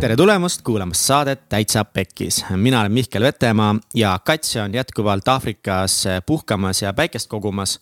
tere 0.00 0.14
tulemast 0.16 0.62
kuulamast 0.64 1.04
saadet 1.04 1.42
Täitsa 1.52 1.82
Pekkis. 1.84 2.44
mina 2.56 2.80
olen 2.80 2.92
Mihkel 2.92 3.22
Vetemaa 3.22 3.74
ja 3.94 4.18
Katja 4.24 4.64
on 4.64 4.74
jätkuvalt 4.74 5.28
Aafrikas 5.28 6.04
puhkamas 6.26 6.82
ja 6.82 6.92
päikest 6.92 7.28
kogumas. 7.28 7.80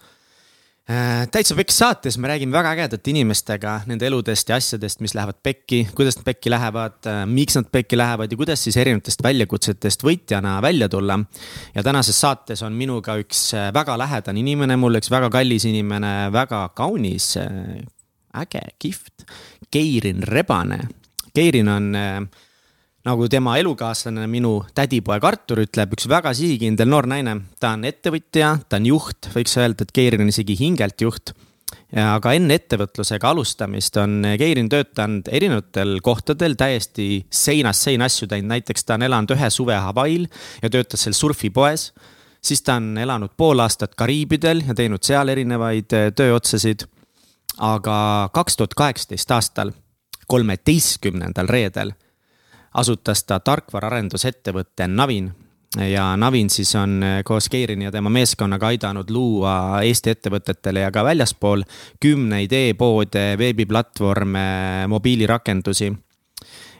Äh, 0.91 1.29
täitsa 1.31 1.54
Pekkis 1.54 1.79
saates 1.79 2.19
me 2.19 2.29
räägime 2.29 2.53
väga 2.53 2.73
ägedate 2.75 3.11
inimestega 3.11 3.81
nende 3.86 4.07
eludest 4.07 4.49
ja 4.49 4.57
asjadest, 4.57 5.00
mis 5.00 5.14
lähevad 5.14 5.39
pekki, 5.43 5.89
kuidas 5.95 6.18
nad 6.18 6.25
pekki 6.25 6.50
lähevad, 6.50 6.99
äh, 7.07 7.23
miks 7.27 7.54
nad 7.54 7.71
pekki 7.73 7.99
lähevad 7.99 8.32
ja 8.32 8.37
kuidas 8.37 8.64
siis 8.64 8.77
erinevatest 8.77 9.23
väljakutsetest 9.23 10.03
võitjana 10.03 10.59
välja 10.62 10.89
tulla. 10.89 11.21
ja 11.75 11.82
tänases 11.82 12.21
saates 12.21 12.62
on 12.62 12.73
minuga 12.73 13.14
üks 13.14 13.55
äh, 13.55 13.71
väga 13.75 13.98
lähedane 13.98 14.41
inimene, 14.41 14.77
mulle 14.77 14.98
üks 14.98 15.11
väga 15.11 15.30
kallis 15.30 15.71
inimene, 15.71 16.32
väga 16.32 16.69
kaunis, 16.75 17.37
äge, 18.35 18.69
kihvt, 18.79 19.30
Keirin 19.71 20.22
Rebane 20.22 20.89
Keirin 21.39 21.69
on 21.71 21.93
äh, 21.95 22.23
nagu 23.07 23.29
tema 23.31 23.57
elukaaslane, 23.61 24.27
minu 24.31 24.59
tädipoeg 24.77 25.25
Artur 25.25 25.63
ütleb, 25.63 25.93
üks 25.95 26.09
väga 26.11 26.33
sihikindel 26.37 26.91
noor 26.91 27.07
naine. 27.11 27.37
ta 27.61 27.75
on 27.77 27.87
ettevõtja, 27.89 28.57
ta 28.69 28.81
on 28.81 28.89
juht, 28.91 29.31
võiks 29.35 29.55
öelda, 29.61 29.87
et 29.87 29.95
Keirin 29.95 30.25
on 30.25 30.33
isegi 30.33 30.59
hingelt 30.59 31.05
juht. 31.05 31.35
aga 31.93 32.33
enne 32.33 32.56
ettevõtlusega 32.56 33.31
alustamist 33.31 33.97
on 34.01 34.23
Keirin 34.41 34.69
töötanud 34.73 35.28
erinevatel 35.28 35.98
kohtadel 36.05 36.56
täiesti 36.56 37.27
seinast 37.31 37.84
seina 37.84 38.09
asju 38.09 38.28
teinud, 38.28 38.48
näiteks 38.55 38.84
ta 38.84 38.97
on 38.97 39.05
elanud 39.09 39.34
ühe 39.36 39.50
suve 39.53 39.77
Hawaii'l 39.77 40.28
ja 40.62 40.70
töötas 40.70 41.05
seal 41.05 41.17
surfipoes. 41.17 41.92
siis 42.42 42.62
ta 42.62 42.81
on 42.81 42.97
elanud 42.98 43.36
pool 43.36 43.61
aastat 43.61 43.95
Kariibidel 43.95 44.64
ja 44.67 44.75
teinud 44.75 45.05
seal 45.05 45.28
erinevaid 45.28 45.92
äh, 45.92 46.11
tööotsasid. 46.12 46.89
aga 47.59 48.31
kaks 48.33 48.56
tuhat 48.56 48.75
kaheksateist 48.75 49.31
aastal 49.31 49.73
kolmeteistkümnendal 50.28 51.48
reedel 51.48 51.92
asutas 52.78 53.25
ta 53.25 53.41
tarkvaraarendusettevõtte 53.41 54.89
Navin 54.89 55.30
ja 55.77 56.16
Navin 56.16 56.50
siis 56.50 56.75
on 56.77 57.02
koos 57.25 57.48
Keirini 57.48 57.84
ja 57.84 57.92
tema 57.92 58.11
meeskonnaga 58.11 58.72
aidanud 58.72 59.11
luua 59.11 59.83
Eesti 59.83 60.14
ettevõtetele 60.17 60.84
ja 60.86 60.92
ka 60.92 61.05
väljaspool 61.05 61.64
kümneid 62.00 62.52
e-poode, 62.52 63.39
veebiplatvorme, 63.39 64.86
mobiilirakendusi. 64.89 65.92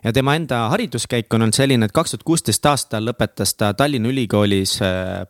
ja 0.05 0.13
tema 0.13 0.35
enda 0.35 0.69
hariduskäik 0.69 1.35
on 1.35 1.43
olnud 1.43 1.55
selline, 1.55 1.85
et 1.85 1.93
kaks 1.93 2.11
tuhat 2.11 2.23
kuusteist 2.23 2.67
aastal 2.67 3.05
lõpetas 3.05 3.55
ta 3.57 3.75
Tallinna 3.75 4.09
Ülikoolis 4.09 4.79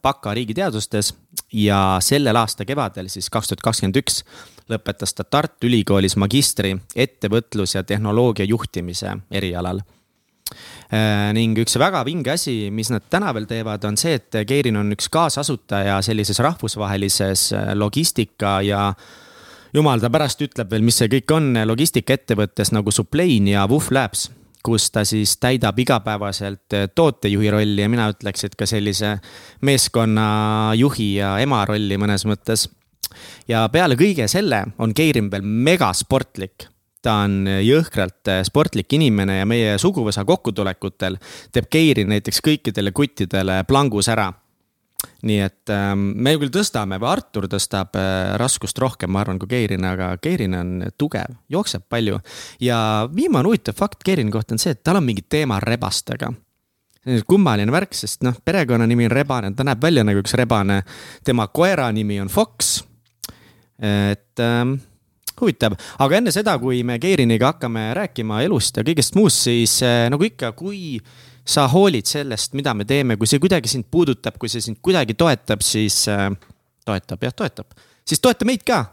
baka 0.03 0.35
riigiteadustes 0.35 1.15
ja 1.53 1.99
sellel 2.01 2.37
aasta 2.37 2.65
kevadel, 2.65 3.09
siis 3.09 3.31
kaks 3.31 3.49
tuhat 3.49 3.65
kakskümmend 3.65 3.97
üks 3.97 4.23
lõpetas 4.73 5.15
ta 5.17 5.25
Tartu 5.25 5.69
Ülikoolis 5.69 6.17
magistri 6.21 6.75
ettevõtlus 6.97 7.75
ja 7.75 7.85
tehnoloogia 7.87 8.47
juhtimise 8.49 9.17
erialal. 9.31 9.83
Äh, 10.89 11.29
ning 11.37 11.59
üks 11.61 11.77
väga 11.81 12.01
vinge 12.09 12.33
asi, 12.33 12.71
mis 12.73 12.89
nad 12.93 13.05
täna 13.13 13.35
veel 13.37 13.45
teevad, 13.49 13.85
on 13.85 13.99
see, 14.01 14.17
et 14.17 14.41
Keirin 14.49 14.79
on 14.81 14.95
üks 14.97 15.11
kaasasutaja 15.13 15.99
sellises 16.05 16.41
rahvusvahelises 16.45 17.51
äh, 17.53 17.73
logistika 17.77 18.59
ja 18.65 18.87
jumal 19.77 20.01
ta 20.01 20.09
pärast 20.13 20.41
ütleb 20.47 20.73
veel, 20.73 20.87
mis 20.89 20.97
see 20.97 21.11
kõik 21.13 21.37
on 21.37 21.53
logistikaettevõttes 21.69 22.73
nagu 22.73 22.95
Suplain 22.95 23.51
ja 23.53 23.67
Wuh 23.69 23.91
Labs, 23.93 24.31
kus 24.65 24.89
ta 24.95 25.05
siis 25.09 25.37
täidab 25.37 25.79
igapäevaselt 25.85 26.77
äh, 26.77 26.89
tootejuhi 26.89 27.53
rolli 27.53 27.85
ja 27.85 27.93
mina 27.93 28.09
ütleks, 28.15 28.49
et 28.49 28.57
ka 28.57 28.67
sellise 28.69 29.19
meeskonnajuhi 29.69 31.13
ja 31.19 31.37
ema 31.45 31.61
rolli 31.69 32.01
mõnes 32.01 32.25
mõttes 32.29 32.71
ja 33.49 33.69
peale 33.73 33.97
kõige 33.97 34.29
selle 34.29 34.65
on 34.79 34.95
Keirin 34.95 35.31
veel 35.31 35.43
megasportlik 35.43 36.69
ta 37.03 37.21
on 37.25 37.47
jõhkralt 37.47 38.31
äh, 38.31 38.43
sportlik 38.47 38.93
inimene 38.97 39.41
ja 39.41 39.47
meie 39.49 39.77
suguvõsa 39.79 40.25
kokkutulekutel 40.29 41.19
teeb 41.55 41.71
Keirin 41.71 42.11
näiteks 42.13 42.43
kõikidele 42.45 42.93
kuttidele 42.93 43.63
plangus 43.69 44.11
ära. 44.11 44.33
nii 45.23 45.39
et 45.41 45.71
ähm, 45.71 46.11
me 46.19 46.35
küll 46.39 46.51
tõstame 46.51 46.99
või 46.99 47.11
Artur 47.13 47.47
tõstab 47.47 47.95
äh, 47.95 48.35
raskust 48.39 48.79
rohkem, 48.79 49.11
ma 49.11 49.21
arvan, 49.23 49.39
kui 49.39 49.49
Keirin, 49.49 49.85
aga 49.85 50.17
Keirin 50.19 50.55
on 50.55 50.83
tugev, 50.99 51.39
jookseb 51.49 51.87
palju. 51.89 52.19
ja 52.61 53.09
viimane 53.15 53.47
huvitav 53.47 53.79
fakt 53.79 54.03
Keirini 54.05 54.31
kohta 54.31 54.55
on 54.55 54.59
see, 54.59 54.75
et 54.75 54.83
tal 54.83 54.99
on 54.99 55.07
mingi 55.07 55.23
teema 55.23 55.61
rebastega 55.61 56.33
kummaline 57.27 57.73
värk, 57.73 57.95
sest 57.95 58.25
noh, 58.27 58.35
perekonnanimi 58.45 59.07
on 59.07 59.13
Rebane, 59.15 59.55
ta 59.57 59.65
näeb 59.65 59.81
välja 59.81 60.03
nagu 60.05 60.21
üks 60.21 60.35
rebane. 60.37 60.83
tema 61.25 61.47
koera 61.47 61.87
nimi 61.93 62.21
on 62.21 62.29
Fox 62.29 62.83
et 63.79 64.43
ähm, 64.43 64.77
huvitav, 65.41 65.77
aga 66.03 66.19
enne 66.19 66.33
seda, 66.35 66.57
kui 66.61 66.83
me 66.87 66.99
Keeriniga 67.03 67.53
hakkame 67.53 67.89
rääkima 67.99 68.43
elust 68.47 68.79
ja 68.79 68.85
kõigest 68.87 69.17
muust, 69.19 69.45
siis 69.47 69.79
äh, 69.87 70.07
nagu 70.13 70.27
ikka, 70.27 70.53
kui 70.59 70.99
sa 71.49 71.65
hoolid 71.71 72.09
sellest, 72.09 72.55
mida 72.59 72.75
me 72.77 72.85
teeme, 72.89 73.17
kui 73.17 73.29
see 73.31 73.41
kuidagi 73.41 73.71
sind 73.71 73.89
puudutab, 73.91 74.37
kui 74.41 74.51
see 74.53 74.65
sind 74.65 74.81
kuidagi 74.85 75.17
toetab, 75.19 75.65
siis 75.65 76.03
äh, 76.13 76.29
toetab, 76.87 77.25
jah, 77.25 77.35
toetab, 77.35 77.77
siis 78.09 78.23
toeta 78.25 78.49
meid 78.49 78.67
ka. 78.67 78.85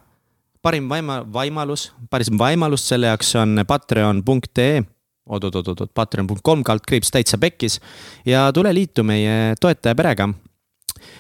parim 0.65 0.87
vaima-, 0.89 1.21
võimalus, 1.29 1.91
parim 2.09 2.39
võimalus 2.41 2.87
selle 2.89 3.11
jaoks 3.11 3.35
on 3.37 3.61
patreon.ee 3.67 4.81
oot-oot-oot-oot, 5.25 5.91
patreon.com 5.93 6.63
kaldkriips 6.65 7.11
täitsa 7.13 7.37
pekkis 7.41 7.79
ja 8.25 8.51
tule 8.53 8.73
liitu 8.73 9.03
meie 9.03 9.55
toetajaperega. 9.61 10.29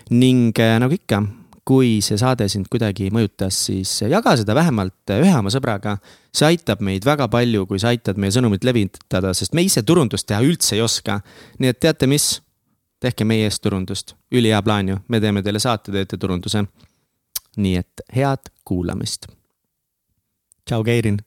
ning 0.09 0.53
äh, 0.59 0.77
nagu 0.79 0.93
ikka 0.93 1.23
kui 1.65 1.97
see 2.05 2.17
saade 2.21 2.45
sind 2.51 2.69
kuidagi 2.69 3.09
mõjutas, 3.13 3.57
siis 3.67 3.91
jaga 4.05 4.35
seda 4.37 4.53
vähemalt 4.57 5.13
ühe 5.17 5.33
oma 5.33 5.49
sõbraga. 5.53 5.97
see 6.35 6.45
aitab 6.45 6.81
meid 6.81 7.05
väga 7.05 7.27
palju, 7.31 7.65
kui 7.65 7.79
sa 7.81 7.89
aitad 7.89 8.19
meie 8.21 8.31
sõnumit 8.31 8.63
levitada, 8.63 9.33
sest 9.33 9.53
me 9.53 9.65
ise 9.65 9.81
turundust 9.83 10.27
teha 10.27 10.41
üldse 10.45 10.75
ei 10.75 10.81
oska. 10.81 11.21
nii 11.59 11.73
et 11.73 11.79
teate 11.79 12.07
mis? 12.07 12.41
tehke 12.99 13.25
meie 13.25 13.45
eest 13.45 13.61
turundust, 13.61 14.15
ülihea 14.31 14.61
plaan 14.65 14.89
ju, 14.89 14.97
me 15.07 15.19
teeme 15.19 15.43
teile 15.43 15.59
saate, 15.59 15.91
teete 15.91 16.17
turunduse. 16.17 16.65
nii 17.57 17.75
et 17.81 18.01
head 18.15 18.51
kuulamist. 18.63 19.27
tšau, 20.65 20.83
Keirin. 20.83 21.19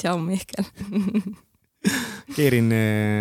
tšau, 0.00 0.18
Mihkel 0.18 0.64
Keerin, 2.32 2.70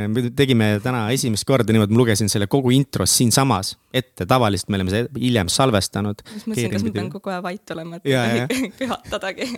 me 0.07 0.21
tegime 0.35 0.67
täna 0.83 1.01
esimest 1.11 1.43
korda 1.47 1.73
niimoodi, 1.75 1.91
ma 1.91 1.99
lugesin 1.99 2.29
selle 2.31 2.47
kogu 2.51 2.71
intros 2.71 3.11
siinsamas 3.17 3.73
ette, 3.93 4.25
tavaliselt 4.29 4.69
me 4.71 4.79
oleme 4.79 4.93
seda 4.93 5.19
hiljem 5.19 5.49
salvestanud. 5.51 6.21
siis 6.29 6.45
mõtlesin, 6.47 6.71
kas 6.71 6.85
ma 6.85 6.93
pean 6.95 7.09
kogu 7.11 7.33
aeg 7.33 7.43
vait 7.43 7.73
olema, 7.75 7.99
et 7.99 8.07
ei 8.07 8.45
tohi 8.47 8.69
köhatadagi. 8.79 9.49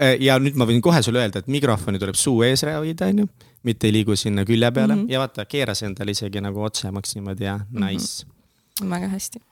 Äh, 0.00 0.14
ja 0.24 0.38
nüüd 0.40 0.56
ma 0.56 0.64
võin 0.70 0.80
kohe 0.84 1.02
sulle 1.04 1.20
öelda, 1.20 1.42
et 1.42 1.50
mikrofoni 1.52 2.00
tuleb 2.00 2.16
suu 2.18 2.40
ees 2.46 2.64
hoida, 2.64 3.10
onju, 3.12 3.28
mitte 3.68 3.88
ei 3.88 3.94
liigu 3.98 4.16
sinna 4.16 4.46
külje 4.48 4.70
peale 4.72 4.94
mm 4.94 5.02
-hmm. 5.02 5.12
ja 5.12 5.20
vaata, 5.20 5.44
keeras 5.44 5.84
endale 5.84 6.16
isegi 6.16 6.40
nagu 6.40 6.62
otsemaks 6.64 7.14
niimoodi 7.18 7.44
ja 7.44 7.58
mhm. 7.58 7.84
nice 7.84 8.24
mm. 8.24 8.30
-hmm. 8.80 8.90
väga 8.94 9.08
hästi. 9.08 9.42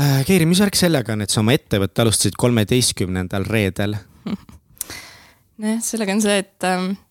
Äh, 0.00 0.24
Keiri, 0.26 0.46
mis 0.46 0.60
värk 0.60 0.74
sellega 0.74 1.12
on, 1.12 1.22
et 1.22 1.30
sa 1.30 1.40
oma 1.40 1.52
ettevõtte 1.52 2.02
alustasid 2.02 2.34
kolmeteistkümnendal 2.36 3.44
reedel? 3.44 3.94
nojah, 5.60 5.78
sellega 5.82 6.12
on 6.12 6.22
see, 6.22 6.38
et 6.38 6.64
ähm, 6.64 6.92
Äh, 6.92 7.09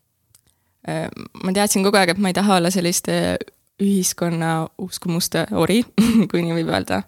ma 0.87 1.53
teadsin 1.53 1.83
kogu 1.83 1.99
aeg, 1.99 2.13
et 2.13 2.21
ma 2.21 2.31
ei 2.31 2.37
taha 2.37 2.59
olla 2.59 2.71
selliste 2.71 3.37
ühiskonna 3.83 4.67
uskumuste 4.77 5.45
ori 5.55 5.81
kui 6.31 6.43
nii 6.43 6.55
võib 6.59 6.71
öelda. 6.73 7.01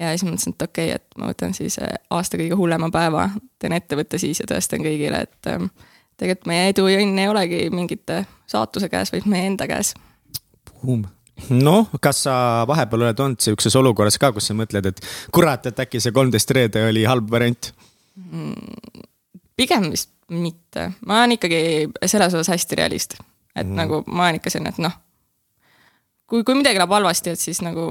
ja 0.00 0.12
siis 0.14 0.24
mõtlesin, 0.26 0.56
et 0.56 0.66
okei 0.66 0.90
okay,, 0.92 1.00
et 1.00 1.20
ma 1.20 1.30
võtan 1.32 1.54
siis 1.56 1.78
äh, 1.82 1.94
aasta 2.10 2.40
kõige 2.40 2.58
hullema 2.58 2.90
päeva, 2.92 3.28
teen 3.58 3.76
ettevõtte 3.76 4.20
siis 4.20 4.40
ja 4.42 4.48
tõestan 4.48 4.84
kõigile, 4.84 5.24
et 5.28 5.52
ähm, 5.52 5.70
tegelikult 6.20 6.50
meie 6.50 6.68
edu 6.72 6.88
ja 6.88 7.00
õnn 7.02 7.20
ei 7.20 7.30
olegi 7.30 7.62
mingite 7.72 8.24
saatuse 8.50 8.90
käes, 8.92 9.12
vaid 9.12 9.28
meie 9.30 9.48
enda 9.52 9.68
käes. 9.70 9.94
noh, 11.48 11.92
kas 12.00 12.24
sa 12.26 12.34
vahepeal 12.68 13.06
oled 13.06 13.20
olnud 13.24 13.40
sihukeses 13.40 13.76
olukorras 13.80 14.18
ka, 14.20 14.32
kus 14.36 14.50
sa 14.50 14.56
mõtled, 14.56 14.90
et 14.92 15.00
kurat, 15.32 15.66
et 15.66 15.86
äkki 15.86 16.00
see 16.00 16.12
kolmteist 16.12 16.52
reede 16.56 16.84
oli 16.88 17.06
halb 17.08 17.30
variant 17.32 17.72
mm,? 18.16 19.06
Pigem 19.60 19.90
vist 19.92 20.12
mitte, 20.30 20.90
ma 21.06 21.20
olen 21.20 21.36
ikkagi 21.36 21.60
selles 22.06 22.34
osas 22.34 22.52
hästi 22.54 22.78
realist. 22.78 23.16
et 23.54 23.66
mm. 23.66 23.76
nagu 23.76 24.02
ma 24.06 24.28
olen 24.28 24.38
ikka 24.38 24.52
selline, 24.52 24.72
et 24.72 24.82
noh, 24.82 24.94
kui, 26.30 26.44
kui 26.44 26.54
midagi 26.54 26.78
läheb 26.78 26.94
halvasti, 26.94 27.34
et 27.34 27.42
siis 27.42 27.60
nagu 27.66 27.90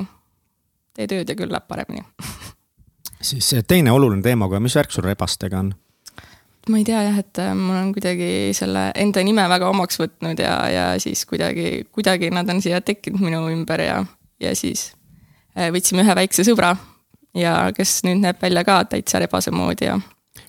tee 0.96 1.08
tööd 1.12 1.30
ja 1.30 1.36
küll 1.38 1.52
läheb 1.52 1.68
paremini 1.68 2.06
siis 3.30 3.52
teine 3.68 3.92
oluline 3.92 4.24
teema, 4.26 4.48
aga 4.48 4.62
mis 4.64 4.76
värk 4.80 4.96
sul 4.96 5.06
rebastega 5.06 5.60
on? 5.60 5.74
ma 6.70 6.80
ei 6.80 6.86
tea 6.88 7.02
jah, 7.08 7.18
et 7.20 7.42
äh, 7.42 7.52
ma 7.58 7.80
olen 7.80 7.92
kuidagi 7.96 8.30
selle 8.58 8.90
enda 9.00 9.24
nime 9.26 9.46
väga 9.50 9.72
omaks 9.74 10.00
võtnud 10.00 10.40
ja, 10.40 10.56
ja 10.70 10.86
siis 11.02 11.26
kuidagi, 11.30 11.90
kuidagi 11.92 12.32
nad 12.36 12.50
on 12.52 12.62
siia 12.64 12.82
tekkinud 12.86 13.24
minu 13.26 13.42
ümber 13.52 13.84
ja, 13.84 14.00
ja 14.40 14.56
siis 14.56 14.92
äh, 15.58 15.72
võtsime 15.74 16.06
ühe 16.06 16.16
väikse 16.22 16.46
sõbra 16.48 16.76
ja 17.38 17.56
kes 17.76 18.00
nüüd 18.08 18.22
näeb 18.24 18.42
välja 18.42 18.64
ka 18.68 18.84
täitsa 18.94 19.22
rebase 19.22 19.52
moodi 19.56 19.90
ja 19.90 20.00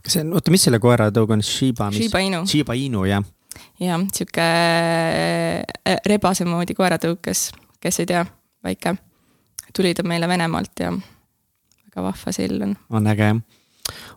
kas 0.05 0.17
see 0.17 0.25
on, 0.25 0.33
oota, 0.39 0.55
mis 0.55 0.65
selle 0.67 0.81
koera 0.83 1.11
tõug 1.15 1.35
on, 1.37 1.45
Shiba? 1.45 1.91
Shiba 1.95 2.23
Inu. 2.25 2.43
Shiba 2.51 2.77
Inu, 2.79 3.05
jah. 3.09 3.25
jah, 3.83 4.03
sihuke 4.17 4.49
äh, 4.49 5.97
rebase 6.09 6.49
moodi 6.49 6.77
koeratõug, 6.79 7.21
kes, 7.25 7.51
kes 7.83 8.03
ei 8.03 8.11
tea, 8.11 8.25
väike. 8.67 8.97
tuli 9.77 9.95
ta 9.95 10.07
meile 10.07 10.29
Venemaalt 10.31 10.85
ja 10.85 10.93
väga 10.93 12.11
vahva 12.11 12.35
sill 12.35 12.63
on. 12.67 12.77
on 12.91 13.11
äge 13.11 13.33
jah 13.33 13.41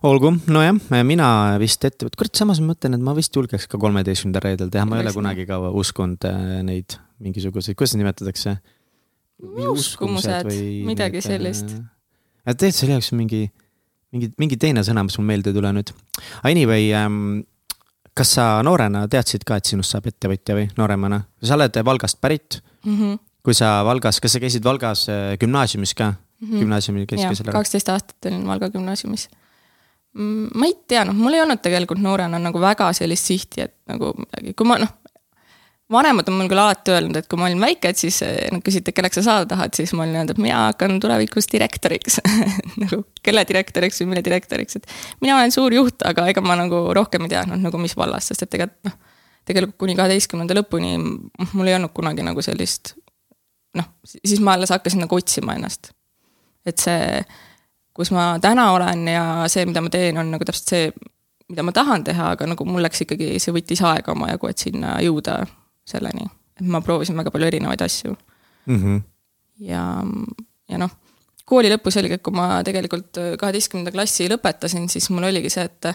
olgu, 0.06 0.34
nojah, 0.52 0.76
mina 1.06 1.28
vist 1.60 1.84
ette, 1.86 2.08
kurat, 2.14 2.34
samas 2.36 2.60
ma 2.62 2.72
mõtlen, 2.72 2.96
et 2.96 3.04
ma 3.04 3.14
vist 3.16 3.34
julgeks 3.34 3.66
ka 3.70 3.80
kolmeteistkümnendal 3.80 4.44
reedel 4.44 4.70
teha, 4.72 4.84
ma 4.88 4.98
ei 4.98 5.06
ole 5.06 5.14
kunagi 5.16 5.46
ka 5.48 5.58
uskunud 5.70 6.26
äh, 6.28 6.60
neid 6.66 6.96
mingisuguseid, 7.24 7.76
kuidas 7.78 7.96
nimetatakse? 7.98 8.56
uskumused, 9.44 10.50
midagi 10.86 11.20
äh, 11.20 11.26
sellist. 11.26 11.74
tegelikult 12.46 12.78
selle 12.78 12.98
jaoks 12.98 13.10
mingi, 13.16 13.42
mingi, 14.14 14.30
mingi 14.40 14.58
teine 14.60 14.84
sõna, 14.86 15.04
mis 15.06 15.18
mul 15.18 15.28
meelde 15.28 15.52
ei 15.52 15.58
tule 15.58 15.72
nüüd. 15.74 15.92
Anyway 16.46 16.88
ähm,, 16.96 17.42
kas 18.16 18.34
sa 18.38 18.48
noorena 18.66 19.04
teadsid 19.10 19.44
ka, 19.46 19.58
et 19.58 19.70
sinust 19.70 19.94
saab 19.94 20.08
ettevõtja 20.10 20.56
või 20.58 20.68
nooremana? 20.78 21.24
sa 21.44 21.58
oled 21.58 21.78
Valgast 21.84 22.20
pärit 22.22 22.60
mm. 22.84 22.98
-hmm. 22.98 23.22
kui 23.42 23.54
sa 23.54 23.76
Valgas, 23.86 24.20
kas 24.20 24.36
sa 24.36 24.42
käisid 24.42 24.64
Valgas 24.64 25.08
äh, 25.08 25.38
gümnaasiumis 25.40 25.94
ka 25.94 26.10
mm? 26.10 26.48
-hmm. 26.48 26.58
gümnaasiumil 26.58 27.06
käisid 27.06 27.28
ka 27.28 27.34
selle? 27.34 27.52
kaksteist 27.52 27.88
aastat 27.88 28.30
olin 28.30 28.46
Valga 28.46 28.70
gümnaasiumis 28.70 29.28
mm, 30.12 30.48
ma 30.54 30.66
ei 30.66 30.76
tea, 30.88 31.04
noh, 31.04 31.14
mul 31.14 31.34
ei 31.34 31.42
olnud 31.42 31.62
tegelikult 31.62 32.00
noorena 32.00 32.38
nagu 32.38 32.60
väga 32.60 32.92
sellist 32.92 33.26
sihti, 33.26 33.60
et 33.60 33.76
nagu 33.90 34.14
kui 34.56 34.66
ma 34.66 34.78
noh, 34.78 34.94
vanemad 35.94 36.28
on 36.30 36.38
mul 36.38 36.50
küll 36.50 36.60
alati 36.60 36.94
öelnud, 36.94 37.16
et 37.20 37.28
kui 37.30 37.40
ma 37.40 37.48
olin 37.48 37.62
väike, 37.62 37.92
et 37.94 38.00
siis 38.00 38.20
eh, 38.26 38.48
nad 38.52 38.64
küsisid, 38.64 38.90
et 38.90 38.96
kelleks 38.96 39.20
sa 39.20 39.24
saada 39.28 39.48
tahad, 39.54 39.74
siis 39.76 39.94
ma 39.96 40.04
olin 40.04 40.20
öelnud, 40.20 40.34
et 40.34 40.42
mina 40.42 40.66
hakkan 40.68 40.98
tulevikus 41.02 41.48
direktoriks 41.52 42.20
nagu 42.82 43.04
kelle 43.24 43.46
direktoriks 43.48 44.02
või 44.02 44.12
mille 44.12 44.24
direktoriks, 44.26 44.80
et 44.80 44.90
mina 45.24 45.38
olen 45.38 45.54
suur 45.54 45.74
juht, 45.74 46.04
aga 46.06 46.28
ega 46.32 46.44
ma 46.44 46.58
nagu 46.60 46.86
rohkem 46.96 47.26
ei 47.26 47.34
teadnud 47.36 47.62
nagu 47.64 47.80
mis 47.80 47.96
vallas, 47.98 48.30
sest 48.30 48.46
et 48.46 48.54
tegelikult 48.56 48.90
noh, 48.90 49.00
tegelikult 49.44 49.80
kuni 49.80 49.96
kaheteistkümnenda 49.98 50.56
lõpuni 50.56 50.94
mul 51.52 51.68
ei 51.68 51.76
olnud 51.76 51.92
kunagi 51.96 52.24
nagu 52.24 52.42
sellist 52.44 52.94
noh, 53.78 53.90
siis 54.06 54.40
ma 54.40 54.54
alles 54.54 54.72
hakkasin 54.74 55.04
nagu 55.04 55.16
otsima 55.18 55.56
ennast. 55.58 55.92
et 56.66 56.80
see, 56.80 57.20
kus 57.94 58.10
ma 58.14 58.38
täna 58.42 58.70
olen 58.72 59.08
ja 59.08 59.24
see, 59.52 59.66
mida 59.68 59.82
ma 59.84 59.92
teen, 59.92 60.16
on 60.18 60.30
nagu 60.32 60.46
täpselt 60.46 60.70
see, 60.72 60.86
mida 61.50 61.66
ma 61.66 61.74
tahan 61.76 62.06
teha, 62.06 62.30
aga 62.36 62.48
nagu 62.48 62.64
mul 62.64 62.82
läks 62.86 63.04
ikkagi, 63.04 63.34
see 63.42 63.52
võttis 63.52 63.82
aega 63.84 64.14
omajagu, 64.14 64.48
et 64.48 64.64
sinna 64.64 64.96
jõuda 65.04 65.42
selleni, 65.88 66.26
et 66.58 66.66
ma 66.66 66.80
proovisin 66.84 67.16
väga 67.18 67.32
palju 67.34 67.48
erinevaid 67.50 67.82
asju 67.84 68.14
mm. 68.14 68.76
-hmm. 68.76 69.00
ja, 69.68 69.86
ja 70.70 70.80
noh, 70.80 70.92
kooli 71.44 71.72
lõpus 71.72 71.98
oligi, 72.00 72.18
kui 72.24 72.36
ma 72.36 72.62
tegelikult 72.66 73.20
kaheteistkümnenda 73.40 73.92
klassi 73.94 74.28
lõpetasin, 74.32 74.88
siis 74.88 75.10
mul 75.10 75.28
oligi 75.30 75.52
see, 75.52 75.66
et 75.68 75.92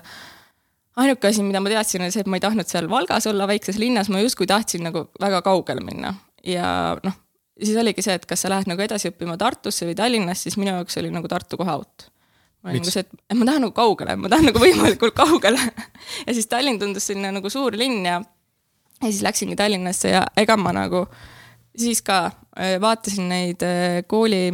ainuke 1.00 1.31
asi, 1.31 1.44
mida 1.45 1.62
ma 1.63 1.71
teadsin, 1.71 2.03
oli 2.06 2.13
see, 2.13 2.25
et 2.25 2.30
ma 2.30 2.38
ei 2.38 2.44
tahtnud 2.44 2.69
seal 2.69 2.89
Valgas 2.91 3.27
olla, 3.31 3.47
väikses 3.50 3.80
linnas, 3.81 4.12
ma 4.13 4.21
justkui 4.21 4.47
tahtsin 4.50 4.86
nagu 4.86 5.07
väga 5.21 5.41
kaugele 5.45 5.83
minna 5.86 6.13
ja 6.45 6.69
noh, 7.03 7.18
siis 7.59 7.77
oligi 7.80 8.03
see, 8.06 8.15
et 8.19 8.25
kas 8.30 8.45
sa 8.45 8.51
lähed 8.51 8.69
nagu 8.69 8.83
edasi 8.83 9.12
õppima 9.12 9.38
Tartusse 9.39 9.88
või 9.88 9.97
Tallinnasse, 9.97 10.47
siis 10.47 10.57
minu 10.59 10.74
jaoks 10.74 11.00
oli 11.01 11.12
nagu 11.13 11.30
Tartu 11.31 11.59
kohe 11.59 11.75
out. 11.75 12.09
ma 12.63 12.74
olin 12.74 12.83
nagu 12.83 12.94
see, 12.94 13.06
et 13.06 13.38
ma 13.38 13.47
tahan 13.47 13.65
nagu 13.65 13.75
kaugele, 13.75 14.15
ma 14.19 14.31
tahan 14.31 14.50
nagu 14.50 14.62
võimalikult 14.62 15.15
kaugele 15.18 15.59
ja 16.27 16.36
siis 16.36 16.50
Tallinn 16.51 16.80
tundus 16.81 17.07
selline 17.09 17.31
nagu 17.36 17.51
suur 17.51 17.77
linn 17.80 18.06
ja 18.06 18.19
ja 19.01 19.12
siis 19.12 19.22
läksingi 19.22 19.56
Tallinnasse 19.56 20.10
ja 20.10 20.24
ega 20.38 20.57
ma 20.57 20.74
nagu 20.75 21.06
siis 21.78 22.01
ka 22.01 22.25
äh, 22.25 22.75
vaatasin 22.81 23.30
neid 23.30 23.63
äh, 23.63 24.01
kooli 24.07 24.51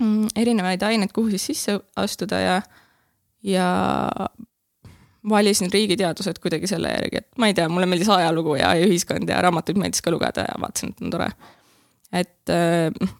mm, 0.00 0.28
erinevaid 0.36 0.82
aineid, 0.82 1.12
kuhu 1.14 1.30
siis 1.30 1.46
sisse 1.46 1.78
astuda 1.96 2.40
ja, 2.40 2.62
ja 3.42 3.66
valisin 5.28 5.72
riigiteadused 5.72 6.38
kuidagi 6.42 6.66
selle 6.66 6.92
järgi, 6.92 7.22
et 7.22 7.28
ma 7.38 7.48
ei 7.48 7.56
tea, 7.56 7.68
mulle 7.68 7.86
meeldis 7.86 8.08
ajalugu 8.12 8.56
ja 8.60 8.74
ühiskond 8.86 9.28
ja 9.28 9.40
raamatuid 9.44 9.80
meeldis 9.80 10.02
ka 10.04 10.12
lugeda 10.12 10.46
ja 10.48 10.56
vaatasin, 10.60 10.94
et 10.94 11.04
on 11.04 11.12
tore. 11.12 11.28
et 12.12 12.54
äh, 12.54 13.12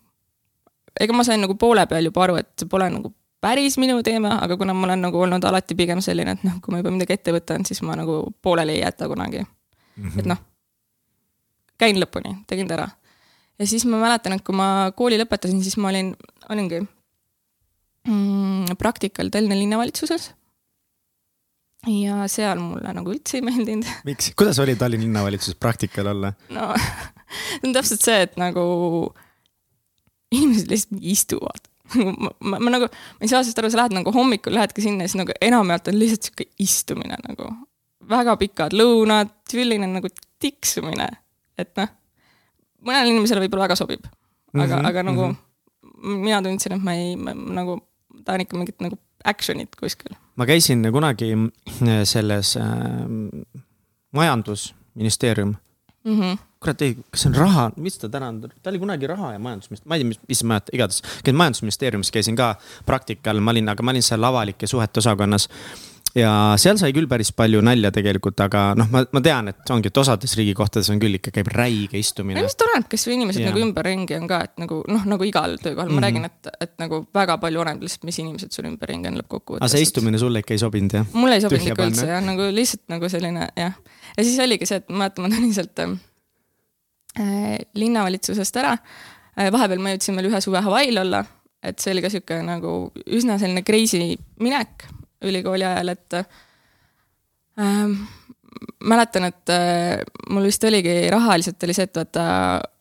ega 1.00 1.16
ma 1.16 1.24
sain 1.24 1.40
nagu 1.40 1.56
poole 1.60 1.86
peal 1.90 2.10
juba 2.10 2.24
aru, 2.28 2.38
et 2.40 2.52
see 2.60 2.70
pole 2.70 2.88
nagu 2.90 3.12
päris 3.44 3.76
minu 3.78 4.02
teema, 4.02 4.38
aga 4.44 4.56
kuna 4.56 4.74
ma 4.74 4.86
olen 4.88 5.04
nagu 5.04 5.20
olnud 5.20 5.44
alati 5.44 5.76
pigem 5.76 6.00
selline, 6.00 6.36
et 6.36 6.44
noh, 6.46 6.60
kui 6.64 6.72
ma 6.72 6.80
juba 6.80 6.94
midagi 6.94 7.18
ette 7.18 7.34
võtan, 7.34 7.66
siis 7.68 7.82
ma 7.84 7.96
nagu 7.98 8.22
pooleli 8.42 8.78
ei 8.78 8.84
jäta 8.84 9.08
kunagi 9.10 9.44
mm. 9.96 10.08
-hmm. 10.08 10.18
et 10.20 10.30
noh, 10.30 10.42
käin 11.80 11.98
lõpuni, 12.00 12.36
tegin 12.50 12.68
ta 12.68 12.78
ära. 12.78 12.88
ja 13.58 13.66
siis 13.66 13.84
ma 13.84 14.00
mäletan, 14.02 14.36
et 14.36 14.44
kui 14.44 14.56
ma 14.56 14.92
kooli 14.96 15.18
lõpetasin, 15.20 15.62
siis 15.62 15.76
ma 15.76 15.90
olin, 15.92 16.14
olingi 16.50 16.80
mm, 18.08 18.78
praktikal 18.78 19.30
Tallinna 19.30 19.58
linnavalitsuses. 19.58 20.30
ja 21.86 22.28
seal 22.28 22.58
mulle 22.62 22.94
nagu 22.96 23.12
üldse 23.12 23.38
ei 23.38 23.44
meeldinud. 23.44 23.90
miks, 24.08 24.32
kuidas 24.38 24.58
oli 24.58 24.76
Tallinna 24.76 25.06
linnavalitsuses 25.06 25.60
praktikal 25.60 26.12
olla? 26.14 26.32
no 26.48 26.72
see 27.60 27.68
on 27.68 27.76
täpselt 27.76 28.02
see, 28.02 28.24
et 28.28 28.36
nagu 28.40 28.64
inimesed 30.34 30.70
lihtsalt 30.70 31.06
istuvad 31.14 31.70
ma, 32.22 32.30
ma, 32.40 32.58
ma 32.58 32.72
nagu, 32.72 32.88
ma 32.88 33.24
ei 33.24 33.30
saa 33.30 33.42
sellest 33.42 33.60
aru, 33.60 33.70
sa 33.72 33.82
lähed 33.82 33.96
nagu 33.98 34.12
hommikul 34.14 34.54
lähedki 34.56 34.84
sinna 34.84 35.04
ja 35.04 35.12
siis 35.12 35.20
nagu 35.20 35.36
enamjaolt 35.44 35.90
on 35.92 35.98
lihtsalt 36.00 36.28
sihuke 36.28 36.48
istumine 36.62 37.18
nagu 37.26 37.50
väga 38.08 38.36
pikad 38.40 38.76
lõunad, 38.76 39.32
selline 39.50 39.88
nagu 39.90 40.10
tiksumine, 40.42 41.08
et 41.58 41.72
noh, 41.78 41.90
mõnele 42.84 43.14
inimesele 43.14 43.44
võib-olla 43.44 43.68
väga 43.68 43.78
sobib. 43.80 44.04
aga 44.54 44.66
mm, 44.66 44.70
-hmm, 44.70 44.88
aga 44.88 45.02
nagu 45.02 45.26
mm 45.26 45.34
-hmm. 45.34 46.22
mina 46.28 46.42
tundsin, 46.42 46.72
et 46.72 46.82
ma 46.82 46.94
ei, 46.94 47.16
nagu 47.16 47.80
tahan 48.24 48.40
ikka 48.40 48.56
mingit 48.56 48.80
nagu 48.80 48.98
action'it 49.24 49.76
kuskil. 49.80 50.16
ma 50.36 50.46
käisin 50.46 50.92
kunagi 50.92 51.32
äh, 51.32 52.04
selles 52.04 52.56
äh, 52.56 52.64
majandusministeerium 54.12 55.56
mm. 56.04 56.20
-hmm. 56.20 56.38
kurat, 56.60 56.82
ei, 56.82 56.94
kas 57.10 57.22
see 57.22 57.28
on 57.28 57.34
raha, 57.34 57.70
mis 57.76 57.98
ta 57.98 58.08
täna 58.08 58.28
on, 58.28 58.40
ta 58.62 58.70
oli 58.70 58.78
kunagi 58.78 59.06
raha 59.06 59.32
ja 59.32 59.38
majandusministeerium, 59.38 59.88
ma 59.88 59.94
ei 59.94 60.00
tea, 60.00 60.08
mis, 60.08 60.20
mis 60.28 60.44
ma 60.44 60.60
igatahes. 60.72 61.02
käisin 61.24 61.36
majandusministeeriumis, 61.36 62.10
käisin 62.10 62.36
ka 62.36 62.54
praktikal, 62.86 63.40
ma 63.40 63.50
olin, 63.50 63.68
aga 63.68 63.82
ma 63.82 63.90
olin 63.90 64.02
seal 64.02 64.24
avalike 64.24 64.66
suhete 64.66 64.98
osakonnas 64.98 65.48
ja 66.14 66.30
seal 66.60 66.78
sai 66.78 66.92
küll 66.94 67.08
päris 67.10 67.32
palju 67.34 67.60
nalja 67.64 67.90
tegelikult, 67.94 68.38
aga 68.44 68.62
noh, 68.78 68.88
ma, 68.92 69.02
ma 69.14 69.22
tean, 69.24 69.50
et 69.50 69.70
ongi, 69.74 69.90
et 69.90 69.98
osades 69.98 70.36
riigikohtades 70.38 70.90
on 70.94 71.00
küll 71.02 71.18
ikka 71.18 71.32
käib 71.34 71.50
räige 71.54 71.98
istumine. 71.98 72.38
no 72.38 72.46
just 72.46 72.62
oleneb, 72.62 72.86
kes 72.90 73.06
inimesed 73.10 73.42
ja. 73.42 73.50
nagu 73.50 73.62
ümberringi 73.64 74.16
on 74.20 74.28
ka, 74.30 74.40
et 74.46 74.62
nagu 74.62 74.80
noh, 74.90 75.08
nagu 75.10 75.26
igal 75.26 75.58
töökohal 75.58 75.90
mm 75.90 75.98
-hmm. 75.98 76.00
ma 76.00 76.00
mhm. 76.00 76.06
räägin, 76.06 76.24
et, 76.30 76.68
et 76.68 76.74
nagu 76.82 77.02
väga 77.14 77.38
palju 77.42 77.64
oleneb 77.64 77.82
lihtsalt, 77.82 78.06
mis 78.06 78.18
inimesed 78.22 78.54
sul 78.54 78.70
ümberringi 78.70 79.10
on 79.10 79.18
lõppkokkuvõttes. 79.22 79.66
aga 79.66 79.74
see 79.74 79.86
istumine 79.88 80.18
sulle 80.22 80.44
ikka 80.44 80.54
ei 80.54 80.62
sobinud 80.62 80.98
jah? 81.00 81.06
mulle 81.12 81.34
ei 81.34 81.46
sobinud 81.46 81.74
ikka 81.74 81.90
üldse 81.90 82.06
jah, 82.06 82.22
nagu 82.22 82.48
lihtsalt 82.60 82.86
nagu 82.94 83.08
selline 83.08 83.48
jah. 83.56 83.74
ja 84.16 84.24
siis 84.24 84.38
oligi 84.38 84.70
see, 84.70 84.82
et 84.82 84.88
ma 84.88 85.04
mäletan, 85.04 85.26
ma 85.26 85.34
tulin 85.34 85.54
sealt 85.54 85.78
äh, 85.84 87.58
linnavalitsusest 87.74 88.56
ära 88.62 88.78
äh,. 88.78 89.50
vahepeal 89.50 89.82
ma 89.82 89.96
jõudsin 89.96 90.14
veel 90.14 90.30
ühe 90.30 90.40
suve 90.40 90.62
Hawaii'l 90.62 91.02
olla, 91.02 91.24
et 91.62 91.78
see 91.82 91.90
oli 91.90 92.06
ka 92.06 92.10
sihuke 92.10 92.38
nagu 92.46 92.92
üsna 93.06 93.38
selline 93.38 93.66
crazy 93.66 94.14
minek 94.38 94.86
ülikooli 95.22 95.64
ajal, 95.64 95.94
et 95.94 96.18
ähm, 97.58 97.98
mäletan, 98.84 99.24
et 99.24 99.50
äh, 99.50 99.98
mul 100.30 100.46
vist 100.48 100.64
oligi 100.64 100.94
rahaliselt 101.12 101.62
oli 101.66 101.74
see, 101.76 101.86
et 101.88 101.98
vaata, 101.98 102.24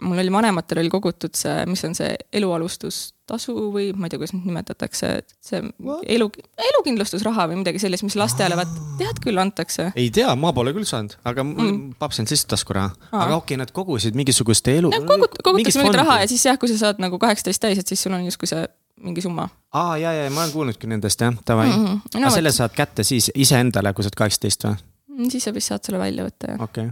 mul 0.03 0.19
oli 0.21 0.31
vanematel 0.33 0.81
oli 0.83 0.91
kogutud 0.91 1.35
see, 1.37 1.63
mis 1.69 1.83
on 1.87 1.95
see 1.97 2.11
elualustustasu 2.39 3.55
või 3.73 3.89
ma 3.95 4.07
ei 4.07 4.13
tea, 4.13 4.21
kuidas 4.21 4.35
neid 4.35 4.47
nimetatakse, 4.49 5.11
see 5.43 5.63
What? 5.63 6.03
elu, 6.15 6.29
elukindlustusraha 6.69 7.47
või 7.51 7.61
midagi 7.63 7.81
sellist, 7.83 8.05
mis 8.07 8.17
lastele 8.19 8.57
vaat 8.59 8.75
tead 8.99 9.21
küll 9.23 9.41
antakse. 9.41 9.89
ei 9.95 10.09
tea, 10.13 10.29
ma 10.39 10.53
pole 10.55 10.75
küll 10.75 10.87
saanud, 10.89 11.17
aga 11.29 11.45
mm. 11.47 11.81
paps 12.01 12.21
on 12.23 12.29
sisse 12.29 12.49
taskuraha. 12.51 12.93
aga 13.11 13.39
okei 13.39 13.55
okay,, 13.55 13.61
nad 13.63 13.73
kogusid 13.75 14.17
mingisugust 14.19 14.67
elu. 14.73 14.91
kogutakse 15.07 15.83
mingit 15.83 16.01
raha 16.03 16.21
ja 16.23 16.31
siis 16.31 16.45
jah, 16.49 16.59
kui 16.59 16.71
sa 16.71 16.79
saad 16.87 17.03
nagu 17.03 17.19
kaheksateist 17.21 17.63
täis, 17.63 17.81
et 17.81 17.93
siis 17.93 18.03
sul 18.07 18.15
on 18.15 18.25
justkui 18.27 18.51
see 18.51 18.65
mingi 19.03 19.21
summa. 19.21 19.47
aa, 19.73 19.97
ja, 19.97 20.13
ja 20.13 20.31
ma 20.31 20.43
olen 20.43 20.53
kuulnudki 20.53 20.89
nendest 20.89 21.21
jah, 21.21 21.35
davai 21.47 21.67
mm. 21.67 21.85
-hmm. 21.85 22.01
No, 22.15 22.19
aga 22.21 22.33
selle 22.37 22.51
võt... 22.51 22.59
saad 22.61 22.75
kätte 22.75 23.03
siis 23.07 23.31
iseendale, 23.35 23.93
kui 23.93 24.03
sa 24.03 24.11
oled 24.11 24.19
kaheksateist 24.23 24.67
või? 24.67 24.75
Mm, 25.13 25.29
siis 25.33 25.47
sa 25.47 25.53
vist 25.53 25.71
saad 25.71 25.85
selle 25.85 26.01
välja 26.01 26.25
võtta, 26.27 26.51
jah 26.53 26.63
okay.. 26.63 26.91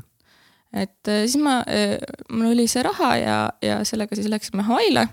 et 0.74 1.12
äh, 1.12 1.25
siis 1.25 1.39
ma, 1.44 1.60
äh, 1.68 1.98
mul 2.30 2.51
oli 2.53 2.68
see 2.72 2.84
raha 2.86 3.12
ja, 3.18 3.38
ja 3.62 3.84
sellega 3.88 4.15
siis 4.15 4.30
läksime 4.32 4.65
Hawaii'le 4.68 5.08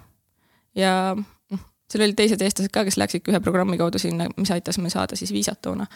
ja 0.79 0.95
noh, 1.17 1.63
seal 1.91 2.07
olid 2.07 2.19
teised 2.19 2.43
eestlased 2.43 2.75
ka, 2.75 2.85
kes 2.89 2.99
läksidki 3.01 3.33
ühe 3.35 3.41
programmi 3.45 3.79
kaudu 3.81 4.01
sinna, 4.03 4.29
mis 4.37 4.51
aitas 4.55 4.79
meil 4.79 4.95
saada 4.95 5.17
siis 5.17 5.33
viisat 5.33 5.63
toona. 5.63 5.87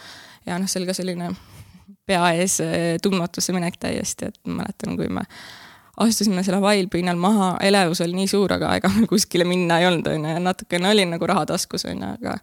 ja 0.47 0.59
noh, 0.59 0.71
see 0.71 0.81
oli 0.83 0.91
ka 0.91 0.97
selline 0.97 1.35
pea 2.07 2.31
ees 2.39 2.61
äh, 2.65 2.95
tundmatusse 3.03 3.53
minek 3.53 3.79
täiesti, 3.81 4.33
et 4.33 4.41
mäletan, 4.47 4.97
kui 4.97 5.09
me 5.09 5.27
astusime 6.01 6.43
selle 6.45 6.61
vailpinnal 6.63 7.21
maha, 7.21 7.55
elevus 7.65 8.01
oli 8.05 8.17
nii 8.23 8.31
suur, 8.31 8.57
aga 8.57 8.73
ega 8.79 8.91
meil 8.95 9.09
kuskile 9.11 9.45
minna 9.49 9.81
ei 9.81 9.89
olnud, 9.91 10.09
on 10.09 10.27
ju, 10.27 10.35
ja 10.37 10.43
natukene 10.43 10.91
oli 10.93 11.07
nagu 11.09 11.29
raha 11.29 11.45
taskus, 11.53 11.85
on 11.89 11.99
ju, 11.99 12.13
aga 12.17 12.37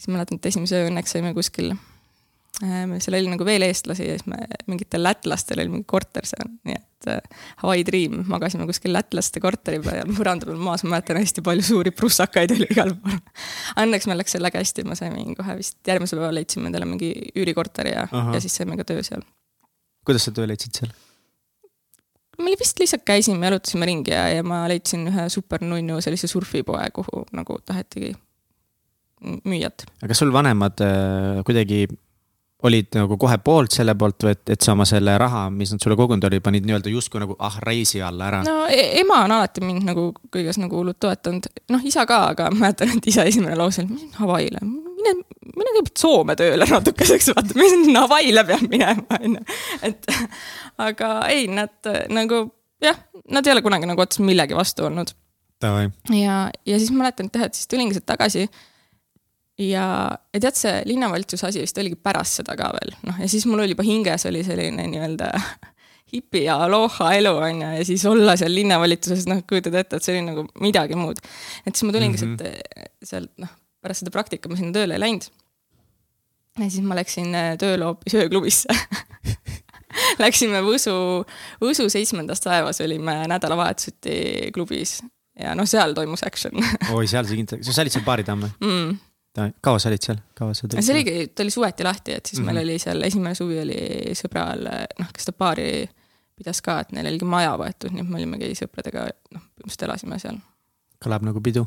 siis 0.00 0.08
mäletan, 0.12 0.40
et 0.40 0.52
esimese 0.52 0.80
öö 0.80 0.88
õnneks 0.88 1.12
saime 1.16 1.34
kuskil 1.36 1.74
äh,, 1.74 2.94
seal 3.04 3.18
oli 3.18 3.32
nagu 3.34 3.44
veel 3.44 3.66
eestlasi 3.68 4.06
ja 4.08 4.14
siis 4.16 4.28
me 4.30 4.40
mingitel 4.70 5.04
lätlastel 5.04 5.60
oli 5.60 5.74
mingi 5.74 5.88
korter 5.92 6.28
seal, 6.28 6.48
nii 6.68 6.78
et 6.78 7.10
äh, 7.12 7.44
Hawaii 7.60 7.84
Dream, 7.84 8.22
magasime 8.32 8.64
kuskil 8.70 8.96
lätlaste 8.96 9.44
korteri 9.44 9.82
peal 9.84 10.00
ja 10.00 10.08
põranda 10.08 10.48
peal 10.48 10.64
maas, 10.64 10.86
ma 10.86 10.94
mäletan 10.96 11.20
hästi 11.20 11.44
palju 11.44 11.66
suuri 11.68 11.92
prussakaid 11.92 12.56
oli 12.56 12.70
igal 12.70 12.94
pool. 12.96 13.20
Õnneks 13.84 14.08
meil 14.08 14.22
läks 14.22 14.38
sellega 14.38 14.64
hästi, 14.64 14.86
ma 14.88 14.96
sain 14.96 15.36
kohe 15.36 15.60
vist 15.60 15.76
järgmisel 15.84 16.22
päeval 16.22 16.40
leidsime 16.40 16.72
endale 16.72 16.88
mingi 16.88 17.12
üürikorteri 17.36 17.92
ja, 17.92 18.08
ja 18.08 18.40
siis 18.40 18.56
saime 18.56 18.80
ka 18.80 18.88
töö 18.88 19.04
seal. 19.04 19.24
kuidas 20.08 20.24
sa 20.28 20.32
töö 20.32 20.48
leidsid 20.48 20.80
seal? 20.80 20.96
Me 22.44 22.56
vist 22.60 22.80
lihtsalt 22.80 23.04
käisime, 23.06 23.46
jalutasime 23.48 23.88
ringi 23.88 24.14
ja, 24.14 24.26
ja 24.36 24.44
ma 24.46 24.62
leidsin 24.70 25.06
ühe 25.10 25.28
super 25.32 25.62
nunnu 25.64 26.00
sellise 26.04 26.30
surfipoe, 26.30 26.90
kuhu 26.94 27.24
nagu 27.36 27.58
tahetigi 27.66 28.14
müüjat. 29.20 29.84
aga 30.00 30.12
kas 30.12 30.22
sul 30.22 30.32
vanemad 30.32 30.80
äh, 30.84 31.42
kuidagi 31.46 31.84
olid 32.62 32.92
nagu 32.92 33.16
kohe 33.20 33.38
poolt 33.44 33.72
selle 33.72 33.94
poolt 33.98 34.26
või 34.26 34.34
et, 34.34 34.42
et 34.52 34.64
sa 34.64 34.74
oma 34.74 34.84
selle 34.88 35.14
raha, 35.20 35.46
mis 35.54 35.72
nad 35.72 35.80
sulle 35.82 35.96
kogunud 35.96 36.24
olid, 36.28 36.42
panid 36.44 36.66
nii-öelda 36.68 36.92
justkui 36.92 37.22
nagu 37.22 37.36
ah 37.40 37.56
reisi 37.64 38.02
alla 38.04 38.28
ära? 38.28 38.42
no 38.46 38.66
e 38.68 38.82
ema 39.00 39.22
on 39.24 39.36
alati 39.38 39.64
mind 39.64 39.86
nagu 39.88 40.10
kõiges 40.32 40.60
nagu 40.60 40.80
hullult 40.80 41.00
toetanud, 41.00 41.48
noh 41.72 41.86
isa 41.88 42.04
ka, 42.08 42.22
aga 42.34 42.50
ma 42.52 42.66
mäletan, 42.66 42.92
et 42.96 43.10
isa 43.12 43.24
esimene 43.28 43.56
lause 43.58 43.84
oli, 43.86 44.10
Hawaii'le, 44.18 44.60
mine, 45.00 45.16
mine 45.56 45.74
kõigepealt 45.74 46.02
Soome 46.04 46.36
tööle 46.38 46.68
natukeseks, 46.70 47.32
vaata, 47.34 47.56
mis 47.58 47.74
sinna 47.74 48.04
Hawaii'le 48.06 48.46
peab 48.48 48.64
minema, 48.70 49.20
onju. 49.20 49.44
et 49.88 50.10
aga 50.86 51.12
ei, 51.32 51.48
nad 51.52 51.92
nagu 52.12 52.44
jah, 52.84 52.98
nad 53.32 53.46
ei 53.46 53.54
ole 53.54 53.64
kunagi 53.64 53.88
nagu 53.88 54.04
otseselt 54.04 54.28
millegi 54.28 54.56
vastu 54.56 54.86
olnud. 54.88 55.12
ja, 56.16 56.42
ja 56.66 56.80
siis 56.80 56.92
mäletan, 56.94 57.28
et 57.30 57.40
jah, 57.40 57.48
et 57.50 57.58
siis 57.58 57.70
tulingi 57.70 57.96
sealt 57.96 58.08
tagasi 58.08 58.46
ja, 59.60 59.86
ja 60.32 60.40
tead, 60.40 60.56
see 60.56 60.76
linnavalitsuse 60.88 61.50
asi 61.50 61.64
vist 61.64 61.78
oligi 61.82 61.98
pärast 62.00 62.40
seda 62.40 62.56
ka 62.58 62.70
veel, 62.76 62.94
noh 63.08 63.20
ja 63.20 63.28
siis 63.28 63.44
mul 63.48 63.64
oli 63.64 63.76
juba 63.76 63.84
hinges 63.86 64.24
oli 64.30 64.44
selline 64.46 64.86
nii-öelda 64.92 65.28
hipi 66.12 66.44
ja 66.44 66.56
aloha 66.64 67.12
elu 67.18 67.32
on 67.36 67.62
ju, 67.62 67.72
ja 67.78 67.86
siis 67.86 68.04
olla 68.08 68.36
seal 68.40 68.54
linnavalitsuses, 68.54 69.28
noh, 69.30 69.44
kujutad 69.48 69.76
ette, 69.78 70.00
et 70.00 70.06
see 70.06 70.16
oli 70.16 70.26
nagu 70.26 70.46
midagi 70.64 70.98
muud. 70.98 71.20
et 71.64 71.74
siis 71.74 71.86
ma 71.86 71.94
tulingi 71.94 72.18
mm 72.18 72.34
-hmm. 72.34 72.46
sealt, 72.48 73.10
sealt 73.12 73.32
noh, 73.44 73.52
pärast 73.84 74.04
seda 74.04 74.12
praktikat 74.14 74.52
ma 74.52 74.58
sinna 74.58 74.74
tööle 74.76 74.96
ei 74.96 75.02
läinud. 75.02 75.28
ja 76.58 76.68
siis 76.68 76.84
ma 76.84 76.98
läksin 76.98 77.34
äh, 77.34 77.52
tööle 77.60 77.90
hoopis 77.90 78.18
ööklubisse 78.20 78.68
Läksime 80.20 80.60
Võsu, 80.62 80.92
Võsu 81.58 81.88
seitsmendas 81.90 82.42
taevas 82.44 82.78
olime 82.84 83.16
nädalavahetuseti 83.30 84.52
klubis 84.54 85.00
ja 85.38 85.54
noh, 85.58 85.68
seal 85.68 85.94
toimus 85.96 86.22
action 86.26 86.54
oi, 86.94 87.06
seal 87.10 87.26
sa 87.26 87.38
kindlasti, 87.38 87.72
sa 87.72 87.84
olid 87.84 87.96
seal 87.96 88.06
baaritamm 88.06 88.44
või 88.46 88.52
mm.? 88.68 88.98
kaua 89.64 89.80
sa 89.82 89.90
olid 89.90 90.04
seal, 90.04 90.20
kaua 90.38 90.54
sa 90.54 90.66
tulid? 90.66 90.84
see 90.84 90.94
oligi, 90.94 91.16
ta 91.34 91.44
oli 91.44 91.54
suveti 91.54 91.86
lahti, 91.86 92.18
et 92.18 92.26
siis 92.26 92.40
mm 92.40 92.46
-hmm. 92.46 92.60
meil 92.60 92.64
oli 92.66 92.78
seal, 92.82 93.02
esimene 93.06 93.34
suvi 93.38 93.58
oli 93.62 93.80
sõbral, 94.18 94.66
noh, 94.98 95.12
kes 95.14 95.30
ta 95.30 95.32
baari 95.32 95.70
pidas 96.40 96.62
ka, 96.64 96.80
et 96.80 96.92
neil 96.96 97.10
oligi 97.12 97.28
maja 97.28 97.52
võetud, 97.60 97.94
nii 97.94 98.04
et 98.04 98.10
me 98.10 98.18
olimegi 98.20 98.54
sõpradega, 98.58 99.06
noh, 99.34 99.44
põhimõtteliselt 99.54 99.86
elasime 99.88 100.18
seal. 100.18 100.40
kõlab 101.04 101.24
nagu 101.24 101.40
pidu 101.40 101.66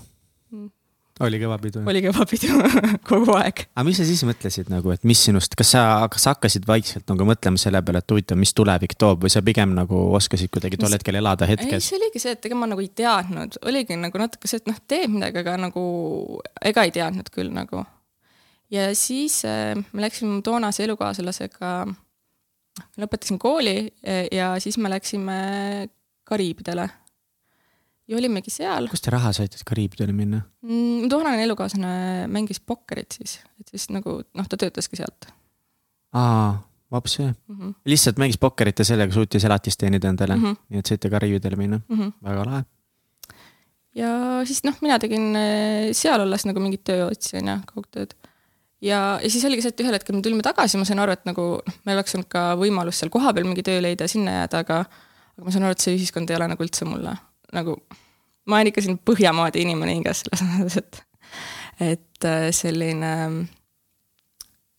oli 1.21 1.39
kõva 1.41 1.57
pidu? 1.61 1.83
oli 1.89 2.01
kõva 2.01 2.25
pidu 2.29 2.49
kogu 3.09 3.35
aeg. 3.37 3.63
aga 3.75 3.85
mis 3.85 3.99
sa 3.99 4.05
siis 4.07 4.23
mõtlesid 4.25 4.69
nagu, 4.73 4.93
et 4.93 5.03
mis 5.07 5.19
sinust, 5.27 5.53
kas 5.59 5.73
sa, 5.75 5.83
kas 6.11 6.25
sa 6.25 6.33
hakkasid 6.33 6.65
vaikselt 6.69 7.09
nagu 7.11 7.27
mõtlema 7.29 7.61
selle 7.61 7.81
peale, 7.85 8.01
et 8.01 8.13
huvitav, 8.15 8.39
mis 8.41 8.53
tulevik 8.57 8.95
toob 8.99 9.25
või 9.25 9.33
sa 9.33 9.43
pigem 9.45 9.75
nagu 9.77 9.99
oskasid 10.17 10.51
kuidagi 10.53 10.79
tol 10.81 10.95
hetkel 10.95 11.19
elada 11.19 11.49
hetkes? 11.49 11.75
ei, 11.77 11.87
see 11.87 11.99
oligi 11.99 12.23
see, 12.23 12.37
et 12.37 12.47
ega 12.49 12.57
ma 12.57 12.69
nagu 12.71 12.81
ei 12.81 12.89
teadnud, 12.89 13.59
oligi 13.69 13.97
nagu 13.99 14.23
natuke 14.23 14.49
see, 14.49 14.63
et 14.63 14.71
noh, 14.71 14.79
teeb 14.89 15.13
midagi, 15.13 15.43
aga 15.43 15.57
nagu 15.67 15.83
ega 16.71 16.87
ei 16.87 16.95
teadnud 16.95 17.29
küll 17.33 17.53
nagu. 17.53 17.85
ja 18.73 18.89
siis 18.97 19.43
äh, 19.45 19.75
me 19.91 20.07
läksime 20.07 20.41
toonase 20.45 20.87
elukaaslasega, 20.87 21.75
lõpetasin 22.97 23.37
kooli 23.41 23.77
eh, 24.01 24.25
ja 24.33 24.55
siis 24.63 24.81
me 24.81 24.89
läksime 24.89 25.37
Kariibidele 26.23 26.87
ja 28.07 28.17
olimegi 28.19 28.51
seal. 28.51 28.89
kust 28.91 29.05
te 29.05 29.13
raha 29.13 29.31
saite, 29.35 29.59
et 29.59 29.67
Kariibidele 29.67 30.15
minna 30.15 30.41
mm,? 30.65 31.07
toonane 31.11 31.43
elukaaslane 31.45 32.27
mängis 32.31 32.59
pokkerit 32.59 33.17
siis, 33.19 33.37
et 33.61 33.73
siis 33.73 33.87
nagu 33.95 34.19
noh, 34.23 34.49
ta 34.49 34.59
töötaski 34.59 34.99
sealt. 34.99 35.29
aa, 36.19 36.59
vaps 36.91 37.17
see 37.19 37.29
mm. 37.29 37.55
-hmm. 37.59 37.73
lihtsalt 37.93 38.19
mängis 38.21 38.39
pokkerit 38.41 38.79
ja 38.79 38.85
sellega 38.91 39.15
suutis 39.15 39.45
elatist 39.47 39.79
teenida 39.79 40.11
endale 40.11 40.35
mm, 40.35 40.43
-hmm. 40.43 40.61
nii 40.69 40.83
et 40.83 40.91
saite 40.91 41.09
Kariibidele 41.09 41.59
minna 41.59 41.79
mm, 41.87 41.99
-hmm. 41.99 42.11
väga 42.23 42.45
lahe. 42.49 42.63
ja 43.95 44.11
siis 44.45 44.63
noh, 44.67 44.75
mina 44.81 44.99
tegin 44.99 45.35
eh, 45.35 45.89
seal 45.91 46.21
olles 46.27 46.45
nagu 46.45 46.59
mingit 46.59 46.83
tööotsi 46.83 47.37
on 47.39 47.47
ju, 47.47 47.57
kaugtööd 47.73 48.15
ja, 48.81 49.19
ja 49.23 49.29
siis 49.29 49.45
oligi 49.45 49.63
see, 49.63 49.71
et 49.71 49.79
ühel 49.85 49.95
hetkel 49.95 50.15
me 50.15 50.21
tulime 50.21 50.43
tagasi, 50.43 50.77
ma 50.77 50.85
sain 50.85 50.99
aru, 50.99 51.15
et 51.15 51.25
nagu 51.25 51.49
noh, 51.65 51.81
meil 51.85 51.97
oleks 52.01 52.15
olnud 52.15 52.27
ka 52.27 52.49
võimalus 52.59 52.99
seal 52.99 53.11
kohapeal 53.13 53.47
mingi 53.47 53.63
töö 53.63 53.79
leida, 53.81 54.07
sinna 54.11 54.41
jääda, 54.41 54.65
aga 54.65 54.85
aga 55.33 55.45
ma 55.45 55.53
saan 55.53 55.63
aru, 55.63 55.77
et 55.77 55.85
see 55.85 55.95
ühiskond 55.95 56.29
ei 56.29 56.35
ole 56.35 56.47
nagu 56.51 56.65
üldse 56.65 56.85
mulle 56.85 57.15
nagu, 57.53 57.77
ma 58.49 58.59
olen 58.59 58.71
ikka 58.71 58.83
selline 58.83 59.03
Põhjamaade 59.05 59.61
inimene 59.63 59.97
hinges 59.97 60.23
selles 60.23 60.45
mõttes, 60.59 60.79
et, 60.81 61.03
et 61.93 62.29
äh, 62.29 62.47
selline, 62.55 63.11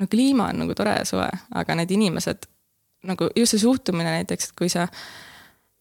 no 0.00 0.10
kliima 0.10 0.50
on 0.52 0.64
nagu 0.64 0.76
tore 0.78 0.98
ja 1.00 1.06
soe, 1.08 1.28
aga 1.54 1.78
need 1.80 1.94
inimesed 1.94 2.48
nagu 3.04 3.28
just 3.36 3.54
see 3.54 3.62
suhtumine 3.62 4.18
näiteks, 4.20 4.50
et 4.50 4.58
kui 4.58 4.70
sa 4.72 4.88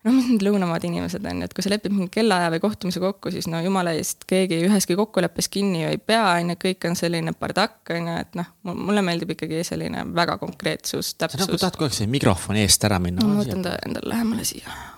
noh, 0.04 0.16
mis 0.16 0.28
need 0.28 0.44
lõunamaad 0.46 0.86
inimesed 0.88 1.24
on 1.30 1.42
ju, 1.42 1.48
et 1.48 1.54
kui 1.56 1.66
sa 1.66 1.72
lepid 1.72 1.94
mingi 1.96 2.12
kellaaja 2.14 2.52
või 2.54 2.62
kohtumise 2.64 3.02
kokku, 3.04 3.32
siis 3.34 3.48
no 3.52 3.62
jumala 3.64 3.94
eest 3.98 4.26
keegi 4.30 4.60
üheski 4.68 4.98
kokkuleppes 5.00 5.48
kinni 5.54 5.86
ju 5.86 5.92
ei 5.94 6.00
pea, 6.02 6.26
on 6.40 6.54
ju, 6.54 6.60
kõik 6.66 6.90
on 6.90 6.98
selline 7.00 7.36
bardakk, 7.40 7.94
on 7.96 8.10
ju, 8.12 8.18
et 8.26 8.40
noh, 8.40 8.50
mulle 8.74 9.06
meeldib 9.06 9.36
ikkagi 9.38 9.64
selline 9.68 10.04
väga 10.16 10.38
konkreetsus, 10.42 11.14
täpsus. 11.16 11.40
sa 11.40 11.48
nagu 11.48 11.62
tahad 11.62 11.80
kogu 11.80 11.90
aeg 11.90 12.02
see 12.02 12.12
mikrofoni 12.12 12.66
eest 12.66 12.90
ära 12.90 13.00
minna. 13.04 13.28
ma 13.28 13.40
võtan 13.40 13.64
ta 13.66 13.78
endale 13.88 14.12
lähemale 14.16 14.48
siia 14.48 14.93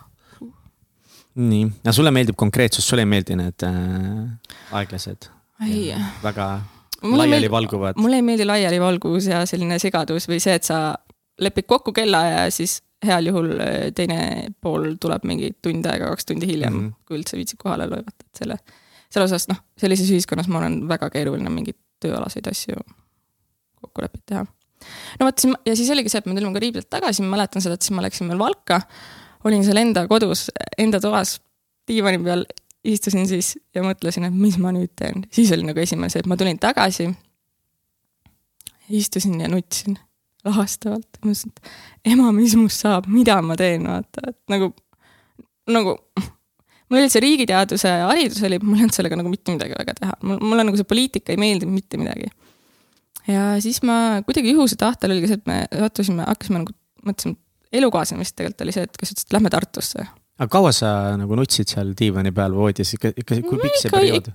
nii, 1.36 1.66
aga 1.84 1.94
sulle 1.96 2.14
meeldib 2.16 2.38
konkreetsus, 2.40 2.88
sulle 2.88 3.04
ei 3.06 3.10
meeldi 3.12 3.38
need 3.40 3.66
äh, 3.68 4.54
aeglased? 4.80 5.30
väga 6.24 6.48
laialivalguvad? 7.04 8.00
mulle 8.02 8.22
ei 8.22 8.26
meeldi 8.26 8.48
laialivalguvus 8.48 9.30
ja 9.32 9.44
selline 9.50 9.80
segadus 9.82 10.30
või 10.32 10.40
see, 10.44 10.56
et 10.56 10.68
sa 10.68 10.80
lepid 11.42 11.68
kokku 11.68 11.94
kellaaja 11.96 12.46
ja 12.46 12.52
siis 12.54 12.80
heal 13.06 13.30
juhul 13.30 13.52
äh, 13.60 13.76
teine 13.96 14.20
pool 14.62 14.96
tuleb 15.02 15.28
mingi 15.28 15.52
tund 15.64 15.88
aega, 15.92 16.12
kaks 16.14 16.32
tundi 16.32 16.48
hiljem 16.50 16.74
mm, 16.74 16.86
-hmm. 16.86 17.08
kui 17.08 17.20
üldse 17.20 17.40
viitsib 17.40 17.60
kohale 17.62 17.90
loevata, 17.92 18.28
et 18.28 18.44
selle, 18.44 18.60
selle 19.10 19.28
osas 19.28 19.50
noh, 19.52 19.60
sellises 19.80 20.12
ühiskonnas 20.12 20.48
ma 20.52 20.62
olen 20.64 20.86
väga 20.90 21.10
keeruline 21.14 21.52
mingeid 21.52 21.80
tööalaseid 22.04 22.48
asju 22.52 22.80
kokkuleppeid 23.82 24.24
teha. 24.32 24.46
no 25.20 25.28
vot, 25.28 25.40
siis 25.40 25.54
ja 25.66 25.76
siis 25.76 25.92
oligi 25.92 26.10
see, 26.12 26.24
et 26.24 26.32
me 26.32 26.38
tulime 26.38 26.56
ka 26.56 26.64
Riiblilt 26.64 26.90
tagasi, 26.90 27.24
ma 27.24 27.36
mäletan 27.36 27.64
seda, 27.64 27.76
et 27.76 27.86
siis 27.86 27.96
ma 27.96 28.04
läksin 28.06 28.32
veel 28.32 28.40
Valka 28.40 28.82
olin 29.46 29.66
seal 29.66 29.80
enda 29.82 30.06
kodus, 30.10 30.48
enda 30.82 31.00
toas 31.04 31.38
diivani 31.88 32.22
peal, 32.24 32.46
istusin 32.86 33.28
siis 33.30 33.56
ja 33.76 33.84
mõtlesin, 33.86 34.28
et 34.28 34.36
mis 34.36 34.58
ma 34.62 34.74
nüüd 34.76 34.94
teen. 34.98 35.26
siis 35.34 35.52
oli 35.56 35.66
nagu 35.68 35.82
esimene 35.82 36.12
see, 36.14 36.24
et 36.24 36.30
ma 36.30 36.38
tulin 36.38 36.60
tagasi. 36.62 37.10
istusin 38.90 39.42
ja 39.42 39.50
nutsin 39.50 39.98
lahastavalt, 40.46 41.20
mõtlesin, 41.24 41.54
et 41.56 42.14
ema, 42.14 42.32
mis 42.36 42.54
must 42.60 42.86
saab, 42.86 43.10
mida 43.10 43.40
ma 43.42 43.58
teen, 43.58 43.88
vaata, 43.90 44.30
et 44.30 44.38
nagu, 44.52 44.70
nagu 45.74 45.96
mul 46.90 47.02
oli 47.02 47.10
see 47.10 47.24
riigiteaduse 47.24 47.92
haridus 48.06 48.44
oli, 48.46 48.60
mul 48.62 48.78
ei 48.78 48.86
olnud 48.86 48.98
sellega 48.98 49.18
nagu 49.20 49.32
mitte 49.32 49.56
midagi 49.56 49.78
väga 49.78 49.96
teha, 50.00 50.18
mul, 50.22 50.42
mulle 50.44 50.68
nagu 50.68 50.78
see 50.80 50.90
poliitika 50.90 51.34
ei 51.34 51.42
meeldinud 51.42 51.74
mitte 51.74 51.98
midagi. 52.02 52.30
ja 53.30 53.56
siis 53.64 53.82
ma 53.86 54.22
kuidagi 54.26 54.54
juhuse 54.54 54.78
tahtel 54.80 55.16
oligi 55.16 55.32
see, 55.32 55.42
et 55.42 55.50
me 55.50 55.64
sattusime, 55.72 56.28
hakkasime 56.30 56.62
nagu, 56.62 56.78
mõtlesime, 57.08 57.40
elukaaslane 57.80 58.24
vist 58.24 58.36
tegelikult 58.38 58.66
oli 58.66 58.76
see, 58.76 58.88
et 58.88 59.00
kes 59.00 59.14
ütles, 59.14 59.28
et 59.28 59.36
lähme 59.36 59.52
Tartusse. 59.54 60.08
aga 60.40 60.50
kaua 60.52 60.74
sa 60.76 60.90
nagu 61.20 61.38
nutsid 61.40 61.72
seal 61.72 61.94
diivani 61.98 62.34
peal 62.36 62.58
voodis, 62.58 62.96
ikka, 62.98 63.14
ikka, 63.16 63.40
kui 63.48 63.64
pikk 63.64 63.80
see 63.82 63.94
periood? 63.94 64.30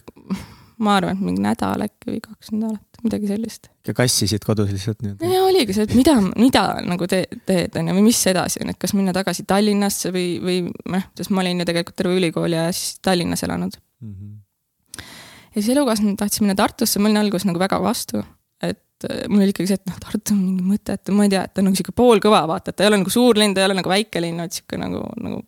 ma 0.80 0.96
arvan, 0.96 1.18
et 1.18 1.24
mingi 1.24 1.42
nädal 1.44 1.84
äkki 1.84 2.08
või 2.08 2.22
kaks 2.24 2.52
nädalat, 2.54 3.00
midagi 3.04 3.28
sellist. 3.28 3.70
ikka 3.84 3.96
kassisid 4.00 4.44
kodus 4.46 4.72
lihtsalt 4.72 5.04
nii-öelda? 5.04 5.32
ja 5.34 5.44
oligi 5.44 5.76
see, 5.76 5.86
et 5.88 5.94
mida, 5.98 6.16
mida 6.32 6.64
nagu 6.86 7.08
te, 7.10 7.22
teed, 7.48 7.76
on 7.76 7.92
ju, 7.92 7.96
või 7.98 8.06
mis 8.08 8.20
edasi 8.32 8.64
on, 8.64 8.72
et 8.72 8.80
kas 8.80 8.96
minna 8.96 9.14
tagasi 9.16 9.44
Tallinnasse 9.48 10.12
või, 10.14 10.26
või 10.44 10.58
noh, 10.94 11.06
sest 11.20 11.34
ma 11.34 11.44
olin 11.44 11.60
ju 11.60 11.68
tegelikult 11.68 12.00
terve 12.00 12.16
ülikooli 12.20 12.56
ja 12.56 12.68
siis 12.72 13.00
Tallinnas 13.04 13.44
elanud 13.44 13.76
mm. 13.76 14.12
-hmm. 14.14 15.06
ja 15.54 15.56
siis 15.58 15.72
elukaaslane 15.76 16.16
tahtis 16.20 16.44
minna 16.44 16.56
Tartusse, 16.56 17.00
ma 17.02 17.12
olin 17.12 17.24
alguses 17.26 17.48
nagu 17.48 17.60
väga 17.60 17.82
vastu 17.84 18.24
et 18.64 18.80
mul 19.30 19.44
oli 19.44 19.54
ikkagi 19.54 19.70
see, 19.70 19.78
et 19.80 19.88
noh, 19.88 19.96
Tartu 20.02 20.34
on 20.34 20.40
mingi 20.42 20.66
mõttetu, 20.66 21.14
ma 21.16 21.26
ei 21.26 21.32
tea, 21.32 21.44
et 21.46 21.54
ta 21.54 21.62
on 21.62 21.70
nagu 21.70 21.78
sihuke 21.78 21.94
poolkõva, 21.96 22.42
vaata, 22.50 22.72
et 22.72 22.78
ta 22.78 22.84
ei 22.84 22.90
ole 22.90 23.00
nagu 23.02 23.12
suur 23.12 23.38
linn, 23.40 23.54
ta 23.56 23.62
ei 23.62 23.70
ole 23.70 23.78
nagu 23.78 23.92
väike 23.92 24.22
linn, 24.22 24.42
vaid 24.42 24.56
sihuke 24.56 24.80
nagu, 24.80 25.02
nagu. 25.24 25.40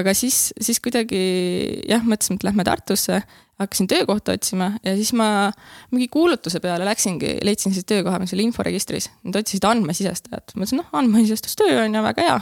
aga 0.00 0.14
siis, 0.16 0.50
siis 0.60 0.80
kuidagi 0.82 1.22
jah, 1.90 2.02
mõtlesime, 2.02 2.40
et 2.40 2.46
lähme 2.48 2.66
Tartusse, 2.66 3.22
hakkasin 3.62 3.88
töökohta 3.90 4.32
otsima 4.32 4.72
ja 4.82 4.94
siis 4.96 5.12
ma 5.16 5.52
mingi 5.92 6.08
kuulutuse 6.12 6.60
peale 6.60 6.86
läksingi, 6.88 7.36
leidsin 7.46 7.74
siis 7.74 7.86
töökoha 7.86 8.18
meil 8.18 8.30
seal 8.30 8.42
inforegistris. 8.42 9.10
Nad 9.22 9.38
otsisid 9.38 9.64
andmesisestajat, 9.68 10.54
ma 10.56 10.64
ütlesin, 10.64 10.82
noh, 10.82 10.88
andmesisestustöö 10.98 11.84
on 11.84 11.94
ju 11.94 12.02
väga 12.02 12.26
hea. 12.26 12.38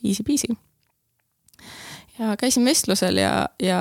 Easy-peasy. 0.00 0.54
ja 2.18 2.36
käisin 2.40 2.64
vestlusel 2.64 3.16
ja, 3.20 3.48
ja, 3.62 3.80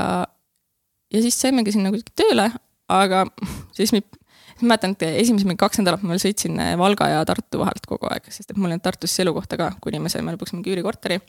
ja 1.13 1.21
siis 1.21 1.37
saimegi 1.41 1.75
sinna 1.75 1.91
kuidagi 1.93 2.15
tööle, 2.17 2.49
aga 2.89 3.25
siis 3.77 3.93
mind 3.95 4.19
ma 4.61 4.73
mäletan, 4.73 4.95
et 4.95 5.05
esimesed 5.23 5.47
mingi 5.47 5.61
kaks 5.61 5.81
nädalat 5.81 6.03
ma 6.05 6.13
veel 6.13 6.23
sõitsin 6.23 6.57
eh, 6.63 6.73
Valga 6.79 7.09
ja 7.11 7.21
Tartu 7.27 7.61
vahelt 7.61 7.85
kogu 7.89 8.09
aeg, 8.11 8.27
sest 8.33 8.51
et 8.51 8.57
mul 8.57 8.71
ei 8.71 8.77
olnud 8.77 8.85
Tartus 8.85 9.15
elukohta 9.23 9.59
ka, 9.59 9.71
kuni 9.83 10.01
me 10.03 10.11
saime 10.11 10.35
lõpuks 10.35 10.55
mingi 10.55 10.73
üürikorteri. 10.73 11.19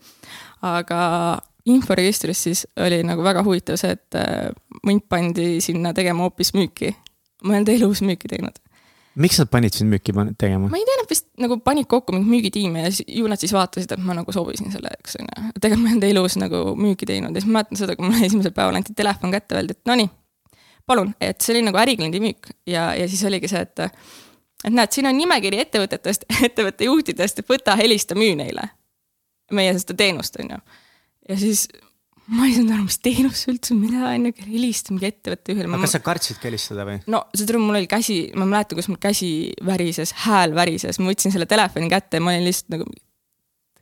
aga 0.66 1.02
inforegistris 1.70 2.42
siis 2.48 2.64
oli 2.80 3.02
nagu 3.06 3.24
väga 3.24 3.44
huvitav 3.46 3.78
see, 3.80 3.94
et 3.98 4.18
eh, 4.18 4.50
mind 4.86 5.06
pandi 5.08 5.52
sinna 5.64 5.94
tegema 5.96 6.26
hoopis 6.26 6.54
müüki. 6.56 6.94
ma 7.44 7.54
ei 7.54 7.62
olnud 7.62 7.74
elus 7.76 8.04
müüki 8.04 8.28
teinud 8.28 8.58
miks 9.20 9.40
nad 9.40 9.50
panid 9.50 9.74
sind 9.74 9.90
müüki 9.90 10.14
tegema? 10.38 10.68
ma 10.70 10.78
ei 10.78 10.86
tea, 10.86 10.98
nad 11.00 11.10
vist 11.10 11.26
nagu 11.40 11.58
panid 11.64 11.88
kokku 11.90 12.14
mingi 12.14 12.30
müügitiimi 12.30 12.84
ja 12.84 12.90
ju 13.20 13.30
nad 13.30 13.42
siis 13.42 13.52
vaatasid, 13.54 13.90
et 13.96 14.04
ma 14.04 14.14
nagu 14.16 14.32
sobisin 14.34 14.70
selleks, 14.72 15.18
on 15.18 15.26
ju. 15.26 15.50
tegelikult 15.58 15.82
ma 15.82 15.90
ei 15.90 15.96
olnud 15.96 16.08
elus 16.10 16.38
nagu 16.40 16.62
müüki 16.78 17.08
teinud 17.10 17.34
ja 17.34 17.42
siis 17.42 17.50
ma 17.50 17.58
mäletan 17.58 17.80
seda, 17.80 17.96
kui 17.98 18.06
mulle 18.06 18.26
esimesel 18.28 18.54
päeval 18.56 18.78
anti 18.78 18.94
telefon 18.96 19.34
kätte, 19.34 19.58
öeldi, 19.58 19.76
et 19.76 19.90
nonii, 19.90 20.10
palun, 20.90 21.12
et 21.22 21.40
see 21.40 21.54
oli 21.54 21.64
nagu 21.66 21.78
ärikliendi 21.80 22.20
müük 22.22 22.50
ja, 22.68 22.90
ja 22.98 23.06
siis 23.10 23.22
oligi 23.28 23.50
see, 23.50 23.62
et 23.66 23.86
et 24.60 24.74
näed, 24.74 24.92
siin 24.92 25.08
on 25.08 25.16
nimekiri 25.16 25.62
ettevõtetest, 25.62 26.26
ettevõtte 26.48 26.88
juhtidest, 26.88 27.44
võta, 27.48 27.76
helista, 27.80 28.18
müü 28.18 28.34
neile. 28.38 28.70
meie 29.56 29.72
seda 29.78 29.96
teenust, 29.98 30.36
on 30.42 30.52
ju. 30.54 30.58
ja 31.30 31.38
siis 31.40 31.68
ma 32.30 32.46
ei 32.46 32.54
saanud 32.54 32.76
aru, 32.76 32.86
mis 32.86 33.00
teenus 33.02 33.42
üldse, 33.50 33.74
mida 33.74 34.04
on 34.12 34.28
ju, 34.28 34.34
helista 34.46 34.94
mingi 34.94 35.08
ettevõtte 35.10 35.54
juhile. 35.54 35.70
aga 35.70 35.82
kas 35.86 35.96
sa 35.96 36.02
kartsidki 36.04 36.50
helistada 36.50 36.86
või? 36.88 37.00
no 37.10 37.24
seda 37.34 37.62
mul 37.62 37.80
oli 37.80 37.90
käsi, 37.90 38.20
ma 38.38 38.46
mäletan, 38.48 38.78
kus 38.78 38.90
mul 38.90 39.00
käsi 39.02 39.30
värises, 39.66 40.14
hääl 40.26 40.54
värises, 40.56 41.00
ma 41.00 41.10
võtsin 41.10 41.34
selle 41.34 41.48
telefoni 41.50 41.90
kätte 41.92 42.20
ja 42.20 42.26
ma 42.26 42.34
olin 42.34 42.46
lihtsalt 42.46 42.76
nagu 42.76 42.90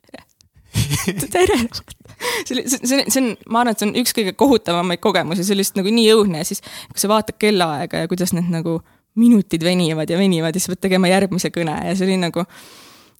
tere 0.09 1.27
tere 1.29 1.63
see 2.47 2.63
see, 2.65 2.79
see, 2.83 3.03
see 3.07 3.21
on, 3.21 3.31
ma 3.47 3.63
arvan, 3.63 3.75
et 3.75 3.81
see 3.83 3.89
on 3.89 3.95
üks 4.01 4.15
kõige 4.15 4.35
kohutavamaid 4.39 5.01
kogemusi, 5.03 5.45
see 5.45 5.55
oli 5.55 5.63
lihtsalt 5.63 5.81
nagu 5.81 5.95
nii 5.95 6.09
õudne 6.15 6.43
ja 6.43 6.49
siis, 6.49 6.63
kui 6.91 7.01
sa 7.01 7.11
vaatad 7.11 7.39
kellaaega 7.41 8.03
ja 8.03 8.11
kuidas 8.11 8.35
need 8.35 8.51
nagu 8.53 8.79
minutid 9.19 9.63
venivad 9.65 10.11
ja 10.11 10.19
venivad 10.19 10.55
ja 10.55 10.61
siis 10.61 10.73
pead 10.73 10.85
tegema 10.87 11.11
järgmise 11.11 11.51
kõne 11.55 11.75
ja 11.87 11.95
see 11.95 12.07
oli 12.07 12.19
nagu, 12.21 12.45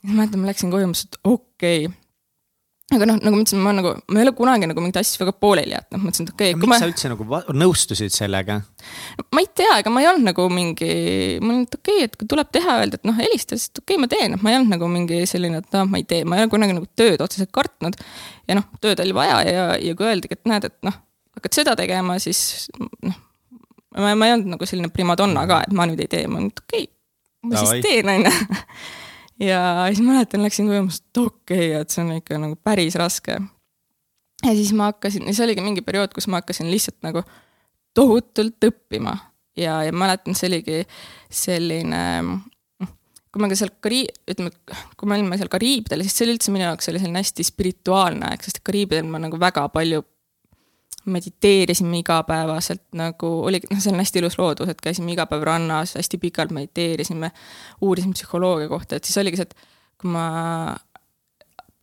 ma 0.03 0.21
mäletan, 0.21 0.43
ma 0.43 0.51
läksin 0.51 0.73
koju 0.73 0.91
mõtlesin, 0.91 1.11
et 1.11 1.19
okei. 1.23 1.89
okay 1.89 2.08
aga 2.95 3.05
noh, 3.05 3.17
nagu 3.21 3.35
ma 3.35 3.43
ütlesin, 3.43 3.61
ma 3.61 3.71
nagu, 3.75 3.91
ma 4.09 4.19
ei 4.19 4.25
ole 4.25 4.31
kunagi 4.37 4.67
nagu 4.69 4.81
mingeid 4.81 4.99
asju 5.03 5.21
väga 5.21 5.33
pooleli 5.43 5.75
jätnud, 5.75 6.01
mõtlesin, 6.01 6.25
et 6.25 6.33
okei 6.33 6.53
okay,. 6.55 6.59
miks 6.61 6.71
ma... 6.71 6.79
sa 6.81 6.89
üldse 6.89 7.11
nagu 7.11 7.41
nõustusid 7.61 8.15
sellega? 8.15 8.59
ma 9.35 9.43
ei 9.43 9.49
tea, 9.61 9.75
ega 9.81 9.93
ma 9.93 10.01
ei 10.01 10.09
olnud 10.09 10.29
nagu 10.31 10.47
mingi, 10.53 10.89
ma 11.43 11.53
olin, 11.53 11.67
et 11.67 11.77
okei 11.77 11.99
okay,, 11.99 12.09
et 12.09 12.17
kui 12.17 12.29
tuleb 12.33 12.49
teha, 12.55 12.79
öelda, 12.81 12.97
et 12.97 13.05
noh, 13.05 13.17
helista, 13.19 13.59
siis 13.59 13.69
okei 13.75 13.97
okay,, 13.97 14.01
ma 14.01 14.09
teen, 14.11 14.37
et 14.37 14.45
ma 14.45 14.53
ei 14.53 14.59
olnud 14.59 14.73
nagu 14.73 14.89
mingi 14.91 15.21
selline, 15.29 15.61
et 15.61 15.77
noh, 15.77 15.85
ma 15.91 16.01
ei 16.01 16.07
tee, 16.09 16.23
ma 16.25 16.39
ei 16.39 16.45
ole 16.45 16.53
kunagi 16.53 16.77
nagu 16.79 16.89
tööd 16.99 17.21
otseselt 17.25 17.53
kartnud. 17.55 17.99
ja 18.49 18.57
noh, 18.57 18.65
tööd 18.81 19.03
oli 19.05 19.13
vaja 19.17 19.41
ja, 19.45 19.65
ja 19.77 19.97
kui 19.97 20.09
öeldigi, 20.09 20.39
et 20.39 20.49
näed, 20.49 20.69
et 20.71 20.77
noh, 20.87 20.97
hakkad 21.37 21.61
seda 21.61 21.75
tegema, 21.77 22.17
siis 22.23 22.71
noh, 22.77 23.19
ma, 23.99 24.15
ma 24.15 24.31
ei 24.31 24.37
olnud 24.39 24.55
nagu 24.55 24.69
selline 24.69 24.89
primadonna 24.93 25.45
ka, 25.49 25.61
et 25.67 25.77
ma 25.77 25.85
nüüd 25.89 26.01
ei 26.01 26.09
tee, 26.09 26.25
ma 26.25 26.41
olin, 26.41 26.49
et 26.49 26.65
okei 26.65 26.87
okay,, 26.89 26.95
ma 27.45 27.61
siis 27.67 27.85
teen, 27.85 28.09
on 28.09 28.25
ju 28.25 28.33
ja 29.39 29.61
siis 29.87 30.03
mäletan, 30.05 30.43
läksin 30.43 30.67
mõtlesin, 30.69 31.05
et 31.09 31.21
okei 31.23 31.71
okay,, 31.71 31.81
et 31.81 31.93
see 31.93 32.03
on 32.03 32.13
ikka 32.17 32.39
nagu 32.41 32.59
päris 32.63 32.97
raske. 32.99 33.39
ja 34.45 34.53
siis 34.53 34.73
ma 34.75 34.91
hakkasin, 34.91 35.27
see 35.33 35.45
oligi 35.47 35.65
mingi 35.65 35.85
periood, 35.85 36.13
kus 36.15 36.27
ma 36.27 36.41
hakkasin 36.41 36.71
lihtsalt 36.71 36.99
nagu 37.05 37.23
tohutult 37.97 38.69
õppima 38.69 39.17
ja, 39.57 39.81
ja 39.87 39.95
mäletan, 39.95 40.37
see 40.37 40.51
oligi 40.51 40.83
selline 41.31 42.03
kui 43.29 43.43
me 43.43 43.49
ka 43.51 43.57
seal 43.57 43.71
Kariib, 43.83 44.13
ütleme, 44.31 44.51
kui 44.97 45.09
me 45.09 45.17
olime 45.19 45.37
seal 45.37 45.51
Kariibidel, 45.53 46.01
siis 46.05 46.15
see 46.17 46.25
oli 46.25 46.35
üldse 46.37 46.53
minu 46.53 46.65
jaoks 46.65 46.89
oli 46.89 47.01
selline 47.01 47.21
hästi 47.21 47.45
spirituaalne 47.45 48.31
aeg, 48.31 48.45
sest 48.45 48.63
Kariibidel 48.65 49.05
ma 49.09 49.21
nagu 49.21 49.37
väga 49.41 49.67
palju 49.73 50.01
mediteerisime 51.11 51.99
igapäevaselt 52.01 52.85
nagu 52.97 53.31
oli, 53.47 53.61
noh, 53.71 53.81
seal 53.81 53.95
on 53.95 54.03
hästi 54.03 54.21
ilus 54.21 54.37
loodus, 54.39 54.71
et 54.71 54.81
käisime 54.83 55.13
iga 55.13 55.25
päev 55.29 55.43
rannas, 55.47 55.95
hästi 55.99 56.19
pikalt 56.21 56.53
mediteerisime, 56.55 57.31
uurisime 57.85 58.15
psühholoogia 58.17 58.69
kohta, 58.71 58.97
et 58.99 59.09
siis 59.09 59.19
oligi 59.21 59.39
see, 59.39 59.49
et 59.49 59.55
kui 59.99 60.11
ma 60.13 60.25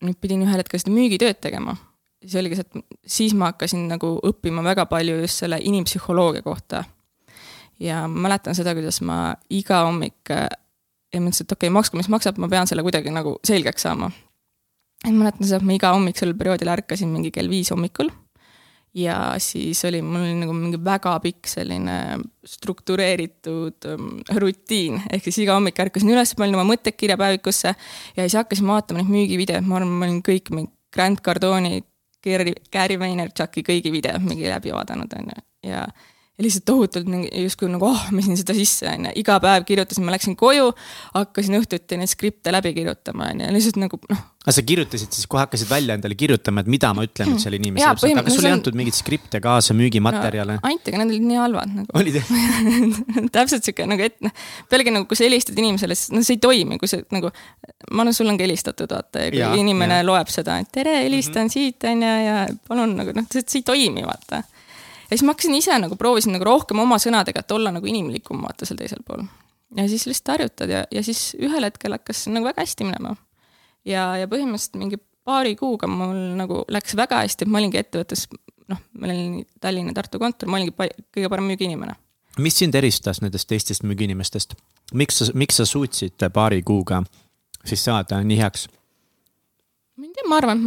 nüüd 0.05 0.19
pidin 0.21 0.45
ühel 0.47 0.61
hetkel 0.61 0.81
seda 0.83 0.95
müügitööd 0.95 1.41
tegema, 1.45 1.77
siis 2.25 2.37
oligi 2.41 2.59
see, 2.59 2.67
et 2.69 3.09
siis 3.17 3.37
ma 3.39 3.53
hakkasin 3.53 3.87
nagu 3.93 4.17
õppima 4.31 4.65
väga 4.67 4.87
palju 4.91 5.21
just 5.23 5.45
selle 5.45 5.61
inimpsühholoogia 5.63 6.45
kohta. 6.47 6.85
ja 7.81 8.07
ma 8.09 8.29
mäletan 8.29 8.57
seda, 8.57 8.75
kuidas 8.75 9.03
ma 9.05 9.35
iga 9.53 9.83
hommik 9.85 10.33
ja 10.33 11.21
mõtlesin, 11.21 11.45
et 11.45 11.53
okei 11.53 11.69
okay,, 11.69 11.75
maksku 11.75 11.99
mis 12.01 12.09
maksab, 12.13 12.39
ma 12.41 12.49
pean 12.49 12.69
selle 12.69 12.85
kuidagi 12.87 13.13
nagu 13.13 13.37
selgeks 13.45 13.89
saama. 13.89 14.11
et 15.05 15.13
mäletan 15.13 15.45
seda, 15.47 15.61
et 15.61 15.69
ma 15.69 15.77
iga 15.77 15.93
hommik 15.97 16.19
sel 16.19 16.35
perioodil 16.37 16.73
ärkasin 16.77 17.13
mingi 17.13 17.33
kell 17.35 17.53
viis 17.53 17.73
hommikul 17.75 18.13
ja 18.97 19.17
siis 19.43 19.85
oli, 19.85 20.01
mul 20.03 20.23
oli 20.25 20.37
nagu 20.41 20.55
mingi 20.57 20.79
väga 20.85 21.17
pikk 21.25 21.51
selline 21.51 21.97
struktureeritud 22.47 23.89
um, 23.93 24.09
rutiin, 24.41 25.03
ehk 25.13 25.29
siis 25.29 25.43
iga 25.45 25.57
hommik 25.59 25.79
ärkasin 25.85 26.15
üles, 26.15 26.33
panin 26.39 26.57
oma 26.57 26.65
mõtted 26.71 26.97
kirjapäevikusse 26.97 27.75
ja 27.75 28.25
siis 28.25 28.39
hakkasin 28.39 28.69
vaatama 28.71 29.03
neid 29.03 29.13
müügivideoid, 29.13 29.69
ma 29.69 29.81
arvan, 29.81 29.93
ma 29.93 30.09
olin 30.09 30.23
kõik 30.25 30.53
mingi 30.55 30.73
Grant 30.97 31.21
Cardoni, 31.21 31.83
Gary, 32.25 32.55
Gary 32.73 32.97
Vaynerchuki 32.99 33.65
kõigi 33.67 33.93
videod 33.93 34.25
mingi 34.25 34.49
läbi 34.49 34.73
vaadanud, 34.73 35.13
on 35.19 35.33
ju, 35.35 35.43
ja 35.71 35.85
ja 35.87 35.89
lihtsalt 36.37 36.67
tohutult 36.69 37.09
justkui 37.33 37.69
nagu 37.73 37.87
ahmisin 37.89 38.37
seda 38.37 38.55
sisse, 38.57 38.85
on 38.91 39.09
ju, 39.09 39.13
iga 39.23 39.39
päev 39.41 39.65
kirjutasin, 39.69 40.05
ma 40.05 40.13
läksin 40.13 40.35
koju, 40.37 40.69
hakkasin 41.15 41.57
õhtuti 41.57 41.97
neid 41.97 42.11
skripte 42.13 42.53
läbi 42.53 42.75
kirjutama, 42.77 43.31
on 43.33 43.41
ju, 43.41 43.53
lihtsalt 43.55 43.79
nagu 43.81 43.99
noh. 44.11 44.21
aga 44.45 44.53
sa 44.53 44.65
kirjutasid 44.69 45.17
siis, 45.17 45.29
kohe 45.33 45.41
hakkasid 45.47 45.71
välja 45.71 45.97
endale 45.97 46.19
kirjutama, 46.19 46.61
et 46.61 46.69
mida 46.75 46.91
ma 46.97 47.07
ütlen 47.09 47.33
nüüd 47.33 47.41
selle 47.41 47.57
inimese 47.57 47.87
jaoks, 47.87 48.05
aga 48.11 48.25
kas 48.27 48.37
sul 48.37 48.49
ei 48.51 48.53
antud 48.53 48.77
mingeid 48.77 48.99
skripte 48.99 49.41
kaasa, 49.45 49.77
müügimaterjale 49.79 50.59
no,? 50.59 50.65
anti, 50.69 50.93
aga 50.93 51.01
need 51.01 51.15
olid 51.15 51.29
nii 51.31 51.39
halvad 51.41 51.73
nagu. 51.79 51.97
olid 52.03 52.19
jah 52.21 52.29
täpselt 53.39 53.65
sihuke 53.65 53.89
nagu, 53.89 54.05
et 54.05 54.21
noh, 54.27 54.35
pealegi 54.69 54.93
nagu, 54.93 55.09
kui 55.09 55.17
sa 55.17 55.25
helistad 55.25 55.57
inimesele, 55.57 55.97
siis 55.97 56.13
noh, 56.13 56.27
see 56.27 56.37
ei 56.37 56.43
toimi, 56.45 56.77
kui 56.83 56.91
sa 56.93 57.01
nagu, 57.17 57.33
ma 57.97 58.05
arvan, 58.05 58.13
sul 58.19 58.29
on 58.29 58.37
ka 58.37 58.45
helistatud, 58.45 58.93
vaata, 58.93 59.25
ja 59.25 59.33
kui 59.33 59.41
ja, 59.41 59.55
inimene 59.57 60.03
ja. 60.03 60.05
loeb 60.05 60.29
seda, 60.33 60.61
et 60.61 60.69
tere, 60.69 60.99
helistan 61.07 61.47
mm 61.47 61.49
-hmm. 61.49 61.57
siit, 61.57 61.89
on 61.89 62.05
ju, 62.05 62.13
ja 62.27 62.45
palun 62.69 62.93
nagu 63.01 63.17
noh, 63.17 63.25
see 63.33 63.63
ei 63.63 63.65
toimi, 63.73 64.05
vaata 64.05 64.45
ja 65.11 65.17
siis 65.17 65.25
ma 65.27 65.35
hakkasin 65.35 65.55
ise 65.55 65.79
nagu 65.79 65.97
proovisin 65.97 66.35
nagu 66.37 66.47
rohkem 66.47 66.81
oma 66.83 66.99
sõnadega, 67.03 67.43
et 67.43 67.57
olla 67.57 67.73
nagu 67.75 67.87
inimlikum 67.87 68.43
vaata 68.43 68.69
seal 68.69 68.79
teisel 68.81 69.03
pool. 69.07 69.25
ja 69.77 69.89
siis 69.89 70.07
lihtsalt 70.07 70.35
harjutad 70.37 70.73
ja, 70.73 70.85
ja 70.91 71.03
siis 71.03 71.35
ühel 71.41 71.69
hetkel 71.69 71.97
hakkas 71.97 72.27
nagu 72.33 72.49
väga 72.49 72.65
hästi 72.65 72.89
minema. 72.89 73.17
ja, 73.85 74.09
ja 74.21 74.31
põhimõtteliselt 74.31 74.81
mingi 74.81 75.01
paari 75.27 75.57
kuuga 75.59 75.91
mul 75.91 76.17
nagu 76.39 76.63
läks 76.71 76.97
väga 76.97 77.23
hästi, 77.25 77.47
et 77.47 77.53
ma 77.53 77.59
olingi 77.63 77.81
ettevõttes, 77.81 78.27
noh, 78.71 78.83
meil 79.01 79.15
oli 79.15 79.45
Tallinna, 79.61 79.95
Tartu 79.97 80.21
kontor, 80.23 80.51
ma 80.51 80.61
olingi 80.61 80.75
kõige 80.75 81.31
parem 81.33 81.51
müügiinimene. 81.51 81.99
mis 82.39 82.59
sind 82.59 82.75
eristas 82.75 83.23
nendest 83.25 83.49
teistest 83.51 83.87
müügiinimestest? 83.87 84.55
miks 84.95 85.23
sa, 85.23 85.31
miks 85.35 85.59
sa 85.61 85.67
suutsid 85.67 86.29
paari 86.33 86.63
kuuga 86.63 87.03
siis 87.67 87.85
saada 87.85 88.23
nii 88.23 88.39
heaks? 88.39 88.69
ma 89.97 90.07
ei 90.07 90.13
tea, 90.15 90.29
ma 90.29 90.41
arvan, 90.41 90.67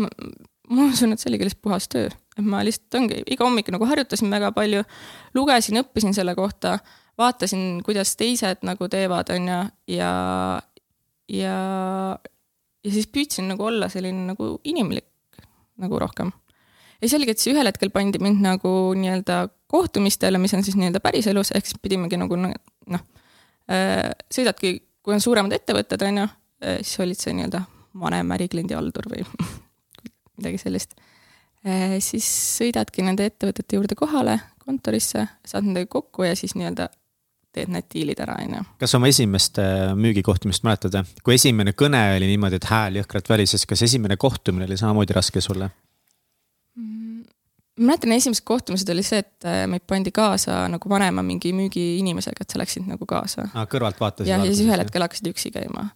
ma 0.69 0.89
usun, 0.89 1.13
et 1.13 1.21
see 1.21 1.30
oligi 1.32 1.47
lihtsalt 1.47 1.63
puhas 1.65 1.88
töö, 1.91 2.10
et 2.39 2.47
ma 2.47 2.63
lihtsalt 2.65 2.97
ongi 2.99 3.21
iga 3.28 3.45
hommik 3.45 3.69
nagu 3.73 3.88
harjutasin 3.89 4.32
väga 4.32 4.52
palju, 4.56 4.84
lugesin, 5.38 5.82
õppisin 5.84 6.15
selle 6.15 6.36
kohta, 6.38 6.78
vaatasin, 7.19 7.84
kuidas 7.86 8.15
teised 8.19 8.63
nagu 8.67 8.89
teevad, 8.91 9.32
on 9.36 9.47
ju, 9.52 9.62
ja, 9.97 10.12
ja, 11.32 11.56
ja 12.84 12.91
siis 12.95 13.10
püüdsin 13.12 13.49
nagu 13.52 13.67
olla 13.69 13.89
selline 13.91 14.32
nagu 14.32 14.54
inimlik 14.63 15.08
nagu 15.80 15.99
rohkem. 15.99 16.32
ja 16.99 17.08
siis 17.08 17.15
oligi, 17.19 17.36
et 17.36 17.43
siis 17.43 17.54
ühel 17.56 17.69
hetkel 17.69 17.91
pandi 17.95 18.21
mind 18.23 18.43
nagu 18.43 18.73
nii-öelda 18.99 19.47
kohtumistele, 19.69 20.41
mis 20.41 20.54
on 20.58 20.63
siis 20.65 20.78
nii-öelda 20.80 21.02
päriselus, 21.04 21.54
ehk 21.56 21.67
siis 21.69 21.82
pidimegi 21.82 22.17
nagu 22.19 22.39
noh, 22.39 23.04
äh, 23.69 24.10
sõidadki, 24.34 24.80
kui 25.04 25.15
on 25.15 25.23
suuremad 25.23 25.54
ettevõtted, 25.56 26.04
on 26.08 26.23
ju, 26.23 26.30
äh, 26.63 26.80
siis 26.82 27.04
olid 27.06 27.19
see 27.21 27.36
nii-öelda 27.38 27.63
vanem 27.99 28.36
ärikliendi 28.36 28.78
haldur 28.78 29.10
või 29.12 29.23
midagi 30.39 30.62
sellist. 30.62 30.95
Äh, 31.67 31.98
siis 32.00 32.28
sõidadki 32.56 33.04
nende 33.04 33.26
ettevõtete 33.28 33.76
juurde 33.76 33.98
kohale 34.00 34.38
kontorisse, 34.63 35.26
saad 35.48 35.65
nendega 35.67 35.89
kokku 35.91 36.24
ja 36.24 36.36
siis 36.38 36.54
nii-öelda 36.56 36.88
teed 37.56 37.72
need 37.74 37.88
diilid 37.91 38.22
ära, 38.24 38.38
on 38.45 38.54
ju. 38.60 38.62
kas 38.80 38.93
oma 38.95 39.10
esimest 39.10 39.60
äh, 39.60 39.89
müügikohtumist 39.98 40.63
mäletad, 40.63 40.95
kui 41.26 41.36
esimene 41.36 41.74
kõne 41.76 42.02
oli 42.15 42.30
niimoodi, 42.30 42.60
et 42.62 42.69
hääl 42.69 43.02
jõhkralt 43.02 43.32
välises, 43.32 43.65
kas 43.67 43.84
esimene 43.89 44.15
kohtumine 44.22 44.69
oli 44.69 44.78
samamoodi 44.80 45.17
raske 45.17 45.43
sulle? 45.43 45.67
Mm, 46.78 47.26
ma 47.82 47.91
mäletan, 47.91 48.13
esimesed 48.15 48.45
kohtumised 48.48 48.93
oli 48.93 49.04
see, 49.04 49.19
et 49.26 49.50
äh, 49.50 49.65
meid 49.67 49.84
pandi 49.89 50.13
kaasa 50.15 50.62
nagu 50.72 50.93
vanema 50.93 51.26
mingi 51.26 51.52
müügiinimesega, 51.58 52.45
et 52.45 52.56
sa 52.56 52.62
läksid 52.62 52.88
nagu 52.88 53.10
kaasa. 53.10 53.50
aa, 53.52 53.67
kõrvalt 53.67 54.00
vaatasid? 54.00 54.32
ja, 54.32 54.39
ja 54.39 54.54
siis 54.54 54.63
ühel 54.69 54.86
hetkel 54.86 55.04
hakkasid 55.10 55.34
üksi 55.34 55.52
käima. 55.58 55.89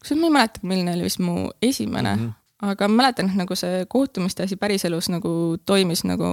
kusjuures 0.00 0.24
ma 0.24 0.32
ei 0.32 0.36
mäleta, 0.40 0.66
milline 0.66 0.98
oli 0.98 1.06
vist 1.06 1.22
mu 1.22 1.50
esimene 1.62 2.16
mm, 2.16 2.26
-hmm 2.26 2.39
aga 2.62 2.88
ma 2.88 3.02
mäletan, 3.02 3.30
et 3.30 3.40
nagu 3.40 3.56
see 3.58 3.84
kohtumiste 3.90 4.44
asi 4.46 4.58
päriselus 4.60 5.10
nagu 5.12 5.32
toimis 5.66 6.04
nagu 6.08 6.32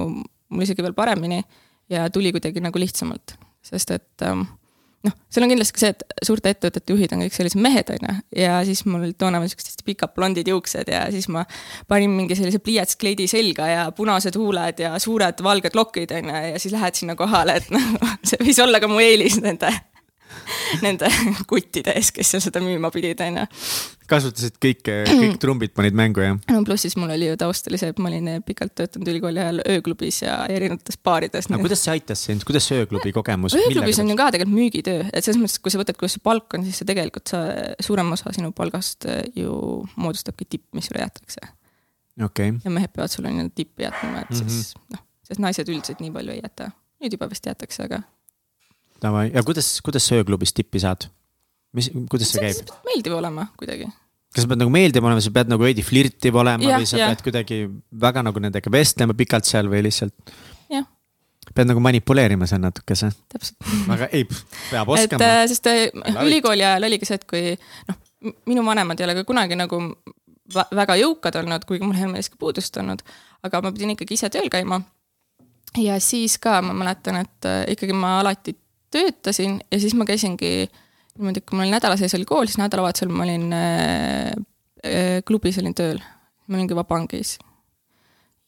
mul 0.50 0.64
isegi 0.64 0.84
veel 0.84 0.96
paremini 0.98 1.42
ja 1.92 2.10
tuli 2.12 2.32
kuidagi 2.36 2.64
nagu 2.64 2.80
lihtsamalt, 2.80 3.36
sest 3.64 3.92
et 3.96 4.26
ähm, 4.28 4.46
noh, 5.08 5.16
seal 5.32 5.46
on 5.46 5.52
kindlasti 5.52 5.76
ka 5.76 5.84
see, 5.84 5.94
et 5.96 6.26
suurte 6.28 6.52
ettevõtete 6.52 6.96
juhid 6.96 7.14
on 7.16 7.24
kõik 7.26 7.36
sellised 7.36 7.62
mehed, 7.64 7.92
on 7.96 8.08
ju, 8.10 8.16
ja 8.44 8.60
siis 8.68 8.84
mul 8.88 9.06
olid 9.06 9.20
toona 9.20 9.42
veel 9.42 9.52
siuksed 9.52 9.72
hästi 9.72 9.88
pikad 9.88 10.16
blondid 10.16 10.52
juuksed 10.52 10.92
ja 10.92 11.06
siis 11.14 11.30
ma 11.34 11.46
panin 11.88 12.14
mingi 12.16 12.38
sellise 12.40 12.60
pliiatskleidi 12.64 13.28
selga 13.32 13.70
ja 13.72 13.86
punased 13.96 14.40
huuled 14.40 14.84
ja 14.84 14.96
suured 15.04 15.44
valged 15.44 15.78
lokid, 15.80 16.16
on 16.20 16.34
ju, 16.34 16.42
ja 16.54 16.64
siis 16.64 16.76
lähed 16.76 17.00
sinna 17.00 17.18
kohale, 17.20 17.60
et 17.62 17.72
noh, 17.76 18.18
see 18.28 18.42
võis 18.44 18.60
olla 18.64 18.84
ka 18.84 18.92
mu 18.92 19.00
eelis 19.04 19.40
nende 19.44 19.72
nende 20.86 21.10
kuttide 21.50 21.94
ees, 21.98 22.12
kes 22.16 22.34
seal 22.34 22.44
seda 22.44 22.62
müüma 22.64 22.90
pidid, 22.94 23.22
onju. 23.24 23.46
kasutasid 24.10 24.58
kõike, 24.64 24.96
kõik 25.10 25.38
trumbid 25.44 25.74
panid 25.78 25.98
mängu, 25.98 26.24
jah? 26.24 26.38
no 26.54 26.62
pluss 26.68 26.86
siis 26.86 26.98
mul 27.00 27.12
oli 27.14 27.30
ju 27.30 27.38
taust 27.40 27.70
oli 27.72 27.80
see, 27.82 27.92
et 27.94 28.02
ma 28.04 28.12
olin 28.12 28.44
pikalt 28.48 28.76
töötanud 28.80 29.12
ülikooli 29.14 29.42
ajal 29.44 29.62
ööklubis 29.76 30.22
ja 30.24 30.40
erinevates 30.52 31.00
baarides. 31.04 31.50
aga 31.52 31.62
kuidas 31.64 31.84
see 31.86 31.96
aitas 31.96 32.24
sind, 32.30 32.46
kuidas 32.48 32.68
see 32.70 32.82
ööklubi 32.84 33.14
kogemus? 33.16 33.58
ööklubis 33.58 34.02
on 34.04 34.12
ju 34.14 34.18
ka 34.20 34.30
tegelikult 34.36 34.58
müügitöö, 34.58 35.06
et 35.12 35.28
selles 35.28 35.42
mõttes, 35.42 35.60
kui 35.64 35.74
sa 35.74 35.82
võtad, 35.82 36.00
kuidas 36.00 36.18
see 36.18 36.26
palk 36.26 36.58
on, 36.58 36.66
siis 36.68 36.82
see 36.82 36.90
tegelikult 36.90 37.34
sa, 37.34 37.44
suurem 37.84 38.12
osa 38.16 38.34
sinu 38.36 38.54
palgast 38.56 39.10
ju 39.38 39.54
moodustabki 39.96 40.50
tipp, 40.50 40.68
mis 40.78 40.90
sulle 40.90 41.06
jäetakse. 41.06 41.48
okei 42.24 42.52
okay.. 42.54 42.60
ja 42.64 42.74
mehed 42.74 42.94
peavad 42.96 43.14
sulle 43.14 43.34
nii-öelda 43.34 43.56
tippi 43.56 43.88
jätma, 43.88 44.26
et 44.26 44.36
mm 44.36 44.44
-hmm. 44.44 44.60
siis 44.60 44.76
noh, 44.94 45.04
sest 45.28 45.44
naised 45.44 45.70
üldiselt 45.70 46.04
nii 46.04 46.14
palju 46.16 46.36
ei 46.36 46.44
jäta. 46.44 46.72
nüüd 47.04 47.14
juba 47.14 47.30
vist 47.30 47.46
jätakse, 47.46 47.84
aga 47.86 48.02
Davai, 49.02 49.30
ja 49.34 49.44
kuidas, 49.46 49.78
kuidas 49.86 50.08
sa 50.10 50.18
ööklubis 50.18 50.54
tippi 50.58 50.82
saad? 50.82 51.10
mis, 51.78 51.90
kuidas 52.10 52.34
see 52.34 52.44
käib? 52.44 52.76
meeldiv 52.88 53.16
olema 53.18 53.48
kuidagi. 53.60 53.88
kas 54.34 54.46
sa 54.46 54.52
pead 54.52 54.62
nagu 54.64 54.74
meeldiv 54.74 55.06
olema, 55.06 55.24
sa 55.24 55.34
pead 55.34 55.52
nagu 55.52 55.64
veidi 55.64 55.86
flirtiv 55.86 56.38
olema 56.42 56.66
ja, 56.66 56.80
või 56.80 56.90
sa 56.90 57.00
ja. 57.02 57.10
pead 57.12 57.24
kuidagi 57.26 57.64
väga 58.08 58.24
nagu 58.28 58.44
nendega 58.44 58.74
vestlema 58.74 59.16
pikalt 59.18 59.50
seal 59.50 59.70
või 59.72 59.84
lihtsalt? 59.88 60.36
jah. 60.74 60.88
pead 61.54 61.72
nagu 61.72 61.84
manipuleerima 61.84 62.50
seal 62.50 62.64
natukese. 62.64 63.12
täpselt. 63.34 63.72
aga 63.94 64.10
ei, 64.12 64.28
peab 64.72 64.92
oskama. 64.96 65.32
et 65.44 65.54
sest 65.54 65.72
äh, 65.72 65.88
ülikooli 66.26 66.66
ajal 66.66 66.90
oligi 66.90 67.10
see, 67.10 67.22
et 67.22 67.28
kui 67.30 67.56
noh, 67.92 68.04
minu 68.50 68.66
vanemad 68.66 69.00
ei 69.00 69.10
ole 69.10 69.20
ka 69.20 69.28
kunagi 69.28 69.60
nagu 69.60 69.82
väga 70.56 70.96
jõukad 70.96 71.36
olnud, 71.42 71.66
kuigi 71.68 71.84
mul 71.84 71.98
hea 72.00 72.08
meeles 72.08 72.32
ka 72.32 72.40
puudust 72.40 72.78
olnud, 72.80 73.02
aga 73.44 73.60
ma 73.62 73.74
pidin 73.76 73.92
ikkagi 73.98 74.16
ise 74.16 74.30
tööl 74.32 74.48
käima. 74.52 74.80
ja 75.78 76.00
siis 76.02 76.38
ka 76.42 76.62
ma 76.64 76.74
mäletan, 76.78 77.20
et 77.26 77.50
äh, 77.50 77.66
ikkagi 77.76 77.94
ma 77.94 78.20
alati 78.22 78.56
töötasin 78.94 79.60
ja 79.72 79.80
siis 79.82 79.96
ma 79.98 80.06
käisingi 80.08 80.52
niimoodi, 81.18 81.42
kui 81.42 81.58
mul 81.60 81.72
nädala 81.72 81.98
sees 82.00 82.16
oli 82.18 82.28
kool, 82.30 82.46
siis 82.48 82.60
nädalavahetusel 82.62 83.12
ma 83.14 83.26
olin 83.26 83.50
äh, 83.56 84.32
äh, 84.86 85.18
klubis 85.28 85.60
olin 85.62 85.76
tööl. 85.78 86.00
ma 86.48 86.60
olingi 86.60 86.76
Vabangis. 86.78 87.38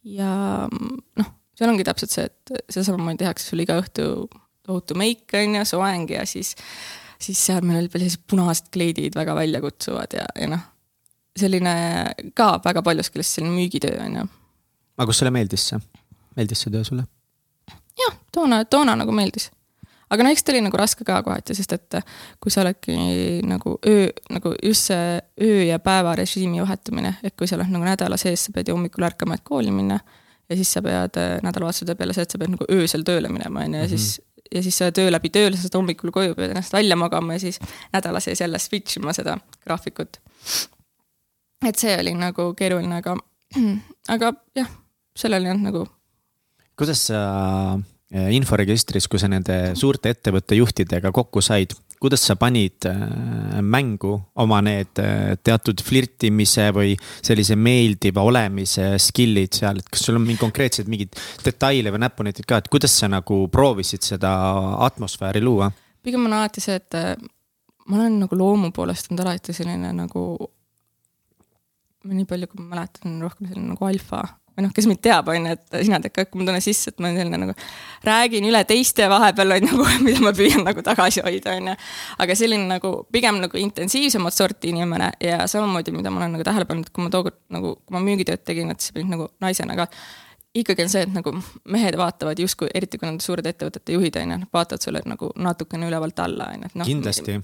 ja 0.04 0.32
noh, 0.70 1.32
seal 1.58 1.72
ongi 1.72 1.84
täpselt 1.88 2.14
see, 2.14 2.30
et 2.30 2.72
seal 2.72 2.86
samamoodi 2.88 3.26
tehakse 3.26 3.50
sulle 3.50 3.66
iga 3.66 3.80
õhtu 3.82 4.30
tohutu 4.70 4.98
meik 5.00 5.34
on 5.38 5.60
ju, 5.60 5.66
soeng 5.68 6.12
ja 6.14 6.26
siis, 6.30 6.54
siis 7.20 7.42
seal 7.50 7.66
meil 7.66 7.82
olid 7.82 7.94
veel 7.94 8.06
sellised 8.06 8.26
punased 8.30 8.70
kleidid 8.74 9.18
väga 9.18 9.36
väljakutsuvad 9.38 10.16
ja, 10.20 10.28
ja 10.40 10.50
noh, 10.54 10.66
selline 11.40 11.74
ka 12.38 12.52
väga 12.64 12.84
paljus 12.86 13.12
keeles 13.12 13.34
selline 13.36 13.56
müügitöö 13.58 13.98
on 14.06 14.20
ju. 14.22 14.28
aga 14.98 15.10
kus 15.10 15.22
sulle 15.22 15.34
meeldis 15.36 15.70
see, 15.72 15.82
meeldis 16.38 16.64
see 16.64 16.74
töö 16.74 16.86
sulle? 16.88 17.08
jah, 18.00 18.20
toona, 18.32 18.64
toona 18.70 18.96
nagu 19.00 19.16
meeldis 19.16 19.50
aga 20.10 20.26
no 20.26 20.32
eks 20.34 20.46
ta 20.46 20.54
oli 20.54 20.62
nagu 20.66 20.80
raske 20.80 21.06
ka 21.08 21.20
kohati, 21.26 21.56
sest 21.58 21.76
et 21.76 22.00
kui 22.42 22.54
sa 22.54 22.64
oledki 22.64 22.96
nagu 23.48 23.76
öö, 23.88 24.08
nagu 24.34 24.54
just 24.64 24.90
see 24.90 25.20
öö 25.42 25.68
ja 25.68 25.80
päeva 25.84 26.16
režiimi 26.18 26.62
vahetumine, 26.64 27.16
et 27.24 27.36
kui 27.38 27.50
sa 27.50 27.58
oled 27.60 27.70
nagu 27.74 27.86
nädala 27.86 28.18
sees, 28.22 28.48
sa 28.48 28.56
pead 28.56 28.72
ju 28.72 28.78
hommikul 28.78 29.06
ärkama, 29.10 29.38
et 29.38 29.46
kooli 29.46 29.74
minna. 29.74 30.00
ja 30.50 30.56
siis 30.58 30.72
sa 30.74 30.82
pead 30.82 31.18
äh, 31.22 31.36
nädalavahetuse 31.46 31.96
peale 31.96 32.16
see, 32.18 32.26
et 32.26 32.34
sa 32.34 32.42
pead 32.42 32.56
nagu 32.56 32.66
öösel 32.74 33.06
tööle 33.06 33.30
minema, 33.30 33.68
on 33.68 33.78
ju, 33.78 33.84
ja 33.84 33.92
siis 33.92 34.08
mhm. 34.18 34.48
ja 34.56 34.64
siis 34.66 34.80
sa 34.82 34.90
töö 34.92 35.12
läbi 35.12 35.30
tööl, 35.30 35.54
sa 35.54 35.68
saad 35.68 35.78
hommikul 35.78 36.14
koju, 36.16 36.34
pead 36.38 36.56
ennast 36.56 36.74
välja 36.74 36.98
magama 36.98 37.38
ja 37.38 37.44
siis 37.46 37.62
nädala 37.94 38.22
sees 38.24 38.42
jälle 38.42 38.60
switch 38.60 38.98
ima 38.98 39.14
seda 39.14 39.38
graafikut. 39.66 40.22
et 41.68 41.78
see 41.78 41.94
oli 42.00 42.16
nagu 42.18 42.54
keeruline, 42.58 43.04
aga, 43.04 43.16
aga 44.16 44.34
jah, 44.58 44.74
sellel 45.18 45.46
ei 45.46 45.54
olnud 45.54 45.70
nagu. 45.70 45.86
kuidas 46.80 47.08
sa 47.12 47.24
Äh, 47.70 47.99
inforegistris, 48.10 49.06
kui 49.08 49.22
sa 49.22 49.28
nende 49.30 49.76
suurte 49.78 50.10
ettevõtte 50.10 50.58
juhtidega 50.58 51.12
kokku 51.14 51.44
said, 51.46 51.76
kuidas 52.00 52.24
sa 52.26 52.36
panid 52.40 52.88
äh, 52.88 53.60
mängu 53.62 54.16
oma 54.40 54.62
need 54.66 55.02
äh, 55.04 55.36
teatud 55.44 55.84
flirtimise 55.84 56.70
või 56.76 56.96
sellise 56.98 57.58
meeldiva 57.60 58.24
olemise 58.26 58.94
skill'id 59.02 59.60
seal, 59.60 59.82
et 59.82 59.92
kas 59.92 60.08
sul 60.08 60.18
on 60.18 60.26
mingi 60.26 60.42
konkreetseid 60.42 60.90
mingeid 60.90 61.20
detaile 61.46 61.94
või 61.94 62.04
näpunäiteid 62.06 62.48
ka, 62.50 62.62
et 62.62 62.72
kuidas 62.72 62.96
sa 63.02 63.12
nagu 63.12 63.44
proovisid 63.52 64.08
seda 64.08 64.34
atmosfääri 64.88 65.44
luua? 65.44 65.70
pigem 66.04 66.26
on 66.26 66.34
alati 66.34 66.64
see, 66.64 66.80
et 66.80 66.96
ma 67.90 68.00
olen 68.00 68.22
nagu 68.24 68.38
loomu 68.40 68.72
poolest 68.74 69.12
olnud 69.12 69.26
alati 69.26 69.54
selline 69.54 69.92
nagu, 69.94 70.24
nii 72.10 72.26
palju 72.30 72.48
kui 72.50 72.64
ma 72.64 72.78
mäletan, 72.78 73.20
rohkem 73.22 73.52
selline 73.52 73.76
nagu 73.76 73.90
alfa 73.90 74.24
või 74.60 74.68
noh, 74.68 74.74
kes 74.76 74.88
mind 74.90 75.02
teab, 75.04 75.32
on 75.32 75.48
ju, 75.48 75.56
et 75.56 75.80
sina 75.88 76.00
tead 76.04 76.14
ka, 76.14 76.26
kui 76.28 76.42
ma 76.42 76.50
tunnen 76.50 76.64
sisse, 76.64 76.92
et 76.92 77.00
ma 77.00 77.10
olen 77.10 77.20
selline 77.22 77.40
nagu 77.42 77.56
räägin 78.06 78.48
üle 78.50 78.62
teiste 78.68 79.08
vahepeal 79.12 79.56
on 79.56 79.68
nagu, 79.72 79.88
mida 80.04 80.24
ma 80.24 80.34
püüan 80.36 80.66
nagu 80.68 80.84
tagasi 80.86 81.24
hoida, 81.26 81.56
on 81.58 81.72
ju. 81.72 81.76
aga 82.26 82.38
selline 82.38 82.68
nagu 82.70 82.94
pigem 83.16 83.40
nagu 83.44 83.62
intensiivsemat 83.64 84.36
sorti 84.36 84.74
inimene 84.74 85.14
ja 85.24 85.42
samamoodi, 85.50 85.96
mida 85.96 86.12
ma 86.14 86.24
olen 86.24 86.38
nagu 86.38 86.48
tähele 86.48 86.68
pannud, 86.70 86.92
kui 86.94 87.06
ma 87.06 87.14
tookord 87.14 87.40
nagu, 87.56 87.78
kui 87.86 87.98
ma 87.98 88.04
müügitööd 88.04 88.44
tegin, 88.46 88.74
et 88.74 88.84
siis 88.84 88.96
pidin 88.96 89.16
nagu 89.16 89.32
naisena 89.44 89.78
ka 89.80 89.90
ikkagi 90.56 90.82
on 90.82 90.90
see, 90.90 91.04
et 91.06 91.12
nagu 91.14 91.32
mehed 91.70 91.96
vaatavad 92.00 92.40
justkui, 92.42 92.72
eriti 92.74 92.98
kui 92.98 93.06
nad 93.06 93.22
suured 93.22 93.46
ettevõtete 93.46 93.94
juhid 93.94 94.16
on 94.18 94.32
ju, 94.34 94.38
nad 94.42 94.56
vaatavad 94.56 94.82
sulle 94.82 95.02
nagu 95.06 95.28
natukene 95.38 95.86
ülevalt 95.86 96.22
alla 96.24 96.48
on 96.50 96.64
ju, 96.64 96.70
et 96.72 96.80
noh. 96.82 96.90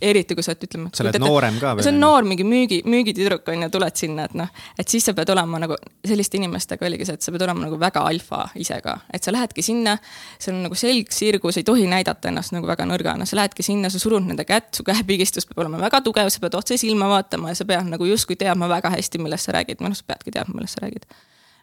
eriti 0.01 0.37
kui 0.37 0.45
sa 0.45 0.55
oled, 0.55 0.65
ütleme. 0.65 0.89
sa 0.89 1.05
oled 1.05 1.19
noorem 1.21 1.59
ka 1.61 1.75
veel. 1.77 1.85
see 1.85 1.93
on 1.93 2.01
noor 2.01 2.25
mingi 2.25 2.47
müügi, 2.47 2.79
müügitüdruk 2.89 3.51
on 3.53 3.67
ju, 3.67 3.69
tuled 3.75 4.01
sinna, 4.01 4.25
et 4.25 4.33
noh, 4.41 4.49
et 4.81 4.89
siis 4.89 5.05
sa 5.05 5.13
pead 5.17 5.29
olema 5.35 5.61
nagu, 5.61 5.77
selliste 6.07 6.39
inimestega 6.41 6.89
oligi 6.89 7.05
see, 7.05 7.19
et 7.19 7.27
sa 7.27 7.35
pead 7.35 7.45
olema 7.45 7.67
nagu 7.67 7.77
väga 7.83 8.07
alfa 8.09 8.41
ise 8.57 8.79
ka, 8.81 8.97
et 9.13 9.29
sa 9.29 9.35
lähedki 9.35 9.61
sinna. 9.65 9.99
sul 10.39 10.57
on 10.57 10.65
nagu 10.65 10.79
selg 10.79 11.13
sirgu, 11.13 11.53
sa 11.53 11.61
ei 11.61 11.69
tohi 11.69 11.85
näidata 11.91 12.33
ennast 12.33 12.57
nagu 12.57 12.65
väga 12.65 12.89
nõrgana, 12.89 13.29
sa 13.29 13.37
lähedki 13.37 13.67
sinna, 13.69 13.93
sa 13.93 14.01
surud 14.01 14.25
nende 14.25 14.47
kätt, 14.49 14.73
su 14.73 14.87
käepigistus 14.87 15.45
peab 15.45 15.61
olema 15.67 15.83
väga 15.85 16.01
tugev, 16.01 16.33
sa 16.33 16.41
pead 16.41 16.57
otse 16.57 16.81
silma 16.81 17.11
vaatama 17.13 17.53
ja 17.53 17.61
sa 17.61 17.69
pead 17.69 17.85
nagu 17.93 18.09
justkui 18.09 18.39
teadma 18.41 18.71
väga 18.71 18.89
hästi, 18.97 19.21
millest 19.21 19.45
sa 19.45 19.59
räägid, 19.59 19.77
või 19.77 19.93
noh, 19.93 20.01
sa 20.01 20.09
peadki 20.09 20.33
teadma, 20.33 20.57
millest 20.57 20.79
sa 20.79 20.87
räägid 20.87 21.05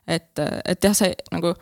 et, 0.07 0.39
et 0.39 0.85
jah, 0.85 0.95
see 0.97 1.15
nagu, 1.35 1.55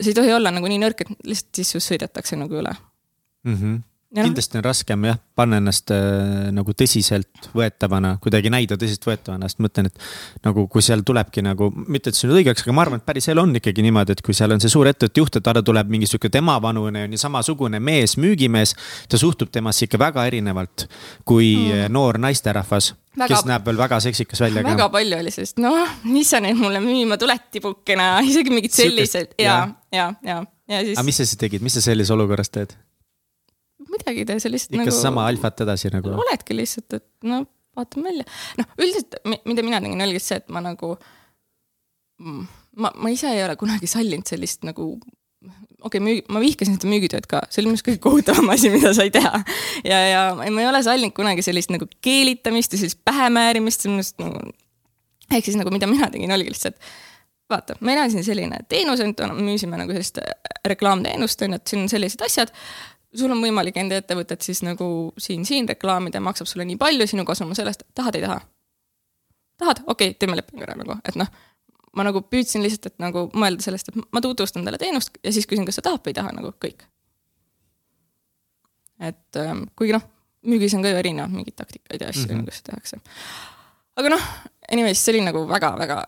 see 0.00 0.12
ei 0.12 0.18
tohi 0.18 0.34
olla 0.36 0.52
nagu 0.54 0.68
nii 0.70 0.82
nõrk, 0.82 1.04
et 1.04 1.26
lihtsalt 1.28 1.60
siis 1.60 1.74
just 1.76 1.92
sõidetakse 1.92 2.38
nagu 2.40 2.60
üle 2.60 2.74
mm. 2.74 3.56
-hmm 3.56 3.82
kindlasti 4.14 4.58
on 4.60 4.64
raskem 4.64 5.04
jah, 5.08 5.18
panna 5.36 5.58
ennast 5.60 5.90
äh, 5.94 6.50
nagu 6.54 6.74
tõsiseltvõetavana, 6.78 8.14
kuidagi 8.22 8.52
näida 8.54 8.78
tõsiseltvõetavana, 8.80 9.50
sest 9.50 9.62
mõtlen, 9.64 9.90
et 9.90 10.46
nagu 10.46 10.66
kui 10.70 10.84
seal 10.84 11.04
tulebki 11.06 11.44
nagu, 11.44 11.70
mitte 11.88 12.12
et 12.12 12.18
see 12.18 12.30
nüüd 12.30 12.42
õigeks, 12.42 12.64
aga 12.66 12.76
ma 12.76 12.84
arvan, 12.86 13.02
et 13.02 13.08
päris 13.08 13.28
elu 13.32 13.42
on 13.42 13.54
ikkagi 13.60 13.84
niimoodi, 13.86 14.16
et 14.16 14.24
kui 14.24 14.36
seal 14.36 14.54
on 14.54 14.62
see 14.62 14.72
suur 14.72 14.90
ettevõtte 14.90 15.24
juht, 15.24 15.38
et 15.40 15.46
talle 15.46 15.64
tuleb 15.66 15.90
mingi 15.92 16.08
sihuke 16.10 16.30
temavanune, 16.32 17.06
on 17.08 17.16
ju 17.16 17.20
samasugune 17.20 17.80
mees, 17.82 18.18
müügimees. 18.20 18.76
ta 19.08 19.20
suhtub 19.20 19.50
temasse 19.52 19.88
ikka 19.88 19.98
väga 19.98 20.26
erinevalt 20.30 20.86
kui 21.26 21.54
mm. 21.68 21.90
noor 21.92 22.20
naisterahvas 22.22 22.94
Väga, 23.14 23.30
kes 23.30 23.44
näeb 23.46 23.68
veel 23.68 23.76
väga 23.78 24.00
seksikas 24.02 24.40
välja 24.42 24.62
väga 24.64 24.88
ka. 24.88 24.88
palju 24.90 25.18
oli 25.20 25.30
sellist, 25.30 25.60
noh, 25.62 25.90
mis 26.10 26.32
sa 26.32 26.40
nüüd 26.42 26.58
mulle 26.58 26.80
müüma 26.82 27.18
tuled 27.20 27.44
tibukene, 27.54 28.08
isegi 28.30 28.50
mingid 28.50 28.74
sellised 28.74 29.36
ja, 29.38 29.60
ja, 29.94 30.08
ja, 30.26 30.40
ja 30.70 30.80
siis. 30.82 30.96
aga 30.98 31.06
mis 31.06 31.20
sa 31.22 31.28
siis 31.28 31.38
tegid, 31.38 31.62
mis 31.62 31.78
sa 31.78 31.84
sellises 31.84 32.10
olukorras 32.14 32.50
teed? 32.50 32.74
Midagi 33.94 34.24
ei 34.24 34.28
tee, 34.28 34.38
sa 34.42 34.52
lihtsalt 34.52 34.76
ikka 34.76 34.88
nagu. 34.90 35.00
sama 35.00 35.26
alfat 35.30 35.64
edasi 35.64 35.92
nagu. 35.94 36.14
oledki 36.24 36.56
lihtsalt, 36.56 36.98
et 37.00 37.06
no 37.30 37.44
vaatame 37.78 38.10
välja. 38.10 38.26
noh, 38.60 38.70
üldiselt, 38.78 39.18
mida 39.48 39.66
mina 39.66 39.82
tegin, 39.84 40.06
oligi 40.06 40.22
see, 40.22 40.40
et 40.42 40.48
ma 40.54 40.62
nagu. 40.64 40.94
Mm, 42.22 42.46
ma, 42.78 42.92
ma 42.94 43.10
ise 43.10 43.30
ei 43.34 43.42
ole 43.42 43.56
kunagi 43.58 43.88
sallinud 43.90 44.28
sellist 44.30 44.62
nagu 44.66 44.92
okei 45.84 45.98
okay,, 45.98 46.00
müü-, 46.00 46.24
ma 46.32 46.40
vihkasin 46.40 46.76
seda 46.78 46.88
müügitööd 46.88 47.26
ka, 47.28 47.42
see 47.50 47.60
oli 47.60 47.70
minu 47.70 47.78
arust 47.78 47.88
kõige 47.88 48.00
kohutavam 48.04 48.52
asi, 48.54 48.70
mida 48.72 48.94
sai 48.96 49.10
teha. 49.14 49.40
ja, 49.84 49.98
ja 50.08 50.20
ma 50.38 50.62
ei 50.62 50.68
ole 50.68 50.82
sallinud 50.86 51.16
kunagi 51.16 51.44
sellist 51.44 51.72
nagu 51.74 51.88
keelitamist 52.04 52.76
ja 52.76 52.80
sellist 52.80 53.02
pähemäärimist, 53.06 53.82
see 53.82 53.90
on 53.90 53.98
minu 53.98 54.06
arust 54.06 54.22
nagu. 54.22 54.54
ehk 55.30 55.50
siis 55.50 55.58
nagu, 55.60 55.74
mida 55.74 55.90
mina 55.90 56.08
tegin, 56.14 56.32
oligi 56.38 56.54
lihtsalt 56.54 56.78
vaata, 57.50 57.76
meil 57.84 58.00
on 58.00 58.12
siin 58.12 58.24
selline 58.24 58.62
teenus, 58.70 59.02
et 59.04 59.20
müüsime 59.36 59.78
nagu 59.80 59.92
sellist 59.92 60.22
reklaamteenust, 60.64 61.44
on 61.44 61.54
ju, 61.54 61.60
et 61.60 61.72
siin 61.72 61.84
on 61.84 61.90
sellised 61.92 62.24
asjad 62.24 62.54
sul 63.14 63.32
on 63.32 63.40
võimalik 63.42 63.76
enda 63.80 63.98
ettevõtet 64.00 64.44
siis 64.44 64.62
nagu 64.66 64.86
siin, 65.20 65.44
siin 65.48 65.68
reklaamida, 65.68 66.22
maksab 66.24 66.48
sulle 66.50 66.66
nii 66.68 66.78
palju, 66.80 67.06
sinu 67.10 67.24
kasum 67.28 67.52
on 67.52 67.58
sellest, 67.58 67.86
tahad, 67.94 68.18
ei 68.18 68.24
taha? 68.26 68.40
tahad, 69.58 69.82
okei 69.86 70.10
okay,, 70.10 70.18
teeme 70.18 70.38
lepingu 70.38 70.66
ära 70.66 70.76
nagu, 70.78 70.96
et 71.06 71.18
noh, 71.18 71.30
ma 71.94 72.06
nagu 72.06 72.24
püüdsin 72.26 72.64
lihtsalt, 72.64 72.90
et 72.92 73.02
nagu 73.02 73.28
mõelda 73.38 73.62
sellest, 73.64 73.90
et 73.90 74.00
ma 74.14 74.22
tutvustan 74.24 74.66
talle 74.66 74.80
teenust 74.82 75.20
ja 75.22 75.32
siis 75.34 75.46
küsin, 75.50 75.66
kas 75.68 75.78
ta 75.78 75.88
tahab 75.90 76.02
või 76.04 76.14
ei 76.14 76.18
taha, 76.18 76.34
nagu 76.34 76.50
kõik. 76.62 76.82
et 79.04 79.38
ähm, 79.40 79.66
kuigi 79.78 79.94
noh, 79.96 80.04
müügis 80.48 80.74
on 80.76 80.84
ka 80.84 80.92
ju 80.92 80.98
erinevad 81.00 81.32
mingeid 81.34 81.56
taktikaid 81.58 82.02
ja 82.02 82.10
asju 82.10 82.26
mm, 82.28 82.40
-hmm. 82.40 82.58
seda 82.58 82.72
tehakse. 82.72 82.98
aga 83.96 84.14
noh, 84.16 84.28
anyways, 84.72 85.04
see 85.04 85.14
oli 85.14 85.24
nagu 85.24 85.46
väga-väga 85.48 86.02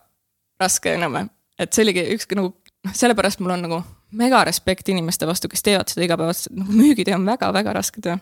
raske 0.61 0.95
ja 0.97 1.01
nõme, 1.01 1.29
et 1.59 1.73
see 1.73 1.87
oligi 1.87 2.07
üks 2.15 2.29
nagu 2.35 2.55
noh, 2.87 2.95
sellepärast 2.95 3.43
mul 3.43 3.55
on 3.57 3.65
nagu 3.67 3.81
mega 4.17 4.43
respekt 4.47 4.89
inimeste 4.93 5.27
vastu, 5.29 5.51
kes 5.53 5.65
teevad 5.67 5.91
seda 5.91 6.07
igapäevaselt, 6.07 6.55
nagu 6.57 6.77
müügitöö 6.77 7.19
on 7.19 7.27
väga-väga 7.27 7.75
raske 7.77 8.03
töö. 8.05 8.17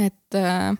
et 0.00 0.38
äh, 0.38 0.72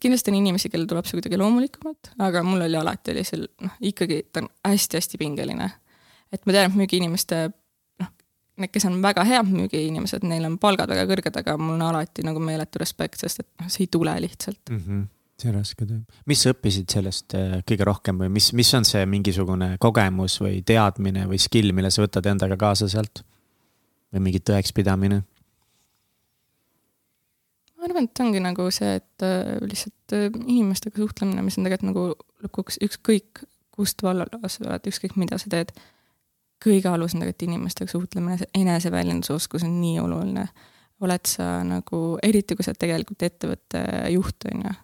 kindlasti 0.00 0.30
on 0.30 0.38
inimesi, 0.40 0.70
kellel 0.70 0.88
tuleb 0.90 1.06
see 1.08 1.18
kuidagi 1.18 1.40
loomulikumalt, 1.40 2.12
aga 2.22 2.42
mul 2.46 2.66
oli 2.66 2.78
alati 2.78 3.14
oli 3.14 3.24
seal 3.26 3.46
noh, 3.64 3.76
ikkagi 3.90 4.22
ta 4.32 4.44
on 4.44 4.50
hästi-hästi 4.68 5.18
pingeline. 5.20 5.70
et 6.32 6.46
ma 6.46 6.56
tean, 6.56 6.70
et 6.70 6.78
müügiinimeste 6.78 7.42
noh, 8.02 8.12
need, 8.60 8.72
kes 8.74 8.88
on 8.90 9.00
väga 9.02 9.24
head 9.26 9.50
müügiinimesed, 9.50 10.26
neil 10.28 10.46
on 10.48 10.58
palgad 10.62 10.92
väga 10.92 11.08
kõrged, 11.10 11.42
aga 11.42 11.56
mul 11.58 11.76
on 11.78 11.88
alati 11.90 12.24
nagu 12.26 12.42
meeletu 12.42 12.82
respekt, 12.82 13.20
sest 13.22 13.44
et 13.44 13.50
noh, 13.60 13.70
see 13.72 13.86
ei 13.86 13.92
tule 13.98 14.16
lihtsalt 14.26 14.62
mm. 14.70 14.82
-hmm 14.86 15.04
see 15.36 15.50
on 15.50 15.58
raske 15.58 15.86
töö. 15.86 16.00
mis 16.26 16.42
sa 16.42 16.52
õppisid 16.54 16.90
sellest 16.92 17.36
äh, 17.36 17.58
kõige 17.68 17.86
rohkem 17.88 18.20
või 18.22 18.30
mis, 18.38 18.50
mis 18.56 18.72
on 18.78 18.86
see 18.88 19.04
mingisugune 19.10 19.74
kogemus 19.82 20.38
või 20.40 20.62
teadmine 20.66 21.26
või 21.30 21.40
skill, 21.42 21.74
mille 21.76 21.90
sa 21.92 22.04
võtad 22.04 22.28
endaga 22.32 22.58
kaasa 22.60 22.88
sealt? 22.92 23.24
või 24.14 24.28
mingi 24.28 24.40
tõekspidamine? 24.40 25.18
ma 27.76 27.88
arvan, 27.88 28.08
et 28.08 28.22
ongi 28.24 28.40
nagu 28.42 28.68
see, 28.74 28.96
et 29.00 29.26
äh, 29.26 29.58
lihtsalt 29.64 30.16
äh, 30.16 30.30
inimestega 30.46 31.02
suhtlemine, 31.02 31.44
mis 31.44 31.58
on 31.60 31.68
tegelikult 31.68 31.90
nagu 31.92 32.06
lõpuks 32.46 32.80
ükskõik 32.86 33.44
kust 33.76 34.00
vallas 34.02 34.56
sa 34.56 34.64
oled, 34.64 34.88
ükskõik 34.88 35.18
mida 35.20 35.36
sa 35.38 35.52
teed. 35.52 35.74
kõige 36.64 36.88
alus 36.88 37.12
on 37.12 37.20
tegelikult 37.20 37.44
inimestega 37.50 37.92
suhtlemine, 37.92 38.38
see 38.40 38.62
eneseväljendusoskus 38.62 39.66
on 39.68 39.76
nii 39.82 40.00
oluline 40.00 40.46
oled 41.04 41.28
sa 41.28 41.60
nagu, 41.66 42.16
eriti 42.24 42.56
kui 42.56 42.64
sa 42.64 42.72
oled 42.72 42.80
tegelikult 42.80 43.22
ettevõtte 43.26 43.82
juht, 44.14 44.48
on 44.48 44.62
ju. 44.64 44.74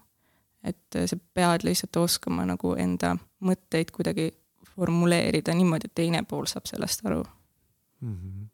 Et 0.65 0.99
sa 1.07 1.19
pead 1.35 1.67
lihtsalt 1.67 1.97
oskama 2.03 2.47
nagu 2.47 2.75
enda 2.79 3.17
mõtteid 3.43 3.91
kuidagi 3.95 4.31
formuleerida 4.73 5.55
niimoodi, 5.59 5.91
et 5.91 5.95
teine 5.99 6.23
pool 6.29 6.47
saab 6.51 6.69
sellest 6.71 7.05
aru 7.07 7.23
mm. 7.23 8.15
-hmm. 8.15 8.47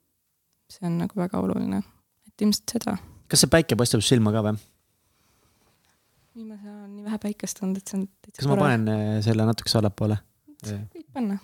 see 0.73 0.87
on 0.89 0.99
nagu 1.05 1.21
väga 1.21 1.41
oluline, 1.41 1.83
et 2.27 2.47
ilmselt 2.47 2.77
seda. 2.79 2.97
kas 3.29 3.45
see 3.45 3.55
päike 3.57 3.77
paistab 3.77 4.05
silma 4.05 4.33
ka 4.33 4.45
või? 4.49 4.57
viimasel 6.39 6.71
ajal 6.71 6.83
on 6.85 6.97
nii 6.97 7.05
vähe 7.05 7.19
päikest 7.19 7.63
olnud, 7.63 7.83
et 7.83 7.89
see 7.89 8.01
on 8.01 8.09
täitsa 8.09 8.41
kas 8.41 8.51
ma 8.51 8.57
panen 8.57 8.89
äh, 8.95 9.23
selle 9.25 9.47
natukese 9.49 9.79
allapoole? 9.79 10.19
võid 10.65 11.07
panna 11.13 11.39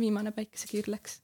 viimane 0.00 0.32
päikesekiir 0.32 0.88
läks. 0.88 1.20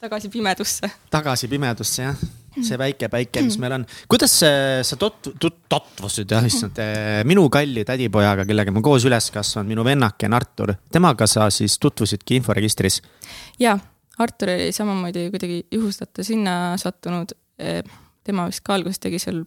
Tagasi 0.00 0.28
pimedusse. 0.28 0.90
tagasi 1.10 1.48
pimedusse 1.48 2.02
jah, 2.02 2.24
see 2.56 2.78
väike 2.80 3.08
päike, 3.12 3.42
mis 3.46 3.58
meil 3.60 3.76
on. 3.78 3.86
kuidas 4.08 4.34
sa 4.40 4.98
tot-, 5.00 5.32
tot-, 5.40 5.62
tutvusid 5.72 6.32
jah, 6.32 6.44
issand, 6.46 6.78
eh, 6.82 7.20
minu 7.28 7.46
kalli 7.52 7.84
tädipojaga, 7.88 8.46
kellega 8.48 8.74
ma 8.74 8.82
koos 8.84 9.06
üles 9.08 9.30
kasvanud, 9.34 9.70
minu 9.72 9.84
vennake 9.86 10.28
on 10.28 10.36
Artur, 10.36 10.74
temaga 10.92 11.28
sa 11.30 11.48
siis 11.54 11.78
tutvusidki 11.82 12.40
inforegistris? 12.40 13.00
jaa, 13.62 13.78
Artur 14.18 14.52
oli 14.52 14.72
samamoodi 14.72 15.28
kuidagi 15.32 15.62
juhustada 15.72 16.24
sinna 16.24 16.76
sattunud. 16.80 17.34
Eh, 17.60 17.82
tema 18.24 18.46
vist 18.48 18.64
ka 18.64 18.74
alguses 18.76 19.00
tegi 19.00 19.20
seal, 19.22 19.42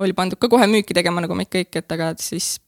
oli 0.00 0.14
pandud 0.16 0.40
ka 0.40 0.48
kohe 0.48 0.68
müüki 0.70 0.96
tegema, 0.96 1.20
nagu 1.24 1.36
meid 1.36 1.50
kõik, 1.52 1.72
et 1.80 1.92
aga 1.96 2.12
siis 2.22 2.58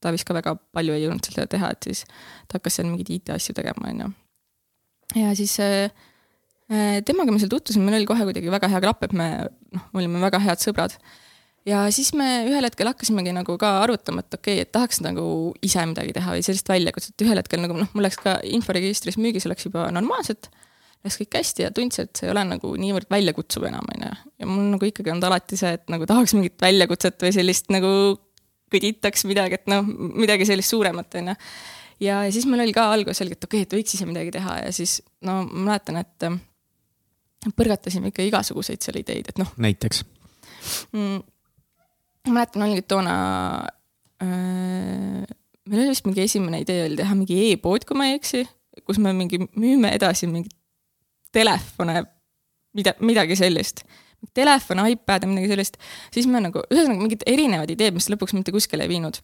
ta 0.00 0.12
vist 0.12 0.26
ka 0.28 0.36
väga 0.36 0.56
palju 0.76 0.96
ei 0.96 1.04
jõudnud 1.04 1.24
seda 1.24 1.46
teha, 1.48 1.70
et 1.72 1.88
siis 1.88 2.02
ta 2.48 2.58
hakkas 2.58 2.80
seal 2.80 2.88
mingeid 2.90 3.12
IT-asju 3.14 3.54
tegema, 3.56 3.92
on 3.92 4.02
ju. 4.02 4.08
ja 5.20 5.36
siis 5.38 5.54
äh, 5.62 5.86
äh, 5.86 6.10
temaga 7.04 7.34
me 7.34 7.40
seal 7.42 7.52
tutvusime, 7.52 7.84
meil 7.84 8.00
oli 8.00 8.08
kohe 8.08 8.24
kuidagi 8.24 8.52
väga 8.52 8.70
hea 8.72 8.80
klapp, 8.84 9.04
et 9.04 9.12
me 9.16 9.28
noh, 9.74 9.86
olime 9.98 10.22
väga 10.22 10.40
head 10.40 10.62
sõbrad. 10.62 10.96
ja 11.68 11.84
siis 11.92 12.12
me 12.16 12.28
ühel 12.48 12.64
hetkel 12.64 12.88
hakkasimegi 12.88 13.34
nagu 13.36 13.56
ka 13.60 13.78
arutama, 13.82 14.24
et 14.24 14.36
okei 14.38 14.58
okay,, 14.58 14.66
et 14.66 14.72
tahaks 14.72 15.02
nagu 15.04 15.26
ise 15.64 15.84
midagi 15.90 16.16
teha 16.16 16.36
või 16.36 16.44
sellist 16.46 16.68
väljakutset, 16.68 17.16
ühel 17.26 17.40
hetkel 17.40 17.60
nagu 17.64 17.76
noh, 17.78 17.90
mul 17.92 18.08
läks 18.08 18.20
ka 18.22 18.38
inforegistris 18.48 19.20
müügis 19.20 19.48
läks 19.50 19.68
juba 19.68 19.90
normaalselt 19.92 20.50
läks 21.04 21.18
kõik 21.20 21.36
hästi 21.36 21.66
ja 21.66 21.70
tundsin, 21.74 22.08
et 22.08 22.16
see 22.16 22.28
ei 22.28 22.32
ole 22.32 22.42
nagu 22.48 22.70
niivõrd 22.80 23.10
väljakutsuv 23.12 23.66
enam, 23.68 23.86
on 23.92 24.06
ju. 24.06 24.12
ja 24.40 24.48
mul 24.48 24.70
nagu 24.72 24.88
ikkagi 24.88 25.12
olnud 25.12 25.28
alati 25.28 25.58
see, 25.60 25.74
et 25.76 25.84
nagu 25.92 26.08
tahaks 26.08 26.32
mingit 26.36 26.56
väljakutset 26.64 27.20
või 27.20 27.32
sellist 27.36 27.68
nagu 27.74 27.90
kõditaks 28.72 29.26
midagi, 29.28 29.60
et 29.60 29.68
noh, 29.70 29.84
midagi 29.84 30.48
sellist 30.48 30.72
suuremat, 30.72 31.18
on 31.20 31.32
ju. 31.32 31.36
ja 32.08 32.22
siis 32.32 32.48
meil 32.48 32.64
oli 32.64 32.74
ka 32.76 32.86
alguses 32.94 33.20
selge, 33.20 33.36
et 33.36 33.48
okei 33.48 33.62
okay,, 33.62 33.68
et 33.68 33.76
võiks 33.78 33.96
ise 33.98 34.08
midagi 34.08 34.32
teha 34.34 34.58
ja 34.64 34.72
siis 34.74 34.98
no 35.28 35.42
ma 35.44 35.68
mäletan, 35.68 36.00
et 36.00 36.28
äh, 36.30 36.40
põrgatasime 37.52 38.12
ikka 38.12 38.24
igasuguseid 38.30 38.84
seal 38.84 39.00
ideid, 39.02 39.30
et 39.32 39.40
noh. 39.40 39.52
näiteks 39.60 40.04
mm,? 40.92 41.22
ma 42.28 42.36
mäletan, 42.38 42.64
oligi 42.66 42.86
toona 42.88 43.14
äh,, 44.24 45.24
meil 45.68 45.82
oli 45.82 45.90
vist 45.92 46.08
mingi 46.08 46.24
esimene 46.24 46.62
idee 46.64 46.86
oli 46.88 47.00
teha 47.00 47.16
mingi 47.18 47.40
e-pood, 47.50 47.84
kui 47.88 47.98
ma 47.98 48.08
ei 48.08 48.18
eksi, 48.20 48.44
kus 48.84 49.00
me 49.02 49.12
mingi 49.16 49.42
müüme 49.44 49.92
edasi 49.96 50.28
mingeid 50.30 50.54
telefone, 51.34 52.04
mida, 52.78 52.94
midagi 53.02 53.36
sellist 53.38 53.84
telefon, 54.32 54.80
iPad 54.88 55.26
ja 55.26 55.28
midagi 55.28 55.50
sellist, 55.52 55.76
siis 56.14 56.28
me 56.30 56.40
nagu, 56.40 56.62
ühesõnaga 56.72 57.02
mingid 57.02 57.26
erinevad 57.28 57.72
ideed, 57.74 57.96
mis 57.96 58.08
lõpuks 58.12 58.36
mitte 58.36 58.54
kuskile 58.54 58.86
ei 58.86 58.92
viinud. 58.92 59.18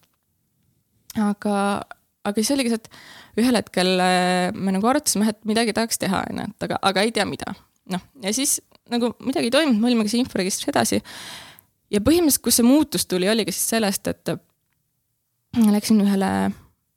aga, 1.21 1.55
aga 2.27 2.37
siis 2.37 2.53
oligi 2.55 2.75
see, 2.75 2.83
et 2.83 3.41
ühel 3.41 3.57
hetkel 3.57 3.95
äh, 4.05 4.51
me 4.55 4.75
nagu 4.77 4.91
arutasime, 4.91 5.31
et 5.31 5.41
midagi 5.49 5.75
tahaks 5.77 6.01
teha, 6.03 6.25
on 6.31 6.43
ju, 6.43 6.49
et 6.53 6.69
aga, 6.69 6.81
aga 6.91 7.07
ei 7.07 7.15
tea, 7.17 7.27
mida. 7.29 7.55
Noh, 7.93 8.03
ja 8.25 8.33
siis 8.37 8.59
nagu 8.91 9.13
midagi 9.25 9.51
ei 9.51 9.55
toimunud, 9.55 9.81
me 9.81 9.91
olimegi 9.91 10.15
siis 10.15 10.25
inforegistris 10.25 10.71
edasi. 10.73 11.01
ja 11.91 12.01
põhimõtteliselt, 12.05 12.45
kus 12.45 12.61
see 12.61 12.67
muutus 12.67 13.07
tuli, 13.11 13.29
oligi 13.31 13.55
siis 13.55 13.69
sellest, 13.77 14.11
et 14.11 14.35
läksin 15.59 16.01
ühele 16.05 16.31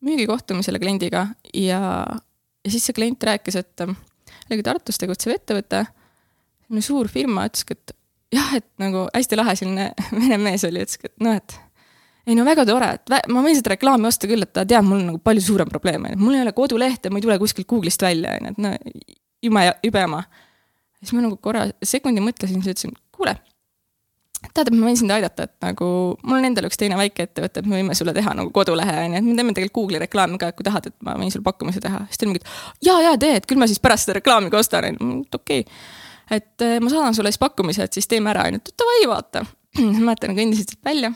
müügikohtumisele 0.03 0.79
kliendiga 0.81 1.27
ja, 1.53 1.81
ja 2.63 2.71
siis 2.71 2.85
see 2.89 2.97
klient 2.97 3.23
rääkis, 3.23 3.57
et 3.61 3.85
oligi 3.85 4.65
Tartus 4.65 4.99
tegutsev 5.01 5.37
ettevõte 5.37 5.85
selline 6.63 6.85
suur 6.85 7.09
firma 7.11 7.45
ütleski, 7.49 7.77
et 7.77 7.93
jah, 8.33 8.55
et 8.57 8.65
nagu 8.81 9.05
hästi 9.13 9.37
lahe 9.37 9.55
selline 9.59 9.91
vene 10.21 10.39
mees 10.41 10.65
oli, 10.67 10.83
ütleski, 10.83 11.11
et 11.11 11.25
noh, 11.25 11.37
et 11.37 11.59
ei 12.27 12.37
no 12.37 12.45
väga 12.47 12.63
tore, 12.67 12.93
et 12.95 13.31
ma 13.31 13.43
võin 13.43 13.57
seda 13.57 13.73
reklaami 13.73 14.07
osta 14.07 14.29
küll, 14.31 14.45
et 14.45 14.53
ta 14.55 14.63
teab, 14.67 14.87
mul 14.87 15.01
on 15.01 15.09
nagu 15.11 15.19
palju 15.23 15.43
suurem 15.43 15.69
probleem, 15.71 16.07
on 16.07 16.15
ju, 16.15 16.21
mul 16.21 16.37
ei 16.37 16.45
ole 16.45 16.53
kodulehte, 16.55 17.11
ma 17.11 17.19
ei 17.19 17.25
tule 17.25 17.37
kuskilt 17.41 17.67
Google'ist 17.69 18.05
välja, 18.05 18.37
on 18.39 18.47
ju, 18.47 18.53
et 18.53 18.63
no 18.63 18.73
jume, 19.43 19.65
jube 19.83 20.03
jama. 20.05 20.23
Siis 21.03 21.15
ma 21.17 21.25
nagu 21.25 21.37
korra 21.41 21.67
sekundi 21.83 22.23
mõtlesin, 22.23 22.63
siis 22.63 22.75
ütlesin, 22.75 22.95
kuule, 23.15 23.35
tead, 24.49 24.67
et 24.67 24.75
ma 24.75 24.89
võin 24.89 24.99
sind 24.99 25.13
aidata, 25.13 25.47
et 25.47 25.55
nagu 25.63 25.87
mul 26.21 26.39
on 26.39 26.47
endal 26.49 26.67
üks 26.67 26.79
teine 26.79 26.97
väikeettevõte, 26.99 27.63
et 27.63 27.69
me 27.69 27.79
võime 27.79 27.97
sulle 27.97 28.15
teha 28.15 28.35
nagu 28.37 28.51
kodulehe, 28.55 28.95
on 29.05 29.17
ju, 29.17 29.21
et 29.21 29.27
me 29.27 29.35
teeme 29.39 29.55
tegelikult 29.55 29.79
Google'i 29.79 30.03
reklaami 30.03 30.39
ka, 30.41 30.51
et 30.51 30.59
kui 30.59 30.67
tahad, 30.67 30.89
et 30.91 30.97
ma 31.05 31.15
võin 31.19 31.31
sulle 31.33 31.45
pakkumise 31.45 31.83
teha. 31.83 32.05
siis 32.09 32.21
ta 32.21 32.29
mingi, 32.29 32.43
et 32.43 32.87
jaa, 32.89 32.99
jaa, 33.07 33.19
tee, 33.19 33.37
et 33.39 33.47
küll 33.49 33.61
ma 33.61 33.69
siis 33.71 33.83
pärast 33.83 34.07
seda 34.07 34.19
reklaami 34.19 34.51
ka 34.53 34.59
ostan, 34.63 34.89
on 34.93 35.13
ju, 35.19 35.27
okei 35.39 35.67
okay 35.67 36.01
et 36.31 36.61
äh, 36.61 36.79
ma 36.81 36.91
saadan 36.91 37.15
sulle 37.15 37.31
siis 37.31 37.41
pakkumise, 37.41 37.87
et 37.87 37.93
siis 37.97 38.07
teeme 38.09 38.31
ära, 38.31 38.47
onju, 38.49 38.61
et 38.61 38.73
davai, 38.79 39.03
vaata. 39.11 39.43
mäletan, 40.05 40.35
kõndisin 40.37 40.67
siit 40.69 40.79
välja. 40.85 41.11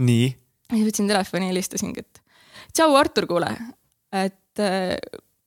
nii? 0.00 0.30
ja 0.70 0.76
siis 0.76 0.86
võtsin 0.86 1.10
telefoni 1.10 1.48
ja 1.48 1.54
helistasingi, 1.54 2.04
et 2.04 2.22
tšau, 2.74 2.94
Artur, 2.98 3.26
kuule, 3.30 3.50
et 4.14 4.62
äh, 4.62 4.96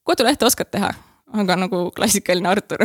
kodulehte 0.07 0.47
oskad 0.47 0.71
teha? 0.73 0.91
Aga 1.33 1.57
nagu 1.63 1.81
klassikaline 1.95 2.49
Artur 2.51 2.83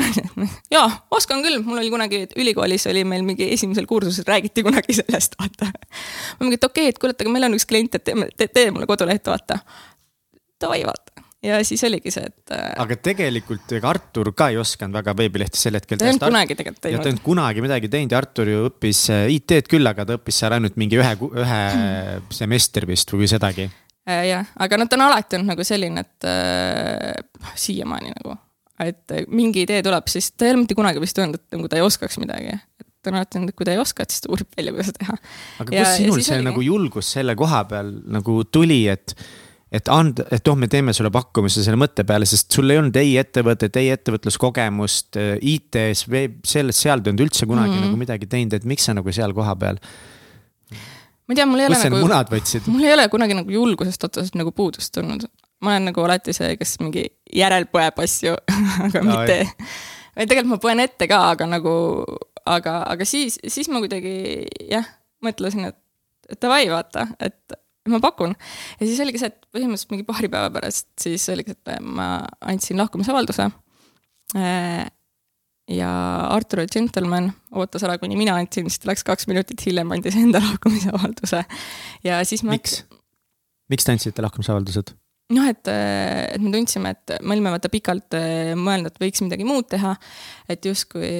jaa, 0.75 0.89
oskan 1.15 1.45
küll, 1.45 1.61
mul 1.65 1.83
oli 1.83 1.93
kunagi 1.93 2.25
ülikoolis 2.39 2.89
oli 2.91 3.05
meil 3.09 3.27
mingi 3.27 3.51
esimesel 3.55 3.89
kursusel 3.91 4.27
räägiti 4.29 4.65
kunagi 4.67 4.97
sellest, 5.01 5.37
vaata. 5.41 5.71
ma 5.71 6.47
mingi, 6.47 6.61
et 6.61 6.69
okei 6.69 6.89
okay,, 6.89 6.97
et 6.97 7.03
kuule, 7.03 7.17
et 7.17 7.25
aga 7.27 7.35
meil 7.35 7.49
on 7.51 7.59
üks 7.59 7.69
klient, 7.69 7.99
et 7.99 8.05
teeme, 8.09 8.31
tee, 8.37 8.51
tee 8.53 8.73
mulle 8.75 8.89
kodulehte, 8.91 9.33
vaata. 9.35 9.61
Davai, 10.59 10.83
vaata 10.87 11.19
ja 11.43 11.59
siis 11.65 11.85
oligi 11.87 12.11
see, 12.11 12.27
et. 12.27 12.53
Äh, 12.55 12.71
aga 12.83 12.97
tegelikult 13.09 13.73
ega 13.79 13.93
Artur 13.93 14.33
ka 14.37 14.49
ei 14.53 14.59
osanud 14.61 14.97
väga 14.99 15.15
veebilehti 15.19 15.61
sel 15.61 15.79
hetkel. 15.79 16.01
ta 16.01 16.09
ei 16.09 16.15
olnud 16.15 16.27
kunagi 16.27 16.57
tegelikult 16.59 16.83
teinud. 16.83 17.03
ta 17.03 17.09
ei 17.09 17.15
olnud 17.15 17.25
kunagi 17.27 17.65
midagi 17.65 17.91
teinud 17.93 18.15
ja 18.15 18.23
Artur 18.23 18.51
ju 18.51 18.65
õppis 18.71 19.05
äh, 19.15 19.27
IT-d 19.37 19.71
küll, 19.71 19.87
aga 19.87 20.07
ta 20.09 20.19
õppis 20.19 20.41
seal 20.43 20.57
ainult 20.57 20.79
mingi 20.81 20.99
ühe, 20.99 21.13
ühe 21.45 21.61
semestri 22.41 22.91
vist 22.91 23.15
või 23.15 23.31
sedagi. 23.31 23.69
Äh, 24.09 24.25
jah, 24.31 24.53
aga 24.57 24.81
noh, 24.81 24.88
ta 24.88 24.97
on 24.97 25.07
alati 25.09 25.37
olnud 25.38 25.53
nagu 25.53 25.66
selline, 25.66 26.05
et 26.07 26.29
äh, 26.29 27.51
siiamaani 27.61 28.14
nagu, 28.14 28.38
et 28.81 29.16
mingi 29.29 29.66
idee 29.66 29.83
tuleb, 29.85 30.09
siis 30.09 30.31
ta 30.33 30.49
ei 30.49 30.55
ole 30.55 30.62
mitte 30.64 30.79
kunagi 30.79 31.03
vist 31.03 31.18
öelnud, 31.18 31.40
et 31.40 31.59
nagu 31.59 31.68
ta 31.68 31.81
ei 31.81 31.85
oskaks 31.85 32.21
midagi 32.23 32.57
ta 33.03 33.12
on 33.12 33.18
alati 33.18 33.38
öelnud, 33.38 33.53
et 33.53 33.59
kui 33.59 33.66
ta 33.66 33.75
ei 33.75 33.83
oska, 33.83 34.05
et 34.05 34.14
siis 34.14 34.25
ta 34.25 34.31
uurib 34.33 34.49
välja, 34.57 34.73
kuidas 34.75 34.94
teha. 34.97 35.18
aga 35.62 35.75
kust 35.75 36.01
sinul 36.01 36.23
see 36.23 36.35
oligi... 36.38 36.49
nagu 36.51 36.64
julgus 36.66 37.12
selle 37.14 37.37
koha 37.38 37.62
peal 37.71 37.92
nagu 38.16 38.40
tuli, 38.51 38.81
et 38.90 39.14
et 39.68 39.88
anda, 39.92 40.25
et 40.33 40.49
oh, 40.49 40.57
me 40.57 40.64
teeme 40.73 40.94
sulle 40.97 41.11
pakkumise 41.12 41.61
selle 41.61 41.77
mõtte 41.77 42.05
peale, 42.09 42.25
sest 42.29 42.55
sul 42.57 42.73
ei 42.73 42.79
olnud 42.81 42.97
ei 42.97 43.18
ettevõtet, 43.21 43.75
ei 43.77 43.90
ettevõtluskogemust, 43.92 45.18
äh, 45.21 45.35
IT-s, 45.57 46.07
selles, 46.49 46.79
seal 46.81 47.03
te 47.03 47.11
ei 47.11 47.12
olnud 47.12 47.27
üldse 47.27 47.44
kunagi 47.44 47.75
mm 47.75 47.77
-hmm. 47.77 47.90
nagu 47.90 48.01
midagi 48.01 48.31
teinud, 48.31 48.57
et 48.57 48.64
miks 48.64 48.88
sa 48.88 48.97
nagu 48.97 49.12
seal 49.12 49.37
kohapeal? 49.37 49.81
Ma 51.29 51.35
ei 51.35 51.37
tea, 51.37 51.47
mul 51.49 51.61
ei 51.61 51.69
ole 51.69 51.79
nagu. 51.83 52.01
munad 52.07 52.33
võtsid? 52.33 52.71
mul 52.73 52.87
ei 52.87 52.95
ole 52.95 53.05
kunagi 53.12 53.37
nagu 53.37 53.53
julgusest 53.53 54.09
otseselt 54.09 54.38
nagu 54.41 54.53
puudust 54.57 54.95
tulnud. 54.97 55.27
ma 55.64 55.75
olen 55.75 55.91
nagu 55.91 56.05
alati 56.07 56.33
see, 56.37 56.57
kes 56.61 56.79
mingi 56.81 57.05
järelpoeb 57.37 58.01
asju 58.05 58.35
aga 58.87 59.05
no, 59.05 59.12
mitte. 59.12 59.38
või 60.17 60.25
tegelikult 60.25 60.55
ma 60.55 60.61
poen 60.64 60.85
ette 60.87 61.11
ka, 61.11 61.21
aga 61.35 61.51
nagu, 61.51 61.75
aga, 62.49 62.81
aga 62.95 63.09
siis, 63.09 63.38
siis 63.45 63.69
ma 63.73 63.83
kuidagi 63.85 64.17
jah, 64.73 64.88
mõtlesin, 65.25 65.69
et, 65.69 65.79
et 66.33 66.41
davai, 66.41 66.64
vaata, 66.73 67.11
et 67.21 67.59
ma 67.88 68.01
pakun. 68.05 68.35
ja 68.81 68.87
siis 68.87 69.01
oligi 69.05 69.21
see, 69.21 69.33
et 69.33 69.49
põhimõtteliselt 69.53 69.93
mingi 69.93 70.09
paari 70.09 70.33
päeva 70.33 70.53
pärast 70.55 70.88
siis 71.01 71.25
oligi, 71.33 71.57
et 71.57 71.83
ma 71.85 72.23
andsin 72.41 72.81
lahkumisavalduse. 72.81 73.51
Ja 75.68 75.88
Artur 76.33 76.62
oli 76.62 76.70
džentelmen, 76.72 77.26
ootas 77.61 77.83
ära, 77.85 77.98
kuni 78.00 78.16
mina 78.16 78.38
andsin, 78.40 78.70
siis 78.70 78.81
ta 78.81 78.88
läks 78.88 79.04
kaks 79.04 79.28
minutit 79.28 79.61
hiljem, 79.66 79.90
andis 79.92 80.16
enda 80.16 80.40
lahkumisavalduse. 80.46 81.42
ja 82.09 82.22
siis 82.28 82.44
ma. 82.46 82.57
miks? 82.57 82.81
miks 83.68 83.85
te 83.85 83.92
andsite 83.92 84.24
lahkumisavaldused? 84.24 84.94
noh, 85.37 85.48
et, 85.50 85.68
et 85.68 86.40
me 86.40 86.52
tundsime, 86.54 86.94
et 86.96 87.18
me 87.20 87.37
olime 87.37 87.52
vaata 87.52 87.68
pikalt 87.72 88.16
äh, 88.16 88.54
mõelnud, 88.57 88.94
et 88.94 89.02
võiks 89.02 89.20
midagi 89.26 89.44
muud 89.44 89.68
teha. 89.68 89.92
et 90.48 90.64
justkui 90.64 91.11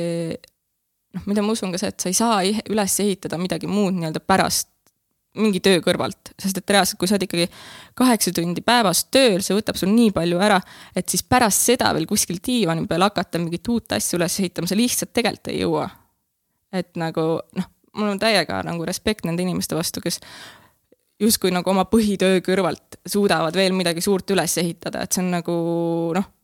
noh, 1.15 1.29
mida 1.29 1.45
ma 1.45 1.53
usun 1.53 1.75
ka 1.75 1.83
see, 1.83 1.93
et 1.93 2.01
sa 2.01 2.13
ei 2.13 2.17
saa 2.17 2.41
üles 2.73 2.99
ehitada 3.05 3.41
midagi 3.41 3.69
muud 3.69 3.97
nii-öelda 3.99 4.25
pärast 4.25 4.73
mingi 5.39 5.61
töö 5.65 5.81
kõrvalt, 5.85 6.33
sest 6.41 6.61
et 6.61 6.75
reaalselt, 6.75 6.99
kui 7.01 7.09
sa 7.09 7.17
oled 7.17 7.27
ikkagi 7.29 7.49
kaheksa 7.99 8.33
tundi 8.37 8.63
päevas 8.65 9.05
tööl, 9.15 9.41
see 9.45 9.57
võtab 9.57 9.79
sul 9.81 9.93
nii 9.95 10.13
palju 10.17 10.43
ära, 10.43 10.59
et 10.97 11.09
siis 11.09 11.25
pärast 11.27 11.67
seda 11.71 11.93
veel 11.97 12.07
kuskil 12.11 12.41
diivani 12.45 12.87
peal 12.91 13.07
hakata 13.07 13.41
mingit 13.43 13.69
uut 13.73 13.97
asja 13.97 14.19
üles 14.19 14.39
ehitama, 14.43 14.71
sa 14.71 14.79
lihtsalt 14.79 15.15
tegelikult 15.17 15.53
ei 15.53 15.63
jõua. 15.63 15.89
et 16.73 16.91
nagu 17.01 17.27
noh, 17.57 17.69
mul 17.97 18.13
on 18.13 18.19
täiega 18.21 18.63
nagu 18.67 18.85
respekt 18.85 19.25
nende 19.25 19.43
inimeste 19.43 19.77
vastu, 19.79 20.03
kes 20.05 20.21
justkui 21.21 21.51
nagu 21.55 21.71
oma 21.71 21.87
põhitöö 21.89 22.43
kõrvalt 22.45 23.01
suudavad 23.09 23.57
veel 23.57 23.73
midagi 23.75 24.05
suurt 24.05 24.31
üles 24.31 24.59
ehitada, 24.61 25.03
et 25.03 25.15
see 25.15 25.25
on 25.25 25.33
nagu 25.39 25.55
noh 26.17 26.35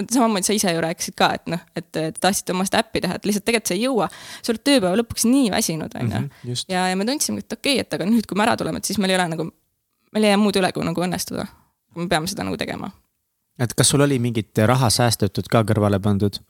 samamoodi 0.00 0.46
sa 0.46 0.54
ise 0.56 0.72
ju 0.72 0.80
rääkisid 0.80 1.16
ka, 1.18 1.28
et 1.36 1.50
noh, 1.52 1.60
et 1.76 1.86
te 1.92 2.04
tahtsite 2.16 2.54
oma 2.54 2.64
seda 2.68 2.80
äppi 2.82 3.02
teha, 3.04 3.18
et 3.18 3.28
lihtsalt 3.28 3.44
tegelikult 3.48 3.72
sa 3.72 3.76
ei 3.76 3.84
jõua. 3.84 4.08
sa 4.40 4.52
oled 4.54 4.64
tööpäeva 4.64 4.94
lõpuks 5.00 5.26
nii 5.28 5.50
väsinud, 5.52 5.96
on 6.00 6.08
ju. 6.08 6.22
Mhm, 6.22 6.62
ja, 6.72 6.86
ja 6.88 6.96
me 6.96 7.06
tundsime, 7.08 7.44
et 7.44 7.52
okei 7.52 7.76
okay,, 7.76 7.84
et 7.84 7.98
aga 7.98 8.08
nüüd, 8.08 8.26
kui 8.28 8.38
me 8.38 8.46
ära 8.46 8.56
tuleme, 8.56 8.80
et 8.80 8.88
siis 8.88 9.00
meil 9.02 9.12
ei 9.12 9.18
ole 9.20 9.28
nagu, 9.34 9.48
meil 10.16 10.28
ei 10.28 10.32
jää 10.32 10.40
muud 10.40 10.58
üle, 10.60 10.72
kui 10.72 10.88
nagu 10.88 11.06
õnnestuda. 11.06 11.46
me 11.96 12.08
peame 12.08 12.30
seda 12.30 12.44
nagu 12.48 12.56
tegema. 12.56 12.90
et 13.60 13.74
kas 13.74 13.92
sul 13.92 14.00
oli 14.00 14.18
mingit 14.18 14.58
raha 14.58 14.90
säästetud 14.90 15.48
ka 15.52 15.64
kõrvale 15.68 16.00
pandud? 16.00 16.40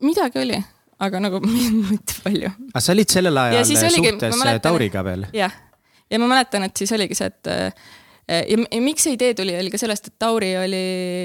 midagi 0.00 0.38
oli, 0.38 0.62
aga 0.98 1.20
nagu 1.20 1.42
mitte 1.90 2.20
palju. 2.22 2.52
aga 2.74 2.84
sa 2.84 2.94
olid 2.94 3.10
sellel 3.10 3.44
ajal 3.44 3.64
oligi, 3.64 3.96
suhtes 3.96 4.38
mäletan, 4.38 4.70
Tauriga 4.70 5.04
veel? 5.04 5.26
jah, 5.34 5.54
ja 6.10 6.22
ma 6.22 6.30
mäletan, 6.30 6.70
et 6.70 6.76
siis 6.76 6.92
oligi 6.94 7.18
see, 7.18 7.26
et 7.26 7.54
ja, 8.28 8.60
ja 8.70 8.80
miks 8.84 9.06
see 9.06 9.16
idee 9.16 9.34
tuli, 9.36 9.56
oli 9.58 9.72
ka 9.72 9.80
sellest, 9.80 10.10
et 10.10 10.18
Tauri 10.20 10.52
oli, 10.60 10.84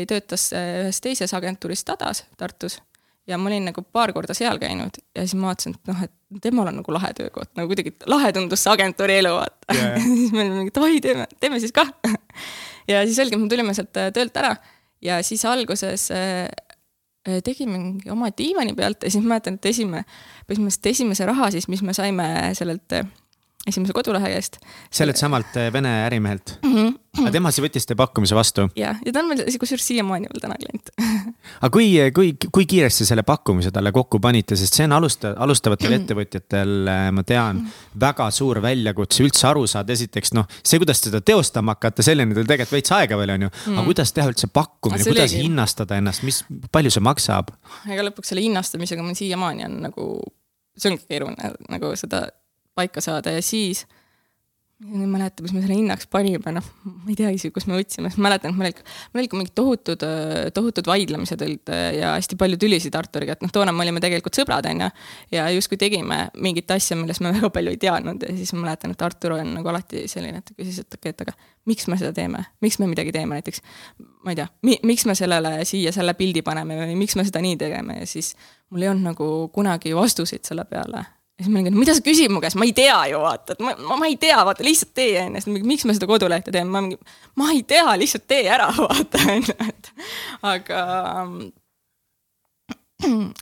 töötas 0.10 0.50
äh, 0.56 0.84
ühes 0.86 1.02
teises 1.04 1.34
agentuuris 1.36 1.86
Tadas 1.88 2.26
Tartus. 2.38 2.80
Ja 3.28 3.38
ma 3.39 3.48
olin 3.48 3.70
nagu 3.70 3.80
paar 3.96 4.12
korda 4.12 4.36
seal 4.36 4.58
käinud 4.60 4.98
ja 5.16 5.24
siis 5.24 5.38
ma 5.39 5.48
vaatasin, 5.54 5.78
et 5.78 5.88
noh, 5.88 6.02
et 6.04 6.42
temal 6.44 6.68
on 6.68 6.82
nagu 6.82 6.92
lahe 6.92 7.13
töökoht, 7.16 7.54
nagu 7.56 7.72
kuidagi 7.72 7.94
lahe 8.12 8.34
tundus 8.36 8.66
see 8.66 8.74
agentuuri 8.74 9.16
elu, 9.22 9.32
vaata. 9.38 9.78
Yeah.. 9.78 9.96
siis 10.20 10.34
me 10.36 10.44
olime 10.44 10.60
mingi 10.60 10.76
davai, 10.76 11.00
teeme, 11.04 11.30
teeme 11.39 11.62
siis 11.63 11.72
kah 11.76 11.88
ja 12.92 13.06
siis 13.08 13.22
oligi, 13.24 13.39
me 13.39 13.48
tulime 13.52 13.76
sealt 13.78 14.00
äh, 14.00 14.12
töölt 14.16 14.39
ära. 14.44 14.58
Ja 15.04 15.20
siis 15.24 15.44
alguses 15.48 16.08
tegime 17.44 17.76
mingi 17.76 18.12
oma 18.12 18.30
diivani 18.32 18.72
pealt 18.76 19.04
ja 19.04 19.12
siis 19.12 19.24
mäletan, 19.24 19.58
et 19.60 19.68
esimene, 19.68 20.06
põhimõtteliselt 20.48 20.88
esimese 20.92 21.28
raha 21.28 21.50
siis, 21.52 21.68
mis 21.72 21.84
me 21.84 21.96
saime 21.96 22.26
sellelt 22.56 22.96
esimese 23.67 23.93
kodulehe 23.95 24.34
eest. 24.36 24.58
sellelt 24.91 25.19
samalt 25.19 25.56
eh, 25.58 25.71
Vene 25.73 25.91
ärimehelt 26.06 26.58
mm? 26.63 26.73
-hmm. 26.76 27.21
aga 27.21 27.32
tema 27.32 27.52
siis 27.52 27.63
võttis 27.63 27.88
teie 27.88 27.95
pakkumise 27.95 28.36
vastu? 28.36 28.67
jah, 28.76 28.99
ja 29.06 29.13
ta 29.13 29.21
on 29.23 29.30
meil 29.30 29.60
kusjuures 29.60 29.88
siiamaani 29.88 30.28
veel 30.32 30.43
täna 30.43 30.58
klient 30.60 30.91
aga 31.63 31.71
kui, 31.71 31.88
kui, 32.15 32.34
kui 32.52 32.65
kiiresti 32.73 33.08
selle 33.08 33.23
pakkumise 33.23 33.71
talle 33.71 33.93
kokku 33.95 34.19
panite, 34.19 34.58
sest 34.60 34.76
see 34.80 34.88
on 34.89 34.97
alusta-, 34.97 35.34
alustavatel 35.45 35.95
ettevõtjatel, 35.99 36.76
eh, 36.91 37.06
ma 37.15 37.23
tean, 37.28 37.63
väga 37.99 38.28
suur 38.36 38.60
väljakutse 38.62 39.23
üldse 39.23 39.47
aru 39.47 39.65
saada, 39.67 39.95
esiteks 39.95 40.36
noh, 40.36 40.49
see, 40.60 40.82
kuidas 40.84 41.04
seda 41.06 41.21
teostama 41.21 41.78
hakata, 41.78 42.04
selleni 42.04 42.36
teil 42.36 42.49
tegelikult 42.49 42.78
veits 42.80 42.95
aega 42.99 43.19
veel 43.19 43.36
on 43.38 43.47
ju. 43.47 43.54
aga 43.54 43.80
mm. 43.80 43.89
kuidas 43.93 44.13
teha 44.13 44.28
üldse 44.34 44.52
pakkumine, 44.52 45.04
kuidas 45.08 45.32
oligi. 45.32 45.47
hinnastada 45.47 46.04
ennast, 46.04 46.28
mis, 46.28 46.43
palju 46.71 46.91
see 46.91 47.04
maksab? 47.04 47.56
ega 47.88 48.10
lõpuks 48.10 48.34
selle 48.34 48.43
hinnastamisega 48.43 49.04
mul 49.04 49.15
siiamaani 49.15 49.69
on 49.71 49.82
nagu, 49.88 50.08
see 50.76 50.91
ongi 50.91 51.08
keeruline 51.08 51.56
nagu 51.71 51.95
seda 51.99 52.26
paika 52.75 53.01
saada 53.03 53.36
ja 53.36 53.41
siis 53.45 53.86
ma 54.83 54.99
ei 54.99 55.07
mäleta, 55.07 55.43
mis 55.43 55.53
me 55.55 55.62
selle 55.63 55.75
hinnaks 55.77 56.07
panime, 56.12 56.53
noh, 56.55 56.65
ma 56.83 57.12
ei 57.12 57.15
tea 57.17 57.29
isegi, 57.33 57.53
kus 57.55 57.65
me 57.69 57.77
võtsime, 57.77 58.09
sest 58.12 58.21
mäletan, 58.23 58.51
et 58.53 58.59
meil 58.59 58.73
meil 59.13 59.21
olid 59.23 59.36
mingid 59.38 59.53
tohutud, 59.55 60.03
tohutud 60.55 60.89
vaidlemised 60.89 61.43
olid 61.45 61.71
ja 61.97 62.13
hästi 62.17 62.38
palju 62.39 62.59
tülisid 62.59 62.95
Arturiga, 62.99 63.38
et 63.38 63.45
noh, 63.45 63.53
toona 63.53 63.73
me 63.75 63.86
olime 63.86 64.01
tegelikult 64.03 64.36
sõbrad, 64.38 64.67
on 64.69 64.86
ju. 64.86 64.89
ja 65.38 65.47
justkui 65.55 65.79
tegime 65.79 66.25
mingit 66.36 66.71
asja, 66.75 66.97
millest 66.99 67.23
me 67.23 67.31
väga 67.38 67.51
palju 67.53 67.73
ei 67.73 67.79
teadnud 67.86 68.27
ja 68.27 68.36
siis 68.36 68.53
ma 68.57 68.65
mäletan, 68.65 68.95
et 68.95 69.07
Artur 69.07 69.38
on 69.38 69.55
nagu 69.59 69.71
alati 69.71 70.05
selline, 70.12 70.43
et 70.43 70.49
ta 70.51 70.57
küsis, 70.57 70.83
et 70.83 70.99
okei 70.99 71.13
okay,, 71.13 71.15
et 71.15 71.25
aga 71.27 71.38
miks 71.69 71.88
me 71.88 71.99
seda 72.01 72.12
teeme, 72.15 72.43
miks 72.65 72.79
me 72.81 72.89
midagi 72.91 73.15
teeme 73.15 73.39
näiteks. 73.39 73.63
ma 74.25 74.36
ei 74.36 74.41
tea 74.41 74.49
mi, 74.67 74.77
miks 74.83 75.07
me 75.07 75.15
sellele 75.15 75.55
siia 75.67 75.93
selle 75.95 76.15
pildi 76.17 76.43
paneme 76.43 76.81
või 76.81 76.97
miks 76.99 77.15
me 77.19 77.23
seda 77.27 77.43
nii 77.43 77.57
tegeme 77.59 78.01
ja 78.01 78.07
siis 78.09 78.33
mul 78.69 78.83
ei 78.83 78.91
olnud 78.91 79.13
nagu 79.13 79.33
kunagi 79.53 79.95
vastuseid 79.95 80.43
selle 80.47 80.65
peale 80.67 81.05
ja 81.43 81.49
siis 81.49 81.53
ma 81.53 81.63
olin, 81.63 81.79
mida 81.79 81.95
sa 81.95 82.03
küsid 82.03 82.32
mu 82.32 82.41
käest, 82.43 82.58
ma 82.60 82.67
ei 82.67 82.75
tea 82.75 82.99
ju 83.12 83.23
vaata, 83.23 83.56
et 83.56 83.63
ma, 83.63 83.73
ma, 83.89 83.97
ma 83.99 84.10
ei 84.10 84.15
tea, 84.19 84.38
vaata 84.47 84.65
lihtsalt 84.65 84.93
tee 84.95 85.17
onju, 85.25 85.41
siis 85.43 85.65
miks 85.67 85.88
me 85.88 85.95
seda 85.97 86.08
kodulehte 86.10 86.53
teeme, 86.56 86.71
ma 86.71 86.84
mingi, 86.86 86.99
ma 87.39 87.49
ei 87.53 87.65
tea, 87.67 87.86
lihtsalt 87.99 88.25
tee 88.29 88.45
ära 88.51 88.69
vaata 88.79 89.25
onju, 89.34 89.58
et 89.67 89.91
aga. 90.53 90.84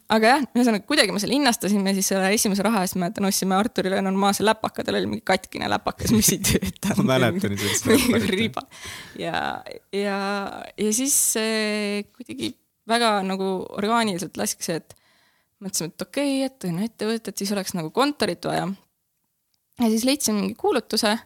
aga 0.09 0.31
jah, 0.31 0.45
ühesõnaga 0.57 0.87
kuidagi 0.89 1.13
me 1.13 1.21
selle 1.21 1.37
hinnastasime, 1.37 1.93
siis 1.97 2.09
selle 2.09 2.31
esimese 2.33 2.65
raha 2.65 2.81
eest 2.85 2.97
ma 2.97 3.05
mäletan, 3.05 3.27
ostsime 3.29 3.57
Arturile 3.59 4.01
normaalse 4.01 4.45
läpaka, 4.47 4.85
tal 4.87 4.97
oli 4.97 5.11
mingi 5.11 5.25
katkine 5.27 5.69
läpakas, 5.69 6.15
mis 6.15 6.31
ei 6.33 6.41
tööta. 6.47 6.95
ma 7.03 7.11
mäletan 7.13 7.53
sellist 7.61 7.91
riba. 8.33 8.65
ja, 9.21 9.61
ja, 9.93 10.17
ja 10.73 10.95
siis 10.97 11.19
kuidagi 12.17 12.55
väga 12.89 13.19
nagu 13.27 13.53
orgaaniliselt 13.77 14.39
laski 14.41 14.65
see, 14.65 14.81
et 14.81 14.97
mõtlesime, 15.61 15.93
et 15.93 16.07
okei 16.07 16.37
okay,, 16.45 16.47
et 16.49 16.69
on 16.69 16.85
ettevõte, 16.85 17.33
et 17.33 17.43
siis 17.43 17.51
oleks 17.55 17.75
nagu 17.77 17.91
kontorit 17.95 18.45
vaja. 18.49 18.69
ja 19.79 19.91
siis 19.91 20.05
leidsin 20.07 20.37
mingi 20.37 20.55
kuulutuse, 20.59 21.17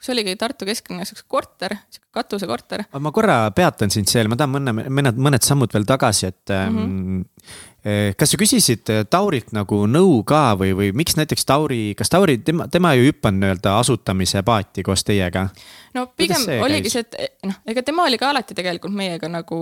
kus 0.00 0.12
oligi 0.14 0.32
Tartu 0.40 0.64
kesklinnas 0.64 1.12
üks 1.12 1.26
korter, 1.28 1.74
sihuke 1.92 2.08
katusekorter. 2.16 2.86
ma 2.98 3.12
korra 3.12 3.42
peatan 3.56 3.92
sind 3.92 4.08
seal, 4.08 4.30
ma 4.32 4.38
tahan 4.40 4.54
mõne, 4.54 4.86
mõned, 4.88 5.18
mõned 5.20 5.44
sammud 5.44 5.72
veel 5.74 5.84
tagasi, 5.88 6.30
et 6.30 6.54
mm. 6.54 6.78
-hmm. 6.78 8.14
kas 8.16 8.32
sa 8.32 8.40
küsisid 8.40 8.94
Taurilt 9.10 9.52
nagu 9.56 9.82
nõu 9.90 10.22
ka 10.24 10.54
või, 10.60 10.72
või 10.78 10.94
miks 10.96 11.18
näiteks 11.20 11.44
Tauri, 11.44 11.82
kas 11.98 12.08
Tauri, 12.12 12.38
tema, 12.38 12.68
tema 12.72 12.94
ju 12.96 13.10
hüpanud 13.10 13.44
nii-öelda 13.44 13.76
asutamise 13.82 14.42
paati 14.42 14.86
koos 14.86 15.04
teiega? 15.04 15.48
no 15.94 16.06
pigem 16.16 16.48
oligi 16.62 16.94
see, 16.96 17.04
et 17.04 17.36
noh, 17.44 17.60
ega 17.66 17.82
tema 17.82 18.08
oli 18.08 18.18
ka 18.18 18.30
alati 18.32 18.56
tegelikult 18.56 18.96
meiega 18.96 19.28
nagu 19.28 19.60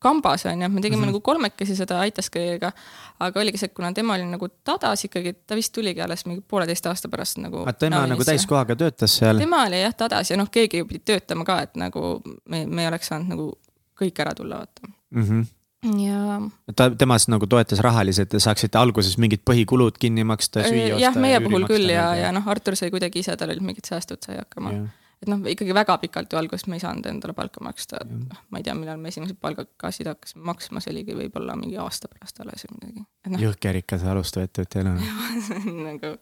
kambas 0.00 0.46
on 0.46 0.62
ju, 0.62 0.68
me 0.68 0.80
tegime 0.80 0.96
mm 0.96 1.02
-hmm. 1.02 1.06
nagu 1.12 1.20
kolmekesi 1.20 1.76
seda 1.76 2.00
Aitaskõiega. 2.00 2.72
aga 3.20 3.40
oligi 3.40 3.58
see, 3.58 3.68
et 3.68 3.74
kuna 3.74 3.92
tema 3.92 4.14
oli 4.14 4.24
nagu 4.24 4.48
tadas 4.64 5.04
ikkagi, 5.04 5.34
ta 5.46 5.54
vist 5.54 5.72
tuligi 5.72 6.00
alles 6.00 6.26
mingi 6.26 6.42
pooleteist 6.48 6.86
aasta 6.86 7.08
pärast 7.08 7.38
nagu. 7.38 7.66
tema 7.78 8.06
nagu 8.06 8.24
täiskohaga 8.24 8.76
töötas 8.76 9.16
seal? 9.16 9.38
tema 9.38 9.64
oli 9.66 9.82
jah 9.82 9.94
tadas 9.94 10.30
ja 10.30 10.36
noh, 10.36 10.50
keegi 10.50 10.78
ju 10.78 10.86
pidi 10.86 11.02
töötama 11.04 11.44
ka, 11.44 11.60
et 11.62 11.76
nagu 11.76 12.22
me, 12.48 12.66
me 12.66 12.82
ei 12.82 12.88
oleks 12.88 13.12
saanud 13.12 13.28
nagu 13.28 13.52
kõik 14.00 14.20
ära 14.20 14.34
tulla, 14.34 14.56
vaata 14.56 14.92
mm. 15.10 15.24
-hmm 15.24 15.46
ja. 15.82 16.40
ta, 16.76 16.90
tema 16.90 17.18
siis 17.18 17.28
nagu 17.28 17.46
toetas 17.46 17.80
rahaliselt 17.80 18.32
ja 18.32 18.40
saaksite 18.40 18.78
alguses 18.78 19.18
mingid 19.18 19.40
põhikulud 19.50 19.96
kinni 19.98 20.24
maksta, 20.24 20.60
süüa 20.60 20.94
osta. 20.94 21.04
jah, 21.06 21.16
meie 21.16 21.40
puhul 21.40 21.64
küll 21.68 21.92
ja, 21.92 22.14
ja 22.16 22.32
noh, 22.32 22.48
Artur 22.48 22.76
sai 22.76 22.90
kuidagi 22.90 23.18
ise, 23.24 23.36
tal 23.36 23.48
olid 23.48 23.64
mingid 23.64 23.88
säästud, 23.88 24.20
sai 24.26 24.36
hakkama 24.36 24.74
et 25.20 25.28
noh, 25.28 25.40
ikkagi 25.52 25.74
väga 25.76 25.98
pikalt 26.00 26.32
ju 26.32 26.38
alguses 26.40 26.64
me 26.70 26.78
ei 26.78 26.82
saanud 26.82 27.04
endale 27.10 27.34
palka 27.36 27.60
maksta, 27.64 27.98
et 28.00 28.12
noh, 28.12 28.38
ma 28.48 28.60
ei 28.60 28.64
tea, 28.64 28.74
millal 28.76 29.00
me 29.00 29.10
esimesed 29.12 29.36
palgakassid 29.42 30.08
hakkasime 30.08 30.46
maksma, 30.48 30.80
see 30.80 30.94
oligi 30.94 31.16
võib-olla 31.18 31.56
mingi 31.60 31.76
aasta 31.80 32.08
pärast 32.08 32.40
alles 32.40 32.64
või 32.64 32.78
midagi. 32.78 33.04
No, 33.28 33.40
jõhker 33.42 33.76
ikka 33.82 33.98
see 34.00 34.08
elu. 34.80 34.94
nagu 35.90 36.14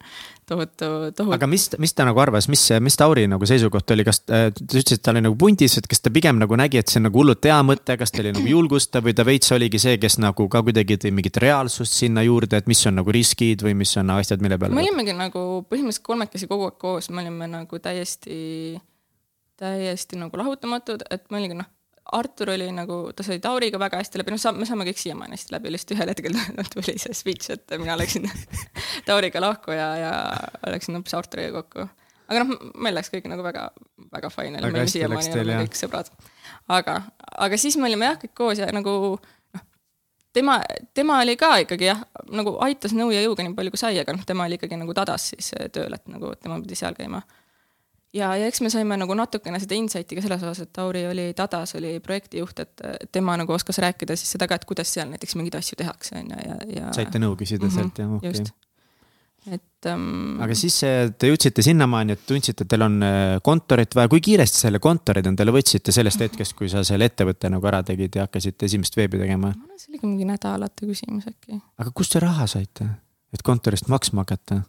tohutu, 0.49 0.89
tohutu. 1.15 1.29
aga 1.37 1.47
mis, 1.51 1.69
mis 1.79 1.95
ta 1.95 2.09
nagu 2.09 2.19
arvas, 2.19 2.49
mis, 2.51 2.65
mis 2.83 2.99
Tauri 2.99 3.29
nagu 3.31 3.47
seisukoht 3.47 3.95
oli, 3.95 4.07
kas 4.09 4.25
äh, 4.27 4.49
ta 4.51 4.67
ütles, 4.67 4.99
et 4.99 5.05
ta 5.07 5.15
oli 5.15 5.23
nagu 5.23 5.39
pundis, 5.39 5.79
et 5.79 5.87
kas 5.87 6.03
ta 6.03 6.11
pigem 6.11 6.43
nagu 6.43 6.59
nägi, 6.59 6.83
et 6.83 6.91
see 6.91 6.99
on 6.99 7.07
nagu 7.07 7.23
hullult 7.23 7.47
hea 7.47 7.61
mõte, 7.63 7.95
kas 8.01 8.11
ta 8.11 8.25
oli 8.25 8.35
nagu 8.35 8.51
julgustav 8.51 9.07
või 9.07 9.15
ta 9.15 9.27
veits 9.29 9.55
oligi 9.55 9.79
see, 9.85 9.95
kes 10.03 10.19
nagu 10.25 10.49
ka 10.51 10.65
kuidagi 10.67 10.99
tõi 11.05 11.15
mingit 11.15 11.39
reaalsust 11.39 11.95
sinna 12.03 12.27
juurde, 12.27 12.59
et 12.59 12.67
mis 12.67 12.83
on 12.91 12.99
nagu 12.99 13.15
riskid 13.15 13.63
või 13.63 13.79
mis 13.79 13.95
on 14.03 14.11
asjad, 14.19 14.43
mille 14.43 14.59
peale. 14.59 14.75
me 14.75 14.83
olimegi 14.83 15.15
nagu 15.15 15.47
põhimõtteliselt 15.71 16.11
kolmekesi 16.11 16.51
kogu 16.51 16.67
aeg 16.73 16.83
koos, 16.83 17.13
me 17.15 17.23
olime 17.23 17.47
nagu 17.55 17.79
täiesti 17.83 18.43
täiesti 19.59 20.19
nagu 20.19 20.39
lahutamatud, 20.39 21.05
et 21.11 21.27
ma 21.31 21.41
olingi 21.41 21.59
noh, 21.59 21.69
Artur 22.13 22.49
oli 22.55 22.71
nagu, 22.73 23.11
ta 23.13 23.25
sai 23.25 23.37
Tauriga 23.45 23.77
väga 23.81 23.99
hästi 24.01 24.21
läbi, 24.23 24.33
noh, 24.33 24.53
me 24.57 24.67
saame 24.69 24.85
kõik 24.89 25.01
siiamaani 25.01 25.37
hästi 25.37 25.53
läbi, 25.53 25.73
lihtsalt 25.75 25.91
ühel 25.93 26.09
hetkel 26.09 26.37
tuli 26.73 26.95
see 26.97 27.17
switch, 27.17 27.51
et 27.53 27.75
mina 27.77 27.99
läksin 28.01 28.25
Tauriga 29.09 29.43
lahku 29.45 29.75
ja, 29.77 29.89
ja 30.01 30.13
läksin 30.73 30.97
hoopis 30.97 31.17
Arturiga 31.19 31.61
kokku. 31.61 31.85
aga 32.29 32.45
noh, 32.45 32.63
meil 32.81 32.97
läks 32.97 33.13
kõik 33.13 33.29
nagu 33.29 33.45
väga, 33.45 33.67
väga 34.15 34.31
fine, 34.33 34.57
me 34.57 34.71
olime 34.71 34.87
siiamaani 34.89 35.35
oleme 35.35 35.67
kõik 35.67 35.77
sõbrad. 35.83 36.09
aga, 36.79 37.03
aga 37.37 37.59
siis 37.61 37.77
me 37.77 37.91
olime 37.91 38.09
jah, 38.09 38.17
kõik 38.25 38.35
koos 38.41 38.63
ja 38.63 38.71
nagu 38.73 38.95
noh, 39.19 39.67
tema, 40.33 40.63
tema 40.97 41.21
oli 41.27 41.37
ka 41.37 41.59
ikkagi 41.67 41.91
jah, 41.91 42.01
nagu 42.33 42.57
aitas 42.65 42.97
nõu 42.97 43.13
ja 43.13 43.21
jõuga 43.27 43.45
nii 43.45 43.59
palju 43.59 43.77
kui 43.77 43.85
sai, 43.85 44.01
aga 44.01 44.17
noh, 44.17 44.25
tema 44.25 44.49
oli 44.49 44.57
ikkagi 44.57 44.81
nagu 44.81 44.97
tadas 44.97 45.35
siis 45.35 45.53
tööl, 45.77 45.93
et 45.93 46.09
nagu 46.09 46.33
tema 46.41 46.57
pidi 46.65 46.81
seal 46.81 46.97
käima 46.97 47.21
ja, 48.15 48.31
ja 48.37 48.47
eks 48.49 48.63
me 48.65 48.71
saime 48.73 48.97
nagu 49.01 49.17
natukene 49.19 49.61
seda 49.63 49.77
insight'i 49.79 50.19
ka 50.19 50.25
selles 50.25 50.45
osas, 50.45 50.67
et 50.67 50.73
Tauri 50.77 51.07
oli, 51.09 51.27
Tadas 51.37 51.75
oli 51.79 51.99
projektijuht, 52.05 52.65
et 52.65 52.87
tema 53.13 53.37
nagu 53.41 53.53
oskas 53.53 53.81
rääkida 53.85 54.17
siis 54.17 54.37
seda 54.37 54.49
ka, 54.49 54.61
et 54.61 54.69
kuidas 54.69 54.95
seal 54.95 55.11
näiteks 55.11 55.37
mingeid 55.39 55.59
asju 55.61 55.79
tehakse, 55.81 56.17
on 56.23 56.33
ju, 56.33 56.41
ja, 56.49 56.57
ja. 56.81 56.95
saite 56.97 57.21
nõu 57.23 57.37
küsida 57.39 57.67
mm 57.67 57.71
-hmm, 57.71 57.81
sealt, 57.83 58.03
jah, 58.05 58.17
okei 58.21 58.35
okay 58.37 58.57
et 59.55 59.89
um.... 59.93 60.39
aga 60.43 60.57
siis 60.59 60.77
te 61.19 61.31
jõudsite 61.31 61.63
sinnamaani, 61.65 62.17
et 62.17 62.25
tundsite, 62.29 62.65
et 62.65 62.71
teil 62.71 62.85
on 62.85 62.97
äh, 63.05 63.37
kontorit 63.45 63.95
vaja, 63.97 64.11
kui 64.13 64.23
kiiresti 64.25 64.65
selle 64.65 64.81
kontorid 64.83 65.29
endale 65.31 65.55
võtsite 65.55 65.95
sellest 65.95 66.25
hetkest, 66.25 66.57
kui 66.59 66.71
sa 66.73 66.83
selle 66.87 67.09
ettevõtte 67.09 67.51
nagu 67.53 67.71
ära 67.71 67.83
tegid 67.87 68.19
ja 68.19 68.27
hakkasite 68.27 68.69
esimest 68.69 68.99
veebi 68.99 69.21
tegema? 69.21 69.53
see 69.77 69.93
oligi 69.93 70.07
mingi 70.07 70.27
nädalate 70.29 70.89
küsimus 70.89 71.29
äkki. 71.31 71.61
aga 71.79 71.95
kust 71.95 72.17
te 72.17 72.23
raha 72.25 72.49
saite, 72.51 72.89
et 73.35 73.45
kontorist 73.47 73.91
maksma 73.93 74.27
hakata? 74.27 74.63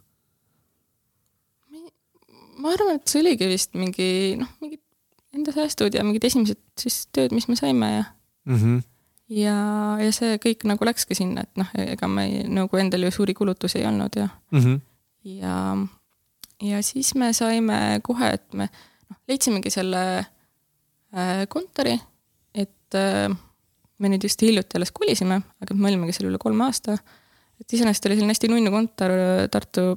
Ma 2.60 2.74
arvan, 2.74 2.98
et 2.98 3.10
see 3.10 3.22
oligi 3.22 3.48
vist 3.50 3.76
mingi 3.78 4.10
noh, 4.40 4.50
mingid 4.62 4.82
enda 5.36 5.54
säästud 5.54 5.94
ja 5.94 6.04
mingid 6.06 6.24
esimesed 6.26 6.58
siis 6.80 7.04
tööd, 7.14 7.34
mis 7.36 7.46
me 7.50 7.56
saime 7.58 7.90
ja 7.92 8.04
mm. 8.48 8.56
-hmm. 8.56 8.82
ja, 9.38 9.56
ja 10.02 10.10
see 10.14 10.38
kõik 10.42 10.66
nagu 10.68 10.86
läkski 10.86 11.16
sinna, 11.18 11.46
et 11.46 11.60
noh, 11.60 11.70
ega 11.78 12.08
meil 12.10 12.50
nagu 12.50 12.80
endal 12.80 13.06
ju 13.06 13.12
suuri 13.14 13.34
kulutusi 13.38 13.80
ei 13.80 13.86
olnud 13.86 14.16
ja 14.16 14.28
mm. 14.50 14.60
-hmm. 14.60 14.80
ja, 15.38 15.76
ja 16.72 16.82
siis 16.82 17.14
me 17.14 17.32
saime 17.32 18.00
kohe, 18.02 18.32
et 18.38 18.52
me 18.52 18.68
noh, 19.10 19.18
leidsimegi 19.28 19.70
selle 19.70 20.02
äh, 20.18 21.46
kontori, 21.48 21.96
et 22.54 22.98
äh, 22.98 23.30
me 23.98 24.08
nüüd 24.08 24.24
just 24.24 24.42
hiljuti 24.42 24.76
alles 24.76 24.92
kolisime, 24.92 25.42
aga 25.60 25.74
me 25.74 25.88
olimegi 25.88 26.16
seal 26.16 26.30
üle 26.30 26.38
kolme 26.38 26.64
aasta. 26.64 26.98
et 27.60 27.72
iseenesest 27.72 28.06
oli 28.06 28.16
selline 28.16 28.32
hästi 28.32 28.48
nunnu 28.48 28.70
kontor 28.70 29.10
äh, 29.10 29.48
Tartu, 29.52 29.96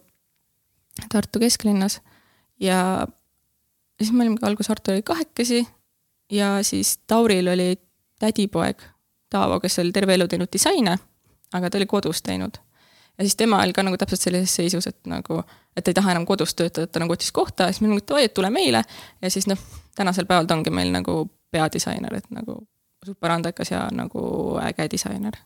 Tartu 1.10 1.40
kesklinnas 1.40 2.02
ja 2.60 3.08
siis 3.98 4.12
me 4.12 4.24
olimegi 4.24 4.46
alguses, 4.46 4.70
Artur 4.70 4.94
oli 4.94 5.02
kahekesi 5.02 5.68
ja 6.32 6.64
siis 6.64 6.98
Tauril 7.08 7.48
oli 7.48 7.76
tädipoeg 8.20 8.82
Taavo, 9.30 9.60
kes 9.60 9.80
oli 9.80 9.92
terve 9.92 10.14
elu 10.14 10.28
teinud 10.28 10.52
disaine, 10.54 10.98
aga 11.54 11.70
ta 11.70 11.78
oli 11.78 11.86
kodus 11.86 12.22
teinud. 12.22 12.58
ja 13.18 13.24
siis 13.24 13.36
tema 13.36 13.62
oli 13.62 13.74
ka 13.74 13.84
nagu 13.84 13.98
täpselt 13.98 14.22
sellises 14.22 14.56
seisus, 14.56 14.88
et 14.88 15.00
nagu, 15.10 15.42
et 15.78 15.88
ei 15.88 15.94
taha 15.94 16.12
enam 16.12 16.26
kodus 16.26 16.56
töötada, 16.56 16.84
et 16.84 16.92
ta 16.92 17.00
nagu 17.00 17.14
otis 17.14 17.32
kohta 17.32 17.64
ja 17.64 17.74
siis 17.74 17.82
me 17.82 17.88
nagu, 17.88 17.98
et 17.98 18.08
davai, 18.08 18.24
et 18.24 18.34
tule 18.34 18.50
meile. 18.50 18.84
ja 19.22 19.30
siis 19.30 19.48
noh, 19.48 19.60
tänasel 19.96 20.26
päeval 20.26 20.46
ta 20.46 20.54
ongi 20.54 20.70
meil 20.70 20.92
nagu 20.94 21.30
peadisainer, 21.52 22.16
et 22.16 22.30
nagu 22.30 22.60
super 23.06 23.32
andekas 23.32 23.72
ja 23.72 23.88
nagu 23.92 24.24
äge 24.62 24.88
disainer. 24.92 25.38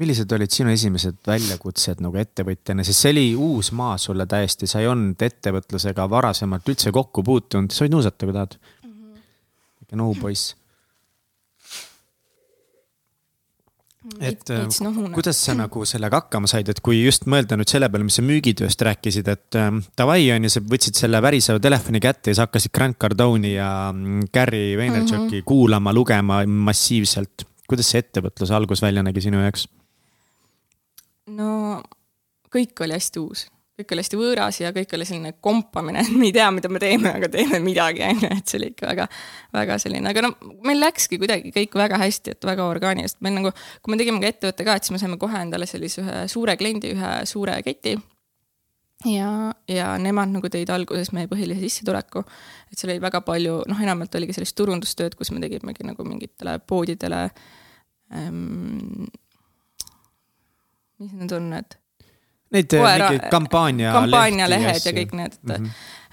Millised 0.00 0.32
olid 0.32 0.52
sinu 0.54 0.72
esimesed 0.72 1.18
väljakutsed 1.28 2.00
nagu 2.00 2.16
ettevõtjana, 2.16 2.84
sest 2.86 3.04
see 3.04 3.12
oli 3.12 3.26
uus 3.36 3.72
maa 3.76 3.98
sulle 4.00 4.24
täiesti, 4.28 4.68
sa 4.70 4.80
ei 4.80 4.88
olnud 4.88 5.20
ettevõtlusega 5.20 6.08
varasemalt 6.08 6.72
üldse 6.72 6.94
kokku 6.94 7.24
puutunud, 7.26 7.74
sa 7.74 7.84
võid 7.84 7.96
nuusata, 7.96 8.24
kui 8.24 8.36
tahad 8.38 8.56
mm. 8.56 8.90
-hmm. 8.90 9.22
väike 9.82 10.00
nohupoiss 10.00 10.54
et 14.18 14.48
Veits 14.50 14.80
nohune. 14.82 15.12
kuidas 15.14 15.38
sa 15.44 15.54
nagu 15.54 15.84
sellega 15.86 16.22
hakkama 16.22 16.48
said, 16.50 16.68
et 16.72 16.80
kui 16.84 17.02
just 17.04 17.28
mõelda 17.30 17.56
nüüd 17.58 17.70
selle 17.70 17.88
peale, 17.92 18.06
mis 18.06 18.18
sa 18.18 18.24
müügitööst 18.26 18.82
rääkisid, 18.88 19.28
et 19.30 19.58
äh, 19.58 19.70
davai 19.98 20.24
on 20.34 20.48
ju, 20.48 20.52
sa 20.56 20.62
võtsid 20.72 20.98
selle 20.98 21.20
väriseva 21.22 21.62
telefoni 21.62 22.02
kätte 22.02 22.32
ja 22.32 22.40
sa 22.40 22.48
hakkasid 22.48 22.74
Grant 22.74 22.98
Cardone'i 23.02 23.54
ja 23.54 23.68
mm, 23.92 24.26
Gary 24.34 24.72
Vaynerchuki 24.80 25.20
mm 25.20 25.38
-hmm. 25.38 25.46
kuulama, 25.46 25.94
lugema 25.94 26.42
massiivselt. 26.46 27.46
kuidas 27.68 27.88
see 27.90 28.02
ettevõtluse 28.02 28.54
algus 28.54 28.82
välja 28.82 29.02
nägi 29.02 29.20
sinu 29.20 29.40
jaoks? 29.40 29.68
No 31.30 31.82
kõik 32.52 32.84
oli 32.84 32.98
hästi 32.98 33.22
uus 33.22 33.46
kõik 33.82 33.94
oli 33.94 34.02
hästi 34.04 34.18
võõras 34.20 34.58
ja 34.60 34.70
kõik 34.74 34.92
oli 34.96 35.06
selline 35.08 35.32
kompamine, 35.40 36.02
et 36.04 36.12
me 36.12 36.28
ei 36.28 36.34
tea, 36.34 36.48
mida 36.54 36.68
me 36.72 36.80
teeme, 36.82 37.12
aga 37.16 37.28
teeme 37.32 37.60
midagi, 37.64 38.04
on 38.06 38.20
ju, 38.20 38.30
et 38.36 38.50
see 38.50 38.58
oli 38.60 38.70
ikka 38.72 38.88
väga, 38.90 39.06
väga 39.56 39.78
selline, 39.82 40.12
aga 40.12 40.24
no 40.26 40.32
meil 40.66 40.80
läkski 40.82 41.18
kuidagi 41.22 41.52
kõik 41.54 41.76
väga 41.80 42.00
hästi, 42.02 42.36
et 42.36 42.48
väga 42.48 42.66
orgaaniliselt, 42.68 43.20
meil 43.24 43.38
nagu, 43.38 43.52
kui 43.82 43.94
me 43.94 44.00
tegime 44.00 44.20
ka 44.22 44.28
ettevõtte 44.28 44.66
ka, 44.68 44.76
et 44.76 44.86
siis 44.86 44.94
me 44.94 45.00
saime 45.02 45.18
kohe 45.20 45.40
endale 45.40 45.68
sellise 45.70 46.02
ühe 46.04 46.24
suure 46.32 46.56
kliendi, 46.60 46.92
ühe 46.92 47.14
suure 47.28 47.56
keti. 47.64 47.96
ja, 49.08 49.32
ja 49.70 49.88
nemad 49.98 50.34
nagu 50.36 50.52
tõid 50.52 50.70
alguses 50.74 51.10
meie 51.16 51.30
põhilise 51.30 51.64
sissetuleku, 51.64 52.26
et 52.70 52.78
seal 52.78 52.92
oli 52.92 53.02
väga 53.02 53.24
palju, 53.24 53.62
noh, 53.72 53.82
enamalt 53.88 54.20
oligi 54.20 54.36
sellist 54.36 54.56
turundustööd, 54.60 55.16
kus 55.16 55.32
me 55.32 55.40
tegimegi 55.42 55.88
nagu 55.88 56.06
mingitele 56.06 56.58
poodidele 56.60 57.24
ähm,. 58.12 59.08
Mis 61.02 61.14
need 61.18 61.34
on, 61.36 61.50
need 61.52 61.78
Neid 62.52 62.74
äh, 62.76 62.84
mingeid 62.84 63.26
kampaania. 63.32 63.92
kampaanialehed 63.96 64.84
ja 64.84 64.92
kõik 64.92 65.16
need, 65.16 65.36
et 65.38 65.48
mm, 65.48 65.64
-hmm. 65.64 65.70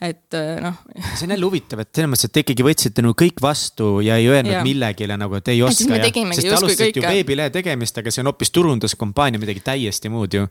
et 0.08 0.38
äh, 0.40 0.62
noh. 0.64 0.78
see 1.20 1.28
on 1.28 1.34
jälle 1.36 1.46
huvitav, 1.46 1.84
et 1.84 1.92
selles 1.92 2.12
mõttes, 2.14 2.30
et 2.30 2.34
te 2.36 2.44
ikkagi 2.46 2.66
võtsite 2.66 3.04
nagu 3.04 3.18
kõik 3.20 3.44
vastu 3.44 3.92
ja 4.06 4.16
ei 4.16 4.30
öelnud 4.32 4.56
ja. 4.56 4.64
millegile 4.64 5.18
nagu, 5.20 5.36
et 5.36 5.52
ei 5.52 5.62
oska. 5.62 6.00
sest 6.00 6.48
te 6.48 6.56
alustasite 6.56 7.04
ju 7.04 7.04
veebilehe 7.04 7.52
tegemist, 7.52 7.98
aga 8.00 8.12
see 8.12 8.24
on 8.24 8.32
hoopis 8.32 8.56
turunduskampaania, 8.56 9.42
midagi 9.42 9.66
täiesti 9.66 10.10
muud 10.10 10.40
ju 10.40 10.48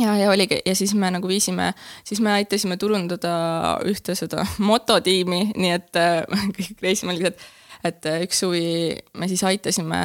ja, 0.00 0.16
ja 0.16 0.30
oligi 0.30 0.62
ja 0.64 0.74
siis 0.74 0.94
me 0.94 1.10
nagu 1.12 1.28
viisime, 1.28 1.74
siis 2.04 2.24
me 2.24 2.32
aitasime 2.38 2.80
turundada 2.80 3.36
ühte 3.84 4.16
seda 4.16 4.46
mototiimi, 4.70 5.52
nii 5.56 5.76
et 5.76 6.00
äh, 6.00 6.24
kõik 6.56 6.88
reisime 6.88 7.18
lihtsalt, 7.18 7.46
et 7.84 8.12
üks 8.24 8.40
suvi 8.40 8.96
me 9.12 9.28
siis 9.28 9.44
aitasime 9.44 10.02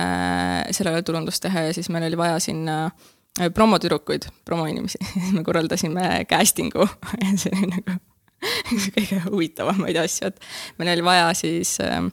sellele 0.76 1.02
turundust 1.02 1.48
teha 1.48 1.70
ja 1.70 1.74
siis 1.74 1.88
meil 1.90 2.12
oli 2.12 2.20
vaja 2.20 2.44
sinna 2.44 2.86
äh, 2.86 2.92
Äh, 2.92 3.13
promotüdrukuid, 3.54 4.30
promoinimesi, 4.46 5.00
me 5.36 5.44
korraldasime 5.44 6.26
casting'u. 6.30 6.88
See 7.42 7.54
oli 7.54 7.72
nagu 7.72 8.00
üks 8.44 8.90
kõige 8.96 9.22
huvitavamaid 9.28 9.98
asju, 10.04 10.32
et 10.32 10.80
meil 10.80 10.94
oli 10.96 11.06
vaja 11.06 11.32
siis 11.38 11.78
ähm, 11.84 12.12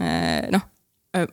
äh, 0.00 0.48
noh, 0.52 0.64
äh, 1.16 1.28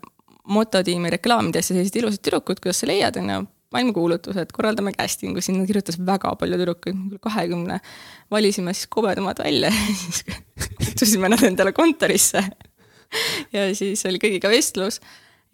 mototiimi 0.51 1.11
reklaamidesse 1.15 1.73
sellised 1.73 1.99
ilusad 2.01 2.23
tüdrukud, 2.25 2.61
kuidas 2.63 2.83
sa 2.83 2.89
leiad, 2.89 3.17
on 3.21 3.31
ju, 3.31 3.41
valmkuulutused, 3.75 4.53
korraldame 4.55 4.93
casting'u, 4.95 5.43
sinna 5.43 5.65
kirjutas 5.67 5.97
väga 6.07 6.35
palju 6.39 6.59
tüdrukuid, 6.61 7.17
kahekümne, 7.23 7.79
valisime 8.31 8.75
siis 8.75 8.91
kobedamad 8.91 9.41
välja. 9.43 9.71
Ja 9.71 9.95
siis 9.99 10.23
kutsusime 10.85 11.31
nad 11.31 11.43
endale 11.43 11.73
kontorisse. 11.75 12.43
ja 13.55 13.67
siis 13.75 14.05
oli 14.07 14.19
kõigiga 14.21 14.51
vestlus 14.51 15.01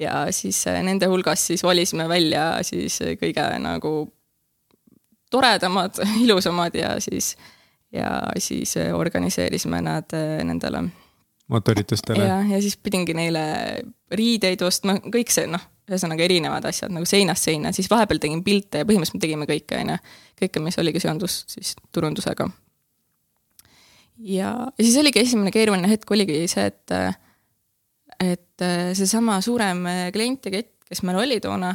ja 0.02 0.26
siis 0.32 0.64
äh, 0.68 0.82
nende 0.84 1.10
hulgast 1.12 1.52
siis 1.52 1.64
valisime 1.64 2.08
välja 2.10 2.46
siis 2.66 3.02
äh, 3.02 3.16
kõige 3.22 3.46
nagu 3.62 3.94
toredamad, 5.32 6.02
ilusamad 6.24 6.76
ja 6.76 6.96
siis, 7.00 7.36
ja 7.94 8.22
siis 8.40 8.76
äh, 8.78 8.94
organiseerisime 8.98 9.82
nad 9.86 10.16
nendele 10.44 10.88
motoritustele. 11.52 12.26
ja, 12.26 12.42
ja 12.56 12.62
siis 12.62 12.78
pidingi 12.78 13.14
neile 13.14 13.44
riideid 14.12 14.62
ostma, 14.66 14.98
kõik 15.04 15.32
see 15.34 15.48
noh, 15.52 15.64
ühesõnaga 15.92 16.24
erinevad 16.24 16.66
asjad 16.70 16.94
nagu 16.94 17.08
seinast 17.08 17.48
seina, 17.48 17.74
siis 17.76 17.90
vahepeal 17.92 18.22
tegin 18.24 18.44
pilte 18.44 18.82
ja 18.82 18.88
põhimõtteliselt 18.88 19.20
me 19.20 19.26
tegime 19.26 19.48
kõike, 19.50 19.80
on 19.82 19.96
ju. 19.96 20.02
kõike, 20.44 20.64
mis 20.64 20.80
oligi 20.82 21.02
seondus 21.04 21.42
siis 21.52 21.76
turundusega. 21.92 22.50
ja, 24.18 24.54
ja 24.78 24.86
siis 24.86 24.98
oligi 24.98 25.20
esimene 25.20 25.52
keeruline 25.52 25.92
hetk 25.92 26.12
oligi 26.12 26.46
see, 26.52 26.72
et 26.72 26.96
et 28.22 28.62
äh, 28.62 28.92
seesama 28.98 29.40
suurem 29.42 29.86
äh, 29.90 30.04
klientide 30.14 30.54
kett, 30.54 30.74
kes 30.90 31.02
meil 31.08 31.20
oli 31.22 31.40
toona, 31.44 31.74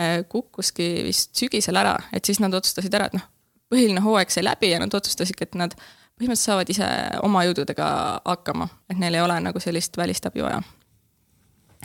äh, 0.00 0.22
kukkuski 0.28 0.88
vist 1.06 1.36
sügisel 1.38 1.76
ära, 1.80 1.96
et 2.14 2.24
siis 2.24 2.40
nad 2.42 2.54
otsustasid 2.56 2.94
ära, 2.96 3.10
et 3.10 3.18
noh, 3.18 3.26
põhiline 3.72 4.04
hooaeg 4.04 4.32
sai 4.32 4.44
läbi 4.46 4.72
ja 4.72 4.80
nad 4.82 4.94
otsustasidki, 4.94 5.48
et 5.48 5.58
nad 5.58 5.76
põhimõtteliselt 5.76 6.48
saavad 6.48 6.72
ise 6.72 6.88
oma 7.26 7.44
jõududega 7.48 7.88
hakkama, 8.24 8.68
et 8.92 9.00
neil 9.00 9.18
ei 9.18 9.24
ole 9.24 9.38
nagu 9.44 9.60
sellist 9.62 9.96
välistabi 9.98 10.44
vaja. 10.44 10.62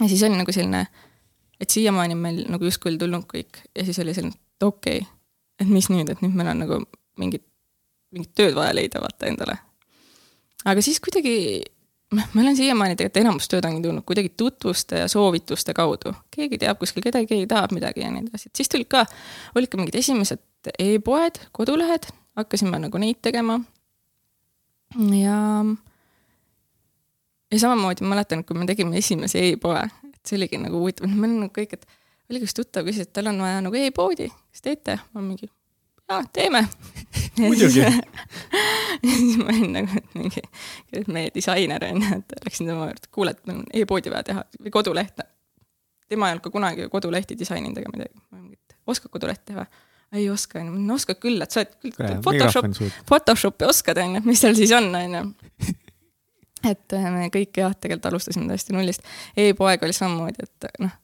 ja 0.01 0.07
siis 0.07 0.23
oli 0.27 0.39
nagu 0.39 0.55
selline, 0.55 0.85
et 1.59 1.73
siiamaani 1.73 2.17
on 2.17 2.23
meil 2.23 2.43
nagu 2.51 2.67
justkui 2.67 2.91
oli 2.91 3.01
tulnud 3.01 3.27
kõik 3.31 3.63
ja 3.75 3.85
siis 3.87 3.99
oli 4.03 4.15
selline, 4.15 4.35
et 4.35 4.67
okei 4.67 4.99
okay,, 5.01 5.13
et 5.59 5.71
mis 5.71 5.89
nüüd, 5.89 6.11
et 6.11 6.21
nüüd 6.21 6.35
meil 6.37 6.51
on 6.53 6.61
nagu 6.65 6.81
mingit, 7.17 7.45
mingit 8.13 8.35
tööd 8.37 8.55
vaja 8.55 8.75
leida, 8.75 9.01
vaata 9.01 9.31
endale. 9.31 9.57
aga 10.65 10.83
siis 10.85 10.99
kuidagi 11.03 11.63
ma 12.11 12.41
olen 12.41 12.55
siiamaani 12.55 12.95
tegelikult 12.95 13.21
enamus 13.21 13.49
tööd 13.51 13.65
ongi 13.67 13.81
tulnud 13.83 14.05
kuidagi 14.07 14.31
tutvuste 14.39 15.01
ja 15.03 15.07
soovituste 15.11 15.73
kaudu. 15.75 16.13
keegi 16.31 16.59
teab 16.61 16.79
kuskil 16.79 17.03
kedagi, 17.03 17.27
keegi 17.27 17.47
tahab 17.51 17.73
midagi 17.75 18.03
ja 18.05 18.11
nii 18.11 18.23
edasi, 18.27 18.47
et 18.47 18.61
siis 18.61 18.71
tulid 18.71 18.87
ka, 18.91 19.03
olid 19.55 19.71
ka 19.71 19.79
mingid 19.79 19.97
esimesed 19.99 20.71
e-poed, 20.79 21.41
kodulehed, 21.51 22.07
hakkasime 22.39 22.79
nagu 22.79 23.01
neid 23.01 23.19
tegema. 23.21 23.59
ja, 24.95 25.41
ja 27.51 27.59
samamoodi 27.59 28.07
ma 28.07 28.15
mäletan, 28.15 28.45
kui 28.47 28.57
me 28.57 28.69
tegime 28.69 28.97
esimese 29.03 29.43
e-poe, 29.51 29.83
et 30.13 30.23
see 30.23 30.39
oligi 30.39 30.63
nagu 30.63 30.79
huvitav, 30.79 31.11
meil 31.11 31.33
on 31.33 31.39
nagu 31.47 31.55
kõik, 31.59 31.75
et 31.75 31.87
oli 32.31 32.43
üks 32.43 32.55
tuttav 32.55 32.87
küsis, 32.87 33.07
et 33.07 33.13
tal 33.15 33.33
on 33.33 33.43
vaja 33.43 33.59
nagu 33.67 33.83
e-poodi, 33.83 34.31
kas 34.51 34.63
teete? 34.63 34.99
ma 35.11 35.23
mingi 35.23 35.51
jaa, 36.09 36.23
teeme. 36.33 36.67
muidugi. 37.39 37.79
ja 37.79 37.91
siis 39.19 39.37
ma 39.37 39.49
olin 39.53 39.73
nagu, 39.73 39.97
et 39.97 40.15
mingi, 40.17 40.43
meie 41.07 41.31
disainer 41.35 41.83
on 41.89 42.03
ju, 42.03 42.19
et 42.19 42.37
läksin 42.45 42.69
tema 42.69 42.87
juurde, 42.91 43.11
kuule, 43.11 43.33
et 43.35 43.49
meil 43.49 43.63
on 43.63 43.65
e-poodi 43.81 44.13
vaja 44.13 44.29
teha 44.31 44.45
või 44.61 44.73
koduleht. 44.73 45.25
tema 46.07 46.29
ei 46.29 46.35
olnud 46.35 46.45
ka 46.45 46.53
kunagi 46.53 46.87
kodulehti 46.91 47.37
disaininud 47.39 47.77
ega 47.81 47.91
midagi. 47.93 48.23
ma 48.31 48.41
mingi, 48.41 48.59
et 48.59 48.77
oskad 48.87 49.11
kodulehti 49.11 49.53
teha? 49.53 49.67
ei 50.15 50.29
oska, 50.31 50.61
onju, 50.61 50.77
no 50.87 50.95
oskad 50.95 51.19
küll, 51.19 51.41
et 51.43 51.51
sa 51.51 51.59
oled 51.61 51.73
küll 51.83 52.21
Photoshop, 52.23 52.69
Photoshopi 53.09 53.67
oskad, 53.67 53.99
onju, 53.99 54.23
mis 54.23 54.39
seal 54.39 54.55
siis 54.55 54.71
on, 54.75 54.87
onju 54.95 55.25
et 56.65 56.95
äh, 56.95 57.09
me 57.13 57.27
kõik 57.33 57.59
jah, 57.59 57.75
tegelikult 57.75 58.07
alustasime 58.11 58.47
täiesti 58.49 58.75
nullist 58.75 59.03
e. 59.35 59.49
e-poeg 59.49 59.83
oli 59.83 59.95
samamoodi, 59.95 60.47
et 60.47 60.69
noh, 60.83 60.95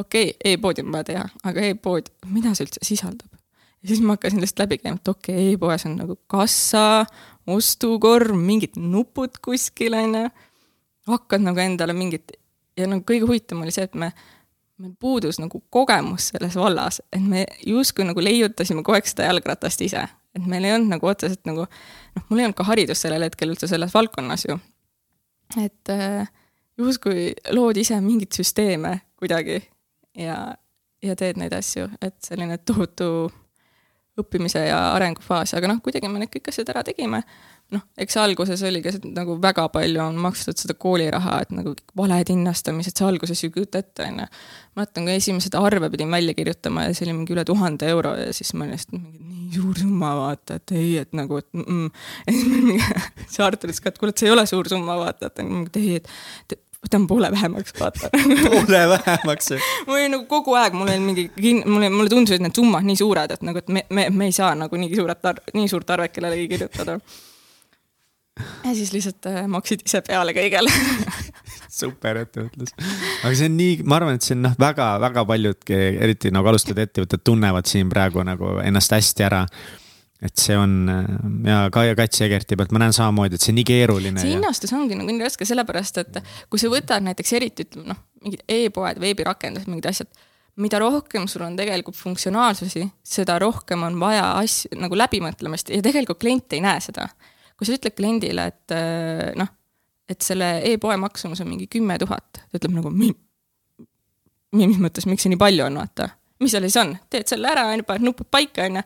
okei 0.00 0.32
okay,, 0.32 0.54
e-poodi 0.54 0.84
on 0.84 0.96
vaja 0.96 1.10
teha, 1.12 1.26
aga 1.52 1.68
e-pood, 1.68 2.10
mida 2.32 2.54
see 2.56 2.66
üldse 2.66 2.82
sisaldab? 2.86 3.39
Ja 3.82 3.88
siis 3.88 4.02
ma 4.04 4.16
hakkasin 4.16 4.40
lihtsalt 4.40 4.64
läbi 4.64 4.78
käima, 4.78 5.00
et 5.00 5.08
okei 5.08 5.34
okay,, 5.34 5.54
e-poes 5.54 5.86
on 5.88 5.96
nagu 6.00 6.18
kassa, 6.30 7.04
ostukorv, 7.46 8.36
mingid 8.36 8.76
nupud 8.76 9.40
kuskil, 9.44 9.96
on 9.98 10.14
ju. 10.14 10.28
hakkad 11.10 11.42
nagu 11.42 11.58
endale 11.58 11.96
mingit 11.96 12.36
ja 12.78 12.88
nagu 12.90 13.04
kõige 13.06 13.28
huvitavam 13.28 13.64
oli 13.64 13.74
see, 13.74 13.86
et 13.88 13.96
me, 13.98 14.10
meil 14.80 14.92
puudus 15.00 15.40
nagu 15.40 15.62
kogemus 15.72 16.30
selles 16.32 16.56
vallas, 16.58 17.00
et 17.12 17.22
me 17.24 17.44
justkui 17.66 18.06
nagu 18.08 18.22
leiutasime 18.24 18.84
kogu 18.84 18.98
aeg 18.98 19.08
seda 19.10 19.28
jalgratast 19.30 19.82
ise. 19.86 20.06
et 20.34 20.46
meil 20.46 20.64
ei 20.64 20.76
olnud 20.76 20.94
nagu 20.94 21.08
otseselt 21.10 21.42
nagu, 21.48 21.66
noh, 21.66 22.26
mul 22.28 22.40
ei 22.40 22.46
olnud 22.46 22.58
ka 22.58 22.68
haridust 22.68 23.06
sellel 23.06 23.26
hetkel 23.26 23.50
üldse 23.50 23.68
selles 23.70 23.94
valdkonnas 23.94 24.46
ju. 24.48 24.58
et 25.58 25.92
äh, 25.92 26.30
justkui 26.78 27.32
lood 27.56 27.80
ise 27.80 28.00
mingeid 28.00 28.32
süsteeme 28.36 29.00
kuidagi 29.20 29.60
ja, 30.16 30.54
ja 31.02 31.16
teed 31.16 31.40
neid 31.40 31.54
asju, 31.56 31.88
et 32.00 32.16
selline 32.24 32.58
tohutu 32.58 33.30
õppimise 34.22 34.62
ja 34.66 34.80
arengufaas, 34.94 35.54
aga 35.58 35.70
noh, 35.70 35.80
kuidagi 35.84 36.10
me 36.10 36.22
need 36.22 36.32
kõik 36.32 36.50
asjad 36.52 36.70
ära 36.72 36.84
tegime. 36.86 37.22
noh, 37.70 37.84
eks 38.02 38.16
alguses 38.18 38.62
oli 38.66 38.80
ka 38.82 38.90
nagu 39.14 39.36
väga 39.42 39.68
palju 39.70 40.00
on 40.02 40.16
makstud 40.18 40.58
seda 40.58 40.74
kooliraha, 40.74 41.36
et 41.44 41.52
nagu 41.54 41.76
valed 41.96 42.32
hinnastamised, 42.32 42.96
see 42.98 43.06
alguses 43.06 43.44
ju 43.44 43.52
kujuta 43.54 43.78
ette, 43.84 44.08
on 44.08 44.24
ju. 44.24 44.26
mäletan, 44.78 45.06
kui 45.06 45.14
esimesed 45.14 45.54
arve 45.58 45.90
pidin 45.90 46.10
välja 46.10 46.34
kirjutama 46.34 46.88
ja 46.88 46.94
see 46.94 47.06
oli 47.06 47.18
mingi 47.20 47.36
üle 47.36 47.44
tuhande 47.46 47.90
euro 47.90 48.16
ja 48.18 48.32
siis 48.34 48.54
ma 48.54 48.64
olin 48.64 48.74
lihtsalt 48.74 48.96
mingi 48.96 49.20
nii 49.20 49.52
suur 49.54 49.78
summa, 49.78 50.14
vaata, 50.18 50.58
et 50.58 50.74
ei, 50.78 50.96
et 51.04 51.12
nagu, 51.14 51.38
et 51.38 51.48
mm. 51.52 51.64
-mm. 51.68 51.90
ja 52.26 52.32
siis 52.32 52.48
mingi 52.48 52.80
see 53.28 53.46
Artur 53.46 53.70
ütles 53.70 53.82
ka, 53.82 53.94
et 53.94 54.02
kuule, 54.02 54.14
et 54.14 54.18
see 54.18 54.30
ei 54.30 54.34
ole 54.34 54.46
suur 54.50 54.68
summa, 54.68 54.98
vaata, 54.98 55.30
et 55.30 55.78
ei, 55.78 56.00
et 56.00 56.60
võtan 56.84 57.06
poole 57.06 57.30
vähemaks, 57.32 57.74
vaata. 57.78 58.10
Poole 58.12 58.82
vähemaks 58.94 59.52
mul 59.86 59.96
oli 59.96 60.12
nagu 60.14 60.26
kogu 60.30 60.54
aeg, 60.58 60.76
mul 60.76 60.88
oli 60.88 61.00
mingi, 61.04 61.26
mulle, 61.64 61.90
mulle 61.92 62.12
tundusid 62.12 62.42
need 62.44 62.56
summad 62.56 62.86
nii 62.88 62.98
suured, 63.00 63.34
et 63.36 63.42
nagu, 63.46 63.60
et 63.60 63.72
me, 63.72 63.84
me, 63.90 64.06
me 64.10 64.30
ei 64.30 64.36
saa 64.36 64.54
nagu 64.58 64.80
nii 64.80 64.94
suuret, 64.94 65.32
nii 65.56 65.68
suurt 65.70 65.92
arvet 65.96 66.14
kellelegi 66.16 66.48
kirjutada. 66.54 66.98
Ja 68.64 68.72
siis 68.72 68.92
lihtsalt 68.94 69.26
äh, 69.28 69.42
maksid 69.50 69.84
ise 69.84 70.00
peale 70.06 70.32
kõigele. 70.36 70.72
Super 71.80 72.22
ettevõtlus. 72.22 72.72
aga 73.22 73.34
see 73.36 73.50
on 73.50 73.56
nii, 73.58 73.76
ma 73.84 73.98
arvan, 74.00 74.16
et 74.16 74.24
see 74.24 74.34
on 74.36 74.46
noh, 74.48 74.56
väga-väga 74.60 75.24
paljud, 75.28 75.70
eriti 75.76 76.32
nagu 76.34 76.48
alustavad 76.50 76.82
ettevõtted 76.86 77.22
tunnevad 77.24 77.68
siin 77.68 77.92
praegu 77.92 78.24
nagu 78.26 78.56
ennast 78.64 78.96
hästi 78.96 79.26
ära 79.28 79.44
et 80.20 80.36
see 80.36 80.56
on 80.58 80.74
ja 81.46 81.62
Kaia 81.72 81.94
Katsi 81.98 82.26
Egerti 82.26 82.58
pealt 82.60 82.74
ma 82.76 82.82
näen 82.82 82.96
samamoodi, 82.96 83.38
et 83.38 83.44
see 83.44 83.56
nii 83.56 83.66
keeruline. 83.68 84.20
see 84.20 84.34
hinnastus 84.34 84.74
ja... 84.74 84.78
ongi 84.80 84.98
nagu 84.98 85.08
nii 85.08 85.24
raske, 85.24 85.48
sellepärast 85.48 86.02
et 86.04 86.20
kui 86.52 86.60
sa 86.60 86.72
võtad 86.72 87.06
näiteks 87.06 87.36
eriti 87.38 87.68
ütleme 87.68 87.94
noh, 87.94 88.02
mingid 88.24 88.44
e-poed, 88.48 89.00
veebirakendused, 89.00 89.70
mingid 89.72 89.88
asjad, 89.90 90.10
mida 90.60 90.80
rohkem 90.82 91.24
sul 91.30 91.46
on 91.46 91.56
tegelikult 91.56 91.96
funktsionaalsusi, 91.96 92.84
seda 93.16 93.38
rohkem 93.40 93.86
on 93.88 93.96
vaja 94.02 94.32
asju 94.42 94.76
nagu 94.80 94.98
läbimõtlemist 94.98 95.72
ja 95.72 95.80
tegelikult 95.84 96.20
klient 96.20 96.58
ei 96.58 96.64
näe 96.64 96.82
seda 96.84 97.08
kui 97.60 97.68
sa 97.68 97.76
ütled 97.76 97.92
kliendile, 97.92 98.46
et 98.48 98.72
äh, 98.72 99.34
noh, 99.36 99.50
et 100.08 100.24
selle 100.24 100.54
e-poe 100.70 100.96
maksumus 100.96 101.42
on 101.44 101.50
mingi 101.50 101.68
kümme 101.68 101.98
tuhat, 102.00 102.40
ta 102.40 102.56
ütleb 102.56 102.72
nagu, 102.78 102.88
mis 102.96 103.12
mõttes, 104.80 105.04
miks 105.04 105.26
see 105.26 105.34
nii 105.34 105.40
palju 105.40 105.66
on, 105.66 105.76
vaata 105.82 106.08
mis 106.40 106.54
seal 106.54 106.64
siis 106.64 106.76
on, 106.80 106.94
teed 107.12 107.28
selle 107.28 107.50
ära, 107.50 107.66
on 107.68 107.82
ju, 107.82 107.86
paned 107.88 108.06
nupud 108.06 108.28
paika, 108.32 108.64
on 108.68 108.80
ju. 108.80 108.82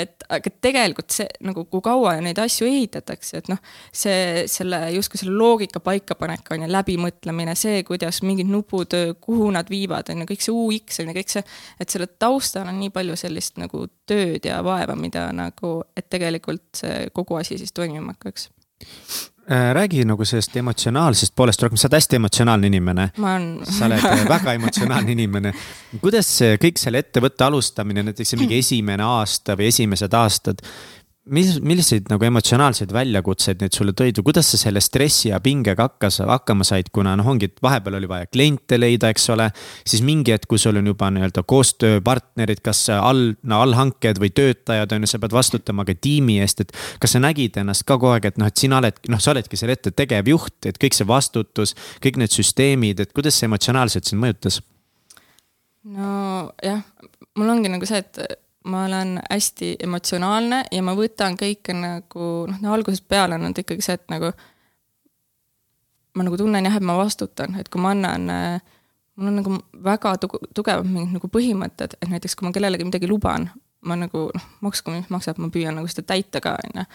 et 0.00 0.24
aga 0.32 0.52
tegelikult 0.66 1.12
see 1.14 1.26
nagu, 1.44 1.66
kui 1.70 1.84
kaua 1.84 2.14
neid 2.24 2.38
asju 2.40 2.68
ehitatakse, 2.68 3.42
et 3.42 3.50
noh, 3.52 3.60
see, 3.92 4.44
selle 4.50 4.80
justkui 4.94 5.20
selle 5.20 5.36
loogika 5.36 5.82
paikapanek 5.84 6.54
on 6.56 6.64
ju, 6.64 6.70
läbimõtlemine, 6.72 7.56
see, 7.58 7.82
kuidas 7.88 8.22
mingid 8.24 8.48
nupud, 8.50 8.96
kuhu 9.24 9.50
nad 9.54 9.68
viivad, 9.72 10.08
on 10.14 10.24
ju, 10.24 10.30
kõik 10.32 10.46
see 10.46 10.56
UX 10.64 11.04
on 11.04 11.12
ju, 11.12 11.18
kõik 11.20 11.36
see, 11.36 11.44
et 11.80 11.92
selle 11.92 12.08
taustal 12.08 12.70
on 12.70 12.80
nii 12.80 12.94
palju 12.94 13.18
sellist 13.20 13.60
nagu 13.60 13.84
tööd 14.08 14.48
ja 14.48 14.62
vaeva, 14.64 14.96
mida 14.98 15.28
nagu, 15.36 15.76
et 15.96 16.08
tegelikult 16.12 16.66
see 16.80 17.08
kogu 17.14 17.40
asi 17.40 17.60
siis 17.60 17.76
toimima 17.76 18.16
hakkaks 18.16 18.48
räägi 19.48 20.04
nagu 20.08 20.24
sellest 20.24 20.56
emotsionaalsest 20.56 21.34
poolest 21.36 21.62
rohkem, 21.62 21.76
sa 21.76 21.88
oled 21.88 21.98
hästi 21.98 22.16
emotsionaalne 22.16 22.66
inimene. 22.70 23.10
sa 23.68 23.86
oled 23.86 24.04
äh, 24.04 24.24
väga 24.36 24.54
emotsionaalne 24.56 25.12
inimene. 25.12 25.52
kuidas 26.00 26.30
see 26.38 26.56
kõik 26.62 26.80
selle 26.80 27.04
ettevõtte 27.04 27.44
alustamine, 27.44 28.02
näiteks 28.06 28.34
see 28.34 28.40
mingi 28.40 28.58
esimene 28.58 29.04
aasta 29.04 29.56
või 29.58 29.68
esimesed 29.72 30.16
aastad, 30.16 30.64
mis, 31.32 31.54
milliseid 31.64 32.08
nagu 32.12 32.26
emotsionaalseid 32.26 32.92
väljakutseid 32.92 33.62
need 33.62 33.74
sulle 33.76 33.94
tõid 33.96 34.18
või 34.18 34.26
kuidas 34.28 34.50
sa 34.52 34.58
selle 34.60 34.82
stressi 34.84 35.30
ja 35.30 35.40
pingega 35.42 35.86
hakkas, 35.88 36.20
hakkama 36.28 36.66
said, 36.68 36.90
kuna 36.94 37.14
noh, 37.16 37.28
ongi, 37.32 37.48
et 37.48 37.62
vahepeal 37.64 37.98
oli 37.98 38.10
vaja 38.10 38.28
kliente 38.28 38.78
leida, 38.78 39.08
eks 39.12 39.28
ole. 39.32 39.48
siis 39.86 40.04
mingi 40.04 40.34
hetk, 40.34 40.48
kui 40.50 40.60
sul 40.60 40.76
on 40.80 40.90
juba 40.92 41.08
nii-öelda 41.14 41.44
koostööpartnerid, 41.48 42.60
kas 42.64 42.84
all, 42.96 43.32
no 43.42 43.62
allhanked 43.64 44.20
või 44.20 44.32
töötajad 44.36 44.92
on 44.96 45.06
ju, 45.06 45.12
sa 45.14 45.22
pead 45.22 45.36
vastutama 45.36 45.86
ka 45.88 45.96
tiimi 45.96 46.38
eest, 46.44 46.64
et. 46.66 46.76
kas 47.00 47.16
sa 47.16 47.22
nägid 47.24 47.56
ennast 47.60 47.86
ka 47.88 47.96
kogu 47.96 48.12
aeg, 48.12 48.28
et 48.28 48.38
noh, 48.40 48.50
et 48.50 48.60
sina 48.60 48.80
oled, 48.82 49.00
noh, 49.08 49.22
sa 49.22 49.32
oledki 49.32 49.58
selle 49.60 49.78
ette 49.78 49.94
tegevjuht, 49.96 50.58
et 50.68 50.78
kõik 50.80 50.96
see 50.96 51.08
vastutus, 51.08 51.74
kõik 52.04 52.20
need 52.20 52.34
süsteemid, 52.34 53.00
et 53.00 53.12
kuidas 53.16 53.38
see 53.38 53.48
emotsionaalselt 53.48 54.10
sind 54.10 54.20
mõjutas? 54.24 54.60
nojah, 55.84 56.80
mul 57.36 57.50
ongi 57.52 57.68
nagu 57.68 57.84
see, 57.84 58.00
et 58.00 58.43
ma 58.64 58.84
olen 58.84 59.18
hästi 59.30 59.76
emotsionaalne 59.84 60.62
ja 60.72 60.82
ma 60.82 60.94
võtan 60.96 61.36
kõike 61.40 61.76
nagu 61.76 62.28
noh, 62.48 62.60
no 62.62 62.72
algusest 62.72 63.04
peale 63.08 63.36
on 63.36 63.52
ikkagi 63.52 63.84
see, 63.84 63.98
et 63.98 64.06
nagu 64.12 64.32
ma 66.14 66.24
nagu 66.24 66.38
tunnen 66.40 66.64
jah, 66.64 66.78
et 66.78 66.86
ma 66.86 66.96
vastutan, 66.96 67.58
et 67.60 67.68
kui 67.68 67.82
ma 67.82 67.92
annan 67.92 68.30
äh, 68.32 68.74
mul 69.16 69.30
on 69.30 69.36
nagu 69.40 69.58
väga 69.84 70.14
tugevad 70.20 70.86
mingid 70.88 71.18
nagu 71.18 71.30
põhimõtted, 71.30 71.98
et 72.00 72.10
näiteks 72.10 72.36
kui 72.38 72.48
ma 72.48 72.54
kellelegi 72.54 72.86
midagi 72.88 73.10
luban, 73.10 73.48
ma 73.84 73.98
nagu 73.98 74.28
noh, 74.34 74.46
maksku 74.64 74.94
mis 74.94 75.10
maksab, 75.12 75.40
ma 75.42 75.50
püüan 75.54 75.76
nagu 75.78 75.90
seda 75.90 76.06
täita 76.14 76.42
ka, 76.44 76.56
on 76.64 76.80
ju. 76.80 76.86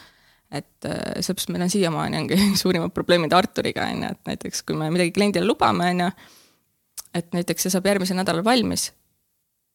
et 0.59 0.89
äh, 0.89 1.19
sellepärast 1.21 1.53
meil 1.53 1.67
on 1.67 1.73
siiamaani 1.73 2.23
ongi 2.23 2.39
suurimad 2.63 2.95
probleemid 2.95 3.33
Arturiga, 3.35 3.87
on 3.93 4.07
ju, 4.07 4.13
et 4.15 4.33
näiteks 4.33 4.63
kui 4.65 4.79
me 4.79 4.89
midagi 4.93 5.13
kliendile 5.15 5.45
lubame, 5.47 5.91
on 5.93 6.05
ju, 6.05 6.09
et 7.13 7.29
näiteks 7.35 7.67
see 7.67 7.75
saab 7.75 7.87
järgmisel 7.89 8.17
nädalal 8.19 8.45
valmis 8.45 8.89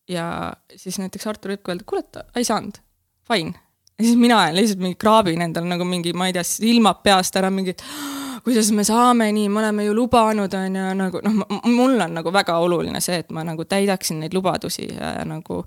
ja 0.09 0.52
siis 0.76 0.98
näiteks 1.00 1.26
Artur 1.30 1.55
võib 1.55 1.62
ka 1.64 1.74
öelda, 1.74 1.86
kuule, 1.88 2.05
et 2.05 2.40
ei 2.40 2.46
saanud, 2.46 2.80
fine. 3.28 3.55
ja 3.98 4.05
siis 4.05 4.18
mina 4.20 4.40
lihtsalt 4.55 4.82
mingi 4.82 4.98
kraabin 5.00 5.44
endal 5.46 5.68
nagu 5.68 5.86
mingi, 5.88 6.12
ma 6.16 6.28
ei 6.28 6.36
tea, 6.36 6.44
silmad 6.46 7.00
peast 7.05 7.36
ära, 7.40 7.50
mingi, 7.55 7.76
et 7.76 7.84
kuidas 8.44 8.70
me 8.76 8.84
saame 8.84 9.30
nii, 9.32 9.48
me 9.48 9.62
oleme 9.62 9.86
ju 9.86 9.94
lubanud, 9.96 10.55
on 10.55 10.78
ju, 10.78 10.86
nagu 10.98 11.20
noh, 11.24 11.44
mul 11.72 12.00
on 12.05 12.16
nagu 12.18 12.32
väga 12.32 12.57
oluline 12.61 13.00
see, 13.05 13.22
et 13.24 13.30
ma 13.32 13.44
nagu 13.46 13.64
täidaksin 13.68 14.20
neid 14.20 14.36
lubadusi 14.36 14.88
ja 14.90 15.14
nagu, 15.28 15.62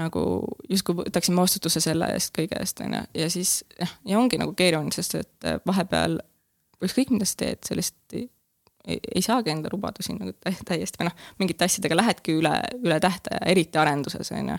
nagu 0.00 0.22
justkui 0.70 1.02
võtaksin 1.04 1.38
vastutuse 1.38 1.82
selle 1.84 2.10
eest, 2.16 2.34
kõige 2.36 2.58
eest, 2.60 2.82
on 2.82 2.98
ju, 2.98 3.04
ja 3.22 3.30
siis 3.32 3.60
jah, 3.78 3.92
ja 4.08 4.18
ongi 4.18 4.40
nagu 4.42 4.56
keeruline, 4.58 4.94
sest 4.94 5.20
et 5.20 5.52
vahepeal 5.66 6.18
ükskõik, 6.82 7.14
mida 7.14 7.28
sa 7.28 7.38
teed, 7.44 7.62
sellist 7.68 7.96
ei, 8.86 8.98
ei 9.14 9.22
saagi 9.22 9.52
enda 9.52 9.70
lubadusi 9.72 10.14
nagu 10.16 10.34
täiesti 10.40 11.00
või 11.00 11.08
noh, 11.10 11.16
mingite 11.40 11.66
asjadega 11.66 11.98
lähedki 11.98 12.36
üle, 12.40 12.52
üle 12.82 12.98
tähtaja, 13.02 13.40
eriti 13.50 13.80
arenduses, 13.82 14.30
on 14.36 14.52
ju. 14.52 14.58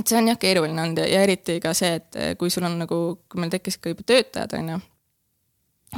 et 0.00 0.08
see 0.08 0.18
on 0.18 0.32
jah 0.32 0.40
keeruline 0.40 0.86
olnud 0.86 1.02
ja, 1.02 1.06
ja 1.10 1.22
eriti 1.26 1.58
ka 1.62 1.74
see, 1.78 2.00
et 2.00 2.18
kui 2.40 2.50
sul 2.50 2.66
on 2.68 2.78
nagu, 2.82 3.02
kui 3.28 3.42
meil 3.42 3.52
tekkisid 3.54 3.84
ka 3.84 3.94
juba 3.94 4.06
töötajad, 4.08 4.56
on 4.58 4.74
ju. 4.74 4.80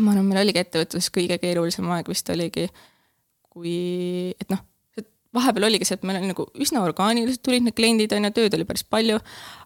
ma 0.01 0.13
arvan, 0.13 0.29
meil 0.29 0.45
oligi 0.45 0.65
ettevõtluses 0.65 1.11
kõige 1.15 1.41
keerulisem 1.43 1.91
aeg 1.97 2.11
vist 2.13 2.31
oligi, 2.35 2.69
kui, 3.55 3.77
et 4.41 4.51
noh, 4.53 4.65
vahepeal 5.35 5.69
oligi 5.69 5.89
see, 5.89 5.99
et 5.99 6.07
meil 6.07 6.21
oli 6.21 6.31
nagu 6.31 6.47
üsna 6.63 6.83
orgaaniliselt 6.87 7.43
tulid 7.47 7.65
need 7.67 7.77
kliendid, 7.79 8.13
on 8.15 8.29
ju, 8.29 8.35
tööd 8.37 8.55
oli 8.59 8.67
päris 8.69 8.87
palju, 8.87 9.19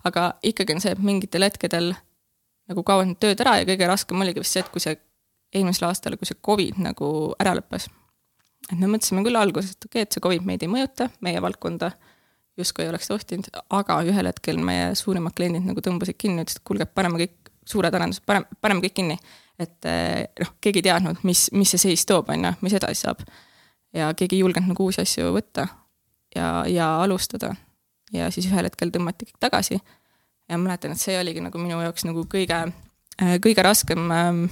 aga 0.08 0.30
ikkagi 0.46 0.76
on 0.76 0.84
see, 0.84 0.94
et 0.94 1.02
mingitel 1.04 1.44
hetkedel 1.44 1.92
nagu 2.68 2.84
kaovad 2.84 3.10
need 3.10 3.20
tööd 3.20 3.42
ära 3.44 3.58
ja 3.60 3.68
kõige 3.68 3.88
raskem 3.88 4.24
oligi 4.24 4.44
vist 4.44 4.56
see, 4.56 4.64
et 4.64 4.72
kui 4.72 4.82
see 4.84 4.96
eelmisel 5.54 5.88
aastal, 5.88 6.16
kui 6.18 6.28
see 6.28 6.38
Covid 6.44 6.80
nagu 6.84 7.08
ära 7.40 7.54
lõppes. 7.58 7.88
et 8.68 8.76
me 8.76 8.90
mõtlesime 8.90 9.24
küll 9.24 9.38
alguses, 9.40 9.72
et 9.72 9.84
okei 9.84 10.02
okay,, 10.02 10.08
et 10.08 10.12
see 10.16 10.24
Covid 10.24 10.46
meid 10.46 10.62
ei 10.62 10.70
mõjuta, 10.70 11.08
meie 11.24 11.40
valdkonda 11.42 11.92
justkui 12.58 12.84
ei 12.84 12.90
oleks 12.90 13.08
tohtinud, 13.08 13.50
aga 13.70 14.00
ühel 14.06 14.28
hetkel 14.28 14.58
meie 14.62 14.94
suurimad 14.98 15.34
kliendid 15.38 15.66
nagu 15.66 15.82
tõmbasid 15.84 16.18
kinni, 16.18 16.42
ütlesid, 16.42 16.60
et 16.60 16.66
kuulge, 16.66 16.88
paneme 16.90 17.20
kõik 17.22 17.52
suured 17.68 17.94
arendused, 17.94 18.24
paneme, 18.26 18.58
paneme 18.60 18.82
kõik 18.84 18.96
kinni. 18.98 19.18
et 19.58 19.86
eh, 19.90 20.26
noh, 20.38 20.52
keegi 20.62 20.82
ei 20.82 20.86
teadnud, 20.86 21.22
mis, 21.26 21.48
mis 21.52 21.70
see 21.74 21.80
seis 21.82 22.04
toob, 22.06 22.28
on 22.30 22.44
ju, 22.46 22.52
mis 22.62 22.74
edasi 22.78 23.06
saab. 23.06 23.22
ja 23.94 24.10
keegi 24.14 24.36
ei 24.38 24.42
julgenud 24.44 24.74
nagu 24.74 24.84
uusi 24.84 25.02
asju 25.02 25.32
võtta 25.34 25.66
ja, 26.34 26.64
ja 26.68 26.88
alustada. 27.02 27.54
ja 28.12 28.30
siis 28.34 28.50
ühel 28.50 28.68
hetkel 28.68 28.92
tõmmati 28.94 29.30
kõik 29.30 29.40
tagasi. 29.40 29.80
ja 30.48 30.58
mäletan, 30.58 30.92
et 30.92 31.00
see 31.00 31.18
oligi 31.20 31.44
nagu 31.44 31.62
minu 31.62 31.80
jaoks 31.82 32.06
nagu 32.08 32.26
kõige, 32.26 32.62
eh, 33.22 33.36
kõige 33.44 33.62
raskem 33.62 34.10
ähm, 34.10 34.44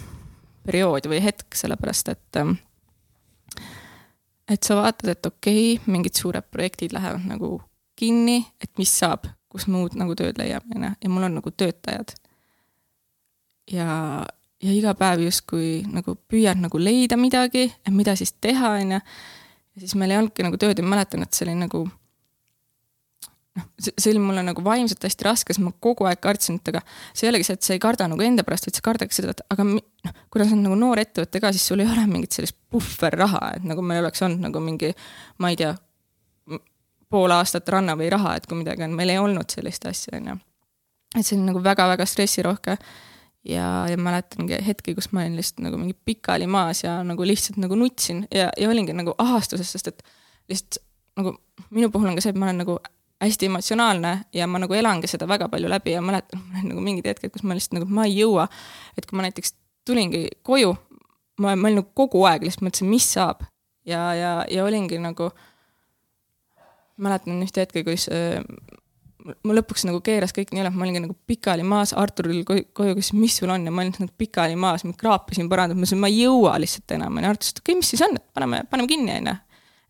periood 0.67 1.09
või 1.11 1.23
hetk, 1.25 1.55
sellepärast 1.57 2.13
et 2.13 2.41
ähm, 2.41 2.57
et 4.49 4.63
sa 4.63 4.77
vaatad, 4.79 5.11
et 5.11 5.27
okei 5.27 5.75
okay,, 5.75 5.93
mingid 5.93 6.19
suured 6.19 6.47
projektid 6.51 6.95
lähevad 6.95 7.27
nagu 7.27 7.59
kinni, 7.99 8.45
et 8.63 8.71
mis 8.79 8.93
saab, 8.93 9.27
kus 9.51 9.67
muud 9.73 9.97
nagu 9.99 10.15
tööd 10.19 10.39
leiab, 10.39 10.67
on 10.75 10.87
ju, 10.87 10.93
ja 11.03 11.11
mul 11.11 11.29
on 11.29 11.39
nagu 11.41 11.51
töötajad. 11.51 12.15
ja, 13.73 13.89
ja 14.63 14.73
iga 14.73 14.95
päev 14.95 15.25
justkui 15.27 15.83
nagu 15.91 16.17
püüad 16.31 16.61
nagu 16.61 16.79
leida 16.79 17.19
midagi, 17.19 17.67
et 17.85 17.95
mida 17.95 18.17
siis 18.17 18.35
teha, 18.41 18.77
on 18.81 18.97
ju. 18.97 19.01
ja 19.01 19.85
siis 19.85 19.95
meil 19.95 20.15
ei 20.15 20.21
olnudki 20.21 20.47
nagu 20.47 20.61
tööd 20.61 20.79
ja 20.79 20.85
ma 20.85 20.97
mäletan, 20.97 21.25
et 21.27 21.35
see 21.35 21.49
oli 21.49 21.57
nagu 21.59 21.87
noh, 23.57 23.67
see 23.81 24.13
oli 24.13 24.23
mulle 24.23 24.45
nagu 24.47 24.63
vaimselt 24.65 25.03
hästi 25.07 25.27
raske, 25.27 25.55
sest 25.55 25.65
ma 25.65 25.73
kogu 25.83 26.07
aeg 26.09 26.21
kartsin, 26.23 26.61
et 26.61 26.71
aga 26.73 26.83
see 27.13 27.27
ei 27.27 27.33
olegi 27.33 27.49
see, 27.49 27.59
et 27.59 27.67
sa 27.67 27.75
ei 27.77 27.83
karda 27.83 28.09
nagu 28.11 28.25
enda 28.25 28.45
pärast, 28.47 28.69
vaid 28.69 28.79
sa 28.79 28.85
kardaks 28.85 29.21
seda, 29.21 29.35
et 29.37 29.43
aga 29.55 29.67
noh, 29.67 30.21
kuna 30.33 30.47
sa 30.47 30.55
oled 30.57 30.65
nagu 30.67 30.79
noor 30.81 31.03
ettevõte 31.03 31.43
ka, 31.43 31.53
siis 31.57 31.67
sul 31.71 31.83
ei 31.85 31.91
ole 31.91 32.07
mingit 32.11 32.37
sellist 32.37 32.59
puhverraha, 32.73 33.43
et 33.59 33.67
nagu 33.69 33.85
meil 33.87 34.03
oleks 34.05 34.25
olnud 34.27 34.45
nagu 34.49 34.63
mingi, 34.65 34.93
ma 35.43 35.53
ei 35.53 35.61
tea, 35.61 35.73
pool 37.13 37.33
aastat 37.33 37.69
Runaway 37.73 38.11
raha, 38.13 38.37
et 38.37 38.49
kui 38.51 38.59
midagi 38.59 38.85
on, 38.87 38.97
meil 38.99 39.15
ei 39.15 39.21
olnud 39.23 39.51
sellist 39.53 39.87
asja, 39.89 40.17
on 40.19 40.33
ju. 40.33 40.39
et 41.15 41.23
see 41.23 41.37
oli 41.39 41.47
nagu 41.47 41.63
väga-väga 41.65 42.07
stressirohke 42.09 42.77
ja, 43.47 43.69
ja 43.91 43.97
mäletangi 44.01 44.59
hetki, 44.67 44.97
kus 44.99 45.13
ma 45.15 45.23
olin 45.25 45.39
lihtsalt 45.39 45.63
nagu 45.65 45.79
mingi 45.81 45.97
pikali 46.05 46.49
maas 46.51 46.83
ja 46.85 46.99
nagu 47.07 47.27
lihtsalt 47.27 47.61
nagu 47.63 47.79
nutsin 47.79 48.27
ja, 48.35 48.51
ja 48.59 48.69
olingi 48.71 48.97
nagu 48.97 49.15
ahastuses, 49.23 49.71
sest 49.73 49.93
et 49.93 50.05
lihtsalt 50.51 50.83
nagu 51.17 51.37
minu 51.71 51.89
puhul 51.93 52.11
on 52.11 52.19
ka 52.19 52.25
see, 52.25 52.35
et 52.35 52.39
ma 52.41 52.51
olen 52.51 52.61
nagu 52.65 52.77
hästi 53.21 53.47
emotsionaalne 53.47 54.13
ja 54.33 54.47
ma 54.47 54.61
nagu 54.61 54.75
elangi 54.77 55.09
seda 55.09 55.29
väga 55.29 55.49
palju 55.49 55.71
läbi 55.73 55.95
ja 55.95 56.03
mäletan, 56.05 56.43
mul 56.45 56.63
on 56.63 56.71
nagu 56.73 56.85
mingid 56.85 57.09
hetked, 57.09 57.33
kus 57.33 57.45
ma 57.47 57.57
lihtsalt 57.57 57.79
nagu, 57.79 57.89
ma 57.89 58.05
ei 58.05 58.19
jõua. 58.19 58.49
et 58.99 59.07
kui 59.07 59.17
ma 59.17 59.25
näiteks 59.25 59.55
tulingi 59.89 60.27
koju, 60.43 60.75
ma, 61.41 61.55
ma 61.57 61.69
olin 61.69 61.81
nagu 61.81 61.91
kogu 61.95 62.25
aeg 62.29 62.45
lihtsalt 62.45 62.67
mõtlesin, 62.67 62.91
mis 62.93 63.09
saab. 63.17 63.45
ja, 63.87 64.13
ja, 64.15 64.33
ja 64.51 64.65
olingi 64.65 64.99
nagu, 65.01 65.31
mäletan 66.97 67.41
ühte 67.45 67.65
hetke, 67.65 67.85
kus 67.87 68.09
äh, 68.13 68.43
mul 69.47 69.57
lõpuks 69.59 69.87
nagu 69.89 70.03
keeras 70.05 70.37
kõik 70.37 70.53
nii 70.53 70.67
üle, 70.67 70.75
ma 70.75 70.85
olingi 70.85 71.03
nagu 71.07 71.17
pikali 71.27 71.65
maas, 71.67 71.95
Arturil 71.97 72.45
koju 72.45 72.99
küsis, 72.99 73.15
mis 73.17 73.41
sul 73.41 73.51
on 73.51 73.65
ja 73.65 73.73
ma 73.73 73.85
olin 73.85 73.97
nagu 73.97 74.13
pikali 74.19 74.61
maas, 74.61 74.85
ma 74.85 74.93
kraapisin 74.93 75.49
põrandat, 75.49 75.79
ma 75.79 75.87
ütlesin, 75.87 76.03
ma 76.05 76.13
ei 76.13 76.21
jõua 76.27 76.57
lihtsalt 76.61 76.99
enam, 76.99 77.17
onju, 77.17 77.33
Artur 77.33 77.41
ütles, 77.41 77.57
et 77.57 77.65
okei 77.65 77.73
okay,, 77.73 77.81
mis 77.81 77.93
siis 77.95 78.05
on, 78.05 78.21
et 78.21 78.29
paneme, 78.37 78.63
paneme 78.71 78.93
kinni, 78.93 79.17
onju 79.23 79.37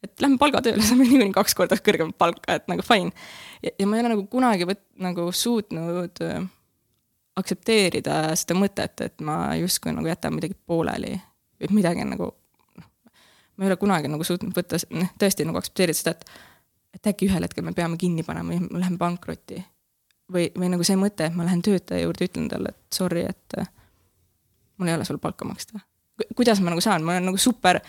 et 0.05 0.21
lähme 0.23 0.39
palgatööle, 0.41 0.83
saame 0.87 1.07
niikuinii 1.07 1.35
kaks 1.37 1.57
korda 1.59 1.79
kõrgemat 1.81 2.19
palka, 2.19 2.59
et 2.59 2.69
nagu 2.71 2.85
fine. 2.87 3.13
ja 3.67 3.87
ma 3.89 3.99
ei 3.99 4.05
ole 4.05 4.15
nagu 4.15 4.27
kunagi 4.33 4.69
võt-, 4.69 4.87
nagu 5.03 5.29
suutnud 5.33 6.25
äh, 6.25 6.49
aktsepteerida 7.37 8.19
seda 8.39 8.57
mõtet, 8.59 9.05
et 9.05 9.25
ma 9.25 9.55
justkui 9.61 9.95
nagu 9.97 10.09
jätan 10.09 10.37
midagi 10.37 10.57
pooleli 10.67 11.15
või 11.61 11.81
midagi 11.81 12.05
nagu 12.09 12.31
noh, 12.33 12.91
ma 13.57 13.67
ei 13.67 13.73
ole 13.73 13.79
kunagi 13.81 14.13
nagu 14.13 14.27
suutnud 14.27 14.57
võtta, 14.57 14.81
noh, 14.97 15.15
tõesti 15.21 15.49
nagu 15.49 15.63
aktsepteerida 15.63 16.03
seda, 16.03 16.17
et 16.17 16.45
et 16.97 17.11
äkki 17.11 17.27
ühel 17.29 17.45
hetkel 17.45 17.65
me 17.65 17.75
peame 17.77 17.99
kinni 18.01 18.23
panema 18.25 18.55
ja 18.55 18.63
me 18.65 18.81
läheme 18.81 18.97
pankrotti. 18.97 19.59
või, 20.33 20.47
või 20.57 20.71
nagu 20.73 20.85
see 20.85 20.97
mõte, 20.97 21.29
et 21.29 21.35
ma 21.37 21.45
lähen 21.45 21.61
töötaja 21.63 22.07
juurde, 22.07 22.25
ütlen 22.25 22.49
talle, 22.49 22.73
et 22.73 22.97
sorry, 22.97 23.27
et 23.29 23.59
äh, 23.61 23.69
mul 24.79 24.89
ei 24.89 24.97
ole 24.97 25.05
sul 25.05 25.21
palka 25.21 25.45
maksta 25.45 25.83
kuidas 26.37 26.61
ma 26.61 26.73
nagu 26.73 26.81
saan, 26.81 27.05
ma 27.05 27.13
olen 27.17 27.29
nagu 27.31 27.41
super, 27.41 27.81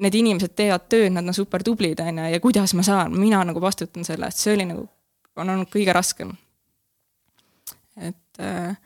need 0.00 0.14
inimesed 0.16 0.54
teevad 0.56 0.86
tööd, 0.92 1.10
nad 1.12 1.26
on 1.26 1.36
super 1.36 1.64
tublid, 1.66 2.00
on 2.00 2.22
ju, 2.22 2.30
ja 2.32 2.40
kuidas 2.40 2.72
ma 2.78 2.84
saan, 2.86 3.12
mina 3.18 3.42
nagu 3.44 3.60
vastutan 3.60 4.06
selle 4.08 4.28
eest, 4.28 4.40
see 4.40 4.54
oli 4.56 4.68
nagu, 4.70 4.86
on 5.36 5.52
olnud 5.52 5.68
kõige 5.72 5.92
raskem. 5.96 6.32
et 8.00 8.40
äh, 8.40 8.76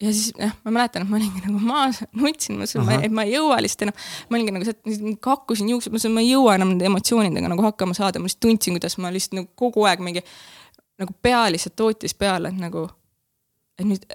ja 0.00 0.12
siis 0.12 0.32
jah, 0.38 0.52
ma 0.64 0.74
mäletan, 0.78 1.02
et 1.02 1.10
ma 1.10 1.18
olingi 1.18 1.42
nagu 1.46 1.60
maas, 1.62 2.02
nutsin, 2.12 2.58
ma 2.58 2.68
ütlesin, 2.68 3.06
et 3.06 3.14
ma 3.14 3.24
ei 3.26 3.34
jõua 3.34 3.58
lihtsalt 3.64 3.86
enam. 3.88 3.96
ma 4.28 4.38
olingi 4.38 4.54
nagu 4.54 4.68
see, 4.68 5.14
kakkusin 5.24 5.72
juuksed, 5.72 5.92
ma 5.92 5.98
ütlesin, 5.98 6.14
ma 6.14 6.24
ei 6.24 6.30
jõua 6.30 6.56
enam 6.58 6.74
nende 6.74 6.88
emotsioonidega 6.90 7.50
nagu 7.52 7.64
hakkama 7.66 7.96
saada, 7.96 8.20
ma 8.20 8.28
lihtsalt 8.28 8.44
tundsin, 8.44 8.76
kuidas 8.76 8.98
ma 9.02 9.12
lihtsalt 9.14 9.40
nagu 9.40 9.50
kogu 9.58 9.86
aeg 9.88 10.04
mingi 10.04 10.24
nagu 11.00 11.16
pea 11.22 11.46
lihtsalt 11.52 11.76
tootis 11.76 12.14
peale, 12.16 12.52
et 12.52 12.60
nagu, 12.60 12.86
et 13.78 13.86
nüüd 13.88 14.06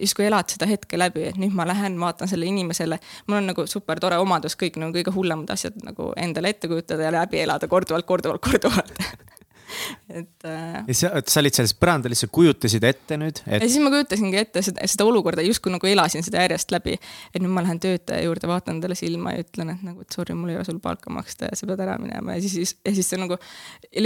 justkui 0.00 0.26
elad 0.28 0.50
seda 0.52 0.68
hetke 0.68 0.98
läbi, 0.98 1.28
et 1.30 1.38
nüüd 1.40 1.54
ma 1.56 1.66
lähen, 1.68 1.98
vaatan 2.00 2.30
selle 2.30 2.48
inimesele, 2.50 2.98
mul 3.28 3.40
on 3.40 3.52
nagu 3.52 3.66
super 3.70 4.00
tore 4.02 4.18
omadus 4.22 4.56
kõik 4.60 4.78
nagu 4.80 4.96
kõige 4.96 5.14
hullemad 5.14 5.52
asjad 5.54 5.76
nagu 5.86 6.12
endale 6.20 6.54
ette 6.54 6.70
kujutada 6.70 7.08
ja 7.08 7.14
läbi 7.14 7.42
elada 7.44 7.68
korduvalt, 7.70 8.06
korduvalt, 8.08 8.42
korduvalt 8.44 9.00
et 10.18 10.46
äh.... 10.48 10.80
ja 10.88 10.96
sa, 10.98 11.10
sa 11.26 11.40
olid 11.42 11.56
selles 11.56 11.74
põrandal, 11.78 12.12
lihtsalt 12.14 12.32
kujutasid 12.34 12.84
ette 12.88 13.18
nüüd 13.20 13.40
et...? 13.44 13.58
ja 13.58 13.60
siis 13.66 13.80
ma 13.82 13.92
kujutasingi 13.94 14.40
ette 14.40 14.62
seda, 14.66 14.86
seda 14.90 15.06
olukorda, 15.08 15.44
justkui 15.46 15.72
nagu 15.74 15.88
elasin 15.88 16.24
seda 16.26 16.44
järjest 16.44 16.74
läbi. 16.74 16.96
et 17.32 17.40
nüüd 17.42 17.52
ma 17.54 17.64
lähen 17.64 17.80
töötaja 17.82 18.24
juurde, 18.26 18.48
vaatan 18.50 18.80
talle 18.84 18.98
silma 18.98 19.34
ja 19.34 19.44
ütlen, 19.44 19.74
et 19.74 19.82
nagu, 19.86 20.04
et 20.04 20.16
sorry, 20.16 20.36
mul 20.38 20.52
ei 20.52 20.60
ole 20.60 20.68
sul 20.68 20.80
palka 20.84 21.12
maksta 21.14 21.50
ja 21.50 21.58
sa 21.58 21.68
pead 21.70 21.84
ära 21.86 21.96
minema 22.02 22.36
ja 22.38 22.44
siis, 22.44 22.76
ja 22.84 22.94
siis 22.94 23.10
see 23.10 23.20
nagu. 23.20 23.38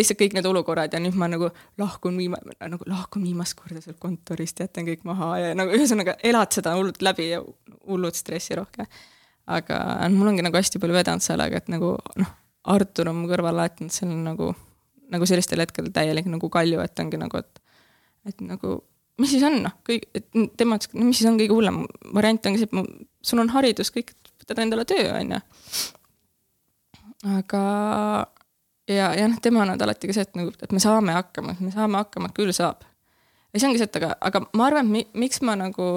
lihtsalt 0.01 0.21
kõik 0.23 0.39
need 0.39 0.49
olukorrad 0.49 0.95
ja 0.95 1.03
nüüd 1.03 1.19
ma 1.19 1.31
nagu 1.31 1.53
lahkun 1.81 2.19
viima-, 2.21 2.41
nagu 2.61 2.89
lahkun 2.89 3.25
viimast 3.27 3.59
korda 3.59 3.83
sealt 3.85 4.01
kontorist, 4.03 4.61
jätan 4.65 4.89
kõik 4.89 5.07
maha 5.09 5.35
ja 5.43 5.55
nagu 5.59 5.75
ühesõnaga 5.75 6.19
elad 6.27 6.55
seda 6.55 6.75
hullult 6.79 7.03
läbi 7.05 7.31
ja 7.33 7.43
hullult 7.89 8.19
stressirohke. 8.19 8.87
aga 9.49 9.79
mul 10.13 10.35
ongi 10.35 10.45
nagu 10.45 10.57
hästi 10.57 10.81
palju 10.81 10.97
vedanud 10.97 11.25
sellega, 11.25 11.63
et 11.63 11.73
nagu 11.73 11.97
noh, 12.21 12.37
Artur 12.69 13.09
on 13.09 13.23
mu 13.23 13.29
kõrval 13.31 13.55
alati 13.55 13.85
olnud 13.85 13.95
selline 13.95 14.25
nagu 14.27 14.51
nagu 15.13 15.27
sellistel 15.29 15.63
hetkedel 15.63 15.93
täielik 15.95 16.29
nagu 16.31 16.51
kalju, 16.53 16.81
et 16.85 17.03
ongi 17.03 17.21
nagu, 17.21 17.41
et, 17.41 17.61
et 18.29 18.41
nagu 18.45 18.79
mis 19.19 19.33
siis 19.35 19.45
on 19.47 19.61
noh, 19.65 19.77
kõik, 19.87 20.09
et 20.15 20.27
tema 20.59 20.79
ütles, 20.79 20.93
no 20.95 21.07
mis 21.09 21.21
siis 21.21 21.29
on 21.31 21.39
kõige 21.41 21.55
hullem 21.55 21.85
variant 22.15 22.51
ongi 22.51 22.63
see, 22.63 22.71
et 22.71 22.77
ma, 22.77 22.85
sul 23.31 23.43
on 23.43 23.53
haridus, 23.55 23.91
kõik, 23.95 24.13
võtad 24.43 24.63
endale 24.63 24.85
töö, 24.89 25.07
on 25.19 25.35
ju. 25.35 25.41
aga 27.39 27.63
ja, 28.89 29.13
ja 29.19 29.27
noh, 29.27 29.41
tema 29.43 29.65
on 29.65 29.75
alati 29.75 30.11
ka 30.11 30.17
see, 30.17 30.27
et 30.29 30.39
nagu, 30.39 30.53
et 30.63 30.75
me 30.75 30.83
saame 30.83 31.17
hakkama, 31.17 31.57
me 31.61 31.73
saame 31.75 32.01
hakkama, 32.03 32.31
küll 32.37 32.55
saab. 32.57 32.87
ja 33.53 33.61
see 33.61 33.71
ongi 33.71 33.83
see, 33.83 33.91
et 33.91 34.03
aga, 34.03 34.15
aga 34.31 34.45
ma 34.53 34.69
arvan, 34.69 34.87
et 34.87 34.95
mi, 34.95 35.25
miks 35.27 35.43
ma 35.47 35.57
nagu 35.59 35.89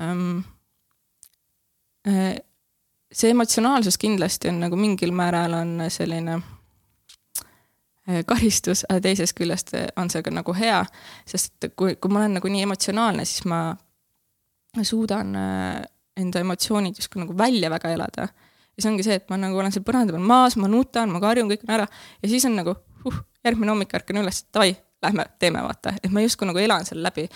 ähm, 0.00 0.40
äh, 2.08 2.38
see 3.12 3.34
emotsionaalsus 3.34 3.98
kindlasti 4.00 4.48
on 4.48 4.62
nagu 4.64 4.78
mingil 4.80 5.12
määral 5.12 5.58
on 5.60 5.76
selline 5.92 6.40
karistus, 8.26 8.84
aga 8.88 9.00
teisest 9.04 9.36
küljest 9.38 9.74
äh, 9.78 9.88
on 10.00 10.10
see 10.12 10.22
ka 10.24 10.32
nagu 10.34 10.54
hea, 10.56 10.80
sest 11.28 11.70
kui, 11.76 11.96
kui 12.00 12.12
ma 12.12 12.24
olen 12.24 12.38
nagu 12.38 12.52
nii 12.52 12.66
emotsionaalne, 12.66 13.24
siis 13.28 13.46
ma 13.50 13.70
suudan 14.86 15.34
äh, 15.36 15.80
enda 16.20 16.42
emotsioonid 16.44 16.98
justkui 16.98 17.22
nagu 17.24 17.36
välja 17.38 17.70
väga 17.70 17.92
elada. 17.94 18.28
ja 18.76 18.82
see 18.82 18.90
ongi 18.90 19.04
see, 19.06 19.18
et 19.20 19.26
ma 19.30 19.38
nagu 19.40 19.58
olen 19.58 19.72
seal 19.74 19.84
põranda 19.86 20.14
peal 20.14 20.26
maas, 20.26 20.56
ma 20.60 20.68
nutan, 20.70 21.10
ma 21.12 21.20
karjun, 21.22 21.50
kõik 21.50 21.66
on 21.66 21.74
ära 21.78 21.88
ja 22.22 22.30
siis 22.30 22.46
on 22.48 22.56
nagu 22.58 22.76
huh, 23.04 23.18
järgmine 23.44 23.74
hommik 23.74 23.94
ärkan 23.98 24.22
üles, 24.22 24.42
et 24.42 24.54
davai, 24.54 24.74
lähme 25.02 25.26
teeme, 25.40 25.64
vaata, 25.64 25.94
et 26.02 26.12
ma 26.12 26.22
justkui 26.24 26.48
nagu 26.48 26.60
elan 26.60 26.86
selle 26.88 27.04
läbi. 27.08 27.28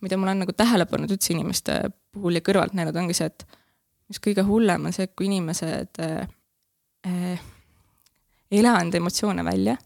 mida 0.00 0.16
ma 0.16 0.30
olen 0.30 0.38
nagu 0.40 0.52
tähele 0.56 0.86
pannud 0.88 1.10
üldse 1.12 1.34
inimeste 1.34 1.74
puhul 2.12 2.38
ja 2.38 2.40
kõrvalt 2.40 2.72
näinud, 2.72 2.96
ongi 2.96 3.14
see, 3.14 3.26
et 3.28 3.44
mis 4.08 4.20
kõige 4.20 4.42
hullem 4.48 4.86
on 4.88 4.94
see, 4.96 5.04
et 5.04 5.12
kui 5.16 5.28
inimesed 5.28 6.00
äh, 6.00 6.28
äh, 7.06 7.42
ei 8.50 8.62
ela 8.62 8.78
enda 8.80 8.96
emotsioone 8.96 9.44
välja 9.44 9.76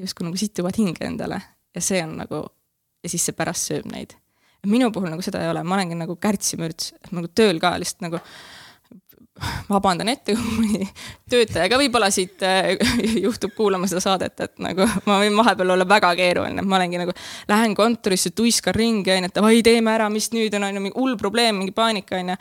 justkui 0.00 0.28
nagu 0.28 0.40
situvad 0.40 0.78
hinge 0.80 1.06
endale 1.06 1.40
ja 1.74 1.82
see 1.84 2.02
on 2.04 2.16
nagu, 2.22 2.44
ja 3.04 3.12
siis 3.12 3.28
see 3.28 3.36
pärast 3.36 3.70
sööb 3.70 3.88
neid. 3.90 4.16
minu 4.66 4.90
puhul 4.92 5.08
nagu 5.08 5.22
seda 5.24 5.40
ei 5.40 5.50
ole, 5.52 5.62
ma 5.64 5.78
olengi 5.78 5.96
nagu 5.96 6.16
kärtsimürts, 6.20 6.92
nagu 7.14 7.30
tööl 7.32 7.60
ka 7.62 7.76
lihtsalt 7.80 8.04
nagu 8.04 8.20
vabandan 9.70 10.10
ette, 10.12 10.34
kui 10.36 10.56
mõni 10.58 10.88
töötaja 11.30 11.68
ka 11.70 11.78
võib-olla 11.80 12.10
siit 12.12 12.42
äh, 12.44 12.74
juhtub 13.24 13.54
kuulama 13.56 13.88
seda 13.90 14.02
saadet, 14.04 14.36
et 14.44 14.60
nagu 14.62 14.84
ma 15.06 15.18
võin 15.22 15.36
vahepeal 15.38 15.74
olla 15.76 15.86
väga 15.88 16.12
keeruline, 16.18 16.64
ma 16.66 16.76
olengi 16.76 17.00
nagu, 17.00 17.14
lähen 17.48 17.76
kontorisse, 17.78 18.34
tuiskan 18.36 18.76
ringi, 18.76 19.12
onju, 19.14 19.30
et 19.30 19.38
davai, 19.38 19.62
teeme 19.66 19.94
ära, 19.94 20.10
mis 20.12 20.30
nüüd 20.34 20.54
on, 20.58 20.66
onju, 20.68 20.84
mingi 20.84 20.98
hull 20.98 21.16
probleem, 21.20 21.60
mingi 21.62 21.74
paanika, 21.76 22.18
onju. 22.20 22.36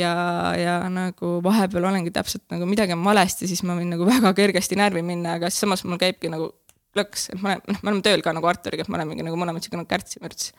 ja, 0.00 0.14
ja 0.58 0.78
nagu 0.90 1.36
vahepeal 1.44 1.90
olengi 1.92 2.14
täpselt 2.14 2.46
nagu 2.52 2.66
midagi 2.70 2.96
on 2.96 3.04
valesti, 3.06 3.50
siis 3.50 3.62
ma 3.68 3.78
võin 3.78 3.92
nagu 3.94 4.08
väga 4.08 4.34
kergesti 4.36 4.78
närvi 4.80 5.04
minna, 5.06 5.38
aga 5.38 5.52
samas 5.54 5.84
mul 5.86 6.00
käibki 6.00 6.32
nagu 6.32 6.50
lõks, 6.98 7.28
et 7.34 7.40
ma 7.40 7.52
olen, 7.54 7.64
noh, 7.68 7.80
me 7.80 7.92
oleme 7.92 8.04
tööl 8.06 8.24
ka 8.24 8.34
nagu 8.36 8.50
Arturiga, 8.50 8.84
et 8.84 8.90
me 8.92 8.98
olemegi 8.98 9.26
nagu 9.26 9.38
mõlemad 9.40 9.64
sihuke 9.64 9.78
nagu 9.78 9.90
kärtsimürts. 9.90 10.50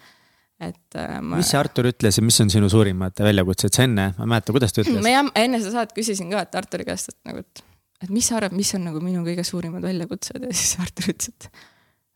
et 0.61 0.99
äh, 0.99 1.17
ma.... 1.19 1.39
mis 1.39 1.51
see 1.51 1.59
Artur 1.59 1.89
ütles 1.89 2.19
ja 2.19 2.23
mis 2.23 2.39
on 2.43 2.53
sinu 2.53 2.69
suurimad 2.71 3.17
väljakutsed, 3.17 3.73
sa 3.75 3.85
enne, 3.87 4.11
ma 4.17 4.27
ei 4.27 4.31
mäleta, 4.35 4.55
kuidas 4.55 4.75
ta 4.75 4.85
ütles? 4.85 5.01
ma 5.03 5.13
jah, 5.15 5.33
enne 5.43 5.59
seda 5.63 5.75
saadet 5.79 5.97
küsisin 5.97 6.31
ka, 6.33 6.45
et 6.45 6.57
Arturi 6.61 6.87
käest, 6.87 7.11
et 7.11 7.19
nagu, 7.29 7.43
et, 7.43 7.63
et 8.05 8.13
mis 8.13 8.31
sa 8.31 8.39
arvad, 8.39 8.55
mis 8.55 8.71
on 8.77 8.87
nagu 8.87 9.03
minu 9.03 9.25
kõige 9.27 9.45
suurimad 9.47 9.83
väljakutsed 9.85 10.47
ja 10.47 10.55
siis 10.55 10.77
Artur 10.83 11.11
ütles, 11.11 11.33
et 11.35 11.51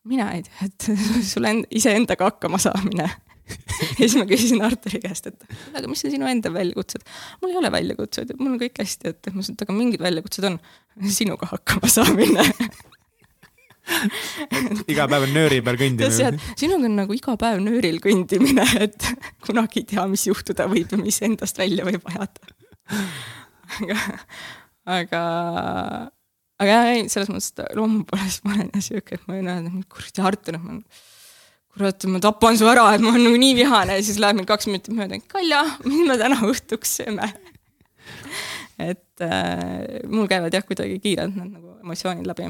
mina 0.08 0.32
ei 0.38 0.46
tea, 0.46 0.70
et 0.70 0.90
sul 1.32 1.50
end, 1.50 1.68
iseendaga 1.76 2.32
hakkama 2.32 2.62
saamine 2.62 3.10
ja 4.00 4.06
siis 4.06 4.16
ma 4.18 4.26
küsisin 4.30 4.64
Arturi 4.66 5.02
käest, 5.04 5.28
et 5.30 5.48
aga 5.76 5.90
mis 5.90 6.08
on 6.08 6.14
sinu 6.16 6.30
enda 6.30 6.54
väljakutsed? 6.54 7.06
mul 7.42 7.54
ei 7.54 7.60
ole 7.60 7.74
väljakutseid, 7.74 8.38
mul 8.40 8.56
on 8.56 8.60
kõik 8.62 8.80
hästi, 8.82 9.12
et 9.12 9.32
ma 9.34 9.40
ütlesin, 9.40 9.58
et 9.58 9.66
aga 9.68 9.76
mingid 9.76 10.02
väljakutsed 10.06 10.50
on. 10.50 10.60
sinuga 11.12 11.50
hakkama 11.52 11.90
saamine 11.92 12.46
iga 14.92 15.06
päev 15.10 15.28
on 15.28 15.34
nööri 15.36 15.62
peal 15.66 15.78
kõndimine. 15.80 16.42
sinuga 16.58 16.90
on 16.90 16.98
nagu 17.00 17.16
iga 17.16 17.36
päev 17.40 17.62
nööril 17.64 18.02
kõndimine, 18.04 18.66
et 18.86 19.08
kunagi 19.46 19.84
ei 19.84 19.90
tea, 19.94 20.06
mis 20.12 20.26
juhtuda 20.28 20.68
võib 20.72 20.94
ja 20.94 21.00
mis 21.02 21.22
endast 21.26 21.60
välja 21.62 21.88
võib 21.88 22.06
ajada. 22.12 22.54
aga, 23.80 24.00
aga, 24.98 25.24
aga 26.62 26.70
jah, 26.70 26.92
ei, 26.94 27.08
selles 27.14 27.32
mõttes, 27.34 27.52
et 27.56 27.76
loomu 27.78 28.04
poolest 28.10 28.46
ma 28.46 28.56
olen 28.58 28.72
jah 28.74 28.88
sihuke, 28.90 29.20
et 29.20 29.28
ma 29.28 29.38
võin 29.38 29.52
öelda, 29.54 29.74
et 29.74 29.90
kuradi 29.92 30.26
Artur, 30.32 30.62
ma 30.62 30.80
kurat, 31.76 32.06
ma 32.08 32.22
tapan 32.24 32.58
su 32.58 32.70
ära, 32.72 32.88
et 32.96 33.04
ma 33.04 33.12
olen 33.14 33.28
nagu 33.30 33.42
nii 33.42 33.58
vihane 33.58 33.98
ja 34.00 34.06
siis 34.06 34.22
läheb 34.22 34.40
mingi 34.40 34.50
kaks 34.50 34.70
minutit 34.72 34.96
mööda, 34.96 35.20
Kalja, 35.32 35.66
mis 35.86 36.06
me 36.08 36.18
täna 36.22 36.40
õhtuks 36.48 36.98
sööme 37.02 37.34
et 38.80 39.24
äh, 39.24 40.04
mul 40.12 40.28
käivad 40.28 40.54
jah, 40.56 40.64
kuidagi 40.68 41.00
kiirelt 41.04 41.36
need 41.38 41.54
nagu 41.56 41.78
emotsioonid 41.84 42.28
läbi 42.28 42.50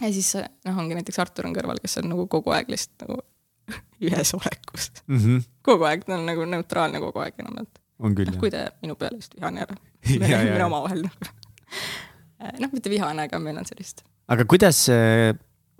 ja 0.00 0.12
siis 0.12 0.34
noh, 0.36 0.78
ongi 0.78 0.98
näiteks 0.98 1.18
Artur 1.22 1.48
on 1.48 1.56
kõrval, 1.56 1.80
kes 1.82 1.98
on 2.02 2.10
nagu 2.12 2.26
kogu 2.32 2.52
aeg 2.56 2.70
lihtsalt 2.72 3.06
nagu 3.06 3.20
ühes 4.06 4.34
olekus 4.36 4.90
mm. 5.06 5.18
-hmm. 5.18 5.48
kogu 5.66 5.88
aeg, 5.88 6.04
ta 6.06 6.18
on 6.18 6.26
nagu 6.28 6.44
neutraalne 6.44 7.00
kogu 7.02 7.24
aeg 7.24 7.40
enamjaolt. 7.42 7.80
on 7.98 8.14
küll, 8.14 8.30
jah. 8.32 8.40
kui 8.40 8.52
te 8.52 8.66
minu 8.82 8.98
peale 9.00 9.22
just 9.22 9.36
vihane 9.36 9.66
ole. 9.66 9.80
me 10.20 10.30
räägime 10.30 10.64
omavahel 10.64 11.02
nagu. 11.08 11.32
noh, 12.62 12.72
mitte 12.72 12.92
vihane, 12.92 13.28
aga 13.28 13.40
meil 13.42 13.58
on 13.58 13.68
sellist. 13.68 14.04
aga 14.28 14.44
kuidas, 14.44 14.84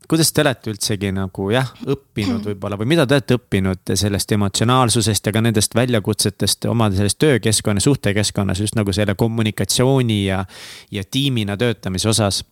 kuidas 0.08 0.32
te 0.32 0.42
olete 0.46 0.72
üldsegi 0.72 1.12
nagu 1.12 1.50
jah, 1.52 1.70
õppinud 1.84 2.46
võib-olla 2.50 2.80
või 2.80 2.88
mida 2.96 3.06
te 3.06 3.18
olete 3.20 3.38
õppinud 3.38 3.94
sellest 3.94 4.32
emotsionaalsusest 4.32 5.28
ja 5.28 5.36
ka 5.36 5.44
nendest 5.44 5.76
väljakutsetest 5.76 6.70
oma 6.72 6.88
selles 6.96 7.20
töökeskkonnas, 7.20 7.84
suhtekeskkonnas 7.84 8.64
just 8.64 8.80
nagu 8.80 8.96
selle 8.96 9.14
kommunikatsiooni 9.14 10.24
ja, 10.24 10.44
ja 10.90 11.04
tiimina 11.04 11.56
töötamise 11.60 12.08
osas 12.08 12.42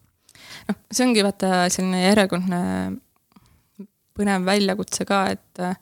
noh, 0.68 0.78
see 0.92 1.06
ongi 1.06 1.24
vaata 1.24 1.64
selline 1.72 2.04
järjekordne 2.04 2.60
põnev 4.14 4.46
väljakutse 4.46 5.06
ka, 5.08 5.24
et 5.34 5.62
äh, 5.62 5.76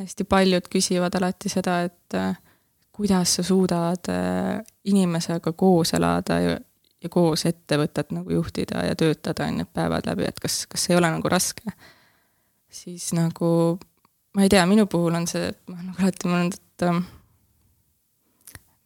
hästi 0.00 0.26
paljud 0.28 0.68
küsivad 0.72 1.14
alati 1.18 1.50
seda, 1.52 1.80
et 1.86 2.16
äh, 2.18 2.36
kuidas 2.96 3.36
sa 3.38 3.44
suudad 3.46 4.10
äh, 4.12 4.62
inimesega 4.90 5.52
koos 5.52 5.94
elada 5.96 6.40
ja, 6.42 6.56
ja 7.02 7.12
koos 7.12 7.46
ettevõtet 7.48 8.12
nagu 8.16 8.32
juhtida 8.34 8.86
ja 8.88 8.96
töötada, 8.98 9.46
on 9.46 9.62
ju, 9.62 9.68
päevad 9.72 10.08
läbi, 10.10 10.26
et 10.28 10.40
kas, 10.42 10.64
kas 10.70 10.88
ei 10.90 10.98
ole 10.98 11.10
nagu 11.12 11.30
raske. 11.32 11.76
siis 12.76 13.12
nagu, 13.16 13.78
ma 14.34 14.42
ei 14.42 14.52
tea, 14.52 14.66
minu 14.66 14.86
puhul 14.90 15.14
on 15.14 15.26
see, 15.30 15.52
ma 15.70 15.78
olen 15.78 15.92
nagu 15.92 16.02
alati 16.02 16.32
mõelnud, 16.32 16.60
et 16.60 16.88
äh, 16.90 17.02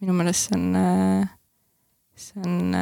minu 0.01 0.17
meelest 0.21 0.51
see 0.51 0.59
on 0.61 1.29
see 2.21 2.41
on 2.45 2.75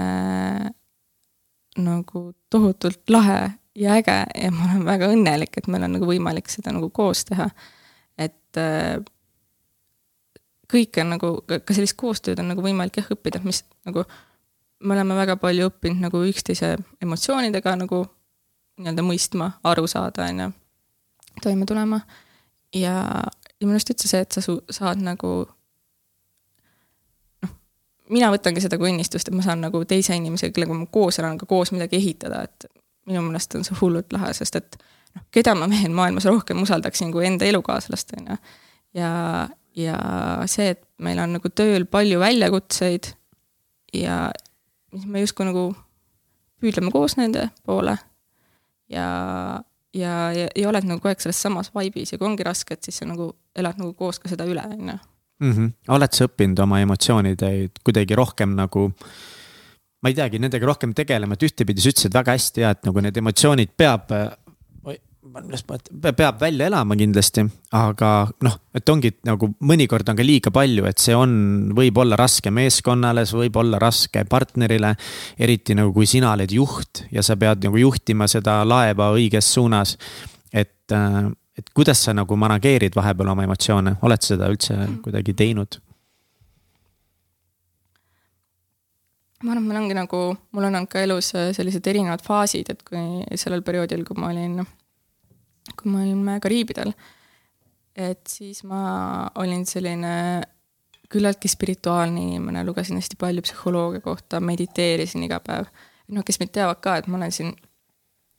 nagu 1.85 2.25
tohutult 2.51 3.11
lahe 3.11 3.41
ja 3.79 3.95
äge 3.99 4.17
ja 4.35 4.51
ma 4.55 4.67
olen 4.71 4.85
väga 4.87 5.11
õnnelik, 5.15 5.57
et 5.57 5.69
meil 5.71 5.87
on 5.87 5.97
nagu 5.99 6.09
võimalik 6.09 6.51
seda 6.51 6.73
nagu 6.75 6.91
koos 6.95 7.25
teha. 7.29 7.49
et 8.19 8.59
äh, 8.59 8.99
kõike 10.73 11.03
on 11.05 11.15
nagu, 11.15 11.33
ka 11.47 11.75
sellist 11.75 11.97
koostööd 11.99 12.41
on 12.43 12.51
nagu 12.53 12.63
võimalik 12.65 13.01
jah 13.01 13.11
õppida, 13.15 13.41
mis 13.45 13.63
nagu 13.89 14.05
me 14.85 14.95
oleme 14.95 15.17
väga 15.19 15.37
palju 15.41 15.71
õppinud 15.71 16.05
nagu 16.07 16.23
üksteise 16.29 16.77
emotsioonidega 17.03 17.75
nagu 17.81 18.05
nii-öelda 18.79 19.03
mõistma, 19.03 19.53
aru 19.67 19.89
saada, 19.91 20.29
on 20.31 20.43
ju, 20.45 20.49
toime 21.43 21.67
tulema. 21.67 22.01
ja, 22.75 22.95
ja 23.59 23.67
minu 23.67 23.79
arust 23.79 23.91
üldse 23.95 24.11
see, 24.11 24.21
et 24.23 24.37
sa 24.37 24.43
su-, 24.45 24.63
saad 24.71 25.03
nagu 25.03 25.49
mina 28.11 28.31
võtangi 28.33 28.63
seda 28.65 28.79
kui 28.81 28.91
õnnistust, 28.93 29.29
et 29.29 29.37
ma 29.37 29.45
saan 29.45 29.63
nagu 29.65 29.83
teise 29.89 30.17
inimesega, 30.17 30.55
kellega 30.55 30.77
ma 30.77 30.89
koos 30.93 31.21
elan, 31.21 31.39
ka 31.41 31.49
koos 31.51 31.73
midagi 31.75 31.99
ehitada, 32.01 32.43
et 32.49 32.69
minu 33.09 33.23
meelest 33.27 33.57
on 33.59 33.67
see 33.67 33.77
hullult 33.81 34.13
lahe, 34.15 34.33
sest 34.37 34.59
et 34.61 34.79
noh, 35.17 35.25
keda 35.35 35.55
ma 35.59 35.69
veel 35.71 35.95
maailmas 35.95 36.29
rohkem 36.29 36.63
usaldaksin 36.65 37.13
kui 37.15 37.27
enda 37.29 37.49
elukaaslast, 37.49 38.17
on 38.19 38.33
ju. 38.33 38.39
ja, 39.01 39.13
ja 39.77 39.99
see, 40.51 40.73
et 40.77 40.85
meil 41.05 41.21
on 41.23 41.39
nagu 41.39 41.53
tööl 41.55 41.87
palju 41.91 42.21
väljakutseid 42.21 43.13
ja 43.95 44.29
siis 44.93 45.07
me 45.07 45.23
justkui 45.23 45.49
nagu 45.49 45.71
püüdleme 46.61 46.93
koos 46.93 47.17
nende 47.19 47.49
poole 47.67 47.97
ja, 48.93 49.09
ja, 49.95 50.15
ja, 50.33 50.49
ja 50.55 50.69
oled 50.69 50.89
nagu 50.89 51.01
kogu 51.01 51.13
aeg 51.13 51.23
selles 51.23 51.41
samas 51.43 51.71
vibe'is 51.75 52.13
ja 52.13 52.19
kui 52.21 52.29
ongi 52.29 52.47
raske, 52.47 52.75
et 52.75 52.89
siis 52.89 53.01
sa 53.01 53.09
nagu 53.09 53.31
elad 53.59 53.81
nagu 53.81 53.95
koos 53.99 54.21
ka 54.23 54.31
seda 54.31 54.47
üle, 54.49 54.65
on 54.65 54.93
ju. 54.95 54.99
Mhm. 55.41 55.73
oled 55.95 56.13
sa 56.13 56.27
õppinud 56.27 56.59
oma 56.65 56.81
emotsioonideid 56.81 57.83
kuidagi 57.85 58.17
rohkem 58.19 58.57
nagu 58.59 58.89
ma 60.03 60.11
ei 60.11 60.15
teagi, 60.15 60.39
nendega 60.39 60.67
rohkem 60.67 60.95
tegelema, 60.95 61.35
et 61.35 61.47
ühtepidi 61.47 61.83
sa 61.83 61.93
ütlesid 61.93 62.15
väga 62.15 62.35
hästi 62.37 62.63
ja 62.63 62.71
et 62.75 62.85
nagu 62.87 63.03
need 63.03 63.17
emotsioonid 63.17 63.75
peab 63.77 64.13
peab 66.17 66.41
välja 66.41 66.69
elama 66.69 66.97
kindlasti, 66.99 67.43
aga 67.77 68.11
noh, 68.45 68.55
et 68.77 68.91
ongi 68.91 69.11
nagu 69.27 69.51
mõnikord 69.67 70.09
on 70.11 70.19
ka 70.19 70.25
liiga 70.25 70.53
palju, 70.55 70.87
et 70.89 71.03
see 71.03 71.17
on, 71.17 71.33
võib 71.77 71.99
olla 72.01 72.17
raske 72.19 72.53
meeskonnale, 72.55 73.27
see 73.29 73.41
võib 73.43 73.59
olla 73.61 73.81
raske 73.83 74.25
partnerile. 74.29 74.95
eriti 75.39 75.75
nagu, 75.75 75.93
kui 75.93 76.07
sina 76.07 76.33
oled 76.33 76.53
juht 76.53 77.05
ja 77.13 77.23
sa 77.23 77.37
pead 77.37 77.65
nagu 77.67 77.77
juhtima 77.77 78.29
seda 78.29 78.63
laeva 78.65 79.13
õiges 79.17 79.53
suunas. 79.55 79.97
et, 80.53 80.91
äh, 80.93 81.31
et 81.59 81.71
kuidas 81.75 82.01
sa 82.05 82.15
nagu 82.15 82.37
manageerid 82.39 82.97
vahepeal 82.97 83.35
oma 83.35 83.45
emotsioone, 83.47 83.97
oled 84.03 84.25
sa 84.25 84.35
seda 84.35 84.49
üldse 84.53 84.79
kuidagi 85.05 85.35
teinud? 85.35 85.81
ma 89.39 89.53
arvan, 89.53 89.63
et 89.63 89.71
meil 89.71 89.79
ongi 89.85 89.95
nagu, 89.95 90.21
mul 90.51 90.65
on 90.67 90.75
olnud 90.75 90.91
ka 90.91 91.05
elus 91.05 91.31
äh, 91.39 91.53
sellised 91.55 91.87
erinevad 91.87 92.25
faasid, 92.27 92.73
et 92.73 92.81
kui 92.83 93.39
sellel 93.39 93.63
perioodil, 93.63 94.03
kui 94.07 94.19
ma 94.19 94.33
olin 94.33 94.65
kui 95.77 95.93
me 95.93 96.03
olime 96.03 96.39
Kariibidel. 96.43 96.93
et 97.99 98.31
siis 98.31 98.63
ma 98.65 99.27
olin 99.43 99.65
selline 99.67 100.43
küllaltki 101.11 101.49
spirituaalne 101.51 102.21
inimene, 102.21 102.63
lugesin 102.67 102.99
hästi 103.01 103.17
palju 103.19 103.43
psühholoogia 103.43 104.03
kohta, 104.05 104.41
mediteerisin 104.41 105.25
iga 105.27 105.41
päev. 105.41 105.71
noh, 106.09 106.25
kes 106.25 106.39
mind 106.41 106.53
teavad 106.55 106.83
ka, 106.85 106.97
et 106.97 107.07
ma 107.07 107.19
olen 107.19 107.33
siin 107.33 107.55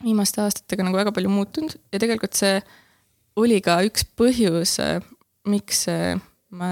viimaste 0.03 0.41
aastatega 0.41 0.85
nagu 0.87 0.97
väga 0.97 1.11
palju 1.11 1.29
muutunud 1.29 1.75
ja 1.91 1.99
tegelikult 1.99 2.37
see 2.37 2.61
oli 3.39 3.61
ka 3.63 3.79
üks 3.87 4.05
põhjus, 4.17 4.77
miks 5.49 5.85
ma 6.49 6.67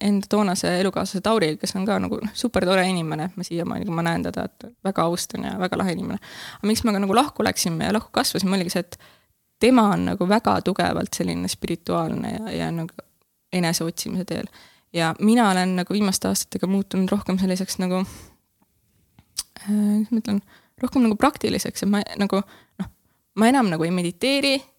enda 0.00 0.26
toonase 0.30 0.70
elukaaslase 0.80 1.20
Tauri, 1.24 1.50
kes 1.60 1.74
on 1.76 1.84
ka 1.88 1.98
nagu 2.00 2.16
noh, 2.22 2.32
super 2.36 2.64
tore 2.64 2.84
inimene, 2.88 3.28
ma 3.36 3.44
siiamaani, 3.44 3.84
kui 3.88 3.96
ma 3.96 4.04
näen 4.06 4.24
teda, 4.24 4.46
et 4.48 4.68
väga 4.84 5.04
austan 5.04 5.44
ja 5.44 5.52
väga 5.60 5.78
lahe 5.80 5.92
inimene. 5.96 6.18
aga 6.56 6.70
miks 6.70 6.84
me 6.84 6.94
ka 6.96 7.02
nagu 7.02 7.16
lahku 7.16 7.44
läksime 7.44 7.90
ja 7.90 7.92
lahku 7.92 8.08
kasvasime, 8.14 8.56
oligi 8.56 8.72
see, 8.72 8.86
et 8.86 8.96
tema 9.60 9.90
on 9.92 10.06
nagu 10.12 10.28
väga 10.28 10.56
tugevalt 10.64 11.12
selline 11.14 11.50
spirituaalne 11.52 12.32
ja, 12.38 12.56
ja 12.62 12.70
nagu 12.72 13.04
eneseotsimise 13.52 14.24
teel. 14.24 14.48
ja 14.92 15.14
mina 15.20 15.50
olen 15.50 15.76
nagu 15.82 15.92
viimaste 15.92 16.32
aastatega 16.32 16.66
muutunud 16.66 17.12
rohkem 17.12 17.38
selliseks 17.38 17.78
nagu 17.84 18.00
äh,, 18.00 19.68
kuidas 19.68 20.10
ma 20.10 20.24
ütlen, 20.24 20.42
rohkem 20.80 21.04
nagu 21.04 21.20
praktiliseks, 21.20 21.84
et 21.84 21.92
ma 21.92 22.00
nagu 22.16 22.40
noh, 22.40 22.92
ma 23.36 23.52
enam 23.52 23.68
nagu 23.68 23.84
ei 23.84 23.92
mediteeri 23.92 24.56
äh, 24.56 24.71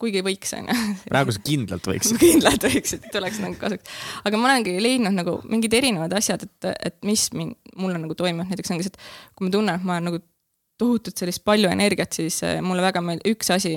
kuigi 0.00 0.22
võiks, 0.26 0.50
on 0.58 0.66
ju. 0.66 0.76
praegu 1.06 1.34
sa 1.34 1.42
kindlalt 1.46 1.86
võiks 1.86 2.12
kindlalt 2.22 2.64
võiks, 2.66 2.96
et 2.96 3.04
tuleks 3.14 3.38
nagu 3.42 3.58
kasuks. 3.60 3.98
aga 4.26 4.40
ma 4.40 4.50
olengi 4.50 4.74
leidnud 4.82 5.14
nagu 5.14 5.36
mingid 5.46 5.74
erinevad 5.78 6.16
asjad, 6.18 6.42
et, 6.48 6.70
et 6.90 6.96
mis 7.06 7.28
mind, 7.36 7.54
mulle 7.78 8.00
nagu 8.02 8.16
toimub, 8.18 8.48
näiteks 8.50 8.74
ongi 8.74 8.86
see, 8.86 8.94
et 8.94 9.36
kui 9.38 9.46
ma 9.46 9.52
tunnen, 9.54 9.78
et 9.78 9.86
ma 9.86 10.00
nagu 10.02 10.18
tohutult 10.80 11.22
sellist 11.22 11.44
palju 11.46 11.70
energiat, 11.70 12.16
siis 12.18 12.40
äh, 12.46 12.58
mulle 12.64 12.82
väga 12.84 13.02
meeldib 13.04 13.36
üks 13.36 13.52
asi, 13.54 13.76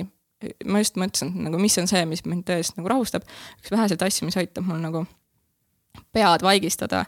ma 0.66 0.80
just 0.82 0.98
mõtlesin, 1.00 1.32
nagu 1.46 1.60
mis 1.60 1.76
on 1.80 1.88
see, 1.90 2.02
mis 2.08 2.24
mind 2.26 2.46
tõesti 2.48 2.80
nagu 2.80 2.90
rahustab. 2.90 3.26
üks 3.60 3.72
väheseid 3.72 4.02
asju, 4.04 4.26
mis 4.28 4.38
aitab 4.40 4.66
mul 4.66 4.80
nagu 4.82 5.04
pead 6.14 6.42
vaigistada, 6.46 7.04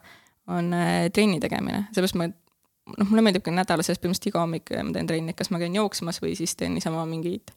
on 0.53 0.71
äh, 0.77 1.09
trenni 1.15 1.41
tegemine, 1.43 1.89
seepärast 1.91 2.19
ma 2.21 2.29
noh, 2.31 3.09
mulle 3.09 3.27
meeldib 3.27 3.45
ka 3.47 3.55
nädala 3.55 3.83
sees 3.87 3.99
põhimõtteliselt 3.99 4.33
iga 4.33 4.43
hommik 4.43 4.73
ma 4.75 4.95
teen 4.95 5.11
trenni, 5.11 5.35
kas 5.39 5.51
ma 5.55 5.61
käin 5.63 5.75
jooksmas 5.79 6.23
või 6.23 6.37
siis 6.39 6.55
teen 6.59 6.75
niisama 6.77 7.05
mingeid 7.09 7.53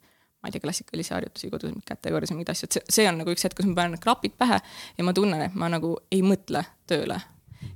ma 0.46 0.52
ei 0.52 0.54
tea, 0.54 0.62
klassikalisi 0.62 1.16
harjutusi 1.16 1.50
kodus, 1.50 1.72
kätekorjas 1.90 2.30
ja 2.30 2.38
mingid 2.38 2.52
asjad, 2.54 2.76
see, 2.78 2.84
see 3.00 3.08
on 3.10 3.18
nagu 3.22 3.34
üks 3.34 3.48
hetk, 3.48 3.58
kus 3.58 3.66
ma 3.66 3.80
panen 3.82 4.02
klapid 4.02 4.36
pähe 4.38 4.60
ja 4.98 5.08
ma 5.08 5.14
tunnen, 5.18 5.42
et 5.48 5.58
ma 5.58 5.72
nagu 5.74 5.96
ei 6.14 6.22
mõtle 6.26 6.62
tööle. 6.90 7.18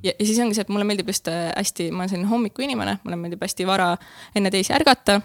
ja, 0.04 0.14
ja 0.14 0.22
siis 0.22 0.38
ongi 0.44 0.58
see, 0.58 0.68
et 0.68 0.70
mulle 0.70 0.86
meeldib 0.86 1.10
just 1.10 1.28
äh, 1.34 1.50
hästi, 1.56 1.90
ma 1.90 2.06
olen 2.06 2.14
selline 2.14 2.30
hommikuinimene, 2.30 3.00
mulle 3.04 3.18
meeldib 3.18 3.42
hästi 3.44 3.68
vara 3.68 3.96
enne 4.38 4.54
teisi 4.54 4.76
ärgata 4.78 5.18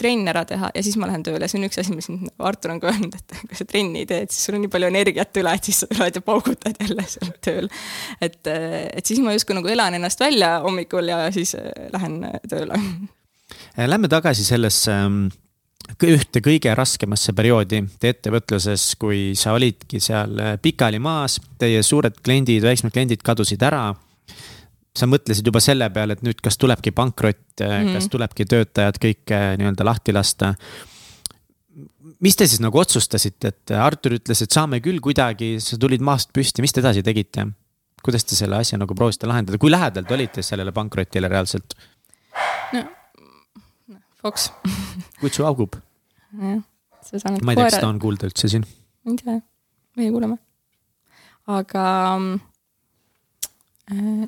trenn 0.00 0.28
ära 0.30 0.44
teha 0.48 0.70
ja 0.74 0.82
siis 0.84 0.96
ma 1.00 1.08
lähen 1.08 1.24
tööle, 1.26 1.48
see 1.48 1.58
on 1.60 1.66
üks 1.68 1.78
asi, 1.80 1.94
mis 1.94 2.08
nagu 2.10 2.46
Artur 2.48 2.74
on 2.74 2.80
ka 2.82 2.90
öelnud, 2.90 3.14
et 3.18 3.36
kui 3.48 3.58
sa 3.58 3.66
trenni 3.68 4.02
ei 4.02 4.08
tee, 4.10 4.24
et 4.26 4.34
siis 4.34 4.48
sul 4.48 4.58
on 4.58 4.64
nii 4.64 4.72
palju 4.72 4.90
energiat 4.90 5.40
üle, 5.40 5.54
et 5.54 5.68
siis 5.68 5.82
sa 5.84 5.90
tuled 5.90 6.18
ja 6.18 6.24
paugutad 6.24 6.80
jälle 6.82 7.06
seal 7.10 7.30
tööl. 7.44 7.70
et, 8.24 8.40
et 8.50 9.06
siis 9.06 9.22
ma 9.24 9.34
justkui 9.36 9.56
nagu 9.58 9.70
elan 9.70 9.98
ennast 9.98 10.22
välja 10.22 10.56
hommikul 10.64 11.12
ja 11.12 11.24
siis 11.34 11.54
äh, 11.58 11.70
lähen 11.94 12.20
äh, 12.28 12.36
tööle. 12.50 12.80
Äh, 13.78 13.86
lähme 13.86 14.10
tagasi 14.10 14.46
sellesse 14.46 14.92
ähm, 14.92 15.26
ühte 16.04 16.40
kõige 16.44 16.72
raskemasse 16.74 17.32
perioodi 17.36 17.82
teie 18.00 18.14
ettevõtluses, 18.16 18.94
kui 19.00 19.34
sa 19.38 19.52
olidki 19.56 20.00
seal 20.00 20.58
pikali 20.62 20.98
maas, 20.98 21.38
teie 21.58 21.82
suured 21.82 22.16
kliendid, 22.24 22.64
väiksemad 22.64 22.92
kliendid 22.92 23.22
kadusid 23.24 23.62
ära 23.62 23.90
sa 24.94 25.08
mõtlesid 25.10 25.46
juba 25.46 25.62
selle 25.62 25.88
peale, 25.94 26.16
et 26.16 26.24
nüüd 26.24 26.40
kas 26.42 26.58
tulebki 26.60 26.94
pankrot 26.94 27.40
mm, 27.60 27.66
-hmm. 27.66 27.94
kas 27.96 28.08
tulebki 28.12 28.46
töötajad 28.50 29.00
kõik 29.02 29.32
äh, 29.34 29.54
nii-öelda 29.58 29.86
lahti 29.86 30.14
lasta. 30.14 30.54
mis 32.20 32.36
te 32.36 32.46
siis 32.46 32.60
nagu 32.62 32.78
otsustasite, 32.78 33.48
et 33.48 33.70
Artur 33.70 34.14
ütles, 34.16 34.42
et 34.42 34.50
saame 34.50 34.80
küll 34.80 35.00
kuidagi, 35.00 35.58
sa 35.60 35.76
tulid 35.76 36.00
maast 36.00 36.30
püsti, 36.32 36.62
mis 36.62 36.72
te 36.72 36.80
edasi 36.80 37.02
tegite? 37.02 37.46
kuidas 38.04 38.24
te 38.24 38.36
selle 38.36 38.56
asja 38.60 38.76
nagu 38.78 38.94
proovisite 38.94 39.26
lahendada, 39.26 39.58
kui 39.58 39.70
lähedal 39.70 40.04
te 40.04 40.14
olite 40.14 40.42
sellele 40.42 40.72
pankrotile 40.72 41.28
reaalselt? 41.28 41.74
Fox 44.24 44.48
kutsu 45.20 45.44
augub. 45.44 45.76
jah, 46.40 46.62
sa 47.04 47.20
saad. 47.20 47.42
ma 47.44 47.52
ei 47.52 47.60
tea, 47.60 47.68
kas 47.68 47.82
ta 47.82 47.90
on 47.90 48.00
kuulda 48.00 48.30
üldse 48.30 48.48
siin? 48.48 48.64
ei 49.04 49.18
tea, 49.20 49.36
meie 50.00 50.12
kuuleme. 50.14 50.38
aga 51.52 51.84
äh, 53.92 54.24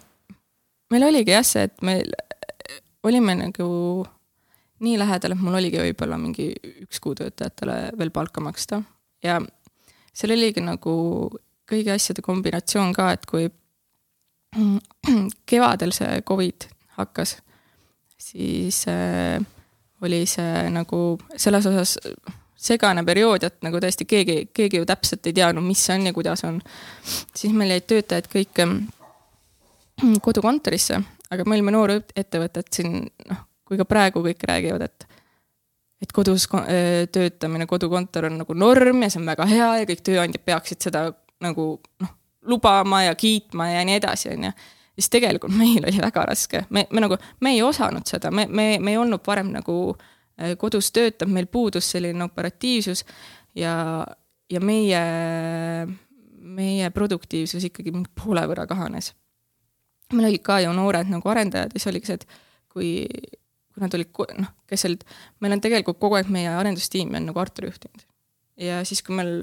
meil 0.93 1.09
oligi 1.09 1.33
jah 1.33 1.47
see, 1.49 1.65
et 1.71 1.81
meil 1.87 2.13
olime 3.07 3.39
nagu 3.41 3.71
nii 4.85 4.99
lähedal, 5.01 5.33
et 5.33 5.41
mul 5.41 5.57
oligi 5.57 5.81
võib-olla 5.81 6.21
mingi 6.21 6.51
üks 6.85 7.01
kuu 7.01 7.17
töötajatele 7.17 7.97
veel 7.97 8.13
palka 8.13 8.45
maksta 8.45 8.83
ja 9.25 9.41
seal 10.13 10.37
oligi 10.37 10.61
nagu 10.61 10.93
kõigi 11.67 11.95
asjade 11.95 12.21
kombinatsioon 12.25 12.93
ka, 12.97 13.11
et 13.17 13.25
kui 13.29 13.49
kevadel 15.51 15.97
see 15.97 16.21
Covid 16.29 16.69
hakkas, 17.01 17.39
siis 18.21 18.85
äh, 18.93 19.41
oli 20.03 20.25
see 20.29 20.67
nagu 20.71 21.19
selles 21.37 21.67
osas 21.67 21.97
segane 22.57 23.05
periood, 23.05 23.45
et 23.47 23.59
nagu 23.65 23.81
tõesti 23.81 24.07
keegi, 24.09 24.37
keegi 24.55 24.81
ju 24.81 24.87
täpselt 24.89 25.27
ei 25.29 25.37
teadnud, 25.37 25.65
mis 25.65 25.83
see 25.87 25.97
on 25.97 26.07
ja 26.09 26.13
kuidas 26.17 26.45
on. 26.49 26.61
siis 27.35 27.53
meil 27.53 27.75
jäid 27.75 27.87
töötajad 27.87 28.29
kõik 28.33 28.63
kodukontorisse, 30.23 31.01
aga 31.31 31.45
me 31.45 31.57
olime 31.57 31.75
noor 31.75 31.95
ettevõte, 31.97 32.61
et 32.65 32.73
siin 32.81 33.07
noh, 33.31 33.45
kui 33.67 33.79
ka 33.81 33.85
praegu 33.89 34.25
kõik 34.25 34.49
räägivad, 34.49 34.89
et 34.89 35.07
et 36.03 36.13
kodus 36.13 36.45
ko- 36.47 36.61
öö, 36.61 37.07
töötamine, 37.09 37.65
kodukontor 37.67 38.27
on 38.29 38.35
nagu 38.43 38.55
norm 38.55 39.03
ja 39.03 39.09
see 39.11 39.21
on 39.21 39.31
väga 39.31 39.47
hea 39.49 39.69
ja 39.81 39.87
kõik 39.89 40.03
tööandjad 40.05 40.43
peaksid 40.45 40.85
seda 40.85 41.07
nagu 41.41 41.81
noh, 42.03 42.11
lubama 42.45 43.03
ja 43.07 43.15
kiitma 43.15 43.71
ja 43.71 43.85
nii 43.85 43.97
edasi, 43.97 44.29
on 44.35 44.45
ju. 44.45 44.51
Siis 44.97 45.11
tegelikult 45.13 45.55
meil 45.63 45.85
oli 45.85 46.03
väga 46.03 46.27
raske, 46.31 46.65
me, 46.71 46.87
me 46.91 47.05
nagu, 47.05 47.19
me 47.41 47.55
ei 47.57 47.63
osanud 47.63 48.09
seda, 48.09 48.33
me, 48.35 48.47
me, 48.49 48.69
me 48.81 48.95
ei 48.95 49.01
olnud 49.01 49.25
varem 49.27 49.53
nagu 49.55 49.77
äh, 49.93 50.57
kodus 50.61 50.91
töötanud, 50.93 51.35
meil 51.35 51.51
puudus 51.53 51.91
selline 51.93 52.25
operatiivsus 52.25 53.05
ja, 53.57 53.77
ja 54.51 54.61
meie, 54.61 55.03
meie 56.37 56.91
produktiivsus 56.95 57.69
ikkagi 57.71 57.95
poole 58.23 58.47
võrra 58.49 58.67
kahanes. 58.69 59.15
meil 60.13 60.31
olid 60.31 60.45
ka 60.47 60.61
ju 60.63 60.73
noored 60.73 61.11
nagu 61.11 61.29
arendajad 61.29 61.75
ja 61.75 61.81
siis 61.81 61.91
oligi 61.91 62.13
see, 62.13 62.21
et 62.21 62.27
kui, 62.73 62.91
kui 63.73 63.83
nad 63.83 63.95
olid, 63.97 64.13
noh, 64.39 64.53
kes 64.69 64.87
olid, 64.89 65.03
meil 65.41 65.57
on 65.57 65.65
tegelikult 65.65 65.99
kogu 66.01 66.21
aeg 66.21 66.31
meie 66.33 66.53
arendustiimi 66.53 67.19
on 67.19 67.31
nagu 67.33 67.43
Artur 67.43 67.71
juhtinud. 67.71 68.07
ja 68.61 68.85
siis, 68.85 69.03
kui 69.03 69.17
meil, 69.17 69.43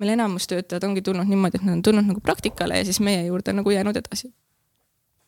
meil 0.00 0.16
enamus 0.16 0.48
töötajad 0.50 0.84
ongi 0.88 1.04
tulnud 1.04 1.28
niimoodi, 1.28 1.60
et 1.60 1.68
nad 1.68 1.78
on 1.78 1.84
tulnud 1.84 2.08
nagu 2.08 2.24
praktikale 2.24 2.80
ja 2.80 2.88
siis 2.88 3.00
meie 3.00 3.22
juurde 3.28 3.54
nagu 3.56 3.70
jäänud 3.70 3.96
edasi. 3.96 4.32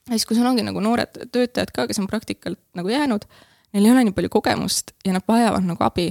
Ja 0.08 0.16
siis, 0.16 0.26
kui 0.28 0.38
sul 0.38 0.48
ongi 0.48 0.64
nagu 0.66 0.80
noored 0.80 1.28
töötajad 1.32 1.74
ka, 1.74 1.86
kes 1.90 2.00
on 2.02 2.08
praktikalt 2.10 2.60
nagu 2.78 2.88
jäänud, 2.88 3.28
neil 3.74 3.84
ei 3.84 3.92
ole 3.92 4.08
nii 4.08 4.16
palju 4.16 4.32
kogemust 4.32 4.94
ja 5.06 5.12
nad 5.16 5.26
vajavad 5.28 5.66
nagu 5.68 5.84
abi 5.84 6.08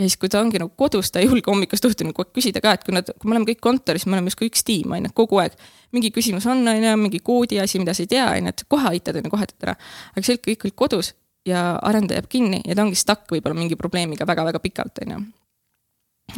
ja 0.00 0.08
siis, 0.08 0.16
kui 0.20 0.30
ta 0.32 0.40
ongi 0.40 0.60
nagu 0.60 0.72
kodus, 0.78 1.10
ta 1.12 1.20
ei 1.20 1.28
julge 1.28 1.50
hommikust 1.50 1.84
õhtuni 1.86 2.14
kogu 2.14 2.28
aeg 2.28 2.36
küsida 2.38 2.62
ka, 2.64 2.74
et 2.76 2.84
kui 2.86 2.94
nad, 2.96 3.08
kui 3.20 3.28
me 3.28 3.36
oleme 3.36 3.48
kõik 3.50 3.60
kontoris, 3.64 4.06
me 4.06 4.16
oleme 4.16 4.32
justkui 4.32 4.48
üks 4.50 4.64
tiim, 4.66 4.94
on 4.96 5.08
ju, 5.08 5.12
kogu 5.16 5.40
aeg. 5.42 5.56
mingi 5.92 6.12
küsimus 6.14 6.46
on, 6.48 6.62
on 6.68 6.86
ju, 6.86 6.94
mingi 7.00 7.20
koodi 7.24 7.58
asi, 7.60 7.80
mida 7.82 7.94
sa 7.96 8.04
ei 8.04 8.10
tea, 8.10 8.28
on 8.30 8.48
ju, 8.48 8.54
et 8.54 8.64
kohe 8.70 8.94
aitad, 8.94 9.18
on 9.20 9.28
ju, 9.28 9.32
kohe 9.34 9.48
teed 9.50 9.66
ära. 9.68 9.74
aga 10.14 10.24
see 10.26 10.40
kõik 10.46 10.64
olid 10.66 10.76
kodus 10.84 11.12
ja 11.48 11.64
arendaja 11.76 12.20
jääb 12.20 12.30
kinni 12.32 12.62
ja 12.64 12.76
ta 12.76 12.86
ongi 12.86 12.98
stuck 12.98 13.28
võib-olla 13.32 13.58
mingi 13.58 13.76
probleemiga 13.80 14.28
väga-väga 14.28 14.62
pikalt, 14.64 15.02
on 15.04 15.14
ju. 15.14 15.20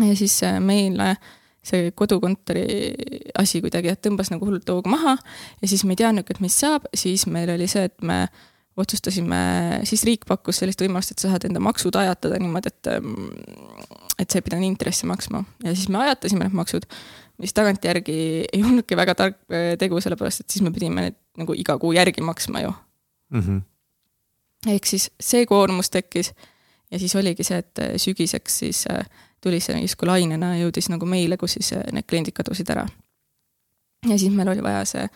ja 0.08 0.16
siis 0.18 0.40
äh, 0.48 0.58
meil 0.60 0.98
äh, 1.02 1.16
see 1.62 1.92
kodukontori 1.94 2.64
asi 3.38 3.60
kuidagi 3.62 3.94
tõmbas 4.02 4.32
nagu 4.32 4.46
hullult 4.48 4.68
hoogu 4.68 4.90
maha 4.90 5.14
ja 5.62 5.68
siis 5.70 5.84
me 5.86 5.94
ei 5.94 6.02
teadnudki, 6.02 6.34
et 6.34 6.42
mis 6.42 6.56
saab, 6.58 6.88
siis 6.94 7.26
meil 7.30 7.52
oli 7.54 7.68
see, 7.70 7.86
et 7.86 8.02
me 8.02 8.26
otsustasime, 8.76 9.38
siis 9.88 10.02
riik 10.08 10.24
pakkus 10.28 10.62
sellist 10.62 10.80
võimalust, 10.80 11.12
et 11.12 11.22
sa 11.22 11.30
saad 11.30 11.44
enda 11.46 11.60
maksud 11.62 11.96
ajatada 12.00 12.38
niimoodi, 12.40 12.72
et 12.72 12.90
et 14.22 14.30
sa 14.30 14.38
ei 14.38 14.46
pidanud 14.46 14.66
intressi 14.66 15.06
maksma 15.08 15.42
ja 15.64 15.74
siis 15.74 15.90
me 15.92 16.00
ajatasime 16.02 16.46
need 16.46 16.56
maksud, 16.56 16.86
mis 17.42 17.54
tagantjärgi 17.56 18.16
ei 18.52 18.62
olnudki 18.62 18.96
väga 18.98 19.16
tark 19.18 19.38
äh, 19.52 19.74
tegu, 19.80 20.00
sellepärast 20.02 20.44
et 20.44 20.54
siis 20.54 20.64
me 20.64 20.72
pidime 20.74 21.08
need 21.08 21.18
nagu 21.42 21.56
iga 21.58 21.78
kuu 21.80 21.92
järgi 21.96 22.24
maksma 22.24 22.64
ju 22.64 22.72
mm. 22.72 23.40
-hmm. 23.40 23.60
ehk 24.74 24.86
siis 24.86 25.10
see 25.20 25.46
koormus 25.46 25.90
tekkis 25.90 26.32
ja 26.90 26.98
siis 26.98 27.14
oligi 27.16 27.44
see, 27.44 27.58
et 27.58 27.78
äh, 27.78 27.96
sügiseks 27.96 28.58
siis 28.58 28.86
äh, 28.90 29.06
tuli 29.42 29.60
see 29.62 29.80
justkui 29.82 30.08
lainena 30.08 30.54
jõudis 30.60 30.88
nagu 30.92 31.08
meile, 31.08 31.36
kus 31.40 31.58
siis 31.58 31.72
need 31.92 32.06
kliendid 32.08 32.36
kadusid 32.36 32.70
ära. 32.74 32.86
ja 34.08 34.18
siis 34.18 34.32
meil 34.34 34.52
oli 34.54 34.64
vaja 34.64 34.84
see 34.88 35.06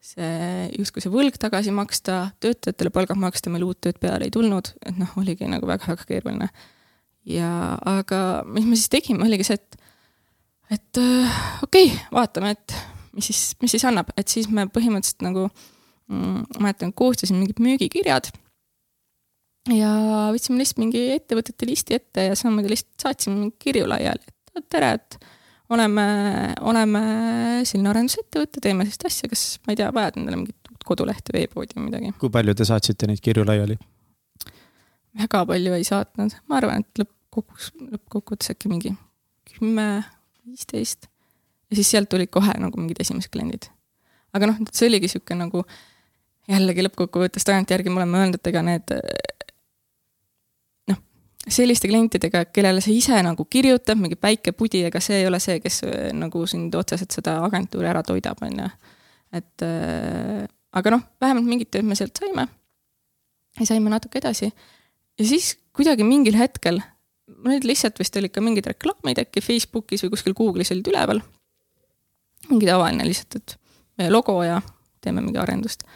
see 0.00 0.68
justkui 0.78 1.02
see 1.04 1.12
võlg 1.12 1.36
tagasi 1.40 1.72
maksta, 1.76 2.30
töötajatele 2.40 2.92
palgad 2.94 3.20
maksta, 3.20 3.52
meil 3.52 3.66
uut 3.66 3.82
tööd 3.84 3.98
peale 4.00 4.26
ei 4.26 4.32
tulnud, 4.32 4.72
et 4.86 4.96
noh, 4.96 5.10
oligi 5.20 5.48
nagu 5.48 5.68
väga-väga 5.68 6.06
keeruline. 6.08 6.48
ja 7.28 7.50
aga 7.84 8.42
mis 8.48 8.64
me 8.64 8.78
siis 8.78 8.88
tegime, 8.92 9.26
oligi 9.26 9.44
see, 9.50 9.60
et, 9.60 9.76
et 10.78 11.02
äh, 11.02 11.42
okei 11.66 11.90
okay,, 11.92 12.06
vaatame, 12.16 12.54
et 12.56 12.76
mis 13.12 13.28
siis, 13.28 13.42
mis 13.60 13.76
siis 13.76 13.84
annab, 13.84 14.14
et 14.16 14.28
siis 14.28 14.48
me 14.48 14.64
põhimõtteliselt 14.72 15.26
nagu 15.26 15.50
mm, 15.50 16.62
mäletan, 16.62 16.94
koostasime 16.96 17.42
mingid 17.42 17.60
müügikirjad 17.60 18.32
ja 19.74 19.90
võtsime 20.34 20.60
lihtsalt 20.60 20.80
mingi 20.82 21.02
ettevõtete 21.16 21.68
listi 21.68 21.96
ette 21.98 22.30
ja 22.30 22.38
samamoodi 22.38 22.72
lihtsalt 22.72 23.04
saatsime 23.06 23.50
kirju 23.60 23.88
laiali, 23.90 24.32
et 24.56 24.66
tere, 24.72 24.94
et 24.98 25.18
oleme, 25.70 26.06
oleme 26.66 27.02
selline 27.68 27.92
arendusettevõte, 27.92 28.62
teeme 28.62 28.86
sellist 28.86 29.06
asja, 29.08 29.30
kas, 29.30 29.44
ma 29.64 29.74
ei 29.74 29.80
tea, 29.80 29.90
vajad 29.94 30.18
endale 30.20 30.40
mingit 30.40 30.72
uut 30.72 30.86
kodulehte, 30.92 31.34
veepoodi 31.36 31.76
või 31.78 31.88
midagi. 31.88 32.12
kui 32.20 32.32
palju 32.34 32.56
te 32.58 32.66
saatsite 32.68 33.10
neid 33.10 33.22
kirju 33.24 33.46
laiali? 33.46 33.78
väga 35.20 35.44
palju 35.46 35.76
ei 35.76 35.86
saatnud, 35.86 36.36
ma 36.50 36.58
arvan, 36.60 36.84
et 36.84 37.02
lõppkokkuvõttes, 37.02 37.72
lõppkokkuvõttes 37.96 38.54
äkki 38.54 38.70
mingi 38.70 38.94
kümme, 39.50 39.86
viisteist. 40.46 41.10
ja 41.70 41.78
siis 41.78 41.90
sealt 41.94 42.10
tulid 42.10 42.30
kohe 42.32 42.54
nagu 42.58 42.80
mingid 42.80 43.02
esimesed 43.02 43.32
kliendid. 43.34 43.70
aga 44.34 44.52
noh, 44.52 44.60
see 44.72 44.90
oligi 44.90 45.10
sihuke 45.10 45.38
nagu 45.38 45.64
jällegi 46.50 46.86
lõppkokkuvõttes 46.86 47.46
tagantjärgi 47.46 47.92
me 47.92 48.02
oleme 48.02 48.22
öelnud, 48.22 48.40
et 48.40 48.50
ega 48.50 48.62
need 48.66 48.94
selliste 51.48 51.88
klientidega, 51.88 52.44
kellele 52.52 52.82
sa 52.84 52.92
ise 52.92 53.16
nagu 53.24 53.46
kirjutad, 53.48 53.98
mingi 54.00 54.18
väike 54.20 54.52
pudi, 54.56 54.82
ega 54.88 55.00
see 55.02 55.22
ei 55.22 55.28
ole 55.28 55.40
see, 55.40 55.60
kes 55.62 55.82
äh, 55.88 56.10
nagu 56.16 56.44
sind 56.50 56.74
otseselt 56.76 57.16
seda 57.16 57.38
agentuuri 57.46 57.88
ära 57.88 58.02
toidab, 58.06 58.42
on 58.44 58.58
ju. 58.64 58.68
et 59.40 59.64
äh, 59.64 60.44
aga 60.76 60.94
noh, 60.96 61.04
vähemalt 61.22 61.48
mingit 61.48 61.70
tööd 61.72 61.88
me 61.88 61.96
sealt 61.98 62.18
saime. 62.20 62.46
ja 63.58 63.66
saime 63.66 63.92
natuke 63.92 64.20
edasi. 64.20 64.50
ja 64.50 65.26
siis 65.26 65.54
kuidagi 65.76 66.04
mingil 66.04 66.36
hetkel, 66.38 66.82
need 67.46 67.64
lihtsalt 67.64 67.98
vist 67.98 68.16
olid 68.18 68.34
ka 68.34 68.44
mingid 68.44 68.66
reklaamid 68.68 69.22
äkki 69.22 69.42
Facebookis 69.44 70.04
või 70.04 70.14
kuskil 70.16 70.36
Google'is 70.36 70.74
olid 70.74 70.92
üleval. 70.92 71.22
mingi 72.50 72.68
tavaline 72.68 73.06
lihtsalt, 73.08 73.40
et 73.40 73.56
meie 73.98 74.12
logo 74.12 74.42
ja 74.44 74.60
teeme 75.00 75.24
mingi 75.24 75.40
arendust. 75.40 75.86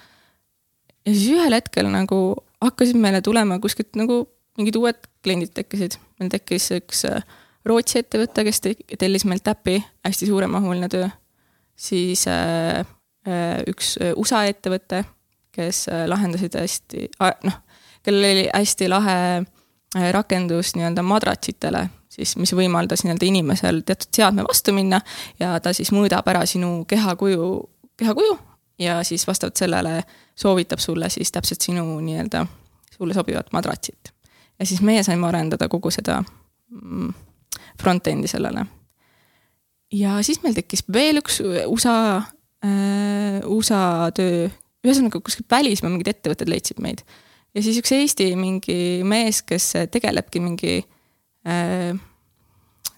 ja 1.04 1.12
siis 1.12 1.34
ühel 1.36 1.52
hetkel 1.52 1.90
nagu 1.92 2.20
hakkasid 2.64 2.96
meile 2.96 3.20
tulema 3.20 3.60
kuskilt 3.60 3.92
nagu 4.00 4.24
mingid 4.56 4.78
uued 4.80 5.10
kliendid 5.24 5.54
tekkisid. 5.56 5.98
meil 6.20 6.30
tekkis 6.32 6.70
üks 6.78 7.04
äh, 7.08 7.24
Rootsi 7.64 8.02
ettevõte, 8.02 8.44
kes 8.44 8.60
tellis 9.00 9.24
meilt 9.24 9.48
äpi, 9.48 9.78
hästi 10.04 10.28
suuremahuline 10.28 10.88
töö. 10.92 11.08
siis 11.76 12.26
äh, 12.28 12.84
äh 13.26 13.62
üks 13.70 13.96
USA 14.16 14.44
ettevõte, 14.44 15.04
kes 15.54 15.86
lahendasid 16.06 16.56
hästi, 16.60 17.08
noh, 17.44 17.60
kellel 18.02 18.30
oli 18.30 18.48
hästi 18.52 18.88
lahe 18.88 19.18
rakendus 20.12 20.74
nii-öelda 20.74 21.02
madratsitele, 21.06 21.86
siis 22.10 22.34
mis 22.36 22.52
võimaldas 22.52 23.04
nii-öelda 23.04 23.26
inimesel 23.26 23.80
teatud 23.86 24.10
seadme 24.12 24.44
vastu 24.46 24.74
minna 24.74 25.00
ja 25.40 25.54
ta 25.62 25.72
siis 25.72 25.92
mõõdab 25.94 26.26
ära 26.34 26.42
sinu 26.50 26.84
kehakuju, 26.90 27.46
kehakuju 27.96 28.34
ja 28.78 28.98
siis 29.06 29.26
vastavalt 29.26 29.56
sellele 29.56 30.02
soovitab 30.34 30.82
sulle 30.82 31.10
siis 31.10 31.32
täpselt 31.32 31.62
sinu 31.62 31.86
nii-öelda 32.00 32.46
sulle 32.96 33.14
sobivat 33.14 33.52
madratsit 33.52 34.13
ja 34.58 34.66
siis 34.66 34.82
meie 34.84 35.02
saime 35.02 35.26
arendada 35.28 35.68
kogu 35.68 35.90
seda 35.94 36.20
mm, 36.22 37.12
front-end'i 37.80 38.30
sellele. 38.30 38.66
ja 39.92 40.18
siis 40.22 40.42
meil 40.42 40.56
tekkis 40.56 40.84
veel 40.92 41.20
üks 41.22 41.40
USA 41.44 41.98
äh,, 42.64 43.42
USA 43.46 44.10
töö, 44.14 44.48
ühesõnaga 44.86 45.20
kuskilt 45.20 45.50
välismaa 45.50 45.92
mingid 45.92 46.12
ettevõtted 46.14 46.50
leidsid 46.50 46.82
meid. 46.82 47.04
ja 47.54 47.62
siis 47.62 47.78
üks 47.82 47.92
Eesti 47.92 48.32
mingi 48.38 48.78
mees, 49.06 49.42
kes 49.42 49.72
tegelebki 49.90 50.42
mingi 50.44 50.80
äh, 51.48 51.94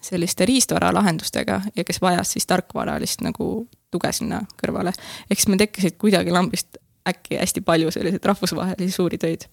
selliste 0.07 0.47
riistvaralahendustega 0.47 1.61
ja 1.77 1.85
kes 1.85 2.01
vajas 2.03 2.37
siis 2.37 2.47
tarkvaralist 2.47 3.25
nagu 3.27 3.67
tuge 3.91 4.13
sinna 4.13 4.45
kõrvale. 4.61 4.93
ehk 5.31 5.41
siis 5.41 5.49
meil 5.49 5.65
tekkisid 5.65 5.99
kuidagi 5.99 6.35
lambist 6.35 6.79
äkki 7.07 7.39
hästi 7.41 7.63
palju 7.63 7.91
selliseid 7.95 8.25
rahvusvahelisi 8.25 8.95
suuri 8.95 9.19
töid 9.19 9.47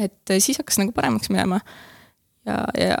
et 0.00 0.34
siis 0.38 0.60
hakkas 0.60 0.80
nagu 0.80 0.94
paremaks 0.96 1.30
minema. 1.32 1.60
ja, 2.48 2.58
ja, 2.78 2.96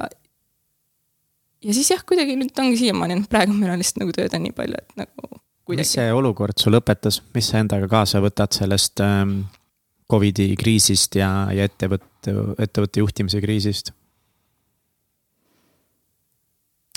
ja 1.64 1.76
siis 1.76 1.90
jah, 1.92 2.02
kuidagi 2.06 2.36
nüüd 2.38 2.58
ongi 2.60 2.80
siiamaani, 2.80 3.20
noh 3.20 3.30
praegu 3.30 3.56
meil 3.56 3.74
on 3.74 3.80
lihtsalt 3.80 4.04
nagu 4.04 4.16
tööd 4.16 4.36
on 4.36 4.44
nii 4.46 4.56
palju, 4.56 4.82
et 4.82 5.00
nagu 5.00 5.28
kuidagi. 5.64 5.86
mis 5.86 5.94
see 5.96 6.12
olukord 6.12 6.60
sul 6.60 6.78
õpetas, 6.80 7.20
mis 7.34 7.50
sa 7.52 7.62
endaga 7.64 7.88
kaasa 7.90 8.22
võtad 8.24 8.56
sellest 8.56 9.02
ähm, 9.04 9.42
Covidi 10.10 10.52
kriisist 10.58 11.16
ja, 11.18 11.48
ja 11.54 11.68
ettevõtte, 11.68 12.34
ettevõtte 12.58 13.04
juhtimise 13.04 13.42
kriisist? 13.42 13.94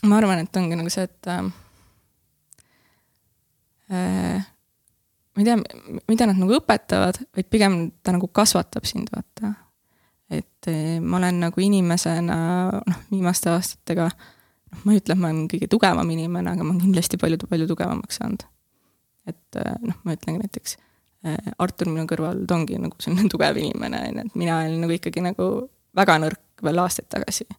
ma 0.03 0.17
arvan, 0.19 0.41
et 0.43 0.57
ongi 0.59 0.75
nagu 0.75 0.91
see, 0.91 1.05
et 1.07 1.31
äh, 1.31 1.45
äh 3.93 4.49
ma 5.33 5.41
ei 5.41 5.47
tea, 5.47 5.57
mida 6.09 6.27
nad 6.29 6.39
nagu 6.39 6.57
õpetavad, 6.59 7.19
vaid 7.33 7.49
pigem 7.51 7.77
ta 8.05 8.13
nagu 8.13 8.29
kasvatab 8.29 8.85
sind, 8.89 9.09
vaata. 9.13 9.53
et 10.33 10.69
eh, 10.69 10.99
ma 11.01 11.19
olen 11.19 11.41
nagu 11.47 11.61
inimesena, 11.61 12.37
noh, 12.85 13.01
viimaste 13.11 13.51
aastatega, 13.53 14.07
noh, 14.09 14.85
ma 14.85 14.93
ei 14.93 15.01
ütle, 15.01 15.15
et 15.15 15.21
ma 15.21 15.29
olen 15.29 15.47
kõige 15.51 15.69
tugevam 15.71 16.09
inimene, 16.15 16.53
aga 16.53 16.65
ma 16.65 16.73
olen 16.73 16.85
kindlasti 16.85 17.19
palju-palju 17.21 17.69
tugevamaks 17.69 18.21
saanud. 18.21 18.45
et 19.29 19.61
eh, 19.61 19.73
noh, 19.81 19.97
ma 20.05 20.17
ütlengi 20.17 20.45
näiteks, 20.45 20.77
eh, 21.25 21.51
Artur 21.63 21.89
minu 21.89 22.05
kõrval, 22.09 22.45
ta 22.47 22.57
ongi 22.59 22.77
nagu 22.81 22.97
selline 23.01 23.29
tugev 23.33 23.57
inimene, 23.61 24.05
on 24.09 24.21
ju, 24.21 24.29
et 24.29 24.39
mina 24.39 24.61
olin 24.61 24.85
nagu 24.85 24.97
ikkagi 24.99 25.25
nagu 25.25 25.51
väga 25.97 26.21
nõrk 26.21 26.63
veel 26.63 26.81
aastaid 26.85 27.09
tagasi 27.11 27.49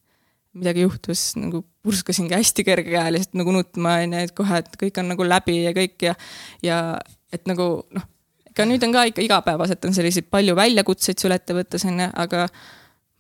midagi 0.55 0.85
juhtus, 0.85 1.33
nagu 1.35 1.65
purskasingi 1.83 2.37
hästi 2.37 2.63
kergekäeliselt 2.63 3.35
nagu 3.35 3.51
nutma, 3.51 3.97
on 4.05 4.15
ju, 4.15 4.23
et 4.29 4.35
kohe, 4.39 4.61
et 4.63 4.77
kõik 4.79 5.01
on 5.03 5.11
nagu 5.11 5.27
läbi 5.27 5.57
ja 5.65 5.75
kõik 5.75 6.07
ja 6.07 6.15
ja 6.63 6.77
et 7.35 7.49
nagu 7.51 7.69
noh, 7.95 8.07
ega 8.55 8.67
nüüd 8.69 8.87
on 8.87 8.95
ka 8.95 9.05
ikka 9.11 9.25
igapäevaselt 9.25 9.85
on 9.89 9.97
selliseid 9.97 10.31
palju 10.33 10.55
väljakutseid 10.59 11.21
sul 11.21 11.35
ettevõttes 11.35 11.85
on 11.91 12.01
ju, 12.05 12.09
aga 12.23 12.47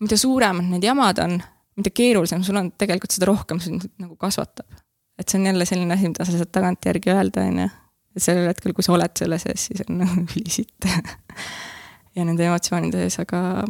mida 0.04 0.18
suuremad 0.20 0.70
need 0.70 0.86
jamad 0.86 1.20
on, 1.24 1.38
mida 1.78 1.90
keerulisem 1.94 2.44
sul 2.46 2.58
on, 2.60 2.70
tegelikult 2.78 3.14
seda 3.14 3.28
rohkem 3.30 3.60
sind 3.62 3.86
nagu 3.98 4.16
kasvatab. 4.20 4.66
et 5.18 5.28
see 5.28 5.38
on 5.38 5.46
jälle 5.46 5.66
selline 5.66 5.94
asi, 5.94 6.10
mida 6.10 6.26
sa 6.26 6.34
saad 6.34 6.50
tagantjärgi 6.54 7.10
öelda, 7.14 7.46
on 7.50 7.62
ju. 7.64 7.68
et 8.16 8.22
sellel 8.22 8.50
hetkel, 8.50 8.74
kui 8.74 8.86
sa 8.86 8.94
oled 8.94 9.16
selle 9.18 9.38
sees, 9.42 9.68
siis 9.70 9.86
on 9.88 10.02
nagu 10.02 10.26
ülisitt 10.38 10.90
ja 12.14 12.26
nende 12.26 12.46
emotsioonide 12.46 13.02
sees, 13.04 13.18
aga 13.26 13.64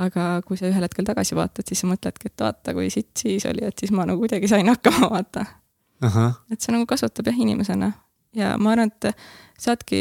aga 0.00 0.28
kui 0.46 0.56
sa 0.56 0.66
ühel 0.70 0.86
hetkel 0.86 1.06
tagasi 1.06 1.36
vaatad, 1.36 1.66
siis 1.68 1.82
sa 1.84 1.90
mõtledki, 1.90 2.30
et 2.32 2.42
vaata, 2.46 2.74
kui 2.74 2.90
sitt 2.90 3.12
siis 3.20 3.44
oli, 3.46 3.66
et 3.66 3.78
siis 3.78 3.92
ma 3.94 4.08
nagu 4.08 4.22
kuidagi 4.22 4.48
sain 4.50 4.68
hakkama, 4.72 5.10
vaata. 5.12 5.44
et 6.50 6.58
see 6.58 6.72
nagu 6.74 6.88
kasvatab 6.88 7.28
jah 7.30 7.42
inimesena 7.46 7.92
ja 8.36 8.54
ma 8.58 8.72
arvan, 8.74 8.92
et 8.92 9.16
saadki 9.58 10.00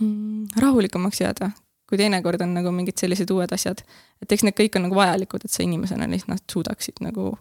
mm, 0.00 0.58
rahulikumaks 0.60 1.20
jääda, 1.20 1.50
kui 1.88 1.98
teinekord 2.00 2.42
on 2.42 2.54
nagu 2.56 2.72
mingid 2.74 2.98
sellised 3.00 3.30
uued 3.30 3.52
asjad. 3.52 3.82
et 4.22 4.32
eks 4.32 4.46
need 4.46 4.56
kõik 4.58 4.78
on 4.78 4.88
nagu 4.88 4.98
vajalikud, 4.98 5.44
et 5.44 5.52
sa 5.52 5.62
inimesena 5.62 6.08
lihtsalt 6.10 6.34
nad 6.34 6.44
suudaksid 6.52 7.02
nagu 7.04 7.34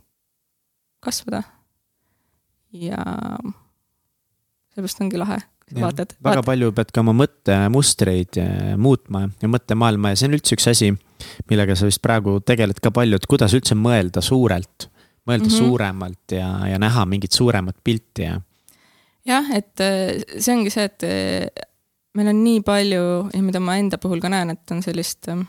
kasvada. 1.03 1.43
ja 2.73 3.01
sellepärast 4.75 5.01
ongi 5.05 5.19
lahe, 5.19 5.37
kui 5.63 5.77
sa 5.77 5.85
vaatad. 5.85 6.15
väga 6.19 6.41
vaatad. 6.41 6.49
palju 6.49 6.71
pead 6.75 6.91
ka 6.91 7.03
oma 7.03 7.13
mõttemustreid 7.21 8.41
eh, 8.41 8.73
muutma 8.77 9.27
ja 9.41 9.51
mõttemaailma 9.51 10.11
ja 10.11 10.19
see 10.19 10.29
on 10.29 10.37
üldse 10.39 10.57
üks 10.57 10.67
asi, 10.71 10.91
millega 11.49 11.77
sa 11.77 11.87
vist 11.87 12.03
praegu 12.03 12.39
tegeled 12.43 12.81
ka 12.83 12.91
palju, 12.95 13.21
et 13.21 13.29
kuidas 13.29 13.55
üldse 13.57 13.77
mõelda 13.79 14.23
suurelt. 14.25 14.89
mõelda 15.25 15.47
mm 15.47 15.51
-hmm. 15.51 15.57
suuremalt 15.57 16.31
ja, 16.31 16.49
ja 16.69 16.77
näha 16.79 17.05
mingit 17.05 17.31
suuremat 17.31 17.77
pilti 17.83 18.27
ja. 18.27 18.41
Jah, 19.25 19.51
et 19.55 19.83
eh, 19.83 20.21
see 20.37 20.53
ongi 20.55 20.73
see, 20.73 20.85
et 20.89 21.05
eh, 21.07 21.65
meil 22.15 22.31
on 22.31 22.41
nii 22.43 22.63
palju 22.65 23.03
ja 23.33 23.43
mida 23.43 23.61
ma 23.63 23.77
enda 23.79 23.99
puhul 24.01 24.21
ka 24.23 24.31
näen, 24.31 24.53
et 24.55 24.73
on 24.73 24.81
sellist 24.85 25.29
ähm, 25.31 25.45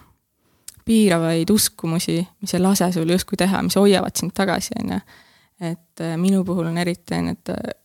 piiravaid 0.87 1.51
uskumusi, 1.51 2.21
mis 2.43 2.55
ei 2.55 2.63
lase 2.63 2.91
sul 2.95 3.11
justkui 3.11 3.39
teha, 3.41 3.63
mis 3.67 3.79
hoiavad 3.79 4.17
sind 4.19 4.35
tagasi, 4.37 4.77
on 4.83 4.95
ju. 4.97 5.01
et 5.61 6.05
äh, 6.05 6.17
minu 6.21 6.45
puhul 6.45 6.69
on 6.69 6.79
eriti, 6.79 7.17
on 7.17 7.31
ju, 7.31 7.37
et 7.37 7.53
äh, 7.55 7.77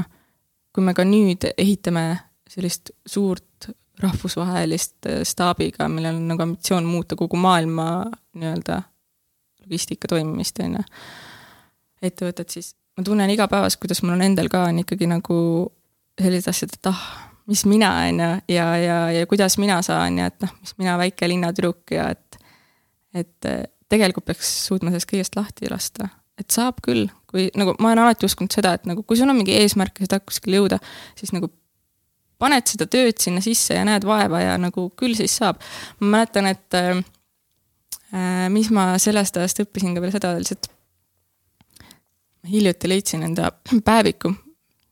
noh, 0.00 0.08
kui 0.74 0.84
me 0.84 0.94
ka 0.94 1.06
nüüd 1.08 1.48
ehitame 1.56 2.06
sellist 2.50 2.92
suurt 3.06 3.70
rahvusvahelist 4.02 5.08
äh, 5.10 5.22
staabiga, 5.24 5.88
millel 5.88 6.18
on 6.20 6.26
nagu 6.32 6.44
ambitsioon 6.44 6.86
muuta 6.86 7.16
kogu 7.16 7.38
maailma 7.40 7.86
nii-öelda 8.36 8.82
logistika 9.64 10.10
toimimist, 10.12 10.60
on 10.62 10.78
ju, 10.78 10.84
ettevõtet, 12.06 12.52
siis 12.52 12.74
ma 12.96 13.04
tunnen 13.04 13.30
igapäevaselt, 13.30 13.80
kuidas 13.82 14.02
mul 14.02 14.16
on 14.16 14.24
endal 14.24 14.48
ka 14.52 14.64
on 14.70 14.82
ikkagi 14.82 15.08
nagu 15.10 15.38
sellised 16.20 16.50
asjad, 16.52 16.76
et 16.78 16.90
ah, 16.90 17.02
mis 17.50 17.64
mina, 17.68 17.90
on 18.08 18.20
ju, 18.22 18.28
ja, 18.56 18.66
ja, 18.80 18.98
ja 19.12 19.26
kuidas 19.30 19.58
mina 19.62 19.78
saan 19.84 20.18
ja 20.20 20.30
et 20.32 20.38
noh, 20.42 20.52
mis 20.60 20.76
mina, 20.80 20.96
väike 21.00 21.28
linnatüdruk 21.28 21.94
ja 21.94 22.08
et, 22.14 22.38
et 23.14 23.50
eh, 23.50 23.66
tegelikult 23.92 24.26
peaks 24.30 24.48
suutma 24.66 24.90
sellest 24.92 25.10
kõigest 25.10 25.36
lahti 25.38 25.70
lasta. 25.70 26.08
et 26.36 26.52
saab 26.52 26.82
küll, 26.84 27.06
kui 27.30 27.46
nagu 27.56 27.72
ma 27.80 27.92
olen 27.92 28.04
alati 28.04 28.26
uskunud 28.28 28.52
seda, 28.52 28.74
et 28.76 28.88
nagu 28.88 29.04
kui 29.06 29.16
sul 29.16 29.30
on 29.30 29.38
mingi 29.38 29.54
eesmärk 29.56 30.00
ja 30.00 30.06
sa 30.06 30.16
tahad 30.16 30.26
kuskile 30.28 30.58
jõuda, 30.60 30.80
siis 31.16 31.32
nagu 31.32 31.48
paned 32.40 32.68
seda 32.68 32.88
tööd 32.92 33.16
sinna 33.22 33.40
sisse 33.44 33.76
ja 33.78 33.84
näed 33.88 34.04
vaeva 34.04 34.42
ja 34.42 34.56
nagu 34.60 34.90
küll 35.00 35.16
siis 35.16 35.36
saab. 35.40 35.62
ma 36.00 36.18
mäletan, 36.18 36.50
et 36.50 36.76
äh, 36.76 37.00
mis 38.52 38.68
ma 38.74 38.94
sellest 39.00 39.36
ajast 39.36 39.62
õppisin 39.64 39.96
ka 39.96 40.04
veel 40.04 40.12
seda, 40.16 40.34
lihtsalt 40.40 40.68
hiljuti 42.50 42.88
leidsin 42.88 43.22
enda 43.26 43.52
päeviku, 43.88 44.32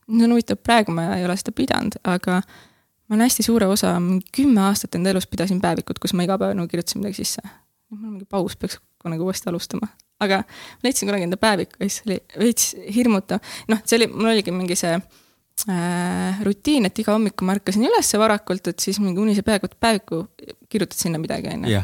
see 0.09 0.27
on 0.27 0.37
huvitav, 0.37 0.61
praegu 0.63 0.95
ma 0.95 1.11
ei 1.17 1.27
ole 1.27 1.37
seda 1.41 1.55
pidanud, 1.57 1.99
aga 2.05 2.41
ma 2.41 3.17
olen 3.17 3.27
hästi 3.27 3.47
suure 3.47 3.69
osa, 3.71 3.95
kümme 4.35 4.63
aastat 4.69 4.97
enda 4.99 5.13
elust 5.13 5.31
pidasin 5.33 5.61
päevikut, 5.61 6.01
kus 6.03 6.15
ma 6.17 6.27
iga 6.27 6.39
päev 6.41 6.57
nagu 6.59 6.71
kirjutasin 6.71 7.03
midagi 7.03 7.23
sisse. 7.23 7.43
mul 7.91 8.07
on 8.07 8.13
mingi 8.17 8.27
paus, 8.31 8.57
peaks 8.57 8.81
kunagi 9.03 9.23
uuesti 9.23 9.51
alustama. 9.51 9.89
aga 10.21 10.43
leidsin 10.83 11.09
kunagi 11.09 11.27
enda 11.27 11.37
päeviku 11.37 11.77
ja 11.81 11.89
siis 11.89 12.03
oli 12.07 12.19
veits 12.39 12.77
hirmutav, 12.95 13.43
noh, 13.69 13.81
see 13.85 13.99
oli, 13.99 14.09
mul 14.13 14.31
oligi 14.33 14.55
mingi 14.55 14.77
see 14.79 14.95
äh, 14.95 16.45
rutiin, 16.47 16.87
et 16.89 16.99
iga 16.99 17.13
hommik, 17.13 17.37
kui 17.37 17.49
ma 17.49 17.57
ärkasin 17.59 17.85
üles 17.85 18.13
varakult, 18.21 18.71
et 18.71 18.81
siis 18.81 19.01
mingi 19.03 19.21
unise 19.21 19.45
peaaegu 19.45 19.69
päeviku 19.81 20.23
kirjutad 20.71 20.97
sinna 21.01 21.21
midagi, 21.21 21.53
on 21.53 21.69
ju. 21.69 21.83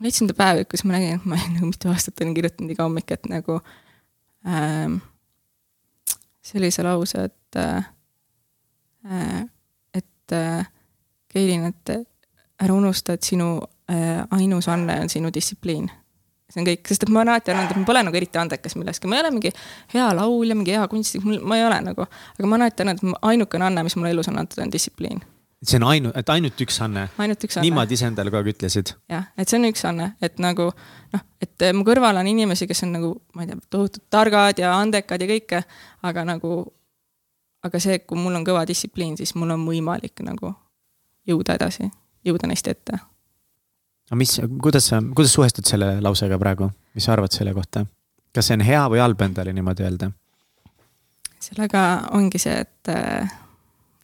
leidsin 0.00 0.26
enda 0.26 0.38
päeviku, 0.38 0.76
siis 0.76 0.88
ma 0.88 0.96
nägin, 0.96 1.20
et 1.20 1.28
ma 1.28 1.38
olen 1.38 1.54
nagu 1.58 1.70
mitu 1.70 1.92
aastat 1.92 2.24
olen 2.24 2.34
kirjutanud 2.34 2.74
iga 2.74 2.88
hommik, 2.88 3.14
et 3.14 3.30
nagu 3.30 3.60
ähm, 3.60 3.78
sellise 6.42 6.82
lause, 6.82 7.24
et 7.24 7.56
äh,, 7.56 7.84
et 9.94 10.32
äh, 10.32 10.66
Keilin, 11.28 11.64
et 11.70 11.90
ära 12.60 12.74
unusta, 12.74 13.14
et 13.14 13.22
sinu 13.22 13.60
äh, 13.90 14.22
ainus 14.30 14.68
anne 14.68 15.00
on 15.00 15.08
sinu 15.08 15.30
distsipliin. 15.34 15.90
see 16.50 16.62
on 16.62 16.66
kõik, 16.66 16.88
sest 16.90 17.04
et 17.04 17.10
ma 17.14 17.20
olen 17.20 17.30
alati 17.36 17.52
öelnud, 17.52 17.70
et 17.70 17.78
ma 17.78 17.86
pole 17.86 18.00
nagu 18.02 18.16
eriti 18.18 18.38
andekas 18.40 18.74
milleski, 18.74 19.06
ma 19.06 19.20
ei 19.20 19.22
ole 19.22 19.30
mingi 19.36 19.52
hea 19.92 20.08
laulja, 20.18 20.56
mingi 20.58 20.72
hea 20.74 20.88
kunstnik, 20.90 21.22
mul, 21.22 21.38
ma 21.46 21.60
ei 21.60 21.62
ole 21.62 21.76
nagu, 21.86 22.08
aga 22.08 22.48
ma 22.48 22.56
olen 22.56 22.64
alati 22.66 22.82
öelnud, 22.82 23.04
et 23.04 23.20
ainukene 23.30 23.68
anne, 23.68 23.84
mis 23.86 23.94
mulle 23.96 24.10
elus 24.16 24.32
on 24.32 24.40
antud, 24.42 24.58
on 24.64 24.72
distsipliin 24.72 25.22
see 25.64 25.76
on 25.76 25.86
ainu-, 25.90 26.12
et 26.16 26.32
ainult 26.32 26.60
üks 26.64 26.80
anne? 26.84 27.06
niimoodi 27.62 27.96
ise 27.96 28.08
endale 28.08 28.32
kogu 28.32 28.40
aeg 28.40 28.54
ütlesid? 28.54 28.94
jah, 29.12 29.28
et 29.36 29.48
see 29.50 29.58
on 29.60 29.68
üks 29.68 29.84
anne, 29.88 30.10
et 30.24 30.40
nagu 30.40 30.70
noh, 30.70 31.24
et 31.42 31.66
mu 31.76 31.84
kõrval 31.86 32.20
on 32.22 32.30
inimesi, 32.30 32.68
kes 32.70 32.84
on 32.86 32.94
nagu, 32.96 33.12
ma 33.36 33.44
ei 33.44 33.50
tea, 33.50 33.60
tohutult 33.72 34.06
targad 34.12 34.62
ja 34.62 34.72
andekad 34.78 35.20
ja 35.20 35.28
kõike, 35.28 35.62
aga 36.08 36.24
nagu, 36.28 36.62
aga 37.66 37.82
see, 37.82 38.00
kui 38.06 38.20
mul 38.20 38.40
on 38.40 38.46
kõva 38.46 38.64
distsipliin, 38.68 39.18
siis 39.20 39.34
mul 39.36 39.52
on 39.56 39.66
võimalik 39.68 40.24
nagu 40.24 40.54
jõuda 41.28 41.58
edasi, 41.60 41.90
jõuda 42.26 42.48
neist 42.48 42.72
ette. 42.72 42.96
aga 44.08 44.20
mis, 44.22 44.38
kuidas 44.62 44.88
sa, 44.92 45.02
kuidas 45.14 45.36
suhestud 45.36 45.68
selle 45.68 45.98
lausega 46.00 46.40
praegu, 46.40 46.70
mis 46.96 47.04
sa 47.04 47.18
arvad 47.18 47.36
selle 47.36 47.54
kohta? 47.56 47.84
kas 48.32 48.48
see 48.48 48.56
on 48.56 48.64
hea 48.64 48.80
või 48.88 49.04
halb 49.04 49.28
endale 49.28 49.52
niimoodi 49.52 49.84
öelda? 49.84 50.10
sellega 51.40 51.84
ongi 52.16 52.40
see, 52.40 52.64
et 52.64 52.96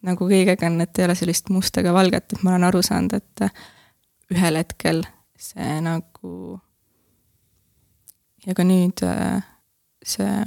nagu 0.07 0.29
kõigega 0.29 0.69
on, 0.69 0.79
et 0.83 0.99
ei 0.99 1.07
ole 1.07 1.15
sellist 1.19 1.51
musta 1.53 1.83
ega 1.83 1.93
valget, 1.95 2.33
et 2.33 2.43
ma 2.45 2.55
olen 2.55 2.67
aru 2.69 2.81
saanud, 2.85 3.17
et 3.17 4.33
ühel 4.33 4.59
hetkel 4.59 5.03
see 5.37 5.77
nagu 5.83 6.57
ja 8.47 8.55
ka 8.57 8.65
nüüd 8.65 9.03
see 10.07 10.37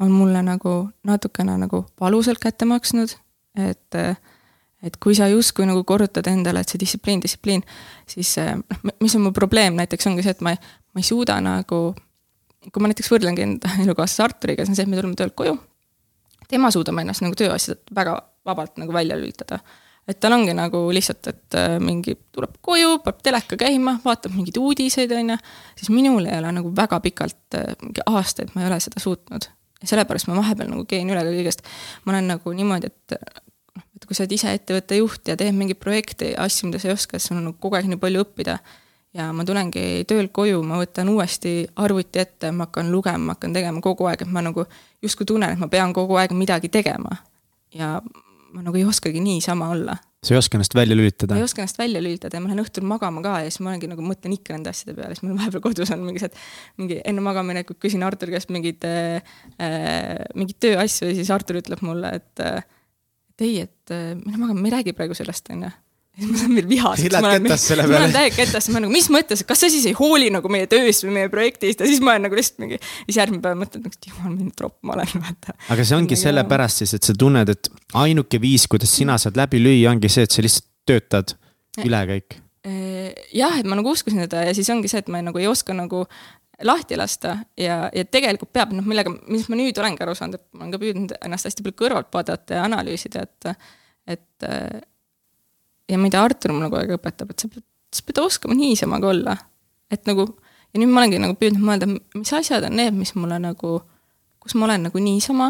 on 0.00 0.10
mulle 0.10 0.42
nagu 0.42 0.74
natukene 1.04 1.56
nagu 1.60 1.84
valusalt 2.00 2.40
kätte 2.42 2.68
maksnud, 2.68 3.12
et 3.60 4.00
et 4.80 4.96
kui 4.96 5.14
sa 5.14 5.28
justkui 5.28 5.66
nagu 5.68 5.82
korrutad 5.84 6.24
endale, 6.30 6.62
et 6.62 6.70
see 6.72 6.80
distsipliin, 6.80 7.20
distsipliin, 7.20 7.62
siis 8.08 8.32
noh, 8.40 8.94
mis 9.04 9.16
on 9.16 9.26
mu 9.26 9.32
probleem 9.36 9.76
näiteks 9.76 10.08
ongi 10.08 10.24
see, 10.24 10.32
et 10.32 10.40
ma 10.40 10.54
ei, 10.54 10.60
ma 10.94 11.02
ei 11.02 11.04
suuda 11.04 11.36
nagu, 11.44 11.80
kui 12.64 12.80
ma 12.80 12.88
näiteks 12.88 13.12
võrdlengi 13.12 13.44
enda 13.44 13.74
elukaaslase 13.84 14.24
Arturiga, 14.24 14.64
siis 14.64 14.72
on 14.72 14.78
see, 14.78 14.88
et 14.88 14.92
me 14.92 14.96
tuleme 14.96 15.18
töölt 15.20 15.36
koju, 15.36 15.58
tema 16.48 16.72
suudab 16.72 16.96
ennast 17.02 17.24
nagu 17.26 17.36
tööasjad 17.36 17.92
väga 17.96 18.16
vabalt 18.50 18.80
nagu 18.82 18.92
välja 18.94 19.18
lülitada. 19.18 19.60
et 20.08 20.18
tal 20.18 20.32
ongi 20.34 20.54
nagu 20.56 20.78
lihtsalt, 20.90 21.26
et 21.30 21.54
äh, 21.54 21.76
mingi 21.78 22.16
tuleb 22.34 22.56
koju, 22.66 22.96
paneb 23.04 23.20
teleka 23.22 23.56
käima, 23.60 23.98
vaatab 24.04 24.32
mingeid 24.34 24.56
uudiseid, 24.58 25.12
on 25.14 25.34
ju, 25.34 25.36
siis 25.78 25.90
minul 25.94 26.26
ei 26.26 26.38
ole 26.40 26.50
nagu 26.56 26.72
väga 26.76 26.98
pikalt, 27.04 27.42
äh, 27.54 27.76
mingi 27.82 28.02
aastaid 28.06 28.50
ma 28.54 28.64
ei 28.64 28.70
ole 28.72 28.80
seda 28.82 29.02
suutnud. 29.02 29.46
ja 29.80 29.88
sellepärast 29.92 30.28
ma 30.28 30.36
vahepeal 30.40 30.72
nagu 30.72 30.84
keen 30.88 31.12
üle 31.12 31.22
kõigest. 31.28 31.62
ma 32.04 32.16
olen 32.16 32.32
nagu 32.34 32.52
niimoodi, 32.56 32.90
et 32.90 33.16
noh, 33.76 33.86
et 33.96 34.06
kui 34.06 34.18
sa 34.18 34.24
oled 34.24 34.34
ise 34.34 34.52
ettevõtte 34.56 34.98
juht 34.98 35.28
ja 35.28 35.36
teed 35.36 35.54
mingeid 35.54 35.78
projekte 35.78 36.32
ja 36.32 36.46
asju, 36.48 36.70
mida 36.70 36.82
sa 36.82 36.90
ei 36.90 36.98
oska, 36.98 37.18
siis 37.18 37.30
sul 37.30 37.38
on 37.38 37.50
nagu 37.50 37.60
kogu 37.60 37.78
aeg 37.78 37.92
nii 37.92 38.00
palju 38.02 38.24
õppida 38.26 38.58
ja 39.14 39.30
ma 39.34 39.44
tulengi 39.44 40.04
töölt 40.08 40.32
koju, 40.34 40.62
ma 40.66 40.78
võtan 40.80 41.10
uuesti 41.10 41.64
arvuti 41.82 42.22
ette, 42.22 42.52
ma 42.54 42.68
hakkan 42.68 42.90
lugema, 42.92 43.30
ma 43.30 43.36
hakkan 43.36 43.54
tegema 43.56 43.82
kogu 43.84 44.06
aeg, 44.10 44.24
et 44.24 44.32
ma 44.32 44.42
nagu 44.44 44.64
justkui 45.02 45.26
tunnen, 45.26 45.54
et 45.54 45.60
ma 45.60 45.68
pean 45.72 45.94
kogu 45.96 46.18
aeg 46.20 46.34
midagi 46.36 46.70
tegema. 46.70 47.16
ja 47.74 48.00
ma 48.54 48.62
nagu 48.66 48.78
ei 48.78 48.86
oskagi 48.88 49.22
niisama 49.22 49.70
olla. 49.74 49.96
sa 50.24 50.34
ei 50.34 50.38
oska 50.38 50.58
ennast 50.58 50.74
välja 50.76 50.96
lülitada? 50.96 51.34
ma 51.34 51.40
ei 51.40 51.46
oska 51.46 51.62
ennast 51.62 51.78
välja 51.80 52.02
lülitada 52.02 52.36
ja 52.36 52.44
ma 52.44 52.50
lähen 52.50 52.62
õhtul 52.64 52.86
magama 52.88 53.22
ka 53.24 53.36
ja 53.44 53.50
siis 53.50 53.62
ma 53.64 53.72
olengi 53.72 53.90
nagu 53.90 54.04
mõtlen 54.04 54.34
ikka 54.36 54.56
nende 54.56 54.72
asjade 54.72 54.96
peale, 54.98 55.16
siis 55.16 55.24
mul 55.26 55.38
vahepeal 55.38 55.64
kodus 55.64 55.92
on 55.94 56.02
mingi 56.06 56.22
see, 56.22 56.32
et 56.32 56.80
mingi 56.82 57.00
enne 57.12 57.24
magaminekut 57.24 57.80
küsin 57.82 58.04
Arturi 58.06 58.36
käest 58.36 58.52
mingeid 58.54 58.84
äh,, 58.88 59.36
mingeid 60.34 60.58
tööasju 60.62 61.10
ja 61.10 61.18
siis 61.20 61.32
Artur 61.34 61.60
ütleb 61.62 61.84
mulle, 61.86 62.12
et 62.20 62.44
äh, 62.44 62.60
ei, 63.40 63.62
et 63.64 63.94
äh, 63.94 64.12
mine 64.18 64.36
magama, 64.36 64.60
me 64.60 64.68
ei 64.68 64.76
räägi 64.78 64.96
praegu 64.96 65.16
sellest, 65.16 65.48
on 65.54 65.64
ju 65.68 65.72
siis 66.24 66.30
ma 66.30 66.40
saan 66.40 66.56
veel 66.58 66.68
vihaseks. 66.68 67.14
Lähed 67.16 67.44
kettas 67.46 67.64
selle 67.70 67.86
peale? 67.86 67.94
ma 67.96 68.02
olen 68.04 68.14
täiega 68.14 68.36
kettas, 68.36 68.68
ma 68.74 68.82
nagu, 68.84 68.92
mis 68.92 69.08
mõttes, 69.12 69.44
kas 69.48 69.62
sa 69.64 69.70
siis 69.72 69.86
ei 69.88 69.96
hooli 69.96 70.28
nagu 70.34 70.52
meie 70.52 70.68
tööst 70.70 71.06
või 71.06 71.16
meie 71.16 71.30
projektist 71.32 71.80
ja 71.80 71.88
siis 71.88 72.02
ma 72.04 72.14
olen 72.14 72.28
nagu 72.28 72.38
lihtsalt 72.38 72.60
mingi, 72.64 72.80
siis 73.06 73.20
järgmine 73.20 73.44
päev 73.44 73.60
mõtled 73.60 73.86
nagu, 73.86 73.96
et 73.96 74.10
jumal, 74.10 74.34
milline 74.34 74.56
tropp 74.58 74.76
ma 74.86 74.96
olen, 74.98 75.14
vaata. 75.24 75.56
aga 75.72 75.86
see 75.86 75.98
ongi 75.98 76.18
sellepärast 76.20 76.84
siis, 76.84 76.96
et 76.98 77.08
sa 77.08 77.16
tunned, 77.18 77.54
et 77.54 77.72
ainuke 78.00 78.42
viis, 78.42 78.66
kuidas 78.70 78.92
sina 79.00 79.16
saad 79.20 79.40
läbi 79.40 79.62
lüüa, 79.62 79.94
ongi 79.94 80.12
see, 80.12 80.26
et 80.28 80.36
sa 80.36 80.44
lihtsalt 80.44 80.68
töötad 80.90 81.36
ülekäik. 81.84 82.40
jah, 83.32 83.56
et 83.56 83.68
ma 83.68 83.78
nagu 83.78 83.94
uskusin 83.94 84.20
seda 84.26 84.44
ja 84.48 84.52
siis 84.56 84.68
ongi 84.72 84.90
see, 84.90 85.00
et 85.00 85.08
ma 85.12 85.22
nagu 85.24 85.40
ei 85.40 85.48
oska 85.48 85.76
nagu 85.76 86.04
lahti 86.66 86.96
lasta 86.98 87.38
ja, 87.56 87.86
ja 87.94 88.04
tegelikult 88.04 88.52
peab, 88.52 88.74
noh, 88.76 88.84
millega, 88.84 89.12
mis 89.32 89.46
ma 89.48 89.56
nüüd 89.56 89.78
olengi 89.80 90.04
aru 90.04 90.14
saanud, 90.18 90.36
et 90.36 90.46
ma 90.52 90.66
olen 90.66 90.74
ka 90.74 90.80
püüdnud 90.82 91.14
ennast 91.24 91.48
hästi 91.48 91.64
palju 91.64 91.78
kõrvalt 91.78 92.10
vaadata 92.12 92.58
ja 92.58 92.66
analüüsida, 92.68 93.24
et, 93.24 93.70
et 94.12 94.50
ja 95.90 95.98
mida 95.98 96.22
Artur 96.22 96.54
mulle 96.54 96.70
kogu 96.70 96.80
aeg 96.84 96.94
õpetab, 96.96 97.34
et 97.34 97.42
sa 97.42 97.50
pead 97.50 97.66
sa 97.94 98.02
pead 98.06 98.18
oskama 98.22 98.54
niisama 98.54 99.00
ka 99.00 99.08
olla. 99.08 99.36
et 99.90 100.06
nagu, 100.06 100.26
ja 100.70 100.78
nüüd 100.78 100.92
ma 100.92 101.02
olengi 101.02 101.18
nagu 101.18 101.34
püüdnud 101.38 101.64
mõelda, 101.66 101.88
mis 102.14 102.30
asjad 102.36 102.62
on 102.68 102.76
need, 102.78 102.94
mis 102.94 103.10
mulle 103.18 103.40
nagu, 103.42 103.80
kus 104.38 104.54
ma 104.54 104.68
olen 104.68 104.84
nagu 104.86 105.02
niisama, 105.02 105.48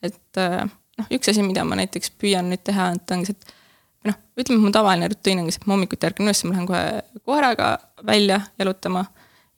et 0.00 0.40
äh, 0.40 0.62
noh, 0.98 1.10
üks 1.12 1.28
asi, 1.28 1.44
mida 1.44 1.66
ma 1.68 1.76
näiteks 1.76 2.14
püüan 2.16 2.48
nüüd 2.48 2.62
teha, 2.64 2.88
et 2.96 3.12
ongi 3.12 3.28
see, 3.28 3.36
et 3.36 4.08
noh, 4.08 4.16
ütleme, 4.40 4.62
mu 4.64 4.72
tavaline 4.72 5.10
rutiin 5.12 5.42
ongi 5.42 5.52
see, 5.52 5.60
et 5.60 5.68
ma 5.68 5.76
hommikuti 5.76 6.08
ärkan 6.08 6.30
üles, 6.30 6.40
ma 6.46 6.54
lähen 6.56 6.70
kohe 6.70 7.20
koeraga 7.28 7.68
välja 8.08 8.40
jalutama 8.56 9.04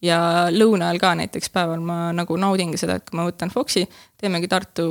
ja 0.02 0.18
lõuna 0.50 0.90
ajal 0.90 1.00
ka 1.04 1.14
näiteks 1.22 1.54
päeval 1.54 1.86
ma 1.86 1.98
nagu 2.16 2.34
naudingi 2.40 2.80
seda, 2.80 2.98
et 2.98 3.06
kui 3.06 3.20
ma 3.20 3.28
võtan 3.28 3.54
Foxi, 3.54 3.86
teemegi 4.18 4.50
Tartu 4.50 4.88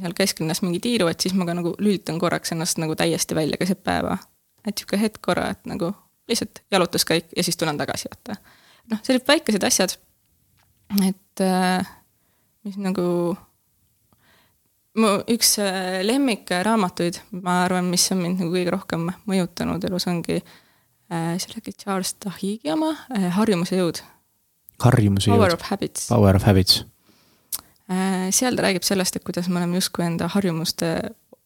seal 0.00 0.14
kesklinnas 0.16 0.62
mingi 0.64 0.80
tiiru, 0.82 1.08
et 1.10 1.20
siis 1.20 1.34
ma 1.38 1.46
ka 1.46 1.54
nagu 1.56 1.74
lülitan 1.78 2.18
korraks 2.18 2.54
ennast 2.54 2.80
nagu 2.82 2.96
täiesti 2.98 3.34
välja 3.34 3.58
keset 3.60 3.82
päeva. 3.84 4.18
et 4.66 4.78
sihuke 4.78 4.96
hetk 5.00 5.20
korra, 5.20 5.50
et 5.52 5.66
nagu 5.68 5.92
lihtsalt 6.28 6.62
jalutuskäik 6.72 7.26
ja 7.36 7.44
siis 7.44 7.56
tulen 7.56 7.78
tagasi, 7.78 8.08
vaata. 8.10 8.40
noh, 8.90 9.00
sellised 9.02 9.28
väikesed 9.28 9.64
asjad, 9.64 9.96
et 11.08 11.40
äh, 11.44 11.90
mis 12.64 12.78
nagu 12.80 13.36
mu 14.94 15.10
üks 15.30 15.58
äh, 15.62 16.00
lemmikraamatuid, 16.06 17.20
ma 17.42 17.62
arvan, 17.64 17.90
mis 17.92 18.06
on 18.12 18.22
mind 18.24 18.40
nagu 18.40 18.54
kõige 18.54 18.72
rohkem 18.72 19.10
mõjutanud 19.28 19.84
elus, 19.84 20.08
ongi 20.10 20.40
äh, 20.40 21.36
see 21.36 21.54
oli 21.54 21.76
Charles 21.76 22.14
Tahigi 22.14 22.72
oma 22.72 22.94
Harjumuse 23.36 23.78
jõud. 23.78 24.00
harjumuse 24.84 25.30
jõud. 25.30 25.38
Power 25.38 25.54
of 25.54 25.70
habits. 25.70 26.08
Power 26.08 26.40
of 26.40 26.48
habits. 26.48 26.84
Seal 28.32 28.56
ta 28.56 28.62
räägib 28.64 28.82
sellest, 28.86 29.16
et 29.16 29.24
kuidas 29.24 29.48
me 29.48 29.60
oleme 29.60 29.76
justkui 29.76 30.06
enda 30.06 30.28
harjumuste 30.32 30.94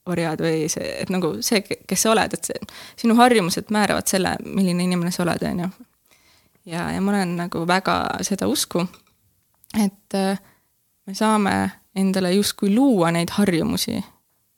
orjad 0.08 0.40
või 0.42 0.66
see, 0.72 0.88
et 1.02 1.10
nagu 1.12 1.34
see, 1.44 1.60
kes 1.62 2.04
sa 2.04 2.12
oled, 2.12 2.34
et 2.34 2.50
see, 2.50 2.68
sinu 3.02 3.16
harjumused 3.18 3.72
määravad 3.74 4.08
selle, 4.10 4.36
milline 4.44 4.86
inimene 4.86 5.12
sa 5.14 5.24
oled, 5.24 5.44
on 5.50 5.64
ju. 5.64 5.70
ja, 6.72 6.88
ja 6.94 7.02
ma 7.04 7.14
olen 7.14 7.36
nagu 7.42 7.64
väga 7.68 7.98
seda 8.26 8.48
usku, 8.50 8.86
et 9.76 10.16
äh, 10.16 10.40
me 11.08 11.16
saame 11.16 11.54
endale 11.98 12.32
justkui 12.36 12.72
luua 12.74 13.12
neid 13.14 13.34
harjumusi, 13.36 13.98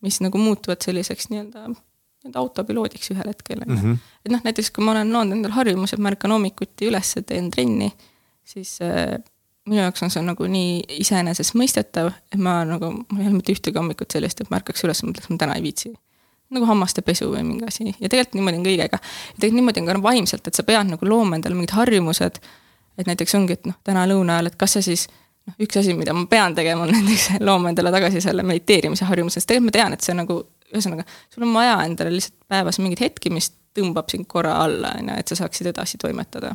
mis 0.05 0.21
nagu 0.25 0.39
muutuvad 0.41 0.83
selliseks 0.85 1.31
nii-öelda, 1.33 1.67
nii-öelda 1.71 2.41
autopiloodiks 2.41 3.13
ühel 3.15 3.33
hetkel 3.33 3.65
mm. 3.67 3.77
-hmm. 3.77 3.99
et 4.25 4.33
noh, 4.33 4.45
näiteks 4.45 4.71
kui 4.71 4.85
ma 4.85 4.95
olen 4.95 5.13
loonud 5.13 5.39
endale 5.39 5.57
harjumuse, 5.57 5.97
et 5.97 6.03
ma 6.03 6.13
ärkan 6.13 6.37
hommikuti 6.37 6.89
üles, 6.91 7.15
teen 7.27 7.51
trenni, 7.51 7.91
siis 8.45 8.79
äh, 8.85 9.19
minu 9.71 9.85
jaoks 9.85 10.03
on 10.03 10.13
see 10.13 10.23
nagu 10.27 10.47
nii 10.51 11.01
iseenesestmõistetav, 11.01 12.13
et 12.35 12.43
ma 12.43 12.61
nagu, 12.69 12.93
mul 13.01 13.23
ei 13.23 13.29
ole 13.29 13.39
mitte 13.39 13.55
ühtegi 13.55 13.79
hommikut 13.79 14.17
sellist, 14.17 14.43
et 14.43 14.51
ma 14.51 14.59
ärkaks 14.59 14.83
üles 14.87 15.03
ja 15.03 15.09
mõtleks, 15.09 15.31
ma 15.31 15.39
täna 15.41 15.59
ei 15.59 15.65
viitsi. 15.67 15.93
nagu 16.51 16.67
hammaste 16.67 17.03
pesu 17.07 17.29
või 17.31 17.45
mingi 17.47 17.63
asi 17.63 17.93
ja 17.93 18.09
tegelikult 18.09 18.35
niimoodi 18.35 18.59
on 18.59 18.65
kõigega. 18.67 18.99
tegelikult 19.37 19.59
niimoodi 19.61 19.81
on 19.81 19.87
ka 19.87 20.03
vaimselt, 20.03 20.49
et 20.49 20.55
sa 20.59 20.65
pead 20.67 20.91
nagu 20.91 21.07
looma 21.07 21.39
endale 21.39 21.55
mingid 21.55 21.75
harjumused, 21.77 22.41
et 22.99 23.07
näiteks 23.07 23.35
ongi, 23.39 23.59
et 23.59 23.69
noh, 23.71 23.77
täna 23.87 24.07
lõuna 24.11 24.39
ajal, 24.39 24.51
et 24.51 24.57
kas 24.59 24.75
sa 24.75 24.83
siis 24.83 25.07
noh, 25.47 25.55
üks 25.63 25.79
asi, 25.79 25.95
mida 25.95 26.15
ma 26.17 26.27
pean 26.31 26.57
tegema, 26.59 26.89
on 26.89 26.91
näiteks 26.97 27.39
looma 27.47 27.71
endale 27.71 27.93
tagasi 27.95 28.23
selle 28.25 28.43
mediteerimise 28.43 29.07
harjumuse, 29.07 29.39
sest 29.39 29.53
tegelikult 29.53 29.71
ma 29.71 29.77
tean, 29.79 29.95
et 29.95 30.07
see 30.09 30.17
nagu, 30.19 30.41
ühesõnaga, 30.73 31.07
sul 31.31 31.47
on 31.47 31.55
vaja 31.55 31.79
endale 31.87 32.17
lihtsalt 32.17 32.39
päevas 32.51 32.81
mingeid 32.83 33.05
hetki, 33.07 33.31
mis 33.31 33.53
tõmbab 33.79 34.11
sind 34.11 34.27
korra 34.27 34.57
alla, 34.65 34.97
on 34.99 35.13
ju, 35.13 35.21
et 35.23 35.31
sa 35.31 35.39
saaksid 35.45 35.71
edasi 35.71 36.03
toimetada. 36.03 36.51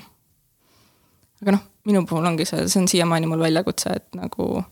aga 1.41 1.55
noh, 1.55 1.63
minu 1.85 2.05
puhul 2.09 2.25
ongi 2.25 2.47
see, 2.49 2.67
see 2.67 2.81
on 2.81 2.87
siiamaani 2.91 3.29
mul 3.29 3.43
väljakutse, 3.45 3.95
et 3.99 4.17
nagu 4.17 4.63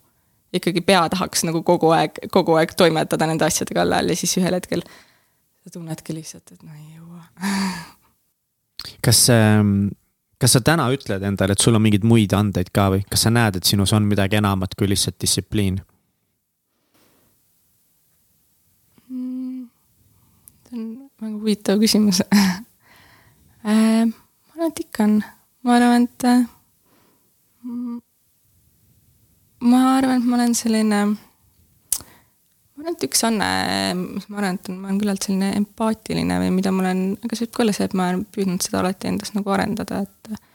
ikkagi 0.53 0.83
pea 0.85 1.07
tahaks 1.13 1.45
nagu 1.47 1.63
kogu 1.65 1.89
aeg, 1.95 2.19
kogu 2.33 2.57
aeg 2.59 2.75
toimetada 2.77 3.27
nende 3.29 3.45
asjade 3.45 3.75
kallal 3.75 4.09
ja 4.09 4.17
siis 4.17 4.37
ühel 4.41 4.57
hetkel 4.57 4.85
sa 5.63 5.73
tunnedki 5.73 6.15
lihtsalt, 6.15 6.55
et 6.55 6.63
no 6.63 6.71
ei 6.77 6.97
jõua. 6.97 7.25
kas 9.05 9.27
ähm 9.33 9.91
kas 10.43 10.57
sa 10.57 10.59
täna 10.59 10.89
ütled 10.91 11.23
endale, 11.23 11.55
et 11.55 11.63
sul 11.63 11.77
on 11.77 11.83
mingeid 11.85 12.03
muid 12.07 12.33
andeid 12.35 12.73
ka 12.75 12.89
või 12.91 13.05
kas 13.07 13.23
sa 13.23 13.31
näed, 13.31 13.55
et 13.55 13.69
sinus 13.69 13.93
on 13.95 14.03
midagi 14.09 14.35
enamat 14.41 14.75
kui 14.75 14.89
lihtsalt 14.91 15.15
distsipliin 15.23 15.77
mm,? 19.07 19.61
see 20.67 20.81
on 20.81 20.89
väga 21.21 21.37
huvitav 21.37 21.79
küsimus 21.79 22.19
äh, 22.33 22.43
ma 23.63 23.71
arvan, 24.09 24.67
et 24.67 24.83
ikka 24.83 25.07
on, 25.07 25.15
ma 25.63 25.77
arvan, 25.77 26.09
et 26.09 26.27
äh, 26.27 26.43
ma 29.63 29.83
arvan, 29.97 30.19
et 30.19 30.27
ma 30.27 30.37
olen 30.37 30.55
selline, 30.57 31.01
ma 31.13 32.83
arvan, 32.83 32.95
et 32.95 33.05
üks 33.07 33.23
anne, 33.27 33.49
mis 33.99 34.27
ma 34.29 34.41
arvan, 34.41 34.59
et 34.59 34.71
ma 34.73 34.89
olen 34.89 35.01
küllalt 35.01 35.27
selline 35.27 35.51
empaatiline 35.59 36.39
või 36.43 36.55
mida 36.57 36.73
ma 36.75 36.85
olen, 36.85 37.03
aga 37.23 37.37
see 37.37 37.47
võib 37.47 37.55
ka 37.55 37.63
olla 37.65 37.75
see, 37.77 37.87
et 37.89 37.97
ma 37.97 38.09
olen 38.09 38.25
püüdnud 38.35 38.65
seda 38.65 38.81
alati 38.83 39.11
endas 39.11 39.33
nagu 39.37 39.53
arendada, 39.55 40.03
et 40.03 40.49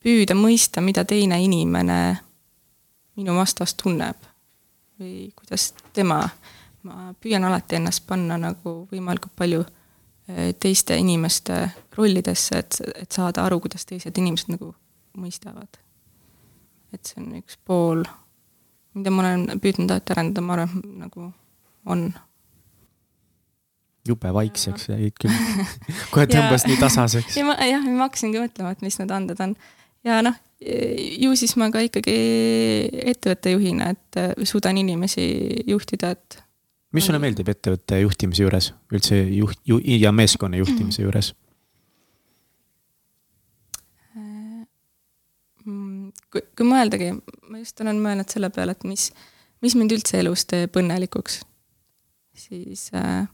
püüda 0.00 0.36
mõista, 0.36 0.84
mida 0.84 1.04
teine 1.08 1.40
inimene 1.44 2.00
minu 3.20 3.36
vastas 3.36 3.74
tunneb 3.78 4.28
või 5.00 5.30
kuidas 5.36 5.70
tema, 5.96 6.22
ma 6.84 7.12
püüan 7.20 7.44
alati 7.48 7.78
ennast 7.78 8.06
panna 8.08 8.38
nagu 8.40 8.74
võimalikult 8.90 9.36
palju 9.36 9.62
eh, 9.64 10.52
teiste 10.60 10.96
inimeste 11.00 11.62
rollidesse, 11.96 12.60
et, 12.60 12.80
et 13.04 13.12
saada 13.12 13.44
aru, 13.44 13.60
kuidas 13.64 13.88
teised 13.88 14.16
inimesed 14.20 14.52
nagu 14.52 14.74
mõistavad. 15.20 15.80
Et 16.94 17.06
see 17.06 17.20
on 17.22 17.30
üks 17.40 17.58
pool, 17.64 18.04
mida 18.96 19.12
ma 19.14 19.24
olen 19.24 19.62
püüdnud 19.62 19.90
alati 19.90 20.16
arendada, 20.16 20.44
ma 20.44 20.56
arvan, 20.58 20.82
nagu 21.04 21.30
on 21.90 22.08
jube 24.08 24.32
vaikseks 24.34 24.88
jäid 24.90 25.18
küll. 25.20 25.34
kohe 26.14 26.26
tõmbas 26.30 26.66
nii 26.66 26.78
tasaseks. 26.80 27.36
ja 27.36 27.46
ma 27.48 27.58
jah, 27.64 27.84
ma 27.84 28.08
hakkasingi 28.08 28.40
mõtlema, 28.42 28.74
et 28.74 28.82
mis 28.86 28.98
need 29.00 29.14
anded 29.14 29.44
on 29.44 29.54
ja 30.06 30.20
noh, 30.24 30.36
ju 31.20 31.34
siis 31.38 31.56
ma 31.60 31.70
ka 31.72 31.82
ikkagi 31.84 32.14
ettevõtte 33.12 33.54
juhina, 33.54 33.92
et 33.94 34.20
äh, 34.20 34.32
suudan 34.48 34.78
inimesi 34.80 35.26
juhtida, 35.68 36.14
et. 36.16 36.40
mis 36.96 37.06
sulle 37.06 37.20
meeldib 37.22 37.48
ettevõtte 37.52 38.00
juhtimise 38.02 38.44
juures, 38.44 38.72
üldse 38.92 39.20
juht 39.36 39.60
ju, 39.68 39.80
ja 39.80 40.12
meeskonna 40.12 40.60
juhtimise 40.60 41.04
juures? 41.04 41.32
Äh, 41.34 41.49
kui, 46.32 46.44
kui 46.56 46.66
mõeldagi, 46.68 47.12
ma 47.50 47.60
just 47.60 47.80
olen 47.82 48.00
mõelnud 48.02 48.30
selle 48.30 48.50
peale, 48.54 48.76
et 48.76 48.86
mis, 48.88 49.10
mis 49.64 49.76
mind 49.78 49.96
üldse 49.96 50.20
elus 50.20 50.46
teeb 50.50 50.76
õnnelikuks, 50.80 51.40
siis 52.46 52.88
äh, 52.96 53.26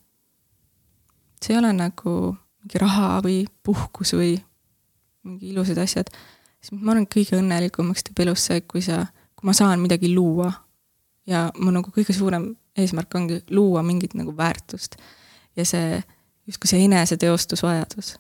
see 1.43 1.55
ei 1.55 1.61
ole 1.61 1.73
nagu 1.77 2.17
mingi 2.63 2.81
raha 2.83 3.21
või 3.25 3.45
puhkus 3.63 4.17
või 4.17 4.35
mingi 5.27 5.53
ilusad 5.53 5.79
asjad 5.83 6.11
siis 6.67 6.75
ma 6.81 6.93
arvan, 6.93 7.07
et 7.07 7.15
kõige 7.15 7.39
õnnelikumaks 7.39 8.07
teeb 8.07 8.23
elus 8.25 8.47
see, 8.49 8.63
kui 8.69 8.83
sa, 8.85 9.05
kui 9.39 9.49
ma 9.49 9.55
saan 9.57 9.83
midagi 9.83 10.13
luua. 10.15 10.53
ja 11.27 11.49
mu 11.59 11.73
nagu 11.75 11.91
kõige 11.91 12.15
suurem 12.15 12.53
eesmärk 12.79 13.15
ongi 13.19 13.41
luua 13.51 13.83
mingit 13.83 14.15
nagu 14.15 14.37
väärtust. 14.37 14.97
ja 15.57 15.65
see, 15.65 16.03
justkui 16.47 16.71
see 16.71 16.85
eneseteostusvajadus. 16.85 18.17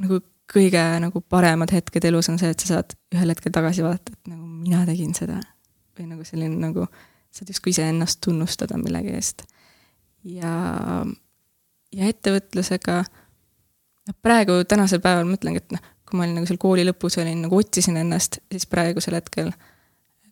nagu 0.00 0.20
kõige 0.50 0.82
nagu 1.02 1.22
paremad 1.22 1.72
hetked 1.74 2.04
elus 2.10 2.28
on 2.32 2.38
see, 2.40 2.50
et 2.52 2.62
sa 2.62 2.74
saad 2.74 2.94
ühel 3.14 3.32
hetkel 3.32 3.54
tagasi 3.54 3.84
vaadata, 3.86 4.14
et 4.16 4.32
nagu 4.32 4.44
mina 4.64 4.82
tegin 4.88 5.14
seda. 5.16 5.40
või 5.98 6.06
nagu 6.08 6.24
selline 6.24 6.56
nagu, 6.56 6.86
saad 7.34 7.50
justkui 7.52 7.74
iseennast 7.74 8.20
tunnustada 8.24 8.78
millegi 8.80 9.14
eest. 9.18 9.44
ja, 10.24 10.52
ja 11.92 12.10
ettevõtlusega, 12.12 13.02
noh 14.08 14.18
praegu 14.22 14.62
tänasel 14.68 15.02
päeval 15.04 15.28
ma 15.28 15.38
ütlengi, 15.38 15.62
et 15.62 15.76
noh, 15.76 15.88
kui 16.08 16.18
ma 16.18 16.26
olin 16.26 16.40
nagu 16.40 16.50
seal 16.50 16.58
kooli 16.58 16.86
lõpus 16.88 17.18
olin, 17.22 17.44
nagu 17.46 17.56
otsisin 17.56 18.00
ennast, 18.00 18.40
siis 18.50 18.66
praegusel 18.66 19.18
hetkel 19.18 19.52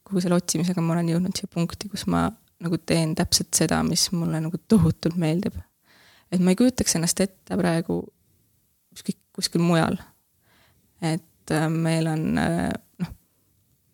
kogu 0.03 0.23
selle 0.25 0.39
otsimisega 0.41 0.83
ma 0.83 0.97
olen 0.97 1.13
jõudnud 1.13 1.37
siia 1.37 1.51
punkti, 1.53 1.91
kus 1.93 2.07
ma 2.11 2.27
nagu 2.65 2.79
teen 2.83 3.15
täpselt 3.19 3.53
seda, 3.55 3.83
mis 3.87 4.09
mulle 4.13 4.41
nagu 4.43 4.59
tohutult 4.69 5.19
meeldib. 5.21 5.55
et 6.33 6.41
ma 6.41 6.53
ei 6.53 6.59
kujutaks 6.59 6.97
ennast 6.99 7.21
ette 7.21 7.57
praegu 7.57 8.03
kuskil 9.39 9.63
mujal. 9.63 9.99
et 11.01 11.55
äh, 11.55 11.69
meil 11.71 12.09
on 12.11 12.39
äh, 12.43 12.73
noh, 12.99 13.11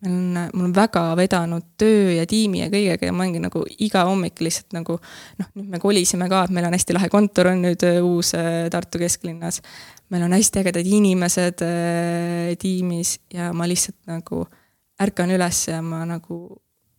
meil 0.01 0.13
on, 0.15 0.39
mul 0.53 0.67
on 0.69 0.73
väga 0.75 1.03
vedanud 1.19 1.67
töö 1.77 2.15
ja 2.15 2.25
tiimi 2.29 2.63
ja 2.63 2.69
kõigega 2.73 3.09
ja 3.09 3.13
ma 3.13 3.23
olengi 3.23 3.43
nagu 3.43 3.61
iga 3.85 4.07
hommik 4.09 4.41
lihtsalt 4.41 4.73
nagu 4.73 4.97
noh, 4.97 5.51
nüüd 5.53 5.69
me 5.75 5.81
kolisime 5.83 6.29
ka, 6.31 6.45
et 6.47 6.55
meil 6.55 6.65
on 6.65 6.73
hästi 6.77 6.97
lahe 6.97 7.11
kontor 7.13 7.51
on 7.53 7.61
nüüd 7.67 7.85
äh, 7.85 8.01
uus 8.03 8.33
Tartu 8.73 9.01
kesklinnas. 9.01 9.61
Meil 10.13 10.25
on 10.25 10.33
hästi 10.35 10.61
ägedad 10.61 10.89
inimesed 10.89 11.61
äh, 11.65 12.53
tiimis 12.61 13.19
ja 13.33 13.51
ma 13.53 13.69
lihtsalt 13.69 14.01
nagu 14.09 14.43
ärkan 15.01 15.33
üles 15.35 15.65
ja 15.69 15.81
ma 15.85 16.03
nagu, 16.09 16.41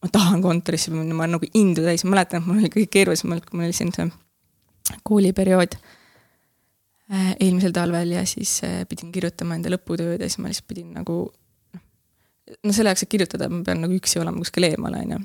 ma 0.02 0.12
tahan 0.12 0.42
kontorisse 0.44 0.94
minna, 0.94 1.14
ma 1.16 1.24
olen 1.24 1.38
nagu 1.38 1.50
indu 1.58 1.82
täis, 1.86 2.04
ma 2.04 2.14
mäletan, 2.14 2.42
et 2.42 2.48
mul 2.48 2.62
oli 2.62 2.72
kõige 2.72 2.90
keerulisem, 2.92 3.32
kui 3.42 3.58
mul 3.58 3.68
oli 3.70 3.76
siin 3.76 3.94
see 3.96 4.10
kooliperiood. 5.06 5.78
äh, 5.78 5.95
eelmisel 7.10 7.74
talvel 7.74 8.16
ja 8.16 8.24
siis 8.26 8.58
äh, 8.66 8.80
pidin 8.90 9.12
kirjutama 9.14 9.54
enda 9.54 9.70
lõputööd 9.70 10.18
ja 10.18 10.28
siis 10.28 10.40
ma 10.42 10.50
lihtsalt 10.50 10.66
pidin 10.70 10.88
nagu 10.96 11.18
noh, 11.30 11.82
no 12.66 12.74
selle 12.74 12.90
jaoks, 12.90 13.06
et 13.06 13.12
kirjutada, 13.12 13.48
ma 13.52 13.62
pean 13.66 13.82
nagu 13.84 13.94
üksi 13.94 14.18
olema 14.22 14.42
kuskil 14.42 14.66
eemal, 14.66 14.96
on 14.98 15.12
ju. 15.14 15.20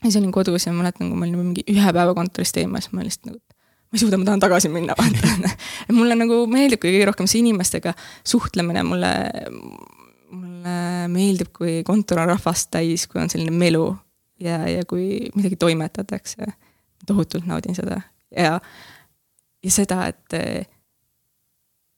ja 0.00 0.06
siis 0.06 0.20
olin 0.22 0.32
kodus 0.32 0.66
ja 0.66 0.72
ma 0.72 0.84
mäletan, 0.84 1.10
kui 1.10 1.20
ma 1.20 1.28
olin 1.28 1.42
mingi 1.42 1.66
ühe 1.72 1.92
päeva 1.98 2.14
kontorist 2.16 2.56
eemal, 2.62 2.84
siis 2.84 2.96
ma 2.96 3.04
lihtsalt 3.04 3.28
nagu 3.28 3.42
ma 3.86 3.98
ei 3.98 4.02
suuda, 4.02 4.18
ma 4.18 4.28
tahan 4.28 4.42
tagasi 4.42 4.70
minna, 4.72 4.96
vaata. 5.00 5.50
mulle 5.94 6.16
nagu 6.18 6.38
meeldib 6.50 6.80
kõige 6.82 7.04
rohkem 7.10 7.28
see 7.30 7.42
inimestega 7.44 7.92
suhtlemine, 8.26 8.84
mulle, 8.88 9.12
mulle 10.32 10.76
meeldib, 11.12 11.52
kui 11.56 11.82
kontor 11.86 12.22
on 12.24 12.32
rahvast 12.32 12.70
täis, 12.74 13.04
kui 13.10 13.20
on 13.20 13.32
selline 13.32 13.52
melu 13.54 13.84
ja, 14.42 14.62
ja 14.68 14.88
kui 14.88 15.28
midagi 15.36 15.60
toimetatakse. 15.60 16.48
tohutult 17.06 17.44
naudin 17.46 17.76
seda 17.76 18.00
ja, 18.32 18.56
ja 19.62 19.70
seda, 19.70 20.06
et 20.08 20.72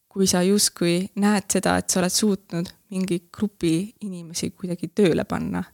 kui 0.08 0.26
sa 0.26 0.42
justkui 0.42 1.10
näed 1.20 1.48
seda, 1.52 1.76
et 1.78 1.90
sa 1.90 2.00
oled 2.00 2.12
suutnud 2.12 2.70
mingi 2.90 3.20
grupi 3.34 3.94
inimesi 4.00 4.50
kuidagi 4.50 4.88
tööle 4.88 5.24
panna. 5.24 5.64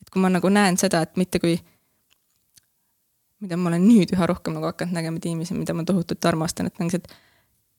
et 0.00 0.10
kui 0.10 0.22
ma 0.22 0.30
nagu 0.30 0.48
näen 0.48 0.78
seda, 0.78 1.02
et 1.02 1.16
mitte 1.16 1.40
kui, 1.42 1.56
mida 3.40 3.56
ma 3.56 3.68
olen 3.68 3.84
nüüd 3.88 4.14
üha 4.14 4.26
rohkem 4.26 4.54
nagu 4.56 4.70
hakanud 4.70 4.94
nägema 4.94 5.20
tiimis 5.20 5.50
ja 5.50 5.56
mida 5.56 5.74
ma 5.74 5.84
tohutult 5.84 6.24
armastan, 6.24 6.66
et 6.66 6.78
nagu 6.78 6.90
see, 6.90 7.02
et 7.02 7.14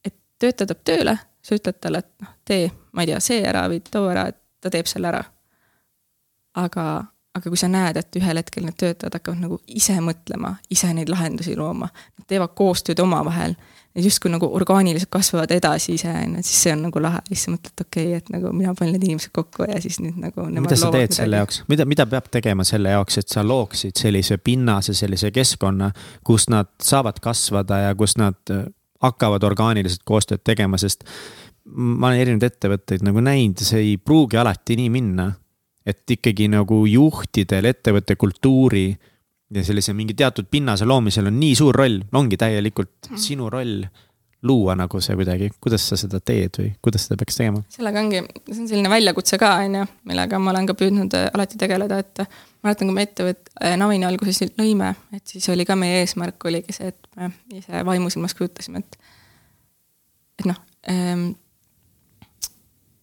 et 0.05 0.15
töötaja 0.39 0.67
tuleb 0.67 0.83
tööle, 0.85 1.17
sa 1.41 1.55
ütled 1.57 1.79
talle, 1.81 2.03
et 2.03 2.11
noh, 2.21 2.33
tee, 2.45 2.71
ma 2.93 3.03
ei 3.03 3.11
tea, 3.11 3.19
see 3.23 3.41
ära 3.43 3.65
või 3.71 3.81
too 3.91 4.09
ära, 4.11 4.27
et 4.31 4.37
ta 4.61 4.71
teeb 4.73 4.89
selle 4.89 5.09
ära. 5.09 5.23
aga, 6.57 6.83
aga 7.37 7.49
kui 7.49 7.57
sa 7.57 7.67
näed, 7.69 7.97
et 7.97 8.15
ühel 8.17 8.39
hetkel 8.39 8.65
need 8.65 8.77
töötajad 8.81 9.13
hakkavad 9.13 9.41
nagu 9.43 9.59
ise 9.67 9.97
mõtlema, 10.01 10.55
ise 10.73 10.89
neid 10.93 11.09
lahendusi 11.09 11.55
looma, 11.55 11.89
nad 12.17 12.27
teevad 12.27 12.55
koostööd 12.57 12.99
omavahel 12.99 13.53
ja 13.97 14.03
justkui 14.03 14.29
nagu 14.31 14.49
orgaaniliselt 14.55 15.09
kasvavad 15.11 15.51
edasi 15.55 15.95
ise, 15.97 16.11
on 16.11 16.37
ju, 16.37 16.43
siis 16.45 16.59
see 16.67 16.73
on 16.75 16.83
nagu 16.87 17.01
lahe, 17.01 17.21
siis 17.31 17.45
sa 17.47 17.53
mõtled, 17.53 17.81
okei 17.81 18.11
okay,, 18.11 18.19
et 18.21 18.29
nagu 18.33 18.51
mina 18.53 18.73
panen 18.77 18.93
need 18.95 19.07
inimesed 19.07 19.33
kokku 19.33 19.65
ja 19.65 19.79
siis 19.81 19.97
nüüd 20.03 20.19
nagu. 20.21 20.45
mida 20.53 20.77
sa 20.77 20.91
teed 20.93 21.07
midagi. 21.07 21.17
selle 21.17 21.41
jaoks, 21.41 21.61
mida, 21.71 21.87
mida 21.89 22.05
peab 22.09 22.29
tegema 22.33 22.65
selle 22.67 22.93
jaoks, 22.93 23.17
et 23.23 23.33
sa 23.33 23.43
looksid 23.47 23.97
sellise 23.97 24.37
pinnase, 24.37 24.93
sellise 24.97 25.31
keskkonna, 25.33 25.89
kus 26.27 26.45
nad 26.53 26.69
saavad 26.83 27.17
kasvada 27.23 27.81
ja 27.87 27.97
kus 27.97 28.17
nad 28.21 28.37
äh, 28.53 28.67
hakkavad 29.01 29.43
orgaaniliselt 29.49 30.05
koostööd 30.05 30.45
tegema, 30.45 30.77
sest 30.81 31.07
ma 31.65 32.11
olen 32.11 32.21
erinevaid 32.21 32.51
ettevõtteid 32.51 33.03
nagu 33.05 33.21
näinud, 33.23 33.65
see 33.65 33.81
ei 33.81 33.97
pruugi 33.97 34.37
alati 34.37 34.77
nii 34.79 34.93
minna. 34.93 35.31
et 35.87 36.03
ikkagi 36.11 36.49
nagu 36.51 36.81
juhtidel 36.85 37.65
ettevõtte 37.69 38.17
kultuuri 38.19 38.89
ja 39.53 39.63
sellise 39.63 39.93
mingi 39.95 40.13
teatud 40.17 40.49
pinnase 40.51 40.85
loomisel 40.85 41.29
on 41.29 41.39
nii 41.39 41.55
suur 41.55 41.75
roll, 41.75 42.01
ongi 42.13 42.37
täielikult 42.39 43.11
mm. 43.11 43.21
sinu 43.21 43.49
roll 43.49 43.85
luua 44.43 44.75
nagu 44.77 44.99
see 45.01 45.15
kuidagi, 45.17 45.49
kuidas 45.61 45.87
sa 45.89 45.97
seda 45.97 46.19
teed 46.21 46.59
või 46.59 46.67
kuidas 46.83 47.07
seda 47.07 47.17
peaks 47.19 47.39
tegema? 47.39 47.63
sellega 47.73 48.03
ongi, 48.03 48.21
see 48.51 48.61
on 48.61 48.69
selline 48.69 48.91
väljakutse 48.91 49.39
ka, 49.41 49.53
on 49.65 49.79
ju, 49.79 49.85
millega 50.09 50.39
ma 50.41 50.51
olen 50.53 50.67
ka 50.69 50.75
püüdnud 50.77 51.15
äh, 51.17 51.29
alati 51.33 51.57
tegeleda, 51.61 51.97
et 52.03 52.21
äh, 52.23 52.29
mäletan, 52.65 52.89
kui 52.89 52.97
me 52.97 53.05
ettevõt-, 53.07 53.49
äh, 53.57 53.73
Navini 53.79 54.05
alguses 54.05 54.43
lõime, 54.59 54.93
et 55.15 55.25
siis 55.33 55.47
oli 55.53 55.65
ka 55.65 55.77
meie 55.79 56.03
eesmärk 56.03 56.45
oligi 56.49 56.75
see, 56.75 56.93
et 56.93 57.09
me 57.17 57.31
ise 57.57 57.81
vaimusilmas 57.87 58.37
kujutasime, 58.37 58.83
et 58.83 58.99
et 60.37 60.45
noh, 60.51 60.59
ähm, 60.93 61.31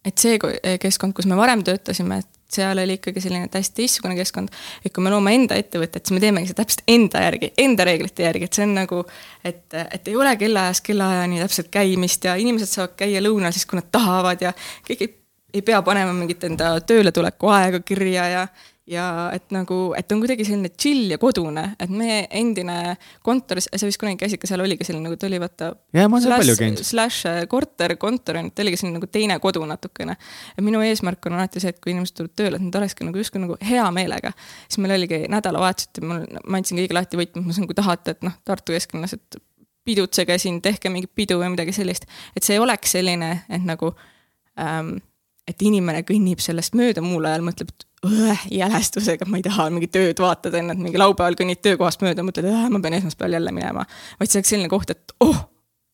et 0.06 0.20
see 0.20 0.38
keskkond, 0.78 1.16
kus 1.16 1.26
me 1.26 1.34
varem 1.38 1.64
töötasime, 1.66 2.20
et 2.22 2.33
seal 2.54 2.78
oli 2.82 2.98
ikkagi 2.98 3.22
selline 3.24 3.48
täiesti 3.52 3.82
teistsugune 3.82 4.16
keskkond. 4.18 4.52
et 4.84 4.92
kui 4.94 5.04
me 5.04 5.12
loome 5.12 5.34
enda 5.34 5.58
ettevõtet, 5.60 6.02
siis 6.04 6.16
me 6.16 6.22
teemegi 6.22 6.50
seda 6.50 6.62
täpselt 6.62 6.84
enda 6.96 7.24
järgi, 7.26 7.50
enda 7.64 7.88
reeglite 7.88 8.26
järgi, 8.26 8.48
et 8.48 8.58
see 8.58 8.66
on 8.66 8.76
nagu, 8.78 9.00
et, 9.44 9.64
et 9.84 10.12
ei 10.12 10.16
ole 10.16 10.36
kellaajast 10.40 10.84
kellaajani 10.86 11.42
täpselt 11.42 11.72
käimist 11.74 12.24
ja 12.24 12.36
inimesed 12.40 12.70
saavad 12.70 12.96
käia 12.98 13.22
lõunal 13.24 13.54
siis, 13.54 13.66
kui 13.68 13.80
nad 13.80 13.90
tahavad 13.92 14.46
ja 14.46 14.54
kõik 14.88 15.06
ei, 15.06 15.10
ei 15.54 15.62
pea 15.62 15.82
panema 15.86 16.14
mingit 16.16 16.44
enda 16.48 16.76
tööletuleku 16.86 17.52
aega 17.54 17.82
kirja 17.86 18.28
ja 18.32 18.46
ja 18.90 19.04
et 19.32 19.52
nagu, 19.54 19.76
et 19.96 20.12
on 20.12 20.20
kuidagi 20.20 20.44
selline 20.44 20.68
chill 20.76 21.12
ja 21.14 21.18
kodune, 21.20 21.62
et 21.80 21.92
meie 21.92 22.24
endine 22.36 22.96
kontor, 23.24 23.60
sa 23.64 23.88
vist 23.88 24.00
kunagi 24.00 24.18
käisid 24.20 24.42
ka 24.42 24.48
seal, 24.50 24.60
oligi 24.64 24.84
selline 24.84 25.08
nagu 25.08 25.16
ta 25.20 25.28
oli 25.28 25.40
vaata. 25.40 25.70
jah, 25.96 26.08
ma 26.10 26.18
olen 26.18 26.26
seal 26.26 26.36
palju 26.36 26.56
käinud. 26.58 26.82
Slash 26.84 27.46
korter, 27.50 27.96
kontor 28.00 28.40
on, 28.42 28.50
ta 28.52 28.64
oligi 28.64 28.80
selline 28.80 28.98
nagu 28.98 29.08
teine 29.08 29.38
kodu 29.42 29.64
natukene. 29.68 30.18
ja 30.56 30.66
minu 30.66 30.82
eesmärk 30.84 31.30
on 31.30 31.38
alati 31.38 31.62
see, 31.64 31.72
et 31.72 31.80
kui 31.80 31.94
inimesed 31.94 32.18
tulevad 32.18 32.36
tööle, 32.40 32.60
et 32.60 32.66
nad 32.66 32.78
olekski 32.82 33.08
nagu 33.08 33.22
justkui 33.22 33.42
nagu 33.46 33.56
hea 33.64 33.86
meelega. 33.96 34.34
siis 34.68 34.82
meil 34.84 34.98
oligi 34.98 35.24
nädalavahetuseti, 35.32 36.04
mul, 36.04 36.28
ma 36.44 36.60
andsin 36.60 36.82
kõigile 36.82 37.00
lahti 37.00 37.20
võtmed, 37.20 37.40
ma 37.40 37.48
ütlesin, 37.48 37.70
kui 37.70 37.80
tahate, 37.80 38.18
et 38.18 38.28
noh, 38.28 38.36
Tartu 38.44 38.76
kesklinnas, 38.76 39.16
et 39.16 39.40
pidutsege 39.84 40.36
siin, 40.40 40.60
tehke 40.64 40.92
mingit 40.92 41.12
pidu 41.16 41.38
või 41.40 41.54
midagi 41.56 41.72
sellist. 41.76 42.04
et 42.36 42.44
see 42.44 42.58
ei 42.58 42.62
oleks 42.62 42.96
selline, 42.98 43.32
et 43.48 43.64
nagu 43.64 43.94
ähm, 44.60 44.96
et 45.48 45.62
inimene 45.62 46.02
kõnnib 46.08 46.42
sellest 46.42 46.76
mööda, 46.78 47.02
muul 47.04 47.26
ajal 47.28 47.44
mõtleb, 47.46 47.72
et 47.72 47.86
jälestusega, 48.52 49.26
ma 49.28 49.40
ei 49.40 49.46
taha 49.46 49.68
mingit 49.72 49.92
tööd 49.94 50.20
vaatada, 50.20 50.60
enne, 50.60 50.76
mingi 50.76 51.00
laupäeval 51.00 51.36
kõnnid 51.38 51.62
töökohast 51.64 52.04
mööda, 52.04 52.24
mõtled, 52.26 52.48
ma 52.72 52.80
pean 52.84 52.98
esmaspäeval 53.00 53.38
jälle 53.38 53.52
minema. 53.56 53.86
vaid 54.20 54.30
see 54.30 54.40
oleks 54.40 54.54
selline 54.54 54.72
koht, 54.72 54.92
et 54.92 55.14
oh, 55.24 55.36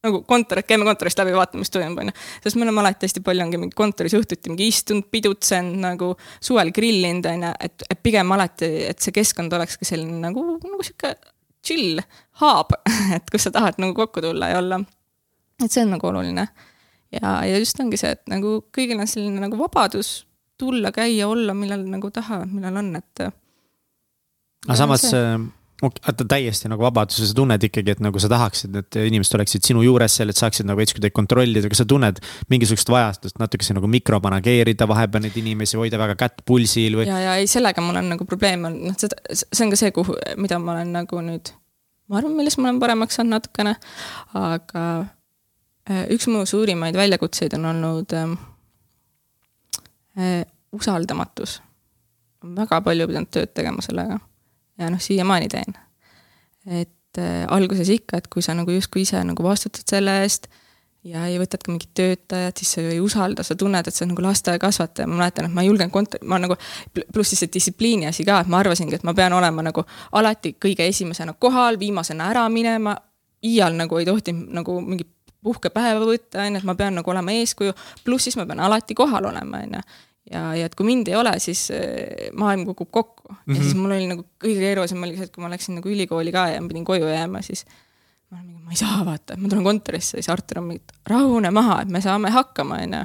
nagu 0.06 0.22
kontor, 0.28 0.60
et 0.60 0.68
käime 0.68 0.86
kontorist 0.88 1.18
läbi, 1.20 1.34
vaatame, 1.36 1.64
mis 1.64 1.72
toimub, 1.72 2.00
on 2.02 2.10
ju. 2.10 2.16
sest 2.44 2.56
me 2.56 2.64
oleme 2.66 2.82
alati 2.82 3.06
hästi 3.06 3.22
palju 3.26 3.44
ongi 3.44 3.60
mingi 3.60 3.76
kontoris 3.76 4.16
õhtuti 4.16 4.52
mingi 4.52 4.70
istunud, 4.72 5.06
pidutsenud 5.12 5.82
nagu 5.82 6.14
suvel 6.40 6.72
grillinud, 6.76 7.28
on 7.30 7.46
ju, 7.48 7.52
et, 7.68 7.86
et 7.90 8.02
pigem 8.02 8.32
alati, 8.36 8.70
et 8.90 9.02
see 9.02 9.14
keskkond 9.16 9.52
oleks 9.58 9.78
ka 9.80 9.88
selline 9.88 10.18
nagu, 10.22 10.46
nagu 10.62 10.86
sihuke 10.86 11.14
chill, 11.66 12.00
hub, 12.40 12.74
et 13.16 13.30
kus 13.32 13.48
sa 13.48 13.54
tahad 13.54 13.80
nagu 13.82 13.94
kokku 13.98 14.24
tulla 14.24 14.54
ja 14.54 14.62
olla. 14.62 14.80
et 15.60 15.70
see 15.70 15.84
on 15.84 15.96
nagu 15.96 16.10
oluline. 16.12 16.48
Ja, 17.12 17.36
ja 17.46 17.60
just 17.60 17.80
ongi 17.82 18.00
see, 18.00 18.14
et 18.16 18.26
nagu 18.30 18.60
kõigil 18.74 19.00
on 19.00 19.10
selline 19.10 19.42
nagu 19.42 19.58
vabadus 19.60 20.20
tulla, 20.60 20.92
käia, 20.92 21.28
olla, 21.28 21.54
millal 21.56 21.86
nagu 21.88 22.10
tahavad, 22.12 22.50
millal 22.52 22.82
on, 22.82 22.92
et. 23.00 23.24
aga 24.66 24.76
samas 24.76 25.06
vaata 25.80 26.26
täiesti 26.28 26.68
nagu 26.68 26.84
vabaduse, 26.84 27.24
sa 27.24 27.36
tunned 27.36 27.62
ikkagi, 27.64 27.94
et 27.94 28.02
nagu 28.04 28.20
sa 28.20 28.28
tahaksid, 28.28 28.74
et 28.82 28.98
inimesed 29.00 29.36
oleksid 29.38 29.64
sinu 29.64 29.80
juures 29.84 30.12
seal, 30.18 30.32
et 30.32 30.36
saaksid 30.36 30.68
nagu 30.68 30.80
veits 30.80 30.92
kuidagi 30.96 31.14
kontrollida, 31.16 31.70
kas 31.72 31.80
sa 31.82 31.86
tunned 31.88 32.20
mingisugust 32.52 32.92
vajadust 32.92 33.40
natukese 33.40 33.76
nagu 33.76 33.88
mikromanageerida 33.90 34.88
vahepeal 34.90 35.24
neid 35.24 35.38
inimesi, 35.40 35.78
hoida 35.80 36.00
väga 36.00 36.18
kätt 36.20 36.44
pulsil 36.44 36.98
või? 37.00 37.08
ja, 37.08 37.22
ja 37.24 37.38
ei, 37.40 37.48
sellega 37.50 37.84
mul 37.84 37.96
on 38.02 38.12
nagu 38.12 38.28
probleem 38.28 38.68
on, 38.68 38.76
noh, 38.90 38.98
seda, 39.00 39.16
see 39.32 39.64
on 39.64 39.72
ka 39.72 39.80
see, 39.80 39.94
kuhu, 39.96 40.18
mida 40.40 40.60
ma 40.60 40.76
olen 40.76 40.92
nagu 40.98 41.24
nüüd, 41.24 41.54
ma 42.12 42.20
arvan, 42.20 42.36
milles 42.36 42.60
ma 42.60 42.68
olen 42.68 42.82
paremaks 42.84 43.16
saanud 43.16 43.38
natukene, 43.38 43.78
aga 44.36 44.84
äh, 44.84 45.08
üks 45.90 46.28
mu 46.30 46.44
suurimaid 46.46 46.94
väljakutseid 46.94 47.54
on 47.58 47.64
olnud 47.72 48.12
äh, 48.14 48.34
Äh, 50.18 50.46
usaldamatus. 50.72 51.62
väga 52.56 52.80
palju 52.80 53.06
pidanud 53.06 53.28
tööd 53.30 53.52
tegema 53.54 53.82
sellega. 53.84 54.18
ja 54.78 54.88
noh, 54.90 55.00
siiamaani 55.00 55.48
teen. 55.48 55.76
et 56.66 57.18
äh, 57.18 57.44
alguses 57.48 57.88
ikka, 57.88 58.18
et 58.18 58.26
kui 58.26 58.42
sa 58.42 58.54
nagu 58.54 58.70
justkui 58.70 59.02
ise 59.02 59.22
nagu 59.24 59.42
vastutad 59.42 59.86
selle 59.86 60.16
eest 60.22 60.48
ja 61.04 61.26
ei 61.26 61.38
võtad 61.38 61.62
ka 61.62 61.70
mingit 61.70 61.92
töötajat, 61.94 62.58
siis 62.58 62.72
sa 62.74 62.82
ju 62.82 62.90
ei 62.90 63.00
usalda, 63.00 63.42
sa 63.46 63.54
tunned, 63.54 63.86
et 63.86 63.94
sa 63.94 64.02
oled 64.04 64.12
nagu 64.12 64.24
lasteaiakasvataja, 64.26 65.06
ma 65.06 65.20
mäletan, 65.22 65.46
et 65.46 65.54
ma 65.54 65.62
ei 65.62 65.70
julgenud 65.70 65.94
kont-, 65.94 66.18
ma 66.26 66.40
nagu, 66.42 66.58
pluss 67.14 67.32
siis 67.32 67.44
see 67.44 67.54
distsipliini 67.54 68.10
asi 68.10 68.26
ka, 68.26 68.40
et 68.42 68.50
ma 68.50 68.58
arvasingi, 68.60 68.98
et 68.98 69.06
ma 69.06 69.14
pean 69.14 69.32
olema 69.32 69.64
nagu 69.64 69.86
alati 70.12 70.56
kõige 70.60 70.90
esimesena 70.90 71.36
kohal, 71.38 71.78
viimasena 71.80 72.28
ära 72.34 72.48
minema, 72.52 72.98
iial 73.46 73.78
nagu 73.78 74.02
ei 74.02 74.10
tohti 74.10 74.34
nagu 74.34 74.80
mingit 74.84 75.08
puhkepäeva 75.42 76.04
võtta, 76.04 76.44
on 76.44 76.56
ju, 76.56 76.62
et 76.62 76.68
ma 76.68 76.76
pean 76.78 76.96
nagu 76.98 77.12
olema 77.12 77.34
eeskuju, 77.40 77.74
pluss 78.04 78.28
siis 78.28 78.38
ma 78.40 78.46
pean 78.48 78.62
alati 78.66 78.96
kohal 78.98 79.30
olema, 79.30 79.62
on 79.64 79.76
ju. 79.78 79.82
ja, 80.32 80.42
ja 80.60 80.70
et 80.70 80.74
kui 80.78 80.88
mind 80.88 81.08
ei 81.10 81.16
ole, 81.18 81.36
siis 81.42 81.68
äh, 81.74 82.30
maailm 82.36 82.66
kukub 82.70 82.90
kokku 82.90 83.28
mm 83.28 83.36
-hmm. 83.36 83.56
ja 83.56 83.62
siis 83.62 83.74
mhm. 83.74 83.82
mul 83.82 83.96
oli 83.96 84.06
nagu 84.06 84.26
kõige 84.44 84.58
keerulisem 84.58 85.02
oli 85.02 85.16
see, 85.16 85.30
et 85.30 85.34
kui 85.34 85.44
ma 85.44 85.50
läksin 85.50 85.80
nagu 85.80 85.88
ülikooli 85.88 86.32
ka 86.32 86.48
ja 86.48 86.60
ma 86.60 86.68
pidin 86.68 86.84
koju 86.84 87.08
jääma, 87.08 87.42
siis 87.42 87.64
ma 88.30 88.38
olen 88.38 88.46
mingi, 88.46 88.62
ma 88.62 88.70
ei 88.70 88.76
saa 88.76 89.04
vaata, 89.04 89.36
ma 89.36 89.48
tulen 89.48 89.64
kontorisse, 89.64 90.16
siis 90.16 90.28
Artur 90.28 90.58
on 90.58 90.64
mingi, 90.64 90.82
rahune 91.06 91.50
maha, 91.50 91.82
et 91.82 91.88
me 91.88 92.00
saame 92.00 92.30
hakkama, 92.30 92.74
on 92.74 92.94
ju 92.94 93.04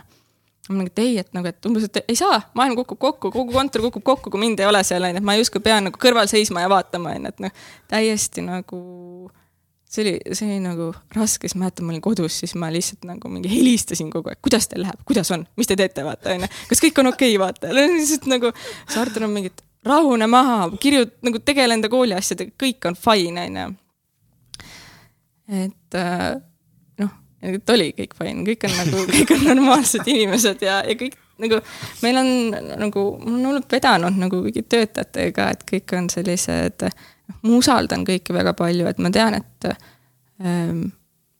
ma 0.69 0.75
olen, 0.75 0.89
et 0.89 0.99
ei, 0.99 1.17
et 1.21 1.33
nagu, 1.35 1.47
et 1.49 1.67
umbes, 1.69 1.85
et 1.85 1.99
ei 2.07 2.17
saa, 2.17 2.39
maailm 2.57 2.75
kukub 2.79 2.99
kokku, 2.99 3.31
kogu 3.33 3.53
kontor 3.53 3.83
kukub 3.85 4.03
kokku, 4.03 4.31
kui 4.33 4.41
mind 4.41 4.59
ei 4.59 4.69
ole 4.69 4.81
seal, 4.83 5.03
on 5.05 5.13
ju, 5.13 5.21
et 5.21 5.27
ma 5.27 5.35
justkui 5.37 5.61
pean 5.65 5.85
nagu 5.89 5.99
kõrval 6.01 6.29
seisma 6.31 6.63
ja 6.63 6.69
vaatama, 6.71 7.13
on 7.13 7.27
ju, 7.27 7.33
et 7.33 7.43
noh, 7.45 7.65
täiesti 7.91 8.45
nagu 8.45 8.79
see 9.95 10.03
oli, 10.03 10.35
see 10.35 10.47
oli 10.49 10.61
nagu 10.63 10.89
raske, 11.15 11.47
siis 11.47 11.57
mäletan, 11.59 11.87
ma 11.87 11.93
olin 11.93 12.03
kodus, 12.03 12.39
siis 12.41 12.55
ma 12.59 12.69
lihtsalt 12.73 13.05
nagu 13.07 13.29
mingi 13.31 13.51
helistasin 13.51 14.09
kogu 14.13 14.31
aeg, 14.31 14.41
kuidas 14.43 14.67
teil 14.71 14.83
läheb, 14.85 14.99
kuidas 15.07 15.31
on, 15.35 15.45
mis 15.59 15.69
te 15.69 15.77
teete, 15.79 16.03
vaata 16.05 16.33
onju. 16.35 16.49
kas 16.71 16.83
kõik 16.83 17.01
on 17.01 17.11
okei 17.13 17.31
okay,, 17.35 17.41
vaata, 17.41 17.71
lihtsalt 17.75 18.27
nagu, 18.31 18.51
siis 18.57 18.99
Artur 19.01 19.27
on 19.27 19.35
mingi, 19.35 19.53
et 19.53 19.63
rahune 19.85 20.27
maha, 20.31 20.69
kirjut-, 20.81 21.15
nagu 21.25 21.41
tegele 21.45 21.77
enda 21.77 21.91
kooli 21.91 22.17
asjadega, 22.17 22.55
kõik 22.65 22.89
on 22.89 22.99
fine, 22.99 23.47
onju. 23.49 23.67
et 25.63 25.99
äh, 26.01 26.31
noh, 27.03 27.13
et 27.51 27.75
oli 27.77 27.91
kõik 27.99 28.17
fine, 28.19 28.47
kõik 28.51 28.67
on 28.69 28.79
nagu, 28.81 29.05
kõik 29.13 29.35
on 29.37 29.47
normaalsed 29.51 30.11
inimesed 30.15 30.65
ja, 30.65 30.81
ja 30.87 30.97
kõik 30.99 31.19
nagu 31.43 31.59
meil 32.03 32.19
on 32.21 32.29
nagu, 32.85 33.05
mul 33.21 33.39
on 33.39 33.49
olnud 33.51 33.69
vedanud 33.71 34.19
nagu 34.21 34.43
kõigi 34.45 34.65
töötajatega, 34.71 35.49
et 35.55 35.65
kõik 35.71 35.95
on 35.97 36.11
sellised 36.13 36.85
noh, 36.85 37.39
ma 37.41 37.57
usaldan 37.57 38.05
kõiki 38.07 38.35
väga 38.35 38.53
palju, 38.57 38.87
et 38.89 39.01
ma 39.01 39.11
tean, 39.13 39.39
et 39.41 39.69
ähm, 40.43 40.85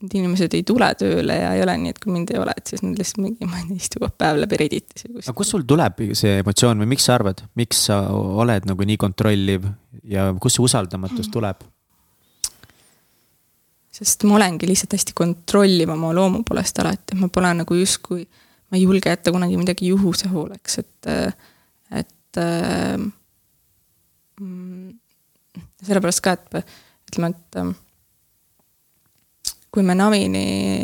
need 0.04 0.18
inimesed 0.20 0.56
ei 0.58 0.64
tule 0.68 0.88
tööle 1.00 1.38
ja 1.40 1.54
ei 1.56 1.64
ole 1.64 1.76
nii, 1.82 1.94
et 1.94 2.02
kui 2.02 2.14
mind 2.14 2.34
ei 2.34 2.40
ole, 2.42 2.54
et 2.58 2.72
siis 2.72 2.84
nad 2.84 2.98
lihtsalt 3.00 3.22
mingi, 3.24 3.48
ma 3.48 3.62
ei 3.62 3.70
tea, 3.70 3.78
istuvad 3.86 4.16
päev 4.20 4.42
läbi 4.42 4.60
Redditis 4.60 5.06
või 5.06 5.16
kuskil. 5.16 5.30
aga 5.30 5.38
kust 5.40 5.56
sul 5.56 5.64
tuleb 5.70 6.02
see 6.20 6.34
emotsioon 6.42 6.84
või 6.84 6.92
miks 6.96 7.08
sa 7.08 7.16
arvad, 7.16 7.46
miks 7.60 7.86
sa 7.90 8.02
oled 8.12 8.68
nagu 8.70 8.90
nii 8.92 9.00
kontrolliv 9.02 9.70
ja 10.12 10.28
kust 10.42 10.60
see 10.60 10.68
usaldamatus 10.68 11.32
tuleb? 11.34 11.64
sest 13.96 14.26
ma 14.28 14.36
olengi 14.36 14.68
lihtsalt 14.68 14.98
hästi 14.98 15.14
kontrolliv 15.16 15.94
oma 15.94 16.10
loomu 16.12 16.42
poolest 16.44 16.82
alati, 16.84 17.16
ma 17.16 17.30
pole 17.32 17.54
nagu 17.62 17.78
justkui, 17.80 18.26
ma 18.76 18.80
ei 18.80 18.84
julge 18.84 19.08
jätta 19.08 19.32
kunagi 19.32 19.56
midagi 19.56 19.88
juhuse 19.88 20.28
hooleks, 20.28 20.82
et, 20.82 21.08
et 21.96 22.40
mm, 24.36 24.90
sellepärast 25.88 26.22
ka, 26.26 26.36
et 26.36 26.60
ütleme, 27.08 27.32
et 27.32 27.56
kui 29.72 29.84
me 29.88 29.96
Navini 29.96 30.84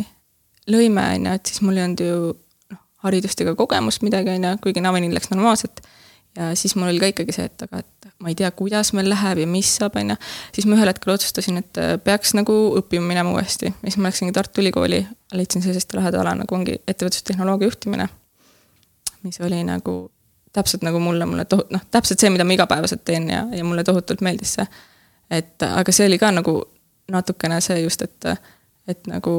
lõime, 0.72 1.04
on 1.18 1.28
ju, 1.28 1.34
et 1.36 1.52
siis 1.52 1.60
mul 1.66 1.76
ei 1.76 1.84
olnud 1.84 2.04
ju 2.06 2.16
noh, 2.72 2.82
haridust 3.04 3.44
ega 3.44 3.58
kogemust 3.60 4.06
midagi, 4.08 4.32
on 4.38 4.48
ju, 4.48 4.54
kuigi 4.64 4.84
Navinil 4.84 5.16
läks 5.18 5.34
normaalselt. 5.34 5.84
Ja 6.38 6.56
siis 6.56 6.76
mul 6.76 6.90
oli 6.92 7.00
ka 7.02 7.10
ikkagi 7.12 7.36
see, 7.36 7.48
et 7.50 7.66
aga, 7.66 7.82
et 7.82 8.14
ma 8.24 8.32
ei 8.32 8.38
tea, 8.40 8.52
kuidas 8.56 8.94
meil 8.96 9.10
läheb 9.12 9.42
ja 9.44 9.48
mis 9.50 9.74
saab, 9.80 9.98
on 10.00 10.14
ju. 10.14 10.18
siis 10.56 10.68
ma 10.70 10.78
ühel 10.78 10.92
hetkel 10.92 11.14
otsustasin, 11.14 11.60
et 11.60 11.82
peaks 12.06 12.36
nagu 12.38 12.56
õppima 12.80 13.08
minema 13.08 13.34
uuesti 13.36 13.72
ja 13.72 13.76
siis 13.84 14.00
ma 14.00 14.10
läksingi 14.10 14.36
Tartu 14.36 14.64
Ülikooli, 14.64 15.02
leidsin 15.36 15.64
sellisest 15.66 15.96
laheda 15.98 16.22
ala 16.24 16.36
nagu 16.44 16.56
ongi 16.56 16.78
ettevõtlustehnoloogia 16.88 17.72
juhtimine. 17.72 18.08
mis 19.24 19.42
oli 19.42 19.64
nagu 19.68 19.98
täpselt 20.54 20.84
nagu 20.84 21.00
mulle, 21.00 21.26
mulle 21.26 21.46
tohu-, 21.46 21.68
noh, 21.70 21.84
täpselt 21.92 22.20
see, 22.20 22.32
mida 22.34 22.44
ma 22.48 22.56
igapäevaselt 22.56 23.04
teen 23.06 23.30
ja, 23.30 23.46
ja 23.52 23.64
mulle 23.64 23.84
tohutult 23.84 24.22
meeldis 24.22 24.56
see. 24.60 24.68
et 25.30 25.68
aga 25.68 25.92
see 25.92 26.08
oli 26.08 26.20
ka 26.22 26.32
nagu 26.32 26.62
natukene 27.12 27.60
see 27.62 27.82
just, 27.84 28.02
et, 28.02 28.32
et 28.88 29.08
nagu 29.08 29.36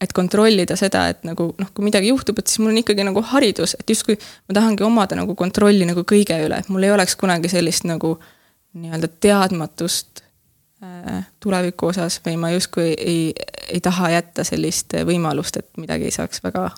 et 0.00 0.12
kontrollida 0.12 0.76
seda, 0.76 1.06
et 1.12 1.24
nagu 1.24 1.48
noh, 1.56 1.72
kui 1.74 1.86
midagi 1.86 2.10
juhtub, 2.10 2.38
et 2.38 2.50
siis 2.50 2.60
mul 2.60 2.74
on 2.74 2.80
ikkagi 2.82 3.04
nagu 3.06 3.22
haridus, 3.32 3.76
et 3.78 3.90
justkui 3.90 4.18
ma 4.18 4.58
tahangi 4.58 4.84
omada 4.84 5.16
nagu 5.16 5.34
kontrolli 5.38 5.88
nagu 5.88 6.04
kõige 6.08 6.36
üle, 6.44 6.60
et 6.60 6.68
mul 6.72 6.84
ei 6.84 6.92
oleks 6.92 7.16
kunagi 7.16 7.50
sellist 7.52 7.88
nagu 7.88 8.16
nii-öelda 8.76 9.08
teadmatust 9.24 10.20
äh, 10.84 11.24
tuleviku 11.40 11.90
osas 11.94 12.20
või 12.26 12.36
ma 12.42 12.52
justkui 12.52 12.90
ei, 12.92 13.20
ei 13.72 13.80
taha 13.84 14.12
jätta 14.18 14.44
sellist 14.44 14.98
võimalust, 15.08 15.62
et 15.62 15.80
midagi 15.80 16.10
ei 16.10 16.16
saaks 16.18 16.44
väga 16.44 16.68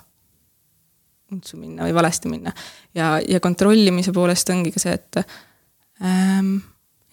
untsu 1.31 1.59
minna 1.59 1.85
või 1.85 1.93
valesti 1.93 2.31
minna. 2.31 2.53
ja, 2.95 3.17
ja 3.27 3.39
kontrollimise 3.39 4.15
poolest 4.15 4.49
ongi 4.49 4.71
ka 4.73 4.81
see, 4.81 4.95
et 4.95 5.19
ähm, 6.01 6.55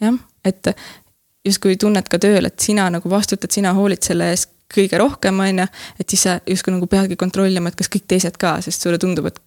jah, 0.01 0.15
et 0.45 0.71
justkui 1.47 1.77
tunned 1.81 2.07
ka 2.11 2.19
tööl, 2.23 2.47
et 2.47 2.63
sina 2.63 2.87
nagu 2.95 3.11
vastutad, 3.11 3.51
sina 3.53 3.75
hoolid 3.77 4.07
selle 4.07 4.31
eest 4.33 4.56
kõige 4.73 4.99
rohkem, 5.01 5.41
on 5.41 5.63
ju, 5.63 5.71
et 6.01 6.11
siis 6.11 6.27
sa 6.27 6.39
justkui 6.47 6.75
nagu 6.75 6.89
peadki 6.91 7.19
kontrollima, 7.21 7.71
et 7.71 7.79
kas 7.79 7.91
kõik 7.93 8.07
teised 8.11 8.39
ka, 8.41 8.59
sest 8.65 8.83
sulle 8.83 8.99
tundub, 9.03 9.29
et 9.31 9.41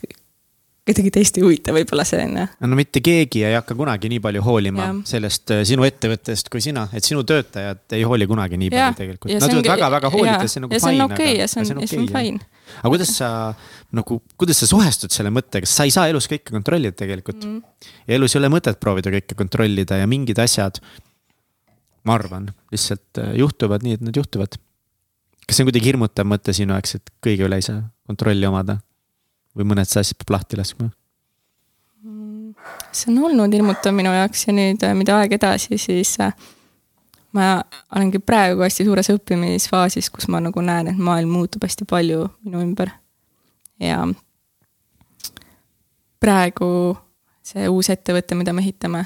kedagi 0.89 1.11
teist 1.13 1.37
ei 1.37 1.43
huvita 1.43 1.73
võib-olla 1.75 2.03
see 2.07 2.21
on 2.23 2.37
ju. 2.39 2.45
no 2.65 2.77
mitte 2.77 3.01
keegi 3.05 3.43
ei 3.45 3.55
hakka 3.55 3.75
kunagi 3.77 4.09
nii 4.13 4.21
palju 4.23 4.43
hoolima 4.45 4.85
ja. 4.87 4.93
sellest 5.11 5.53
äh, 5.53 5.61
sinu 5.67 5.85
ettevõttest 5.87 6.49
kui 6.51 6.63
sina, 6.63 6.87
et 6.95 7.05
sinu 7.05 7.23
töötajad 7.27 7.97
ei 7.97 8.05
hooli 8.07 8.27
kunagi 8.29 8.59
nii 8.59 8.71
palju 8.73 8.85
ja. 8.85 8.93
tegelikult. 8.97 9.33
Nad 9.35 9.53
võivad 9.53 9.69
väga-väga 9.73 10.11
hoolida, 10.15 10.47
see 10.47 10.61
on 10.61 10.65
nagu 10.65 10.77
ja 10.77 10.83
fine. 10.85 11.09
Okay, 11.09 11.35
ja 11.37 11.49
see 11.51 11.65
on, 11.65 11.83
ja 11.83 11.89
see 11.91 12.01
on 12.01 12.07
fine. 12.13 12.47
aga 12.79 12.93
kuidas 12.93 13.11
sa 13.19 13.31
nagu, 13.99 14.21
kuidas 14.39 14.63
sa 14.63 14.69
suhestud 14.69 15.13
selle 15.13 15.33
mõttega, 15.33 15.69
sa 15.69 15.85
ei 15.87 15.93
saa 15.93 16.07
elus 16.11 16.29
kõike 16.31 16.55
kontrollida 16.55 16.97
tegelikult 17.03 17.43
mm.. 17.43 17.83
ja 18.09 18.17
elus 18.17 18.35
ei 18.35 18.41
ole 18.41 18.53
mõtet 18.53 18.81
proovida 18.81 19.13
kõike 19.13 19.37
kontrollida 19.37 19.99
ja 20.01 20.09
mingid 20.09 20.41
asjad, 20.41 20.81
ma 22.07 22.17
arvan, 22.17 22.49
lihtsalt 22.73 23.21
äh, 23.21 23.35
juhtuvad 23.43 23.85
nii, 23.85 23.99
et 23.99 24.09
nad 24.09 24.17
juhtuvad 24.17 24.57
kas 25.49 25.57
see 25.57 25.65
on 25.65 25.71
kuidagi 25.71 25.89
hirmutav 25.89 26.27
mõte 26.29 26.53
sinu 26.53 26.75
jaoks, 26.75 26.99
et 26.99 27.11
kõige 27.25 27.47
üle 27.47 27.57
ei 27.57 27.65
saa 27.65 27.81
kontrolli 28.05 28.45
omada? 28.45 28.77
või 29.57 29.65
mõned 29.65 29.89
asjad 29.89 30.15
peab 30.21 30.35
lahti 30.35 30.59
laskma? 30.59 30.91
see 32.93 33.09
on 33.09 33.17
olnud 33.25 33.53
hirmutav 33.53 33.95
minu 33.97 34.13
jaoks 34.13 34.45
ja 34.45 34.53
nüüd, 34.53 34.85
äh, 34.85 34.93
mida 34.97 35.17
aeg 35.17 35.33
edasi, 35.39 35.77
siis 35.81 36.13
äh, 36.21 36.35
ma 37.33 37.49
olengi 37.95 38.21
praegu 38.21 38.61
hästi 38.61 38.85
suures 38.85 39.09
õppimisfaasis, 39.13 40.11
kus 40.13 40.29
ma 40.29 40.41
nagu 40.43 40.61
näen, 40.65 40.93
et 40.93 41.01
maailm 41.09 41.33
muutub 41.33 41.65
hästi 41.65 41.89
palju 41.89 42.27
minu 42.45 42.61
ümber. 42.61 42.93
ja 43.81 44.05
praegu 46.19 46.71
see 47.41 47.67
uus 47.73 47.89
ettevõte, 47.89 48.37
mida 48.37 48.53
me 48.53 48.61
ehitame, 48.61 49.05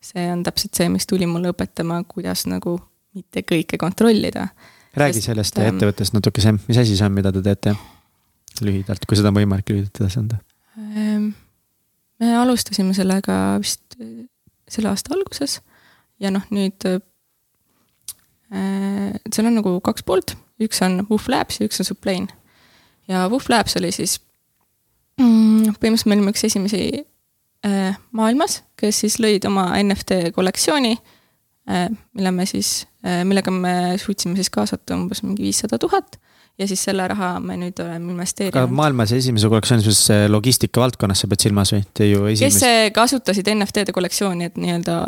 see 0.00 0.30
on 0.30 0.46
täpselt 0.46 0.78
see, 0.78 0.88
mis 0.92 1.06
tuli 1.06 1.26
mulle 1.26 1.50
õpetama, 1.50 2.04
kuidas 2.06 2.46
nagu 2.46 2.78
mitte 3.16 3.42
kõike 3.42 3.80
kontrollida 3.80 4.52
räägi 5.00 5.22
sellest 5.24 5.58
ähm, 5.58 5.74
ettevõttest 5.74 6.14
natukese, 6.16 6.54
mis 6.66 6.78
asi 6.80 6.96
see 6.96 7.06
on, 7.06 7.14
mida 7.16 7.32
te 7.34 7.42
teete? 7.44 7.76
lühidalt, 8.64 9.04
kui 9.06 9.14
seda 9.14 9.30
on 9.30 9.36
võimalik 9.36 9.68
lühidalt 9.70 10.00
edasi 10.00 10.18
anda. 10.18 10.40
Ähm, 10.74 11.28
me 12.18 12.32
alustasime 12.40 12.90
sellega 12.96 13.34
vist 13.62 13.94
äh, 14.00 14.24
selle 14.66 14.90
aasta 14.90 15.14
alguses 15.14 15.60
ja 16.18 16.32
noh, 16.34 16.42
nüüd 16.50 16.88
äh, 16.90 16.98
seal 19.30 19.46
on 19.46 19.60
nagu 19.60 19.76
kaks 19.84 20.02
poolt, 20.08 20.34
üks 20.58 20.82
on 20.82 21.04
Woof 21.06 21.28
Labs 21.30 21.60
ja 21.60 21.68
üks 21.68 21.78
on 21.78 21.86
Suplain. 21.86 22.26
ja 23.06 23.28
Woof 23.30 23.46
Labs 23.52 23.78
oli 23.78 23.92
siis 23.94 24.18
mm, 25.20 25.78
põhimõtteliselt 25.78 26.10
me 26.10 26.18
olime 26.18 26.34
üks 26.34 26.42
esimesi 26.50 26.82
äh, 26.98 27.94
maailmas, 28.10 28.64
kes 28.80 29.04
siis 29.04 29.20
lõid 29.22 29.46
oma 29.46 29.70
NFT 29.78 30.34
kollektsiooni 30.34 30.96
äh,, 30.98 31.86
mille 32.16 32.34
me 32.34 32.50
siis 32.50 32.88
Äh, 32.97 32.97
millega 33.28 33.52
me 33.54 33.74
suutsime 34.00 34.38
siis 34.38 34.50
kaasata 34.52 34.96
umbes 34.96 35.22
mingi 35.24 35.46
viissada 35.46 35.78
tuhat 35.80 36.18
ja 36.58 36.66
siis 36.68 36.82
selle 36.88 37.06
raha 37.08 37.36
me 37.40 37.56
nüüd 37.58 37.78
oleme 37.82 38.12
investeerinud. 38.12 38.58
aga 38.58 38.78
maailmas 38.80 39.12
esimese 39.14 39.50
kollektsiooni, 39.50 39.84
siis 39.86 40.00
logistika 40.30 40.82
valdkonnas 40.82 41.22
sa 41.22 41.30
pead 41.30 41.44
silmas 41.46 41.72
või? 41.74 41.84
Te 41.94 42.08
ju 42.08 42.26
esimest... 42.32 42.64
kes 42.64 42.94
kasutasid 42.96 43.50
NFT-de 43.54 43.94
kollektsiooni, 43.94 44.50
et 44.50 44.58
nii-öelda 44.58 44.98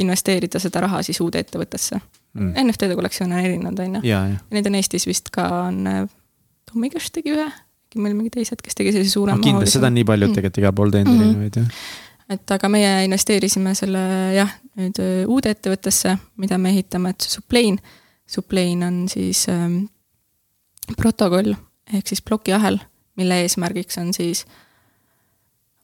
investeerida 0.00 0.62
seda 0.62 0.82
raha 0.86 1.04
siis 1.06 1.20
uude 1.24 1.42
ettevõttesse 1.44 2.00
mm.. 2.00 2.50
NFT-de 2.64 2.98
kollektsioon 2.98 3.32
on 3.32 3.44
erinevad, 3.44 3.84
on 3.84 4.00
ju. 4.02 4.18
Neid 4.56 4.70
on 4.70 4.80
Eestis 4.80 5.06
vist 5.08 5.30
ka 5.34 5.46
on, 5.68 5.80
äh, 5.86 6.02
Tommy 6.70 6.90
Cash 6.94 7.14
tegi 7.14 7.36
ühe, 7.36 7.46
äkki 7.46 8.02
meil 8.02 8.18
mingi 8.18 8.34
teised, 8.34 8.60
kes 8.64 8.76
tegi 8.78 8.92
sellise 8.96 9.14
suurema 9.14 9.38
no,. 9.38 9.46
kindlasti, 9.46 9.78
seda 9.78 9.92
on 9.92 9.98
nii 10.00 10.06
paljud 10.08 10.32
mm. 10.32 10.38
tegelikult 10.40 10.62
igal 10.64 10.76
pool 10.82 10.94
teinud 10.98 11.14
mm. 11.14 11.26
erinevaid 11.28 11.62
jah 11.62 11.88
et 12.28 12.52
aga 12.54 12.68
meie 12.72 12.90
investeerisime 13.06 13.74
selle 13.78 14.02
jah, 14.36 14.52
nüüd 14.78 15.00
äh, 15.02 15.22
uude 15.28 15.52
ettevõttesse, 15.54 16.16
mida 16.40 16.58
me 16.60 16.72
ehitame, 16.74 17.14
et 17.14 17.28
Suplain. 17.28 17.78
Suplain 18.28 18.84
on 18.84 18.98
siis 19.08 19.46
ähm, 19.48 19.86
protokoll 20.96 21.54
ehk 21.94 22.10
siis 22.10 22.22
plokiahel, 22.22 22.76
mille 23.16 23.40
eesmärgiks 23.44 23.98
on 24.02 24.12
siis, 24.16 24.44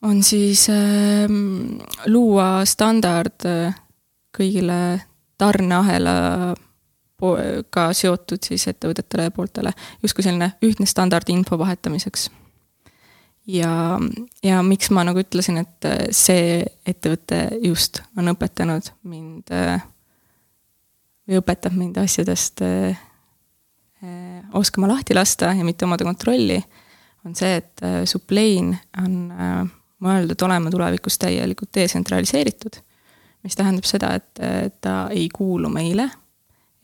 on 0.05 0.21
siis 0.23 0.67
ähm, 0.69 1.81
luua 2.05 2.61
standard 2.69 3.47
äh, 3.49 3.73
kõigile 4.35 5.01
tarneahela 5.37 6.15
ka 7.71 7.85
seotud 7.95 8.43
siis 8.43 8.67
ettevõtetele 8.67 9.29
ja 9.29 9.31
pooltele, 9.33 9.71
justkui 10.03 10.23
selline 10.23 10.51
ühtne 10.67 10.85
standard 10.85 11.29
info 11.31 11.57
vahetamiseks 11.57 12.27
ja, 13.47 13.99
ja 14.43 14.61
miks 14.65 14.89
ma 14.93 15.03
nagu 15.05 15.21
ütlesin, 15.21 15.59
et 15.61 15.87
äh, 15.87 16.05
see 16.15 16.63
ettevõte 16.87 17.41
just 17.63 18.01
on 18.17 18.31
õpetanud 18.33 18.91
mind 19.07 19.53
äh, 19.53 19.83
või 21.25 21.41
õpetab 21.41 21.77
mind 21.77 21.99
asjadest 22.01 22.63
äh, 22.65 22.97
oskama 24.53 24.89
lahti 24.91 25.15
lasta 25.17 25.53
ja 25.57 25.65
mitte 25.65 25.85
omada 25.87 26.05
kontrolli, 26.05 26.59
on 27.25 27.33
see, 27.33 27.55
et 27.57 27.81
Suplain 28.05 28.67
on 29.01 29.15
mõeldud 30.05 30.43
olema 30.45 30.69
tulevikus 30.69 31.17
täielikult 31.17 31.71
detsentraliseeritud. 31.73 32.75
mis 33.41 33.55
tähendab 33.57 33.87
seda, 33.89 34.11
et 34.13 34.77
ta 34.81 35.07
ei 35.09 35.25
kuulu 35.33 35.69
meile 35.73 36.05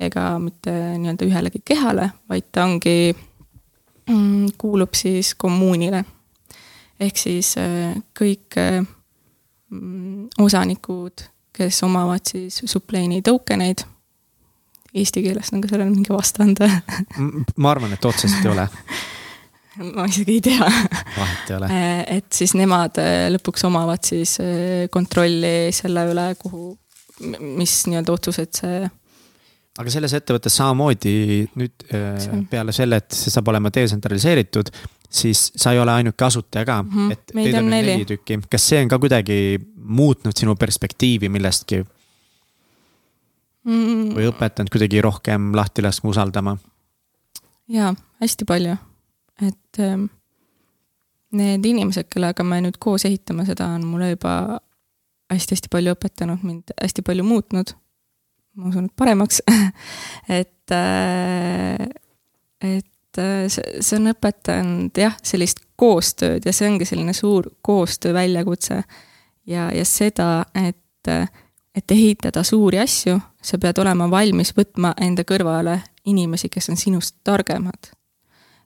ega 0.01 0.39
mitte 0.41 0.73
nii-öelda 0.97 1.27
ühelegi 1.29 1.61
kehale, 1.65 2.09
vaid 2.29 2.49
ta 2.51 2.65
ongi, 2.65 3.13
mm, 4.09 4.57
kuulub 4.57 4.97
siis 4.97 5.35
kommuunile 5.35 6.01
ehk 7.01 7.19
siis 7.19 7.55
äh, 7.59 7.95
kõik 8.17 8.57
äh, 8.61 8.81
mm, 9.71 10.27
osanikud, 10.41 11.25
kes 11.55 11.81
omavad 11.87 12.25
siis 12.27 12.61
Suplaini 12.65 13.21
token 13.25 13.63
eid, 13.65 13.83
eesti 14.93 15.23
keeles 15.25 15.51
on 15.55 15.63
ka 15.63 15.71
sellel 15.71 15.91
mingi 15.91 16.13
vastand 16.13 16.61
ma 16.61 17.73
arvan, 17.73 17.95
et 17.95 18.05
otseselt 18.05 18.45
ei 18.45 18.53
ole 18.53 18.67
ma 19.95 20.05
isegi 20.09 20.37
ei 20.37 20.45
tea. 20.45 20.67
vahet 20.67 21.51
ei 21.51 21.57
ole. 21.57 21.71
Äh, 21.71 21.99
et 22.19 22.31
siis 22.35 22.55
nemad 22.59 23.01
lõpuks 23.35 23.67
omavad 23.69 24.03
siis 24.05 24.37
kontrolli 24.91 25.71
selle 25.75 26.07
üle, 26.11 26.31
kuhu, 26.39 26.73
mis 27.57 27.83
nii-öelda 27.89 28.17
otsused 28.17 28.63
see 28.63 28.81
aga 29.79 29.91
selles 29.93 30.11
ettevõttes 30.17 30.57
samamoodi 30.59 31.13
nüüd 31.57 31.85
peale 32.51 32.73
selle, 32.75 32.99
et 32.99 33.15
see 33.15 33.31
saab 33.31 33.47
olema 33.53 33.71
detsentraliseeritud, 33.73 34.69
siis 35.11 35.51
sa 35.55 35.71
ei 35.71 35.79
ole 35.79 35.91
ainuke 35.91 36.25
asutaja 36.25 36.65
ka 36.65 36.81
mm, 36.83 36.89
-hmm. 36.89 37.11
et 37.11 37.25
teid 37.33 37.55
on 37.59 37.65
nüüd 37.69 37.85
neli 37.85 38.05
tükki. 38.05 38.39
kas 38.49 38.69
see 38.69 38.81
on 38.81 38.87
ka 38.87 38.99
kuidagi 38.99 39.59
muutnud 39.75 40.37
sinu 40.37 40.55
perspektiivi 40.55 41.29
millestki 41.29 41.83
mm? 43.63 43.83
-hmm. 43.83 44.15
või 44.15 44.29
õpetanud 44.31 44.71
kuidagi 44.71 45.01
rohkem 45.01 45.51
lahti 45.55 45.81
laskma, 45.81 46.09
usaldama? 46.09 46.57
jaa, 47.67 47.93
hästi 48.21 48.45
palju. 48.45 48.75
et 49.47 49.79
ähm, 49.79 50.05
need 51.31 51.65
inimesed, 51.65 52.09
kellega 52.11 52.43
me 52.43 52.61
nüüd 52.61 52.77
koos 52.79 53.05
ehitame 53.05 53.45
seda, 53.45 53.67
on 53.75 53.85
mulle 53.87 54.09
juba 54.11 54.59
hästi-hästi 55.31 55.71
palju 55.71 55.95
õpetanud, 55.95 56.43
mind 56.43 56.75
hästi 56.81 57.03
palju 57.07 57.23
muutnud. 57.23 57.73
ma 58.55 58.67
usun, 58.67 58.85
et 58.85 58.95
paremaks 58.95 59.41
et, 60.41 60.71
äh, 60.75 61.87
et 62.61 62.90
äh, 63.17 63.45
see, 63.51 63.81
see 63.83 63.99
on 63.99 64.11
õpetanud 64.13 64.97
jah, 64.97 65.15
sellist 65.23 65.63
koostööd 65.79 66.45
ja 66.45 66.53
see 66.53 66.69
ongi 66.69 66.87
selline 66.87 67.13
suur 67.17 67.49
koostöö 67.61 68.13
väljakutse. 68.13 68.83
ja, 69.47 69.69
ja 69.73 69.85
seda, 69.85 70.45
et, 70.55 71.07
et 71.75 71.91
ehitada 71.91 72.43
suuri 72.43 72.79
asju, 72.79 73.19
sa 73.41 73.57
pead 73.57 73.81
olema 73.81 74.09
valmis 74.11 74.53
võtma 74.57 74.93
enda 75.01 75.25
kõrvale 75.27 75.81
inimesi, 76.05 76.49
kes 76.49 76.69
on 76.69 76.77
sinust 76.77 77.15
targemad. 77.23 77.91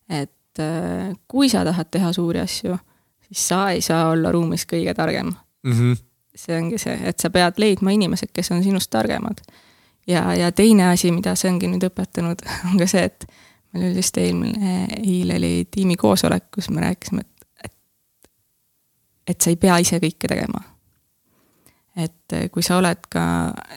et 0.09 0.59
äh, 0.59 1.13
kui 1.27 1.49
sa 1.49 1.65
tahad 1.65 1.91
teha 1.91 2.13
suuri 2.13 2.39
asju, 2.39 2.77
siis 3.27 3.47
sa 3.47 3.69
ei 3.71 3.81
saa 3.81 4.09
olla 4.09 4.31
ruumis 4.31 4.65
kõige 4.65 4.93
targem 4.93 5.33
mm. 5.63 5.71
-hmm. 5.71 5.97
see 6.35 6.57
ongi 6.57 6.77
see, 6.77 6.99
et 7.03 7.19
sa 7.19 7.29
pead 7.29 7.57
leidma 7.57 7.91
inimesed, 7.91 8.29
kes 8.33 8.51
on 8.51 8.63
sinust 8.63 8.89
targemad 8.89 9.41
ja, 10.07 10.33
ja 10.33 10.51
teine 10.51 10.89
asi, 10.89 11.11
mida 11.11 11.35
see 11.35 11.51
ongi 11.51 11.69
nüüd 11.71 11.85
õpetanud, 11.89 12.43
on 12.69 12.79
ka 12.79 12.87
see, 12.89 13.03
et 13.03 13.27
meil 13.75 13.89
oli 13.89 13.99
just 13.99 14.17
eelmine, 14.17 14.87
eile 15.03 15.35
oli 15.35 15.67
tiimi 15.71 15.97
koosolek, 15.99 16.47
kus 16.55 16.69
me 16.71 16.81
rääkisime, 16.81 17.21
et, 17.21 17.47
et, 17.65 18.29
et 19.27 19.41
sa 19.41 19.51
ei 19.51 19.59
pea 19.59 19.77
ise 19.83 19.99
kõike 19.99 20.31
tegema. 20.31 20.63
et 21.95 22.35
kui 22.51 22.63
sa 22.63 22.77
oled 22.79 23.05
ka 23.11 23.21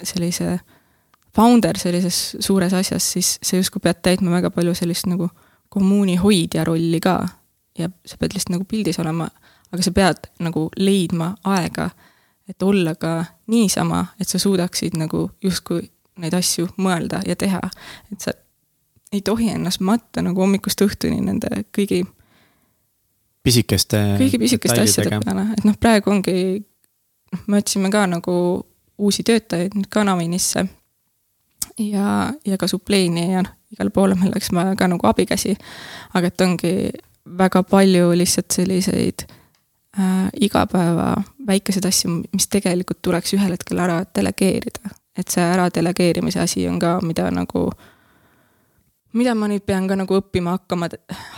sellise 0.03 0.57
founder 1.35 1.79
sellises 1.79 2.37
suures 2.41 2.73
asjas, 2.75 3.13
siis 3.13 3.37
sa 3.43 3.57
justkui 3.57 3.83
pead 3.83 4.01
täitma 4.03 4.33
väga 4.35 4.51
palju 4.51 4.75
sellist 4.75 5.07
nagu 5.07 5.29
kommuuni 5.69 6.17
hoidja 6.19 6.65
rolli 6.65 7.01
ka. 7.01 7.29
ja 7.79 7.91
sa 8.07 8.17
pead 8.19 8.35
lihtsalt 8.35 8.57
nagu 8.57 8.65
pildis 8.65 8.99
olema, 8.99 9.29
aga 9.73 9.83
sa 9.83 9.93
pead 9.95 10.31
nagu 10.43 10.69
leidma 10.77 11.35
aega, 11.45 11.91
et 12.49 12.63
olla 12.63 12.95
ka 12.95 13.25
niisama, 13.47 14.07
et 14.21 14.29
sa 14.29 14.39
suudaksid 14.39 14.97
nagu 14.99 15.31
justkui 15.43 15.91
neid 16.19 16.35
asju 16.35 16.67
mõelda 16.79 17.23
ja 17.27 17.37
teha. 17.37 17.61
et 18.13 18.21
sa 18.21 18.33
ei 19.13 19.21
tohi 19.25 19.51
ennast 19.55 19.81
matta 19.81 20.23
nagu 20.23 20.41
hommikust 20.45 20.83
õhtuni 20.85 21.21
nende 21.25 21.65
kõigi 21.77 22.03
pisikeste 23.43 24.01
kõigi 24.21 24.41
pisikeste 24.41 24.83
asjade 24.85 25.21
peale, 25.25 25.47
et 25.57 25.65
noh, 25.69 25.77
praegu 25.81 26.13
ongi, 26.13 26.35
noh, 27.33 27.47
me 27.47 27.63
otsime 27.63 27.91
ka 27.95 28.07
nagu 28.11 28.35
uusi 28.99 29.25
töötajaid 29.25 29.79
nüüd 29.79 29.89
ka 29.93 30.05
Navinisse 30.05 30.67
ja, 31.79 32.33
ja 32.47 32.61
ka 32.61 32.69
supleeni 32.69 33.31
ja 33.33 33.45
noh, 33.47 33.55
igale 33.73 33.93
poole 33.95 34.17
oleks 34.29 34.53
vaja 34.53 34.77
ka 34.77 34.89
nagu 34.89 35.07
abikäsi. 35.07 35.57
aga 36.15 36.27
et 36.27 36.41
ongi 36.41 36.75
väga 37.39 37.63
palju 37.63 38.13
lihtsalt 38.17 38.51
selliseid 38.51 39.27
äh, 39.99 40.29
igapäeva 40.41 41.17
väikeseid 41.47 41.85
asju, 41.85 42.23
mis 42.33 42.49
tegelikult 42.49 43.03
tuleks 43.03 43.35
ühel 43.37 43.53
hetkel 43.53 43.79
ära 43.79 44.03
delegeerida. 44.17 44.95
Et 45.19 45.29
see 45.29 45.43
ära 45.43 45.69
delegeerimise 45.75 46.41
asi 46.41 46.69
on 46.69 46.79
ka, 46.79 46.99
mida 47.03 47.31
nagu 47.35 47.69
mida 49.17 49.33
ma 49.35 49.49
nüüd 49.49 49.65
pean 49.65 49.87
ka 49.89 49.97
nagu 49.97 50.19
õppima 50.19 50.53
hakkama, 50.59 50.89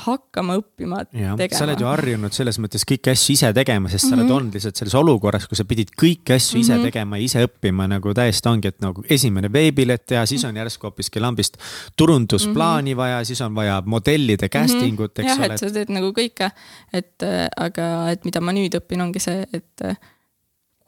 hakkama 0.04 0.56
õppima 0.58 1.04
ja, 1.14 1.36
tegema. 1.38 1.58
sa 1.58 1.66
oled 1.68 1.82
ju 1.82 1.86
harjunud 1.86 2.34
selles 2.34 2.58
mõttes 2.62 2.82
kõiki 2.88 3.12
asju 3.12 3.36
ise 3.36 3.52
tegema, 3.54 3.88
sest 3.92 4.08
mm 4.08 4.08
-hmm. 4.08 4.10
sa 4.10 4.16
oled 4.16 4.26
mhm. 4.26 4.36
olnud 4.36 4.58
lihtsalt 4.58 4.80
selles 4.80 4.96
olukorras, 4.98 5.46
kus 5.46 5.62
sa 5.62 5.64
pidid 5.64 5.92
kõiki 5.94 6.34
asju 6.34 6.58
mm 6.58 6.60
-hmm. 6.60 6.64
ise 6.66 6.74
mhm. 6.74 6.84
tegema 6.88 7.18
ja 7.18 7.24
ise 7.24 7.44
õppima 7.46 7.86
nagu 7.88 8.14
täiesti 8.14 8.48
ongi, 8.48 8.68
et 8.68 8.80
nagu 8.82 9.04
esimene 9.08 9.52
veebileht 9.52 10.06
teha, 10.06 10.26
siis 10.26 10.44
on 10.44 10.56
järsku 10.56 10.86
hoopiski 10.86 11.20
lambist 11.20 11.56
turundusplaani 11.96 12.90
mm 12.90 12.94
-hmm. 12.94 12.96
vaja, 12.96 13.24
siis 13.24 13.40
on 13.40 13.54
vaja 13.54 13.82
modellide 13.86 14.46
mhm. 14.46 14.52
casting 14.52 15.00
ut, 15.00 15.18
eks 15.18 15.28
jah, 15.28 15.38
ole. 15.38 15.46
jah, 15.46 15.54
et 15.54 15.60
sa 15.60 15.70
teed 15.70 15.94
nagu 15.94 16.12
kõike, 16.12 16.50
et 16.92 17.22
aga, 17.56 18.10
et 18.10 18.24
mida 18.24 18.40
ma 18.40 18.52
nüüd 18.52 18.74
õpin, 18.74 19.02
ongi 19.02 19.20
see, 19.22 19.46
et 19.52 19.98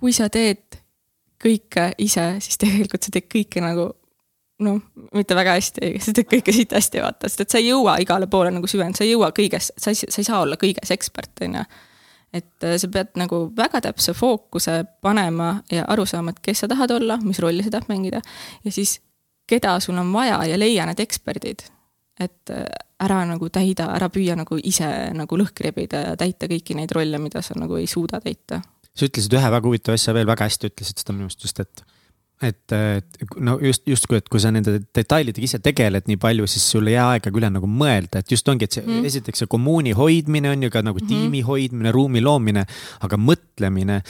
kui 0.01 0.13
sa 0.13 0.29
teed 0.29 0.83
kõike 1.43 1.93
ise, 1.99 2.37
siis 2.41 2.59
tegelikult 2.59 3.03
sa 3.03 3.11
teed 3.15 3.31
kõike 3.31 3.63
nagu 3.63 3.93
noh, 4.61 4.81
mitte 5.15 5.37
väga 5.37 5.57
hästi, 5.59 5.95
sa 6.05 6.15
teed 6.17 6.29
kõike 6.31 6.55
siit 6.55 6.75
hästi, 6.77 7.03
vaata, 7.05 7.31
sest 7.31 7.47
et 7.47 7.55
sa 7.55 7.61
ei 7.61 7.71
jõua 7.71 7.97
igale 8.03 8.29
poole 8.31 8.53
nagu 8.55 8.69
süveneda, 8.71 9.01
sa 9.01 9.07
ei 9.07 9.15
jõua 9.15 9.33
kõiges, 9.37 9.73
sa 9.79 9.95
ei, 9.95 9.99
sa 10.03 10.21
ei 10.21 10.29
saa 10.29 10.43
olla 10.45 10.59
kõiges 10.61 10.93
ekspert, 10.95 11.45
on 11.47 11.61
ju. 11.61 11.65
et 12.41 12.67
äh, 12.69 12.77
sa 12.81 12.91
pead 12.93 13.15
nagu 13.21 13.45
väga 13.57 13.83
täpse 13.89 14.15
fookuse 14.17 14.83
panema 15.05 15.55
ja 15.73 15.87
aru 15.93 16.07
saama, 16.09 16.35
et 16.35 16.43
kes 16.45 16.65
sa 16.65 16.71
tahad 16.71 16.95
olla, 16.99 17.19
mis 17.23 17.41
rolli 17.43 17.65
sa 17.65 17.75
tahad 17.77 17.91
mängida 17.93 18.23
ja 18.65 18.73
siis 18.73 19.01
keda 19.49 19.79
sul 19.81 19.99
on 19.99 20.13
vaja 20.15 20.43
ja 20.49 20.59
leia 20.59 20.87
need 20.87 21.01
eksperdid. 21.01 21.69
et 22.21 22.51
äh, 22.51 22.67
ära 23.03 23.25
nagu 23.27 23.49
täida, 23.51 23.89
ära 23.97 24.09
püüa 24.13 24.37
nagu 24.39 24.59
ise 24.63 24.87
nagu 25.17 25.37
lõhki 25.37 25.65
rebida 25.65 26.03
ja 26.07 26.17
täita 26.17 26.47
kõiki 26.47 26.77
neid 26.79 26.93
rolle, 26.95 27.19
mida 27.19 27.43
sa 27.43 27.57
nagu 27.59 27.77
ei 27.77 27.87
suuda 27.87 28.21
täita 28.21 28.61
sa 28.93 29.09
ütlesid 29.09 29.35
ühe 29.37 29.51
väga 29.55 29.69
huvitava 29.69 29.97
asja 29.99 30.15
veel, 30.17 30.29
väga 30.29 30.47
hästi 30.49 30.71
ütlesid 30.71 31.01
seda 31.01 31.15
minu 31.15 31.27
meelest 31.27 31.47
just, 31.47 31.61
et 31.65 31.85
et, 32.43 32.75
et 32.75 33.35
no 33.41 33.57
just, 33.63 33.85
justkui, 33.89 34.19
et 34.23 34.29
kui 34.29 34.43
sa 34.43 34.53
nende 34.55 34.79
detailidega 34.95 35.47
ise 35.47 35.61
tegeled 35.63 36.09
nii 36.11 36.21
palju, 36.23 36.47
siis 36.51 36.69
sul 36.75 36.91
ei 36.91 36.97
jää 36.97 37.09
aega 37.17 37.31
ka 37.31 37.43
üle 37.43 37.51
nagu 37.55 37.69
mõelda, 37.71 38.23
et 38.23 38.35
just 38.35 38.49
ongi, 38.51 38.69
et 38.69 38.79
see 38.79 38.85
mm. 38.85 39.11
esiteks 39.11 39.45
see 39.45 39.51
kommuuni 39.51 39.95
hoidmine 39.97 40.53
on 40.53 40.63
ju 40.67 40.71
ka 40.71 40.83
nagu 40.83 40.99
mm 40.99 41.07
-hmm. 41.07 41.25
tiimi 41.25 41.43
hoidmine, 41.47 41.93
ruumi 41.95 42.25
loomine, 42.25 42.67
aga 43.01 43.17
mõtlemine, 43.17 44.03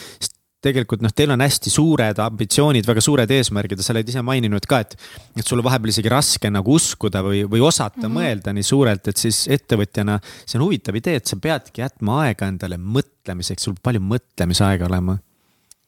tegelikult 0.62 1.02
noh, 1.02 1.12
teil 1.14 1.32
on 1.34 1.42
hästi 1.42 1.70
suured 1.72 2.20
ambitsioonid, 2.22 2.86
väga 2.86 3.02
suured 3.02 3.30
eesmärgid 3.34 3.80
ja 3.80 3.86
sa 3.86 3.94
oled 3.94 4.08
ise 4.08 4.22
maininud 4.22 4.66
ka, 4.70 4.82
et. 4.84 4.94
et 5.36 5.46
sul 5.46 5.58
on 5.58 5.66
vahepeal 5.66 5.90
isegi 5.90 6.12
raske 6.12 6.50
nagu 6.50 6.76
uskuda 6.78 7.22
või, 7.26 7.42
või 7.50 7.64
osata 7.66 7.98
mm 7.98 8.06
-hmm. 8.06 8.20
mõelda 8.20 8.54
nii 8.54 8.62
suurelt, 8.62 9.08
et 9.08 9.16
siis 9.16 9.48
ettevõtjana. 9.48 10.20
see 10.46 10.58
on 10.58 10.66
huvitav 10.66 10.96
idee, 10.96 11.16
et 11.16 11.26
sa 11.26 11.36
peadki 11.36 11.82
jätma 11.82 12.22
aega 12.26 12.46
endale 12.46 12.78
mõtlemiseks, 12.78 13.62
sul 13.62 13.74
palju 13.82 14.00
mõtlemisaega 14.00 14.86
olema. 14.86 15.18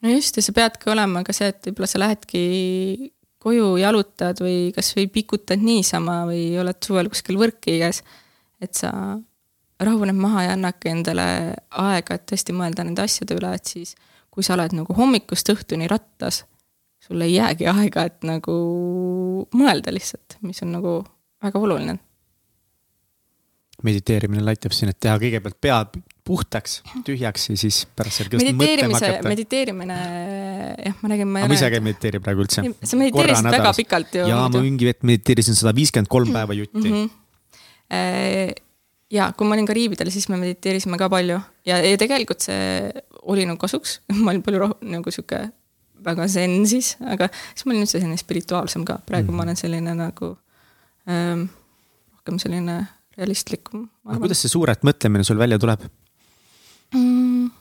No 0.04 0.12
just 0.12 0.36
ja 0.36 0.44
sa 0.44 0.54
peadki 0.56 0.92
olema 0.92 1.24
ka 1.26 1.34
see, 1.36 1.50
et 1.52 1.68
võib-olla 1.68 1.88
sa 1.90 2.00
lähedki 2.02 2.44
koju 3.44 3.74
jalutad 3.80 4.40
või 4.40 4.72
kasvõi 4.76 5.08
pikutad 5.12 5.60
niisama 5.60 6.22
või 6.28 6.46
oled 6.60 6.80
suvel 6.84 7.10
kuskil 7.12 7.40
võrki 7.40 7.78
käes. 7.82 8.02
et 8.60 8.72
sa 8.72 8.90
rahuned 9.80 10.16
maha 10.16 10.46
ja 10.46 10.52
annadki 10.54 10.88
endale 10.92 11.26
aega, 11.82 12.16
et 12.16 12.24
tõesti 12.30 12.54
mõelda 12.56 12.84
nende 12.86 13.04
asjade 13.04 13.36
üle, 13.36 13.50
et 13.56 13.66
siis 13.68 13.94
kui 14.32 14.46
sa 14.46 14.54
oled 14.56 14.72
nagu 14.74 14.96
hommikust 14.96 15.50
õhtuni 15.52 15.88
rattas, 15.90 16.44
sul 17.02 17.20
ei 17.22 17.34
jäägi 17.34 17.68
aega, 17.70 18.06
et 18.08 18.24
nagu 18.26 18.54
mõelda 19.54 19.92
lihtsalt, 19.92 20.38
mis 20.46 20.62
on 20.64 20.72
nagu 20.78 20.96
väga 21.44 21.60
oluline. 21.60 21.98
mediteerimine 23.84 24.48
aitab 24.48 24.72
siin, 24.72 24.88
et 24.94 25.00
teha 25.00 25.18
kõigepealt 25.20 25.60
pea 25.60 25.82
puhtaks, 26.24 26.78
tühjaks 27.04 27.50
ja 27.50 27.56
siis 27.60 27.82
pärast 27.96 28.20
seal 28.20 28.30
kõvasti 28.32 28.54
mõtlema 28.56 28.96
hakata. 28.96 29.28
mediteerimine, 29.28 29.96
jah, 30.80 30.94
ma 31.02 31.10
räägin, 31.12 31.28
ma 31.28 31.42
ei 31.42 31.50
ma 31.52 31.58
ise 31.58 31.68
ka 31.68 31.80
ei 31.80 31.84
mediteeri 31.84 32.20
praegu 32.24 32.46
üldse. 32.46 32.64
sa 32.64 33.00
mediteerisid 33.00 33.50
väga 33.52 33.72
pikalt 33.76 34.16
ju. 34.20 34.28
jaa, 34.30 34.46
ma 34.48 34.62
mingi 34.64 34.88
hetk 34.88 35.04
mediteerisin 35.04 35.58
sada 35.58 35.74
viiskümmend 35.76 36.08
kolm 36.12 36.30
mhm. 36.30 36.38
päeva 36.40 36.56
jutti 36.56 36.88
mm. 36.88 36.94
-hmm 36.94 38.62
ja 39.14 39.28
kui 39.36 39.46
ma 39.46 39.54
olin 39.54 39.66
Kariibidel, 39.68 40.10
siis 40.10 40.26
me 40.32 40.38
mediteerisime 40.40 40.98
ka 40.98 41.10
palju 41.12 41.36
ja, 41.68 41.76
ja 41.78 41.98
tegelikult 42.00 42.44
see 42.44 42.88
oli 43.30 43.44
nagu 43.48 43.60
kasuks, 43.60 44.00
ma 44.24 44.32
olin 44.32 44.42
palju 44.46 44.62
rohkem 44.64 44.94
nagu 44.96 45.12
sihuke 45.14 45.42
väga 46.04 46.26
zen 46.28 46.64
siis, 46.68 46.94
aga 47.00 47.28
siis 47.32 47.66
ma 47.66 47.74
olin 47.74 47.84
üldse 47.84 47.98
selline 47.98 48.20
spirituaalsem 48.20 48.84
ka, 48.88 48.98
praegu 49.06 49.28
mm 49.28 49.34
-hmm. 49.34 49.36
ma 49.36 49.46
olen 49.46 49.60
selline 49.60 49.94
nagu 50.00 50.36
ähm, 51.08 51.46
rohkem 52.16 52.38
selline 52.38 52.86
realistlikum. 53.16 53.88
aga 54.04 54.18
kuidas 54.24 54.42
see 54.42 54.52
suurelt 54.52 54.82
mõtlemine 54.82 55.24
sul 55.24 55.38
välja 55.38 55.58
tuleb 55.58 55.84
mm,? 56.94 57.52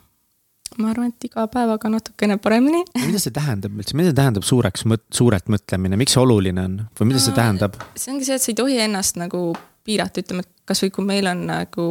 ma 0.78 0.90
arvan, 0.90 1.12
et 1.12 1.28
iga 1.28 1.44
päevaga 1.50 1.90
natukene 1.92 2.38
paremini. 2.42 2.82
mida 3.04 3.20
see 3.22 3.34
tähendab 3.34 3.76
üldse, 3.78 3.94
mida 3.98 4.14
tähendab 4.16 4.46
suureks 4.46 4.86
mõt-, 4.90 5.06
suurelt 5.14 5.46
mõtlemine, 5.52 5.98
miks 6.00 6.16
see 6.16 6.22
oluline 6.22 6.64
on 6.64 6.80
või 6.98 7.12
mida 7.12 7.22
see 7.22 7.36
tähendab? 7.36 7.78
see 7.94 8.14
ongi 8.14 8.26
see, 8.26 8.38
et 8.38 8.44
sa 8.44 8.50
ei 8.50 8.58
tohi 8.58 8.80
ennast 8.86 9.20
nagu 9.20 9.46
piirata, 9.84 10.24
ütleme, 10.24 10.42
et 10.46 10.68
kasvõi 10.68 10.92
kui 10.94 11.06
meil 11.06 11.28
on 11.30 11.44
nagu 11.46 11.88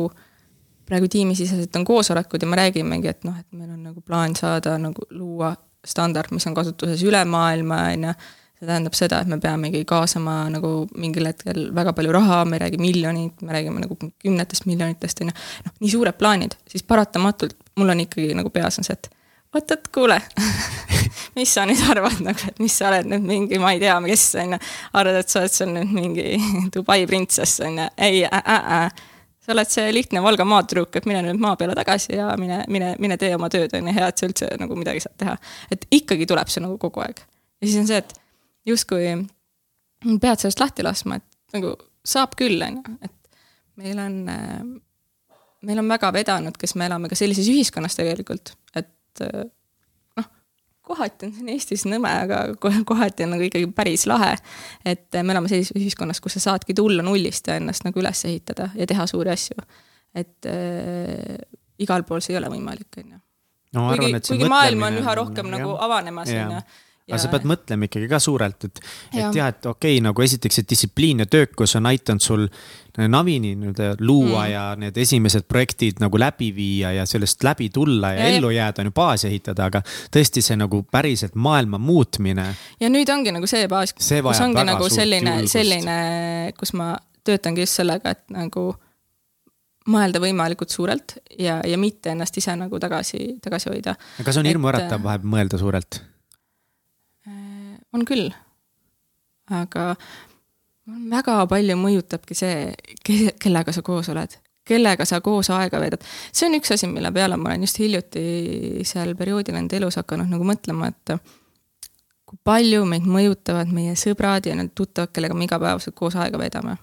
praegu 0.88 1.08
tiimisiseselt 1.08 1.76
on 1.80 1.86
koosolekud 1.88 2.44
ja 2.44 2.50
me 2.50 2.60
räägimegi, 2.60 3.12
et 3.14 3.28
noh, 3.28 3.38
et 3.40 3.48
meil 3.56 3.72
on 3.72 3.84
nagu 3.92 4.02
plaan 4.02 4.36
saada 4.36 4.76
nagu 4.82 5.06
luua 5.16 5.54
standard, 5.86 6.32
mis 6.32 6.48
on 6.48 6.56
kasutuses 6.58 7.04
üle 7.08 7.24
maailma, 7.28 7.86
on 7.94 8.10
ju. 8.10 8.16
See 8.64 8.70
tähendab 8.70 8.96
seda, 8.98 9.20
et 9.22 9.32
me 9.32 9.40
peamegi 9.44 9.84
kaasama 9.90 10.38
nagu 10.54 10.74
mingil 10.96 11.28
hetkel 11.28 11.68
väga 11.76 11.94
palju 11.98 12.14
raha, 12.16 12.44
me 12.48 12.58
ei 12.58 12.64
räägi 12.66 12.80
miljonit, 12.82 13.42
me 13.42 13.56
räägime 13.56 13.84
nagu 13.84 13.98
kümnetest 14.00 14.66
miljonitest, 14.70 15.22
on 15.22 15.34
ju. 15.34 15.36
noh, 15.66 15.76
nii 15.84 15.92
suured 15.92 16.18
plaanid, 16.20 16.56
siis 16.70 16.86
paratamatult 16.88 17.58
mul 17.76 17.94
on 17.94 18.06
ikkagi 18.06 18.34
nagu 18.38 18.50
peas 18.54 18.80
on 18.80 18.88
see, 18.88 18.96
et 18.96 19.10
oot-oot, 19.54 19.90
kuule 19.94 20.20
mis 21.38 21.54
sa 21.54 21.66
nüüd 21.70 21.82
arvad 21.92 22.22
nagu, 22.26 22.50
et 22.50 22.62
mis 22.64 22.76
sa 22.78 22.90
oled 22.92 23.10
nüüd 23.12 23.26
mingi, 23.28 23.60
ma 23.62 23.74
ei 23.76 23.82
tea, 23.84 23.96
kes 24.08 24.28
on 24.42 24.56
ju. 24.56 24.62
arvad, 25.00 25.20
et 25.22 25.34
sa 25.34 25.42
oled 25.44 25.58
seal 25.58 25.74
nüüd 25.74 25.94
mingi 25.94 26.28
Dubai 26.74 27.04
printsess 27.10 27.64
on 27.66 27.82
ju, 27.82 27.90
ei 27.98 28.24
äh,, 28.30 28.40
äh, 28.56 28.72
äh. 28.80 29.06
sa 29.44 29.54
oled 29.56 29.74
see 29.74 29.92
lihtne 29.96 30.24
Valga 30.24 30.48
maatüdruk, 30.48 30.96
et 31.00 31.10
mine 31.10 31.26
nüüd 31.28 31.42
maa 31.44 31.58
peale 31.60 31.76
tagasi 31.78 32.18
ja 32.18 32.32
mine, 32.40 32.64
mine, 32.72 32.96
mine 33.04 33.20
tee 33.22 33.34
oma 33.36 33.52
tööd 33.54 33.76
on 33.78 33.92
ju, 33.92 33.96
hea, 34.00 34.10
et 34.10 34.22
sa 34.22 34.30
üldse 34.30 34.50
nagu 34.62 34.80
midagi 34.80 35.06
saad 35.06 35.18
teha. 35.22 35.38
et 35.74 35.88
ikkagi 36.02 36.30
tuleb 36.30 36.52
see 36.54 36.64
nagu 36.64 36.80
kogu 36.82 37.06
aeg. 37.06 37.24
ja 37.62 37.70
siis 37.70 37.80
on 37.84 37.90
see, 37.90 38.02
et 38.02 38.23
justkui 38.66 39.12
pead 40.22 40.42
sellest 40.42 40.62
lahti 40.62 40.86
laskma, 40.86 41.20
et 41.20 41.58
nagu 41.58 41.76
saab 42.06 42.36
küll, 42.40 42.62
on 42.66 42.80
ju, 42.80 42.98
et 43.08 43.38
meil 43.80 44.02
on 44.04 44.18
meil 45.64 45.80
on 45.80 45.90
väga 45.90 46.12
vedanud, 46.14 46.58
kes 46.60 46.76
me 46.80 46.88
elame 46.90 47.10
ka 47.12 47.18
sellises 47.18 47.48
ühiskonnas 47.52 47.96
tegelikult, 47.98 48.54
et 48.76 49.24
noh, 49.24 50.30
kohati 50.86 51.30
on 51.30 51.34
siin 51.38 51.52
Eestis 51.54 51.86
nõme, 51.90 52.12
aga 52.26 52.44
kohati 52.90 53.28
on 53.28 53.36
nagu 53.36 53.48
ikkagi 53.48 53.70
päris 53.76 54.06
lahe. 54.10 54.36
et 54.86 55.08
me 55.22 55.36
elame 55.36 55.52
sellises 55.52 55.76
ühiskonnas, 55.80 56.22
kus 56.24 56.38
sa 56.38 56.50
saadki 56.50 56.76
tulla 56.78 57.06
nullist 57.06 57.48
ja 57.48 57.58
ennast 57.62 57.88
nagu 57.88 58.02
üles 58.04 58.26
ehitada 58.30 58.70
ja 58.76 58.88
teha 58.90 59.08
suuri 59.10 59.34
asju. 59.34 59.68
et 60.16 60.50
äh, 60.52 61.38
igal 61.80 62.04
pool 62.08 62.22
see 62.22 62.36
ei 62.36 62.42
ole 62.42 62.52
võimalik, 62.54 63.00
on 63.00 63.14
ju. 63.16 63.22
see 63.74 64.26
kuigi 64.34 64.50
maailm 64.52 64.90
on 64.90 65.04
üha 65.04 65.16
rohkem 65.22 65.48
nagu 65.48 65.70
jah. 65.70 65.70
nagu 65.70 65.86
avanemas, 65.88 66.34
on 66.34 66.58
ju 66.60 66.66
aga 67.10 67.20
sa 67.20 67.30
pead 67.32 67.48
mõtlema 67.50 67.90
ikkagi 67.90 68.08
ka 68.12 68.20
suurelt, 68.24 68.70
et, 68.70 68.80
et 69.12 69.36
jah, 69.36 69.50
et 69.52 69.66
okei 69.68 69.98
okay,, 69.98 70.04
nagu 70.04 70.24
esiteks 70.24 70.60
see 70.60 70.68
distsipliin 70.70 71.24
ja 71.24 71.28
töökus 71.28 71.76
on 71.80 71.90
aidanud 71.90 72.24
sul 72.24 72.46
navini 73.10 73.56
nii-öelda 73.58 73.96
luua 74.06 74.44
mm. 74.46 74.52
ja 74.52 74.64
need 74.80 74.98
esimesed 75.02 75.48
projektid 75.50 76.00
nagu 76.04 76.20
läbi 76.22 76.52
viia 76.56 76.94
ja 76.94 77.08
sellest 77.10 77.44
läbi 77.44 77.68
tulla 77.74 78.14
ja, 78.14 78.22
ja 78.22 78.38
ellu 78.38 78.54
jääda 78.54 78.84
on 78.84 78.92
ju 78.92 78.96
baasi 78.96 79.28
ehitada, 79.32 79.68
aga 79.72 79.82
tõesti 80.14 80.44
see 80.46 80.60
nagu 80.60 80.84
päriselt 80.92 81.36
maailma 81.36 81.82
muutmine. 81.82 82.48
ja 82.80 82.94
nüüd 82.94 83.12
ongi 83.12 83.36
nagu 83.36 83.50
see 83.50 83.68
baas, 83.68 83.96
kus 83.98 84.12
ongi 84.46 84.64
nagu 84.70 84.90
selline, 84.94 85.42
selline, 85.52 85.98
kus 86.60 86.72
ma 86.78 86.94
töötangi 87.26 87.66
just 87.66 87.82
sellega, 87.82 88.16
et 88.16 88.24
nagu 88.32 88.70
mõelda 89.92 90.22
võimalikult 90.24 90.72
suurelt 90.72 91.18
ja, 91.40 91.60
ja 91.68 91.78
mitte 91.82 92.14
ennast 92.14 92.38
ise 92.40 92.56
nagu 92.56 92.80
tagasi, 92.80 93.40
tagasi 93.44 93.74
hoida. 93.74 93.98
kas 94.24 94.40
on 94.40 94.48
hirmuäratav 94.48 95.04
vahepeal 95.04 95.36
mõelda 95.36 95.60
suurelt? 95.60 96.04
On 97.94 98.06
küll. 98.06 98.32
aga 99.54 99.94
väga 101.10 101.36
palju 101.52 101.76
mõjutabki 101.80 102.36
see, 102.38 102.72
kellega 103.42 103.74
sa 103.76 103.84
koos 103.86 104.10
oled, 104.14 104.36
kellega 104.68 105.06
sa 105.06 105.22
koos 105.22 105.50
aega 105.54 105.80
veedad. 105.80 106.04
see 106.32 106.48
on 106.50 106.58
üks 106.60 106.74
asi, 106.76 106.88
mille 106.88 107.12
peale 107.12 107.38
ma 107.38 107.52
olen 107.52 107.68
just 107.68 107.80
hiljuti 107.80 108.86
seal 108.88 109.16
perioodil 109.20 109.60
enda 109.60 109.80
elus 109.80 110.00
hakanud 110.02 110.32
nagu 110.32 110.48
mõtlema, 110.48 110.90
et 110.92 111.18
kui 112.26 112.40
palju 112.44 112.86
meid 112.90 113.06
mõjutavad 113.08 113.72
meie 113.74 113.96
sõbrad 114.00 114.48
ja 114.50 114.56
need 114.56 114.74
tuttavad, 114.76 115.14
kellega 115.14 115.38
me 115.38 115.48
igapäevaselt 115.48 115.96
koos 115.96 116.16
aega 116.16 116.40
veedame. 116.40 116.78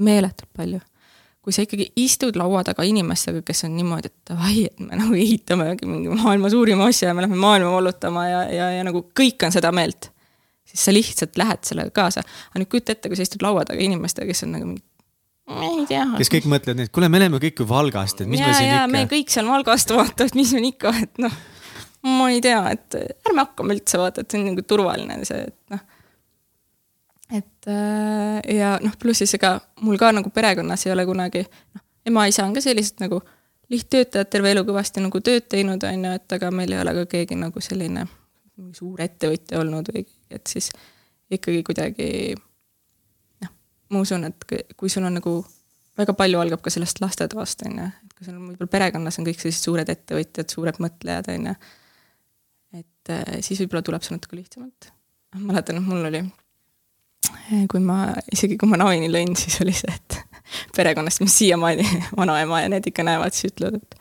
meeletult 0.00 0.48
palju 0.56 0.80
kui 1.40 1.54
sa 1.56 1.64
ikkagi 1.64 1.86
istud 1.96 2.36
laua 2.36 2.60
taga 2.64 2.84
inimestega, 2.84 3.40
kes 3.42 3.64
on 3.64 3.72
niimoodi, 3.72 4.10
et 4.10 4.30
davai, 4.30 4.66
et 4.68 4.80
me 4.84 4.98
nagu 5.00 5.16
ehitame 5.16 5.70
mingi 5.88 6.12
maailma 6.12 6.50
suurima 6.52 6.90
asja 6.92 7.08
ja 7.08 7.14
me 7.16 7.24
lähme 7.24 7.38
maailma 7.40 7.70
vallutama 7.72 8.26
ja, 8.28 8.42
ja, 8.52 8.66
ja 8.76 8.84
nagu 8.84 9.06
kõik 9.16 9.46
on 9.46 9.54
seda 9.54 9.72
meelt 9.72 10.09
siis 10.70 10.86
sa 10.86 10.94
lihtsalt 10.94 11.38
lähed 11.40 11.66
sellega 11.66 11.92
kaasa. 11.94 12.22
aga 12.22 12.62
nüüd 12.62 12.70
kujuta 12.72 12.94
ette, 12.96 13.10
kui 13.10 13.18
sa 13.18 13.26
istud 13.26 13.42
laua 13.44 13.66
taga 13.68 13.82
inimestega, 13.82 14.30
kes 14.30 14.46
on 14.46 14.56
nagu 14.56 14.70
mingi 14.70 14.86
ma 15.50 15.66
ei 15.66 15.86
tea. 15.88 16.04
kes 16.18 16.30
kõik 16.32 16.48
mõtlevad 16.50 16.84
et 16.84 16.92
kuule, 16.94 17.08
me 17.10 17.20
oleme 17.20 17.40
kõik 17.42 17.62
ju 17.62 17.66
Valgast, 17.68 18.22
et 18.22 18.30
mis 18.30 18.40
ja, 18.40 18.50
me 18.50 18.56
siin 18.56 18.68
ja, 18.68 18.82
ikka. 18.82 18.92
me 18.94 19.04
kõik 19.10 19.32
seal 19.34 19.48
Valgast 19.50 19.94
vaata, 19.94 20.26
et 20.28 20.36
mis 20.38 20.52
meil 20.56 20.68
ikka, 20.70 20.92
et 21.06 21.22
noh, 21.22 21.38
ma 22.06 22.28
ei 22.32 22.42
tea, 22.44 22.60
et 22.74 22.98
ärme 23.00 23.44
hakkame 23.44 23.76
üldse 23.76 24.00
vaata, 24.00 24.22
et 24.22 24.30
see 24.30 24.40
on 24.42 24.46
nagu 24.52 24.66
turvaline 24.68 25.18
see, 25.28 25.42
et 25.50 25.74
noh. 25.74 25.82
et 27.40 27.70
äh, 27.74 28.38
ja 28.60 28.76
noh, 28.84 28.94
pluss 29.00 29.24
siis 29.24 29.34
ega 29.40 29.56
mul 29.82 29.98
ka 30.00 30.12
nagu 30.16 30.32
perekonnas 30.34 30.86
ei 30.86 30.94
ole 30.94 31.06
kunagi, 31.08 31.44
noh, 31.74 31.84
ema-isa 32.10 32.46
on 32.46 32.56
ka 32.56 32.64
sellised 32.64 33.02
nagu 33.02 33.20
lihttöötajad 33.70 34.30
terve 34.30 34.50
elu 34.54 34.64
kõvasti 34.66 35.02
nagu 35.02 35.20
tööd 35.22 35.46
teinud, 35.50 35.82
on 35.86 36.06
ju, 36.06 36.14
et 36.18 36.38
aga 36.38 36.54
meil 36.54 36.72
ei 36.74 36.82
ole 36.82 36.94
ka 37.02 37.10
keegi 37.16 37.38
nagu 37.38 37.62
selline 37.62 38.06
suur 38.76 39.00
ettevõtja 39.02 39.60
olnud 39.62 39.88
või 39.94 40.04
et 40.30 40.50
siis 40.50 40.70
ikkagi 41.30 41.62
kuidagi 41.66 42.10
noh, 43.44 43.52
ma 43.94 44.02
usun, 44.04 44.26
et 44.28 44.46
kui 44.78 44.92
sul 44.92 45.06
on 45.06 45.18
nagu 45.20 45.38
väga 46.00 46.14
palju 46.16 46.40
algab 46.40 46.62
ka 46.64 46.72
sellest 46.72 47.02
lastetoast, 47.02 47.66
on 47.68 47.82
ju, 47.82 47.88
et 48.06 48.16
kui 48.16 48.26
sul 48.28 48.36
on 48.36 48.48
võib-olla 48.50 48.72
perekonnas 48.72 49.20
on 49.20 49.28
kõik 49.28 49.42
sellised 49.42 49.66
suured 49.66 49.92
ettevõtjad, 49.94 50.50
suured 50.52 50.80
mõtlejad, 50.82 51.30
on 51.34 51.50
ju. 51.50 51.56
et 52.80 53.14
äh, 53.14 53.36
siis 53.44 53.60
võib-olla 53.64 53.84
tuleb 53.86 54.06
see 54.06 54.16
natuke 54.16 54.38
lihtsamalt. 54.38 54.92
ma 55.36 55.52
mäletan, 55.52 55.80
et 55.80 55.86
mul 55.86 56.08
oli, 56.10 56.24
kui 57.70 57.82
ma, 57.84 58.00
isegi 58.32 58.58
kui 58.60 58.70
ma 58.70 58.80
navini 58.80 59.10
lõin, 59.12 59.36
siis 59.38 59.60
oli 59.64 59.74
see, 59.76 59.92
et 59.94 60.20
perekonnast, 60.76 61.22
mis 61.24 61.36
siiamaani 61.42 61.86
vanaema 62.20 62.64
ja 62.64 62.72
need 62.72 62.90
ikka 62.90 63.06
näevad, 63.06 63.36
siis 63.36 63.52
ütlevad, 63.52 63.82
et 63.82 64.00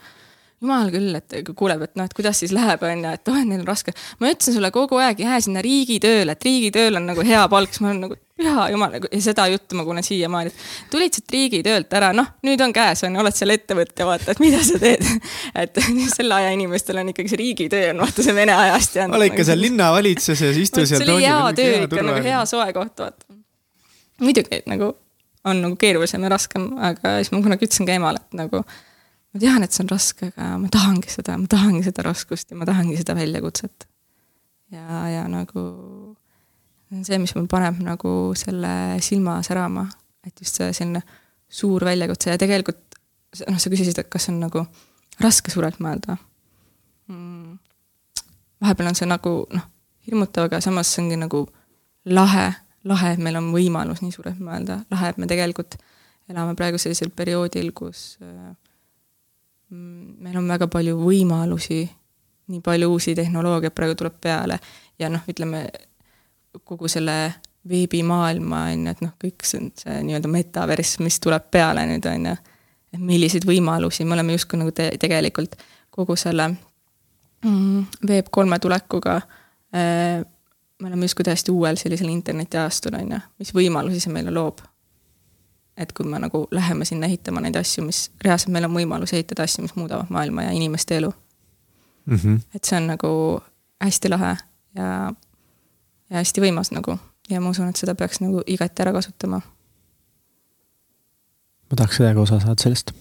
jumal 0.59 0.89
küll, 0.91 1.15
et 1.15 1.35
kuuleb, 1.55 1.83
et 1.87 1.99
noh, 1.99 2.07
et 2.09 2.15
kuidas 2.15 2.39
siis 2.41 2.51
läheb, 2.55 2.81
on 2.83 3.03
ju, 3.05 3.11
et 3.15 3.31
oh, 3.31 3.37
neil 3.47 3.61
on 3.61 3.67
raske. 3.67 3.93
ma 4.19 4.31
ütlesin 4.31 4.57
sulle 4.57 4.71
kogu 4.75 4.99
aeg, 4.99 5.21
jää 5.23 5.39
sinna 5.45 5.63
riigitööle, 5.63 6.35
et 6.35 6.47
riigitööl 6.47 6.99
on 6.99 7.07
nagu 7.13 7.23
hea 7.25 7.45
palk, 7.51 7.71
siis 7.71 7.83
ma 7.85 7.93
olen 7.93 8.03
nagu 8.07 8.17
püha 8.39 8.65
jumal, 8.71 8.95
ja 8.99 9.21
seda 9.23 9.47
juttu 9.51 9.75
ma 9.79 9.85
kuulen 9.87 10.03
siiamaani, 10.03 10.51
et 10.51 10.91
tulid 10.91 11.15
siit 11.15 11.35
riigitöölt 11.35 11.95
ära, 11.99 12.11
noh, 12.15 12.27
nüüd 12.47 12.61
on 12.63 12.75
käes, 12.75 13.03
on 13.07 13.15
ju, 13.15 13.23
oled 13.23 13.35
seal 13.35 13.55
ettevõtja, 13.55 14.07
vaata, 14.07 14.35
et 14.35 14.43
mida 14.43 14.61
sa 14.63 14.79
teed. 14.81 15.03
et 15.63 15.81
selle 16.17 16.37
aja 16.37 16.53
inimestel 16.55 16.99
on 17.01 17.11
ikkagi 17.13 17.33
see 17.33 17.41
riigitöö 17.43 17.91
on 17.93 18.03
vaata 18.05 18.25
see 18.25 18.35
Vene 18.35 18.55
ajast 18.55 18.95
jäänud. 18.99 19.15
ole 19.19 19.31
ikka 19.31 19.47
seal 19.47 19.61
linnavalitsuses, 19.63 20.59
istu 20.59 20.85
seal. 20.85 21.03
see 21.03 21.13
oli 21.15 21.27
hea 21.27 21.53
töö 21.55 21.83
ikka, 21.85 22.03
nagu 22.11 22.23
hea 22.27 22.43
soe 22.49 22.73
koht, 22.75 22.95
vaata. 22.99 23.39
muidugi 24.23 24.63
nagu 24.67 24.93
on 25.47 25.61
nagu 25.63 25.79
keerulisem 25.79 26.23
ja 26.23 26.35
raskem, 26.35 26.71
aga 26.83 27.17
siis 27.19 27.31
ma 27.31 27.43
kunagi 27.43 27.67
ütlesin 27.67 27.87
ka 27.87 27.95
emale, 27.95 28.19
et 28.23 28.39
nagu 28.39 28.63
ma 29.33 29.41
tean, 29.43 29.63
et 29.63 29.75
see 29.75 29.83
on 29.85 29.91
raske, 29.91 30.31
aga 30.31 30.57
ma 30.61 30.69
tahangi 30.73 31.11
seda, 31.13 31.37
ma 31.37 31.49
tahangi 31.49 31.83
seda 31.85 32.05
raskust 32.07 32.51
ja 32.51 32.57
ma 32.57 32.67
tahangi 32.69 32.97
seda 32.97 33.15
väljakutset. 33.17 33.87
ja, 34.73 35.05
ja 35.09 35.23
nagu 35.29 35.63
see, 37.05 37.19
mis 37.21 37.35
mul 37.37 37.49
paneb 37.49 37.81
nagu 37.85 38.13
selle 38.37 38.71
silma 39.05 39.39
särama, 39.45 39.85
et 40.25 40.41
just 40.41 40.57
see 40.57 40.71
selline 40.73 41.03
suur 41.49 41.85
väljakutse. 41.85 42.31
Ja 42.33 42.41
tegelikult 42.41 42.97
noh, 43.47 43.59
sa 43.61 43.71
küsisid, 43.71 43.97
et 44.01 44.09
kas 44.11 44.29
on 44.31 44.39
nagu 44.41 44.65
raske 45.21 45.53
suurelt 45.53 45.79
mõelda. 45.83 46.17
Mm.. 47.09 47.57
vahepeal 48.61 48.91
on 48.91 48.97
see 48.97 49.09
nagu 49.09 49.31
noh, 49.53 49.63
hirmutav, 50.05 50.49
aga 50.49 50.59
samas 50.61 50.91
see 50.93 51.01
ongi 51.01 51.17
nagu 51.17 51.45
lahe, 52.05 52.49
lahe, 52.89 53.13
et 53.15 53.21
meil 53.23 53.39
on 53.39 53.49
võimalus 53.53 54.03
nii 54.03 54.13
suurelt 54.13 54.41
mõelda, 54.43 54.83
lahe, 54.93 55.09
et 55.09 55.17
me 55.17 55.29
tegelikult 55.29 55.79
elame 56.29 56.53
praegu 56.57 56.77
sellisel 56.77 57.09
perioodil, 57.09 57.71
kus 57.73 58.19
äh, 58.21 58.51
meil 59.69 60.37
on 60.39 60.47
väga 60.49 60.67
palju 60.71 60.97
võimalusi, 60.97 61.83
nii 62.49 62.61
palju 62.65 62.89
uusi 62.89 63.13
tehnoloogiaid 63.17 63.75
praegu 63.75 63.97
tuleb 63.97 64.15
peale 64.21 64.59
ja 64.99 65.09
noh, 65.11 65.25
ütleme 65.29 65.67
kogu 66.65 66.89
selle 66.89 67.17
veebimaailma 67.69 68.63
on 68.71 68.87
ju, 68.87 68.93
et 68.95 69.03
noh, 69.03 69.13
kõik 69.21 69.45
see, 69.45 69.69
see 69.77 69.99
nii-öelda 70.07 70.31
metaverss, 70.31 70.99
mis 71.03 71.19
tuleb 71.21 71.49
peale 71.51 71.85
nüüd 71.89 72.07
on 72.09 72.31
ju, 72.31 72.33
et 72.95 73.03
milliseid 73.03 73.45
võimalusi 73.45 74.07
me 74.07 74.17
oleme 74.17 74.37
justkui 74.37 74.61
nagu 74.61 74.73
te 74.75 74.89
tegelikult 75.01 75.59
kogu 75.93 76.15
selle 76.17 76.47
mm, 76.49 77.85
Web3 78.09 78.59
tulekuga 78.63 79.19
äh, 79.19 80.25
me 80.79 80.87
oleme 80.87 81.05
justkui 81.05 81.27
täiesti 81.27 81.51
uuel 81.51 81.77
sellisel 81.77 82.09
internetiajastul, 82.09 82.97
on 82.97 83.15
ju, 83.15 83.21
mis 83.41 83.53
võimalusi 83.53 84.01
see 84.01 84.13
meile 84.15 84.33
loob 84.33 84.63
et 85.79 85.93
kui 85.95 86.05
me 86.05 86.19
nagu 86.19 86.47
läheme 86.51 86.85
sinna 86.85 87.07
ehitama 87.07 87.41
neid 87.41 87.55
asju, 87.55 87.85
mis 87.87 88.09
reaalselt 88.25 88.51
meil 88.53 88.67
on 88.67 88.75
võimalus 88.75 89.13
ehitada 89.15 89.45
asju, 89.47 89.63
mis 89.63 89.75
muudavad 89.79 90.11
maailma 90.13 90.49
ja 90.49 90.51
inimeste 90.55 90.97
elu 90.97 91.11
mm. 92.05 92.15
-hmm. 92.15 92.39
et 92.55 92.63
see 92.63 92.77
on 92.77 92.87
nagu 92.87 93.11
hästi 93.83 94.09
lahe 94.09 94.35
ja, 94.75 94.89
ja 96.09 96.17
hästi 96.17 96.41
võimas 96.41 96.73
nagu 96.75 96.97
ja 97.29 97.41
ma 97.41 97.49
usun, 97.49 97.69
et 97.69 97.79
seda 97.79 97.95
peaks 97.95 98.21
nagu 98.23 98.43
igati 98.47 98.81
ära 98.83 98.93
kasutama. 98.93 99.41
ma 101.69 101.75
tahaks 101.75 101.97
täiega 101.97 102.21
osa 102.21 102.39
saada 102.39 102.61
sellest. 102.63 102.91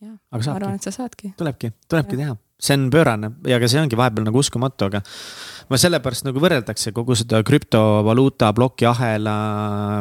jah, 0.00 0.16
ma 0.32 0.54
arvan, 0.54 0.74
et 0.74 0.82
sa 0.82 0.90
saadki. 0.90 1.34
tulebki, 1.36 1.72
tulebki 1.88 2.16
ja. 2.16 2.24
teha 2.24 2.36
see 2.60 2.76
on 2.76 2.90
pöörane 2.92 3.32
ja 3.48 3.58
ka 3.60 3.68
see 3.70 3.80
ongi 3.80 3.98
vahepeal 3.98 4.26
nagu 4.28 4.40
uskumatu, 4.40 4.90
aga 4.90 5.02
ma 5.70 5.78
sellepärast 5.80 6.26
nagu 6.26 6.42
võrreldakse 6.42 6.92
kogu 6.94 7.16
seda 7.18 7.40
krüptovaluuta 7.46 8.52
plokiahela, 8.56 9.36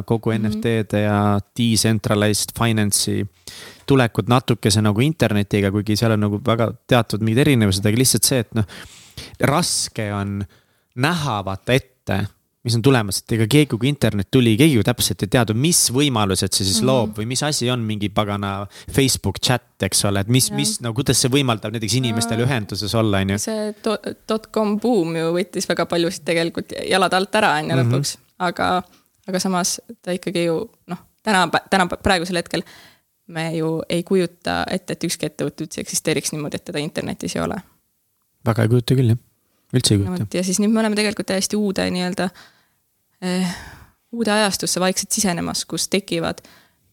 kogu 0.10 0.34
mm 0.34 0.38
-hmm. 0.38 0.50
NFT-de 0.50 1.04
ja 1.06 1.20
decentralized 1.58 2.56
finance'i 2.58 3.26
tulekut 3.86 4.28
natukese 4.30 4.82
nagu 4.82 5.02
internetiga, 5.02 5.72
kuigi 5.72 5.96
seal 5.98 6.18
on 6.18 6.26
nagu 6.28 6.42
väga 6.46 6.74
teatud 6.88 7.22
mingid 7.22 7.46
erinevused, 7.46 7.86
aga 7.86 7.98
lihtsalt 7.98 8.24
see, 8.24 8.40
et 8.40 8.54
noh, 8.54 8.66
raske 9.40 10.14
on 10.14 10.44
näha 10.96 11.40
vaata 11.46 11.74
ette 11.74 12.28
mis 12.64 12.76
on 12.76 12.82
tulemas, 12.84 13.22
et 13.22 13.34
ega 13.38 13.46
keegi, 13.48 13.70
kui 13.72 13.88
internet 13.88 14.28
tuli, 14.32 14.56
keegi 14.60 14.76
ju 14.76 14.84
täpselt 14.84 15.24
ei 15.24 15.32
teadnud, 15.32 15.60
mis 15.64 15.80
võimalused 15.96 16.52
see 16.52 16.66
siis 16.66 16.82
mm 16.82 16.82
-hmm. 16.82 16.90
loob 16.90 17.20
või 17.22 17.28
mis 17.32 17.44
asi 17.48 17.70
on 17.72 17.86
mingi 17.88 18.10
pagana 18.12 18.68
Facebook 18.92 19.40
chat, 19.40 19.64
eks 19.88 20.04
ole, 20.06 20.20
et 20.20 20.28
mis, 20.28 20.50
mis, 20.52 20.76
no 20.84 20.92
kuidas 20.94 21.22
see 21.22 21.32
võimaldab 21.32 21.72
näiteks 21.76 21.96
inimestel 22.02 22.44
ühenduses 22.44 22.96
olla, 23.00 23.24
on 23.24 23.30
ju. 23.36 23.38
see 23.40 23.74
dotcom 24.28 24.76
buum 24.80 25.16
ju 25.16 25.32
võttis 25.38 25.70
väga 25.70 25.86
paljusid 25.86 26.26
tegelikult 26.28 26.76
jalad 26.90 27.14
alt 27.14 27.36
ära, 27.36 27.54
on 27.62 27.72
ju 27.72 27.76
mhm. 27.76 27.86
lõpuks, 27.86 28.18
aga, 28.50 28.70
aga 29.28 29.40
samas 29.40 29.80
ta 30.02 30.12
ikkagi 30.12 30.44
ju 30.50 30.60
noh, 30.88 31.00
täna, 31.24 31.48
täna 31.70 31.88
praegusel 31.88 32.44
hetkel 32.44 32.68
me 33.28 33.56
ju 33.56 33.82
ei 33.90 34.04
kujuta 34.04 34.66
ette, 34.68 34.94
et 34.94 35.04
ükski 35.04 35.30
ettevõte 35.30 35.64
üldse 35.64 35.80
eksisteeriks 35.82 36.36
niimoodi, 36.36 36.60
et 36.60 36.66
teda 36.66 36.80
internetis 36.84 37.36
ei 37.36 37.42
ole. 37.42 37.56
väga 38.46 38.68
ei 38.68 38.76
kujuta 38.76 38.96
küll, 39.00 39.16
jah 39.16 39.29
üldse 39.74 39.96
ei 39.96 40.02
kujuta. 40.04 40.38
ja 40.38 40.44
siis 40.44 40.62
nüüd 40.62 40.74
me 40.74 40.84
oleme 40.84 40.98
tegelikult 41.00 41.30
täiesti 41.32 41.60
uude 41.60 41.86
nii-öelda 41.92 42.30
eh,, 43.22 43.54
uude 44.12 44.32
ajastusse 44.34 44.82
vaikselt 44.82 45.12
sisenemas, 45.12 45.66
kus 45.70 45.88
tekivad 45.90 46.42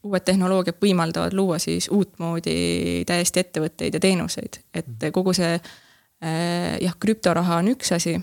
uued 0.07 0.23
tehnoloogiad 0.25 0.77
võimaldavad 0.81 1.33
luua 1.35 1.57
siis 1.59 1.89
uutmoodi 1.91 3.03
täiesti 3.07 3.41
ettevõtteid 3.43 3.97
ja 3.97 3.99
teenuseid, 3.99 4.61
et 4.77 5.07
kogu 5.13 5.33
see 5.35 5.57
jah, 6.81 6.95
krüptoraha 6.99 7.59
on 7.61 7.71
üks 7.73 7.91
asi, 7.95 8.15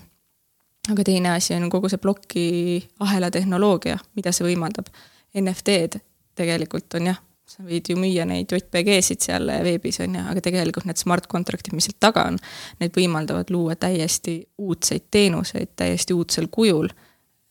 aga 0.91 1.05
teine 1.07 1.31
asi 1.35 1.55
on 1.55 1.69
kogu 1.71 1.89
see 1.91 2.01
plokiahela 2.01 3.31
tehnoloogia, 3.31 3.97
mida 4.15 4.33
see 4.35 4.47
võimaldab. 4.49 4.89
NFT-d 5.35 5.99
tegelikult 6.35 6.95
on 6.95 7.09
jah, 7.11 7.17
sa 7.45 7.63
võid 7.65 7.91
ju 7.91 7.97
müüa 7.99 8.25
neid 8.25 8.51
JPG-sid 8.51 9.21
seal 9.27 9.51
veebis, 9.65 9.99
on 10.03 10.15
ju, 10.17 10.23
aga 10.31 10.41
tegelikult 10.43 10.87
need 10.89 11.01
smart 11.01 11.27
contract'id, 11.31 11.75
mis 11.77 11.89
seal 11.89 11.97
taga 12.01 12.25
on, 12.31 12.39
need 12.81 12.95
võimaldavad 12.95 13.51
luua 13.53 13.77
täiesti 13.79 14.39
uudseid 14.57 15.09
teenuseid 15.13 15.75
täiesti 15.77 16.17
uudsel 16.17 16.49
kujul, 16.53 16.89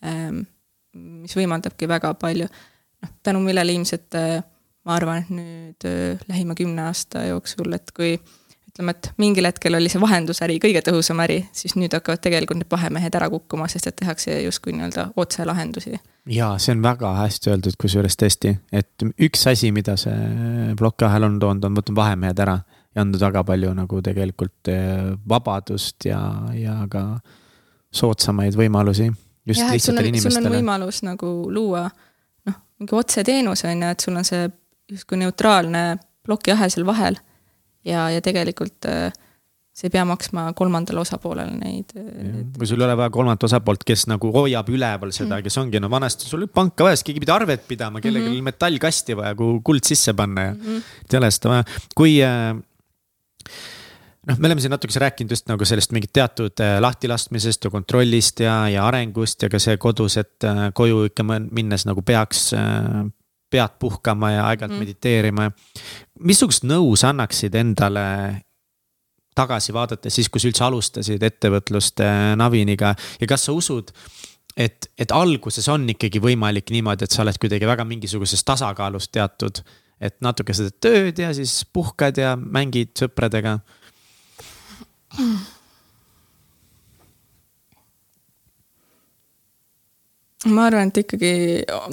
ehm, 0.03 0.43
mis 0.95 1.37
võimaldabki 1.39 1.89
väga 1.91 2.15
palju, 2.19 2.49
noh, 3.05 3.15
tänu 3.23 3.43
millele 3.45 3.75
ilmselt 3.75 4.19
ma 4.85 4.97
arvan, 4.99 5.23
et 5.23 5.33
nüüd 5.33 5.87
äh, 5.89 6.25
lähima 6.29 6.57
kümne 6.59 6.89
aasta 6.89 7.25
jooksul, 7.29 7.73
et 7.77 7.93
kui 7.97 8.17
ütleme, 8.75 8.91
et 8.91 9.11
mingil 9.23 9.47
hetkel 9.47 9.77
oli 9.79 9.91
see 9.91 10.03
vahendusäri 10.03 10.57
kõige 10.63 10.83
tõhusam 10.83 11.21
äri, 11.23 11.45
siis 11.55 11.77
nüüd 11.79 11.95
hakkavad 11.95 12.23
tegelikult 12.25 12.59
need 12.59 12.71
vahemehed 12.73 13.15
ära 13.15 13.29
kukkuma, 13.31 13.69
sest 13.71 13.87
et 13.87 13.97
tehakse 14.01 14.35
justkui 14.43 14.75
nii-öelda 14.75 15.13
otselahendusi. 15.17 15.95
jaa, 16.35 16.57
see 16.59 16.75
on 16.75 16.83
väga 16.83 17.13
hästi 17.21 17.53
öeldud, 17.53 17.77
kusjuures 17.79 18.19
tõesti, 18.19 18.57
et 18.73 19.05
üks 19.23 19.47
asi, 19.47 19.71
mida 19.73 19.95
see 20.01 20.75
plokiahel 20.79 21.29
on 21.29 21.39
toonud, 21.39 21.69
on 21.69 21.79
võtnud 21.79 22.01
vahemehed 22.01 22.43
ära 22.43 22.59
ja 22.95 23.03
andnud 23.05 23.23
väga 23.23 23.45
palju 23.47 23.75
nagu 23.75 24.01
tegelikult 24.03 24.71
äh, 24.73 25.13
vabadust 25.29 26.09
ja, 26.09 26.21
ja 26.59 26.81
ka 26.91 27.05
soodsamaid 27.95 28.57
võimalusi 28.59 29.07
just 29.47 29.61
jah, 29.61 29.71
lihtsatele 29.71 30.11
inimestele. 30.11 30.41
sul 30.41 30.51
on 30.51 30.57
võimalus 30.57 31.03
nagu 31.07 31.31
luua 31.53 31.85
noh, 31.87 32.59
mingi 32.81 32.99
otseteenus 32.99 33.65
on 33.69 33.87
ju, 33.87 33.93
et 33.95 34.07
sul 34.07 34.19
on 34.19 34.27
see 34.27 34.49
justkui 34.91 35.21
neutraalne 35.21 35.85
plokiahe 36.27 36.71
seal 36.73 36.87
vahel 36.89 37.19
ja, 37.85 38.09
ja 38.11 38.25
tegelikult 38.25 38.89
äh, 38.91 39.13
see 39.75 39.89
ei 39.89 39.95
pea 39.97 40.05
maksma 40.07 40.47
kolmandale 40.57 41.03
osapoolele 41.03 41.57
neid. 41.59 41.95
Äh, 41.99 42.43
kui 42.57 42.69
sul 42.71 42.83
ei 42.83 42.87
ole 42.87 42.97
vaja 42.99 43.13
kolmandat 43.15 43.49
osapoolt, 43.49 43.83
kes 43.87 44.07
nagu 44.11 44.31
hoiab 44.35 44.71
üleval 44.71 45.15
seda 45.15 45.37
mm., 45.39 45.47
kes 45.47 45.59
ongi, 45.63 45.81
no 45.83 45.91
vanasti 45.93 46.29
sul 46.29 46.45
oli 46.45 46.51
panka 46.51 46.87
vaja, 46.87 46.99
siis 46.99 47.09
keegi 47.09 47.25
pidi 47.25 47.35
arvet 47.35 47.67
pidama, 47.69 48.03
kellelgi 48.05 48.31
oli 48.31 48.37
mm 48.37 48.45
-hmm. 48.45 48.53
metallkasti 48.53 49.17
vaja, 49.19 49.35
kuhu 49.39 49.61
kuld 49.67 49.83
sisse 49.85 50.15
panna 50.15 50.51
ja 50.51 50.55
mm 50.55 50.61
-hmm. 50.61 51.31
seda 51.31 51.51
vaja. 51.51 51.65
kui 51.95 52.23
äh, 52.23 52.55
noh, 54.29 54.39
me 54.39 54.47
oleme 54.47 54.61
siin 54.61 54.71
natukese 54.71 55.03
rääkinud 55.03 55.31
just 55.31 55.49
nagu 55.49 55.65
sellest 55.65 55.93
mingit 55.93 56.13
teatud 56.13 56.63
lahtilaskmisest 56.81 57.65
ja 57.65 57.71
kontrollist 57.71 58.41
ja, 58.41 58.69
ja 58.69 58.87
arengust 58.87 59.43
ja 59.43 59.49
ka 59.49 59.59
see 59.59 59.77
kodus, 59.77 60.17
et 60.17 60.47
koju 60.75 61.05
ikka 61.11 61.27
minnes 61.51 61.87
nagu 61.87 62.03
peaks 62.03 62.53
pead 63.55 63.79
puhkama 63.79 64.33
ja 64.35 64.49
aeg-ajalt 64.49 64.75
mm. 64.75 64.83
mediteerima. 64.83 65.49
missugust 66.21 66.67
nõu 66.67 66.97
sa 66.99 67.13
annaksid 67.15 67.55
endale 67.59 68.05
tagasi 69.35 69.75
vaadates 69.75 70.15
siis, 70.15 70.29
kui 70.31 70.43
sa 70.43 70.51
üldse 70.51 70.65
alustasid 70.67 71.23
ettevõtlust 71.27 72.03
äh, 72.05 72.35
Naviniga 72.39 72.95
ja 73.21 73.31
kas 73.31 73.47
sa 73.49 73.55
usud, 73.55 73.91
et, 74.57 74.91
et 74.99 75.15
alguses 75.15 75.69
on 75.73 75.89
ikkagi 75.91 76.23
võimalik 76.23 76.71
niimoodi, 76.75 77.07
et 77.07 77.15
sa 77.15 77.25
oled 77.25 77.39
kuidagi 77.43 77.67
väga 77.67 77.87
mingisuguses 77.89 78.45
tasakaalus 78.47 79.11
teatud, 79.15 79.63
et 80.01 80.19
natuke 80.25 80.55
seda 80.55 80.71
tööd 80.83 81.19
ja 81.19 81.33
siis 81.35 81.63
puhkad 81.73 82.19
ja 82.21 82.35
mängid 82.39 82.95
sõpradega 82.99 83.59
ma 90.51 90.69
arvan, 90.69 90.91
et 90.91 91.03
ikkagi 91.05 91.35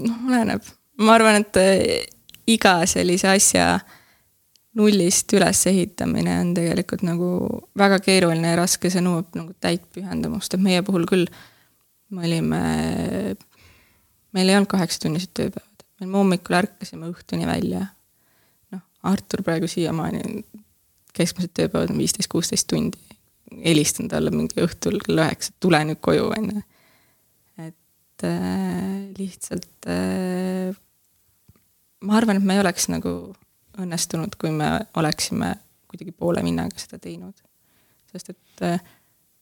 noh, 0.01 0.21
oleneb 0.29 0.65
ma 1.01 1.17
arvan, 1.17 1.41
et 1.41 1.57
äh, 1.61 2.05
iga 2.49 2.79
sellise 2.89 3.31
asja 3.31 3.79
nullist 4.77 5.33
ülesehitamine 5.35 6.37
on 6.41 6.53
tegelikult 6.55 7.03
nagu 7.03 7.29
väga 7.77 7.99
keeruline 8.03 8.53
ja 8.53 8.59
raske, 8.61 8.91
see 8.91 9.03
nõuab 9.03 9.33
nagu 9.35 9.55
täit 9.63 9.83
pühendumust, 9.95 10.53
et 10.55 10.63
meie 10.63 10.83
puhul 10.85 11.07
küll 11.09 11.27
me 12.11 12.27
olime, 12.27 12.61
meil 14.35 14.51
ei 14.51 14.57
olnud 14.57 14.71
kaheksatunnised 14.71 15.33
tööpäevad, 15.37 15.85
me 16.03 16.17
hommikul 16.17 16.59
ärkasime 16.61 17.11
õhtuni 17.11 17.47
välja. 17.47 17.85
noh, 18.71 18.83
Artur 19.11 19.43
praegu 19.47 19.67
siiamaani, 19.71 20.43
keskmised 21.15 21.53
tööpäevad 21.57 21.91
on 21.91 21.99
viisteist, 21.99 22.31
kuusteist 22.31 22.67
tundi. 22.71 22.99
helistan 23.65 24.07
talle 24.07 24.31
mingi 24.31 24.61
õhtul 24.63 25.01
kell 25.03 25.19
üheksa, 25.19 25.51
tule 25.59 25.83
nüüd 25.83 25.99
koju, 25.99 26.29
on 26.31 26.47
ju. 26.55 26.63
et 27.67 28.23
äh, 28.23 29.11
lihtsalt 29.19 29.91
äh, 29.91 30.71
ma 32.01 32.17
arvan, 32.17 32.39
et 32.39 32.45
me 32.45 32.57
ei 32.57 32.63
oleks 32.63 32.87
nagu 32.91 33.11
õnnestunud, 33.81 34.35
kui 34.39 34.51
me 34.55 34.71
oleksime 34.99 35.53
kuidagi 35.91 36.13
poole 36.15 36.43
vinnaga 36.43 36.79
seda 36.79 36.99
teinud. 37.01 37.35
sest 38.11 38.33
et 38.33 38.63
äh, 38.67 38.81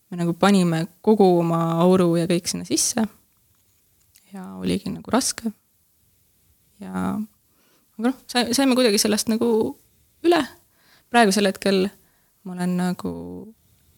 me 0.10 0.18
nagu 0.18 0.34
panime 0.34 0.86
kogu 1.02 1.26
oma 1.40 1.82
auru 1.82 2.16
ja 2.20 2.28
kõik 2.30 2.50
sinna 2.50 2.66
sisse. 2.66 3.06
ja 4.34 4.46
oligi 4.58 4.92
nagu 4.94 5.12
raske. 5.12 5.52
ja, 6.80 7.16
aga 7.98 8.12
noh, 8.12 8.18
saime 8.28 8.76
kuidagi 8.76 9.02
sellest 9.02 9.30
nagu 9.30 9.78
üle. 10.24 10.44
praegusel 11.10 11.50
hetkel 11.50 11.88
ma 12.44 12.54
olen 12.56 12.78
nagu 12.78 13.12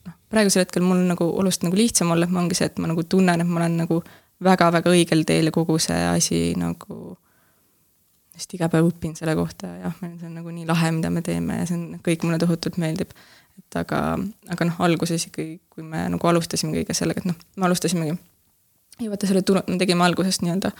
noh, 0.06 0.16
praegusel 0.30 0.66
hetkel 0.66 0.84
mul 0.86 1.06
nagu 1.08 1.28
oluliselt 1.30 1.68
nagu 1.68 1.78
lihtsam 1.78 2.12
olla, 2.14 2.28
et 2.28 2.36
ongi 2.44 2.58
see, 2.58 2.70
et 2.72 2.80
ma 2.82 2.90
nagu 2.92 3.04
tunnen, 3.04 3.42
et 3.42 3.48
ma 3.48 3.62
olen 3.62 3.78
nagu 3.84 4.02
väga-väga 4.42 4.92
õigel 4.92 5.26
teel 5.28 5.50
ja 5.50 5.56
kogu 5.56 5.78
see 5.82 6.00
asi 6.08 6.42
nagu 6.60 7.18
sest 8.42 8.56
iga 8.58 8.70
päev 8.72 8.90
õpin 8.90 9.14
selle 9.18 9.36
kohta 9.38 9.70
ja 9.70 9.86
jah, 9.86 10.00
see 10.02 10.28
on 10.28 10.34
nagu 10.40 10.54
nii 10.54 10.66
lahe, 10.70 10.90
mida 10.96 11.12
me 11.14 11.22
teeme 11.26 11.62
ja 11.62 11.68
see 11.70 11.78
on, 11.78 12.02
kõik 12.06 12.26
mulle 12.26 12.42
tohutult 12.42 12.80
meeldib. 12.82 13.14
et 13.60 13.78
aga, 13.78 14.02
aga 14.50 14.68
noh, 14.68 14.80
alguses 14.88 15.28
ikkagi, 15.30 15.60
kui 15.70 15.86
me 15.86 16.08
nagu 16.10 16.28
alustasime 16.32 16.74
kõige 16.80 16.96
sellega, 16.98 17.22
et 17.22 17.30
noh, 17.30 17.38
me 17.60 17.68
alustasimegi 17.70 18.16
ja 19.02 19.12
vaata 19.12 19.30
selle 19.30 19.44
turu-, 19.46 19.64
me 19.68 19.78
tegime 19.82 20.06
algusest 20.08 20.44
nii-öelda, 20.46 20.72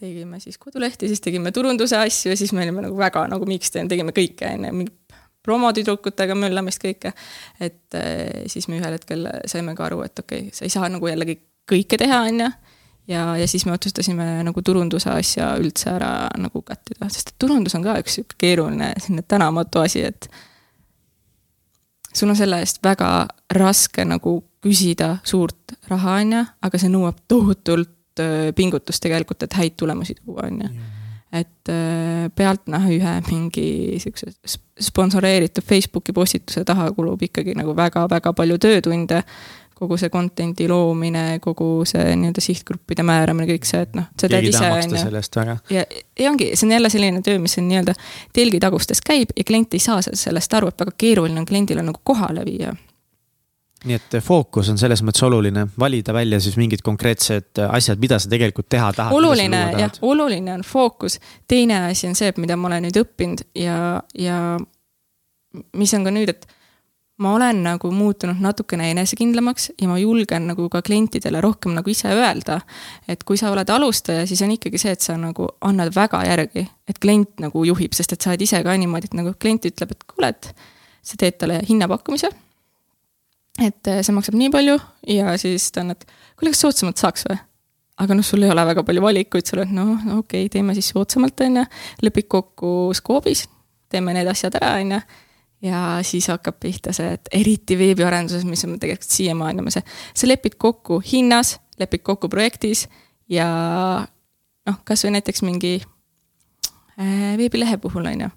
tegime 0.00 0.40
siis 0.42 0.58
kodulehti, 0.58 1.08
siis 1.10 1.22
tegime 1.24 1.52
turunduse 1.54 1.98
asju 2.00 2.32
ja 2.32 2.38
siis 2.38 2.52
me 2.56 2.64
olime 2.64 2.86
nagu 2.88 2.98
väga 2.98 3.26
nagu 3.30 3.48
mixed, 3.48 3.78
tegime 3.90 4.14
kõike, 4.16 4.52
on 4.56 4.68
ju, 4.68 4.90
promotüdrukutega 5.46 6.34
möllamist 6.34 6.82
kõike. 6.82 7.12
et 7.62 7.94
eh, 7.94 8.46
siis 8.50 8.66
me 8.68 8.80
ühel 8.80 8.96
hetkel 8.98 9.28
saime 9.46 9.76
ka 9.78 9.86
aru, 9.86 10.02
et 10.08 10.24
okei 10.24 10.48
okay,, 10.48 10.56
sa 10.56 10.66
ei 10.66 10.74
saa 10.74 10.90
nagu 10.90 11.06
jällegi 11.06 11.38
kõike 11.70 12.00
teha, 12.02 12.24
on 12.30 12.46
ju 12.46 12.50
ja, 13.08 13.36
ja 13.36 13.46
siis 13.48 13.66
me 13.66 13.72
otsustasime 13.72 14.26
nagu 14.46 14.62
turunduse 14.62 15.10
asja 15.10 15.52
üldse 15.60 15.90
ära 15.94 16.10
nagu 16.40 16.62
kattida, 16.66 17.08
sest 17.12 17.32
et 17.32 17.38
turundus 17.42 17.76
on 17.78 17.84
ka 17.86 17.98
üks 18.02 18.18
sihuke 18.18 18.38
keeruline, 18.42 18.92
selline 19.02 19.24
tänamatu 19.28 19.82
asi, 19.84 20.04
et 20.08 20.28
sul 22.16 22.32
on 22.32 22.38
selle 22.38 22.60
eest 22.64 22.82
väga 22.84 23.10
raske 23.54 24.04
nagu 24.08 24.38
küsida 24.64 25.16
suurt 25.26 25.76
raha, 25.90 26.18
on 26.22 26.36
ju, 26.38 26.44
aga 26.68 26.80
see 26.80 26.92
nõuab 26.92 27.22
tohutult 27.28 27.92
pingutust 28.56 29.02
tegelikult, 29.04 29.44
et 29.44 29.58
häid 29.58 29.74
tulemusi 29.76 30.16
tuua, 30.22 30.46
on 30.48 30.62
ju. 30.64 30.70
et 31.36 31.70
pealtnäha 32.38 32.88
ühe 32.94 33.12
mingi 33.26 33.66
sihukese 34.00 34.56
sponsoreeritud 34.80 35.64
Facebooki 35.66 36.14
postituse 36.16 36.62
taha 36.64 36.86
kulub 36.96 37.22
ikkagi 37.22 37.52
nagu 37.58 37.74
väga-väga 37.76 38.32
palju 38.32 38.56
töötunde 38.62 39.20
kogu 39.76 39.98
see 40.00 40.08
content'i 40.12 40.68
loomine, 40.70 41.24
kogu 41.44 41.84
see 41.88 42.14
nii-öelda 42.16 42.40
sihtgruppide 42.40 43.04
määramine, 43.04 43.48
kõik 43.50 43.68
see, 43.68 43.82
et 43.84 43.96
noh, 43.98 44.08
sa 44.16 44.30
teed 44.32 44.48
ise, 44.48 44.70
on 44.72 45.52
ju. 45.52 45.56
ja, 45.74 45.84
ja 46.16 46.30
ongi, 46.30 46.50
see 46.54 46.68
on 46.68 46.72
jälle 46.78 46.90
selline 46.92 47.20
töö, 47.26 47.38
mis 47.42 47.58
on 47.60 47.68
nii-öelda 47.68 47.92
telgitagustes 48.36 49.04
käib 49.04 49.34
ja 49.36 49.44
klient 49.44 49.76
ei 49.76 49.82
saa 49.84 50.00
sellest 50.06 50.56
aru, 50.56 50.72
et 50.72 50.84
väga 50.86 50.96
keeruline 50.96 51.42
on 51.42 51.48
kliendile 51.48 51.84
nagu 51.84 52.00
kohale 52.04 52.44
viia 52.48 52.72
nii 53.86 53.96
et 53.98 54.16
fookus 54.24 54.70
on 54.72 54.78
selles 54.80 55.02
mõttes 55.04 55.22
oluline, 55.26 55.66
valida 55.78 56.14
välja 56.16 56.40
siis 56.42 56.56
mingid 56.58 56.80
konkreetsed 56.84 57.60
asjad, 57.68 58.00
mida 58.02 58.18
sa 58.18 58.30
tegelikult 58.32 58.68
teha 58.72 58.88
tahad. 58.96 59.14
oluline 59.14 59.60
jah, 59.76 59.92
oluline 60.02 60.54
on 60.56 60.64
fookus. 60.66 61.20
teine 61.48 61.84
asi 61.90 62.08
on 62.08 62.16
see, 62.18 62.32
et 62.32 62.40
mida 62.42 62.56
ma 62.56 62.70
olen 62.70 62.88
nüüd 62.88 63.00
õppinud 63.02 63.44
ja, 63.60 64.00
ja 64.18 64.38
mis 65.76 65.94
on 65.94 66.08
ka 66.08 66.14
nüüd, 66.14 66.32
et 66.32 66.48
ma 67.18 67.32
olen 67.34 67.62
nagu 67.64 67.90
muutunud 67.90 68.40
natukene 68.44 68.90
enesekindlamaks 68.92 69.70
ja 69.80 69.88
ma 69.88 69.96
julgen 69.98 70.48
nagu 70.50 70.68
ka 70.72 70.82
klientidele 70.84 71.40
rohkem 71.40 71.72
nagu 71.76 71.90
ise 71.90 72.10
öelda, 72.12 72.58
et 73.08 73.24
kui 73.24 73.40
sa 73.40 73.50
oled 73.54 73.70
alustaja, 73.72 74.26
siis 74.28 74.42
on 74.44 74.52
ikkagi 74.52 74.80
see, 74.80 74.92
et 74.92 75.04
sa 75.04 75.16
nagu 75.20 75.48
annad 75.64 75.94
väga 75.96 76.20
järgi, 76.28 76.66
et 76.88 77.00
klient 77.00 77.40
nagu 77.40 77.64
juhib, 77.64 77.96
sest 77.96 78.12
et 78.12 78.20
sa 78.20 78.34
oled 78.34 78.44
ise 78.44 78.60
ka 78.64 78.76
niimoodi, 78.76 79.10
et 79.10 79.16
nagu 79.16 79.32
klient 79.40 79.64
ütleb, 79.70 79.96
et 79.96 80.06
kuule, 80.12 80.32
et 80.34 80.52
sa 81.06 81.16
teed 81.20 81.40
talle 81.40 81.62
hinnapakkumise. 81.68 82.32
et 83.64 83.88
eh, 83.88 84.02
see 84.04 84.12
maksab 84.12 84.36
nii 84.36 84.52
palju 84.52 84.76
ja 85.08 85.36
siis 85.40 85.70
ta 85.72 85.80
on, 85.80 85.94
et 85.96 86.08
kuule, 86.36 86.52
kas 86.52 86.60
soodsamalt 86.66 87.00
saaks 87.00 87.30
või? 87.30 87.38
aga 87.96 88.16
noh, 88.16 88.24
sul 88.28 88.44
ei 88.44 88.52
ole 88.52 88.64
väga 88.68 88.84
palju 88.84 89.00
valikuid, 89.00 89.46
sa 89.46 89.56
oled 89.56 89.72
noh, 89.72 89.94
okei 90.18 90.44
okay,, 90.44 90.50
teeme 90.52 90.76
siis 90.76 90.92
soodsamalt, 90.92 91.40
on 91.40 91.62
ju, 91.62 91.68
lepid 92.04 92.28
kokku 92.28 92.72
skoobis, 92.92 93.46
teeme 93.88 94.12
need 94.12 94.28
asjad 94.28 94.58
ära, 94.60 94.74
on 94.82 94.98
ju 94.98 95.00
ja 95.62 95.98
siis 96.02 96.28
hakkab 96.28 96.58
pihta 96.60 96.92
see, 96.96 97.14
et 97.16 97.28
eriti 97.34 97.78
veebiarenduses, 97.78 98.44
mis 98.44 98.64
on 98.64 98.76
tegelikult 98.80 99.10
siiamaani 99.10 99.64
on 99.64 99.72
see, 99.72 99.84
sa 100.14 100.28
lepid 100.28 100.58
kokku 100.60 101.00
hinnas, 101.12 101.56
lepid 101.80 102.04
kokku 102.06 102.28
projektis 102.32 102.86
ja 103.32 103.48
noh, 104.66 104.82
kasvõi 104.84 105.14
näiteks 105.16 105.42
mingi 105.46 105.78
äh, 105.80 107.34
veebilehe 107.40 107.80
puhul 107.82 108.06
on 108.12 108.26
ju. 108.26 108.30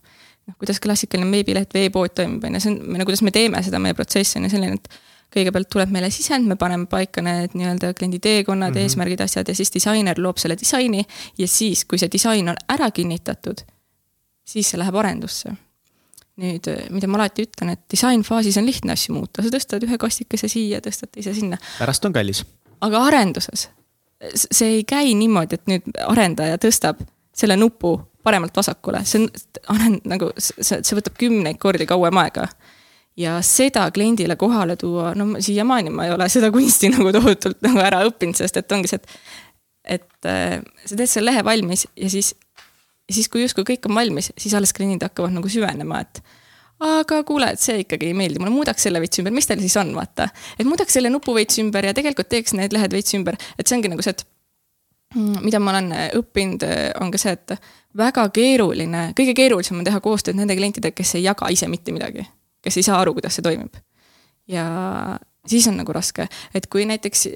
noh, 0.48 0.58
kuidas 0.58 0.80
klassikaline 0.80 1.32
veebileht, 1.32 1.74
veepood 1.74 2.16
toimib, 2.18 2.44
on 2.48 2.58
ju, 2.58 2.64
see 2.64 2.74
on, 2.74 2.82
no 2.98 3.08
kuidas 3.08 3.24
me 3.26 3.36
teeme 3.36 3.62
seda, 3.66 3.82
meie 3.84 3.98
protsess 3.98 4.40
on 4.40 4.48
ju 4.48 4.54
selline, 4.56 4.80
et 4.80 5.00
kõigepealt 5.34 5.70
tuleb 5.70 5.92
meile 5.94 6.10
sisend, 6.14 6.48
me 6.50 6.58
paneme 6.58 6.88
paika 6.90 7.22
need 7.22 7.54
nii-öelda 7.58 7.94
kliendi 7.98 8.18
teekonnad 8.24 8.72
mm, 8.72 8.78
-hmm. 8.78 8.90
eesmärgid, 8.90 9.22
asjad 9.22 9.48
ja 9.48 9.56
siis 9.56 9.74
disainer 9.74 10.18
loob 10.18 10.38
selle 10.42 10.58
disaini 10.58 11.04
ja 11.38 11.48
siis, 11.48 11.86
kui 11.86 12.02
see 12.02 12.10
disain 12.12 12.50
on 12.50 12.58
ära 12.70 12.92
kinnitatud, 12.92 13.62
siis 14.46 14.70
see 14.70 14.80
läheb 14.80 14.96
arendusse. 14.96 15.54
Nüüd, 16.40 16.70
mida 16.94 17.10
ma 17.12 17.20
alati 17.22 17.46
ütlen, 17.48 17.74
et 17.76 17.84
disainfaasis 17.92 18.60
on 18.62 18.68
lihtne 18.70 18.96
asju 18.96 19.16
muuta, 19.18 19.44
sa 19.44 19.52
tõstad 19.54 19.86
ühe 19.88 20.00
kastikese 20.02 20.50
siia, 20.52 20.82
tõstad 20.84 21.12
teise 21.14 21.34
sinna. 21.38 21.60
pärast 21.80 22.06
on 22.08 22.16
kallis. 22.16 22.44
aga 22.86 23.04
arenduses, 23.10 23.68
see 24.36 24.80
ei 24.80 24.84
käi 24.88 25.14
niimoodi, 25.20 25.60
et 25.60 25.72
nüüd 25.72 26.02
arendaja 26.08 26.60
tõstab 26.62 27.02
selle 27.36 27.60
nupu 27.60 27.98
paremalt 28.24 28.56
vasakule, 28.56 29.04
see 29.08 29.24
on, 29.24 29.30
arend- 29.76 30.10
nagu, 30.10 30.32
see, 30.38 30.82
see 30.82 30.98
võtab 30.98 31.16
kümneid 31.20 31.60
kordi 31.62 31.88
kauem 31.90 32.20
aega 32.22 32.50
ja 33.20 33.40
seda 33.46 33.88
kliendile 33.92 34.36
kohale 34.40 34.76
tuua, 34.80 35.14
no 35.16 35.34
siiamaani 35.40 35.92
ma 35.94 36.08
ei 36.08 36.14
ole 36.16 36.30
seda 36.32 36.52
kunsti 36.56 36.92
nagu 36.96 37.12
tohutult 37.16 37.62
nagu 37.66 37.82
ära 37.84 38.04
õppinud, 38.08 38.38
sest 38.40 38.60
et 38.62 38.76
ongi 38.76 38.92
see, 38.92 39.00
et. 39.02 39.16
et 40.00 40.30
äh, 40.30 40.60
sa 40.86 40.96
teed 40.96 41.10
selle 41.10 41.32
lehe 41.32 41.44
valmis 41.46 41.88
ja 41.98 42.12
siis, 42.12 42.34
siis 43.10 43.30
kui 43.32 43.44
justkui 43.44 43.66
kõik 43.68 43.90
on 43.90 43.98
valmis, 43.98 44.32
siis 44.38 44.54
alles 44.58 44.74
kliendid 44.76 45.06
hakkavad 45.08 45.36
nagu 45.36 45.52
süvenema, 45.52 46.02
et. 46.06 46.22
aga 46.80 47.22
kuule, 47.28 47.52
et 47.54 47.60
see 47.60 47.82
ikkagi 47.84 48.12
ei 48.12 48.16
meeldi 48.16 48.40
mulle, 48.40 48.54
muudaks 48.56 48.86
selle 48.88 49.02
veits 49.04 49.20
ümber, 49.20 49.36
mis 49.36 49.48
teil 49.50 49.60
siis 49.64 49.76
on, 49.82 49.94
vaata. 49.96 50.30
et 50.58 50.68
muudaks 50.68 50.96
selle 50.96 51.12
nupu 51.12 51.36
veits 51.36 51.60
ümber 51.60 51.90
ja 51.90 51.94
tegelikult 51.94 52.30
teeks 52.32 52.56
need 52.56 52.76
lehed 52.76 52.96
veits 52.96 53.16
ümber, 53.18 53.38
et 53.58 53.68
see 53.68 53.78
ongi 53.78 53.92
nagu 53.92 54.06
see, 54.06 54.16
et 54.16 54.26
mm, 55.16 55.44
mida 55.44 55.60
ma 55.60 55.76
olen 55.76 55.94
õppinud, 56.22 56.68
on 57.04 57.12
ka 57.12 57.22
see, 57.22 57.36
et 57.36 57.56
väga 57.98 58.30
keeruline, 58.34 59.10
kõige 59.18 59.36
keerulisem 59.36 59.82
on 59.82 59.88
teha 59.88 60.00
koostööd 60.04 60.40
nende 60.40 60.56
klientidega, 60.56 60.96
kes 60.96 61.18
ei 61.20 61.26
jaga 61.26 61.50
ise 61.52 61.68
mitte 61.68 61.96
midagi 61.96 62.28
kes 62.62 62.78
ei 62.78 62.84
saa 62.84 63.00
aru, 63.02 63.16
kuidas 63.18 63.38
see 63.38 63.46
toimib. 63.46 63.74
ja 64.48 64.66
siis 65.48 65.68
on 65.68 65.78
nagu 65.80 65.94
raske, 65.94 66.28
et 66.54 66.68
kui 66.68 66.86
näiteks 66.90 67.28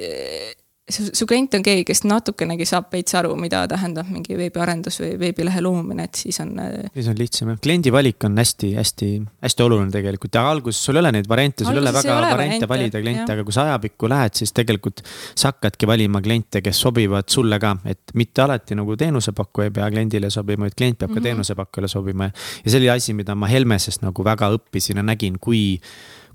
su, 0.89 1.05
su 1.14 1.26
klient 1.27 1.53
on 1.55 1.64
keegi, 1.64 1.85
kes 1.88 2.03
natukenegi 2.03 2.65
saab 2.68 2.89
veits 2.91 3.15
aru, 3.15 3.31
mida 3.39 3.61
tähendab 3.72 4.10
mingi 4.11 4.35
veebiarendus 4.38 4.99
või 4.99 5.11
veebilehe 5.22 5.61
loomine, 5.64 6.07
et 6.10 6.19
siis 6.19 6.39
on. 6.43 6.51
Äh, 6.60 6.89
siis 6.97 7.07
on 7.11 7.19
lihtsam 7.19 7.53
jah, 7.53 7.60
kliendi 7.64 7.93
valik 7.93 8.26
on 8.27 8.35
hästi, 8.39 8.73
hästi, 8.76 9.10
hästi 9.45 9.65
oluline 9.65 9.93
tegelikult 9.93 10.35
ja 10.35 10.43
alguses 10.51 10.81
sul 10.84 10.99
ei 10.99 11.03
ole 11.05 11.14
neid 11.15 11.30
variante, 11.31 11.64
sul 11.64 11.77
ei 11.77 11.84
ole 11.84 11.93
väga 11.95 12.18
ole 12.18 12.31
variante 12.34 12.69
valida 12.69 13.03
kliente, 13.03 13.35
aga 13.35 13.45
kui 13.47 13.55
sa 13.55 13.68
ajapikku 13.69 14.11
lähed, 14.11 14.35
siis 14.41 14.55
tegelikult. 14.55 15.05
sa 15.35 15.53
hakkadki 15.53 15.88
valima 15.88 16.22
kliente, 16.23 16.61
kes 16.64 16.81
sobivad 16.84 17.30
sulle 17.31 17.60
ka, 17.64 17.76
et 17.89 18.11
mitte 18.19 18.43
alati 18.43 18.76
nagu 18.76 18.97
teenusepakkuja 18.99 19.69
ei 19.69 19.76
pea 19.77 19.88
kliendile 19.93 20.30
sobima, 20.34 20.68
vaid 20.68 20.76
klient 20.77 20.99
peab 20.99 21.10
ka 21.10 21.14
mm 21.14 21.19
-hmm. 21.19 21.30
teenusepakkujale 21.30 21.88
sobima. 21.88 22.30
ja 22.65 22.72
see 22.72 22.80
oli 22.80 22.89
asi, 22.89 23.14
mida 23.14 23.35
ma 23.35 23.47
Helmesest 23.47 24.01
nagu 24.01 24.23
väga 24.23 24.51
õppisin 24.51 24.97
ja 24.97 25.03
nägin, 25.03 25.39
kui 25.39 25.80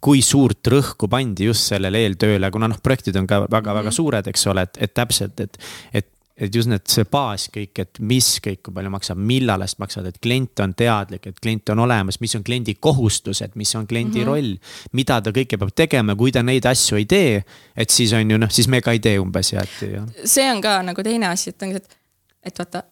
kui 0.00 0.22
suurt 0.22 0.70
rõhku 0.72 1.08
pandi 1.10 1.48
just 1.48 1.72
sellele 1.72 2.04
eeltööle, 2.04 2.50
kuna 2.54 2.68
noh, 2.70 2.78
projektid 2.82 3.16
on 3.20 3.26
ka 3.26 3.44
väga-väga 3.46 3.88
mhm. 3.88 3.96
suured, 3.96 4.30
eks 4.30 4.46
ole, 4.52 4.68
et, 4.68 4.80
et 4.86 4.94
täpselt, 4.94 5.40
et, 5.40 5.60
et 5.92 6.14
et 6.38 6.54
just 6.54 6.70
need, 6.70 6.84
see 6.86 7.06
baas 7.10 7.48
kõik, 7.50 7.80
et 7.82 7.98
mis 8.06 8.26
kõik, 8.42 8.60
kui 8.62 8.74
palju 8.76 8.92
maksab, 8.94 9.18
millal 9.30 9.64
eest 9.64 9.80
maksad, 9.82 10.06
et 10.06 10.20
klient 10.22 10.62
on 10.62 10.74
teadlik, 10.78 11.26
et 11.26 11.40
klient 11.42 11.72
on 11.74 11.82
olemas, 11.82 12.20
mis 12.22 12.34
on 12.38 12.44
kliendi 12.46 12.76
kohustused, 12.78 13.56
mis 13.58 13.74
on 13.74 13.88
kliendi 13.90 14.20
mm 14.20 14.24
-hmm. 14.24 14.28
roll. 14.28 14.54
mida 14.92 15.20
ta 15.20 15.30
kõike 15.30 15.58
peab 15.58 15.74
tegema, 15.74 16.14
kui 16.14 16.32
ta 16.32 16.42
neid 16.42 16.66
asju 16.66 16.96
ei 16.96 17.06
tee, 17.06 17.44
et 17.76 17.90
siis 17.90 18.12
on 18.12 18.30
ju 18.30 18.38
noh, 18.38 18.50
siis 18.50 18.68
me 18.68 18.80
ka 18.80 18.92
ei 18.92 19.00
tee 19.00 19.18
umbes 19.18 19.52
ja 19.52 19.62
et 19.62 20.24
see 20.24 20.50
on 20.52 20.60
ka 20.60 20.82
nagu 20.82 21.02
teine 21.02 21.26
asi, 21.26 21.50
et 21.50 21.62
ongi 21.62 21.76
et, 21.76 21.98
et 22.44 22.58
vaata 22.58 22.82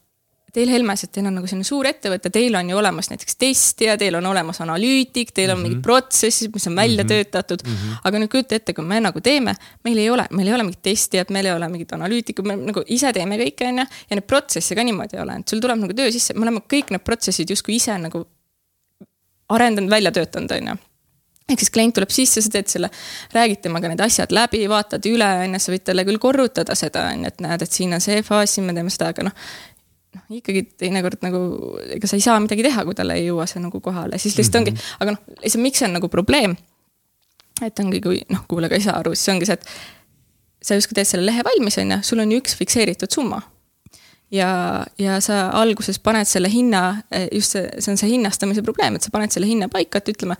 teil 0.56 0.70
Helmes, 0.72 1.04
et 1.04 1.12
teil 1.12 1.26
on 1.28 1.36
nagu 1.36 1.48
selline 1.48 1.66
suur 1.68 1.86
ettevõte, 1.88 2.30
teil 2.32 2.54
on 2.56 2.70
ju 2.70 2.78
olemas 2.80 3.10
näiteks 3.12 3.36
testija, 3.40 3.96
teil 4.00 4.16
on 4.16 4.28
olemas 4.30 4.62
analüütik, 4.64 5.34
teil 5.36 5.50
on 5.52 5.58
mm 5.58 5.64
-hmm. 5.64 5.68
mingid 5.68 5.82
protsessid, 5.84 6.54
mis 6.54 6.66
on 6.66 6.76
välja 6.76 7.04
mm 7.04 7.10
-hmm. 7.10 7.12
töötatud 7.12 7.66
mm. 7.66 7.74
-hmm. 7.74 7.98
aga 8.04 8.18
nüüd 8.18 8.32
kujuta 8.32 8.56
ette, 8.56 8.74
kui 8.74 8.84
me 8.84 9.00
nagu 9.00 9.20
teeme, 9.20 9.54
meil 9.84 9.98
ei 9.98 10.10
ole, 10.10 10.26
meil 10.30 10.48
ei 10.48 10.54
ole 10.54 10.62
mingit 10.62 10.82
testijat, 10.82 11.30
meil 11.30 11.46
ei 11.46 11.52
ole 11.52 11.68
mingit 11.68 11.92
analüütikut, 11.92 12.46
me 12.46 12.56
nagu 12.56 12.82
ise 12.86 13.12
teeme 13.12 13.36
kõike, 13.36 13.68
on 13.68 13.78
ju. 13.78 13.86
ja 14.10 14.16
neid 14.16 14.26
protsesse 14.26 14.74
ka 14.74 14.84
niimoodi 14.84 15.16
ei 15.16 15.22
ole, 15.22 15.36
et 15.40 15.48
sul 15.48 15.60
tuleb 15.60 15.78
nagu 15.78 15.94
töö 15.94 16.10
sisse, 16.12 16.34
me 16.34 16.42
oleme 16.42 16.60
kõik 16.74 16.90
need 16.90 17.04
protsessid 17.04 17.50
justkui 17.50 17.76
ise 17.76 17.98
nagu 17.98 18.26
arendanud, 19.48 19.90
välja 19.90 20.12
töötanud, 20.12 20.50
on 20.50 20.68
ju 20.68 20.76
ehk 21.50 21.60
siis 21.62 21.70
klient 21.70 21.94
tuleb 21.94 22.10
sisse, 22.10 22.42
sa 22.42 22.50
teed 22.50 22.66
selle, 22.66 22.88
räägid 23.34 23.60
temaga 23.62 23.88
need 23.88 24.00
asjad 24.00 24.32
läbi, 24.34 24.66
vaatad 24.68 25.04
üle, 25.06 25.28
on 25.44 25.54
ju, 25.54 25.60
sa 25.62 25.72
võid 25.72 25.84
talle 25.86 26.04
küll 26.04 26.18
korrutada 26.18 26.74
seda, 26.74 27.04
on 27.12 27.22
ju, 27.22 27.26
et 27.26 27.40
näed, 27.40 27.62
et 27.62 27.72
siin 27.72 27.94
on 27.94 28.00
see 28.00 28.22
faas, 28.26 28.54
siin 28.54 28.66
me 28.66 28.74
teeme 28.74 28.90
seda, 28.90 29.12
aga 29.14 29.28
noh 29.28 29.34
noh, 30.16 30.38
ikkagi 30.38 30.62
teinekord 30.80 31.22
nagu, 31.24 31.40
ega 31.96 32.08
sa 32.08 32.18
ei 32.18 32.24
saa 32.24 32.38
midagi 32.42 32.64
teha, 32.66 32.84
kui 32.86 32.96
talle 32.98 33.18
ei 33.18 33.28
jõua 33.28 33.46
see 33.50 33.62
nagu 33.62 33.80
kohale, 33.84 34.20
siis 34.22 34.36
lihtsalt 34.38 34.62
ongi, 34.62 34.74
mhm. 34.74 35.02
aga 35.04 35.14
noh, 35.16 35.36
lihtsalt 35.42 35.64
miks 35.64 35.82
see 35.82 35.88
on 35.88 35.96
nagu 35.98 36.10
probleem. 36.12 36.56
et 37.64 37.80
ongi, 37.80 38.02
kui 38.04 38.22
noh, 38.32 38.42
kuulaja 38.48 38.76
ei 38.76 38.84
saa 38.84 38.98
aru, 39.00 39.14
siis 39.16 39.32
ongi 39.32 39.48
see, 39.48 39.56
et 39.56 40.66
sa 40.66 40.76
justkui 40.76 40.98
teed 40.98 41.08
selle 41.08 41.28
lehe 41.28 41.44
valmis, 41.46 41.78
on 41.80 41.94
ju, 41.94 42.00
sul 42.10 42.24
on 42.24 42.32
ju 42.32 42.40
üks 42.42 42.56
fikseeritud 42.58 43.12
summa. 43.12 43.40
ja, 44.32 44.50
ja 44.98 45.20
sa 45.22 45.46
alguses 45.54 46.00
paned 46.02 46.28
selle 46.28 46.50
hinna, 46.52 47.02
just 47.30 47.56
see, 47.56 47.68
see 47.78 47.92
on 47.92 48.00
see 48.00 48.12
hinnastamise 48.16 48.64
probleem, 48.66 48.98
et 48.98 49.06
sa 49.06 49.14
paned 49.14 49.32
selle 49.34 49.48
hinna 49.48 49.70
paika, 49.72 50.02
et 50.02 50.14
ütleme, 50.16 50.36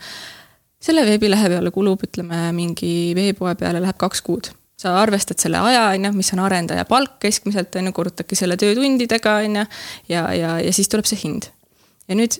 selle 0.83 1.05
veebilehe 1.07 1.49
peale 1.55 1.73
kulub, 1.73 2.03
ütleme, 2.05 2.49
mingi 2.53 3.13
veepoe 3.17 3.55
peale 3.57 3.81
läheb 3.81 3.97
kaks 4.01 4.21
kuud 4.25 4.51
sa 4.77 4.93
arvestad 5.01 5.39
selle 5.41 5.59
aja, 5.69 5.87
on 5.95 6.05
ju, 6.05 6.11
mis 6.19 6.33
on 6.35 6.43
arendaja 6.45 6.85
palk 6.89 7.17
keskmiselt, 7.23 7.75
on 7.79 7.89
ju, 7.89 7.95
korrutadki 7.97 8.37
selle 8.37 8.57
töötundidega, 8.61 9.39
on 9.45 9.61
ju, 9.61 9.69
ja, 10.13 10.27
ja, 10.37 10.57
ja 10.61 10.73
siis 10.73 10.91
tuleb 10.91 11.09
see 11.09 11.19
hind. 11.23 11.49
ja 12.07 12.17
nüüd, 12.17 12.39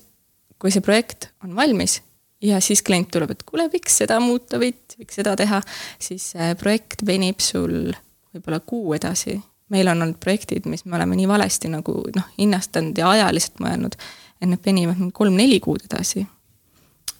kui 0.58 0.72
see 0.74 0.84
projekt 0.84 1.30
on 1.44 1.56
valmis 1.58 1.98
ja 2.42 2.60
siis 2.62 2.82
klient 2.86 3.10
tuleb, 3.14 3.34
et 3.34 3.42
kuule, 3.46 3.66
võiks 3.72 3.98
seda 4.02 4.20
muuta 4.22 4.60
või 4.62 4.72
võiks 4.98 5.18
seda 5.18 5.34
teha, 5.38 5.60
siis 6.02 6.30
projekt 6.60 7.04
venib 7.06 7.42
sul 7.42 7.92
võib-olla 8.34 8.60
kuu 8.60 8.94
edasi. 8.94 9.40
meil 9.68 9.88
on 9.90 10.02
olnud 10.02 10.20
projektid, 10.22 10.66
mis 10.66 10.84
me 10.84 10.96
oleme 10.96 11.16
nii 11.18 11.28
valesti 11.28 11.68
nagu 11.68 12.00
noh, 12.14 12.32
hinnastanud 12.38 12.98
ja 12.98 13.10
ajaliselt 13.10 13.60
mõelnud, 13.60 13.98
et 14.40 14.48
need 14.48 14.64
venivad 14.64 15.02
kolm-neli 15.12 15.60
kuud 15.60 15.84
edasi 15.90 16.24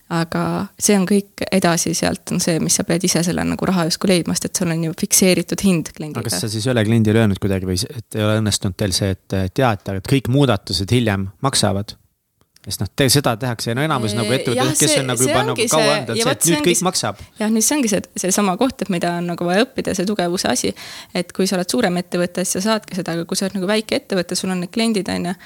aga 0.09 0.43
see 0.81 0.97
on 0.97 1.05
kõik 1.09 1.45
edasi, 1.53 1.93
sealt 1.97 2.33
on 2.33 2.41
see, 2.41 2.57
mis 2.65 2.79
sa 2.81 2.85
pead 2.89 3.05
ise 3.05 3.23
selle 3.27 3.45
nagu 3.45 3.69
raha 3.69 3.85
justkui 3.91 4.13
leidma, 4.15 4.37
sest 4.37 4.49
et 4.49 4.61
sul 4.63 4.73
on 4.73 4.85
ju 4.89 4.97
fikseeritud 5.05 5.65
hind 5.67 5.93
kliendiga. 5.97 6.25
aga 6.25 6.33
kas 6.33 6.47
sa 6.47 6.53
siis 6.53 6.67
ei 6.67 6.73
ole 6.73 6.85
kliendile 6.89 7.25
öelnud 7.25 7.41
kuidagi 7.43 7.69
või 7.69 7.77
et 7.85 8.17
ei 8.17 8.25
ole 8.25 8.39
õnnestunud 8.41 8.77
teil 8.79 8.97
see, 8.97 9.13
et 9.17 9.39
teate, 9.55 9.99
et 10.01 10.13
kõik 10.17 10.31
muudatused 10.33 10.97
hiljem 10.97 11.29
maksavad? 11.45 11.99
sest 12.69 12.83
noh, 12.83 12.89
seda 13.13 13.35
tehakse, 13.41 13.73
no 13.77 13.85
enamus 13.85 14.15
nagu 14.17 14.33
ettevõtted, 14.35 14.77
kes 14.81 14.97
on 15.01 15.07
nagu 15.09 15.25
juba 15.25 15.45
nagu 15.47 15.67
kaua 15.73 15.93
andnud, 15.95 16.19
see, 16.19 16.33
et 16.35 16.49
nüüd 16.51 16.65
kõik 16.67 16.83
maksab. 16.89 17.21
jah, 17.39 17.53
nüüd 17.53 17.65
see 17.65 17.77
ongi 17.79 17.93
see, 17.93 18.03
seesama 18.25 18.57
koht, 18.61 18.83
et 18.85 18.91
mida 18.93 19.15
on 19.21 19.31
nagu 19.31 19.47
vaja 19.49 19.65
õppida, 19.65 19.95
see 19.97 20.09
tugevuse 20.09 20.51
asi. 20.51 20.73
et 21.17 21.33
kui 21.37 21.49
sa 21.49 21.57
oled 21.57 21.71
suurem 21.71 22.01
ettevõte, 22.01 22.45
siis 22.45 22.59
sa 22.59 22.75
saadki 22.75 22.99
seda, 22.99 23.15
aga 23.17 23.29
kui 23.29 23.39
sa 23.39 23.47
oled 23.47 23.61
nagu 23.61 23.71
väike 23.71 24.03
ettevõte, 24.03 24.37
sul 24.39 24.53
on 24.53 24.61
need 24.65 24.73
kliendid, 24.75 25.09
on 25.15 25.31
ju, 25.31 25.37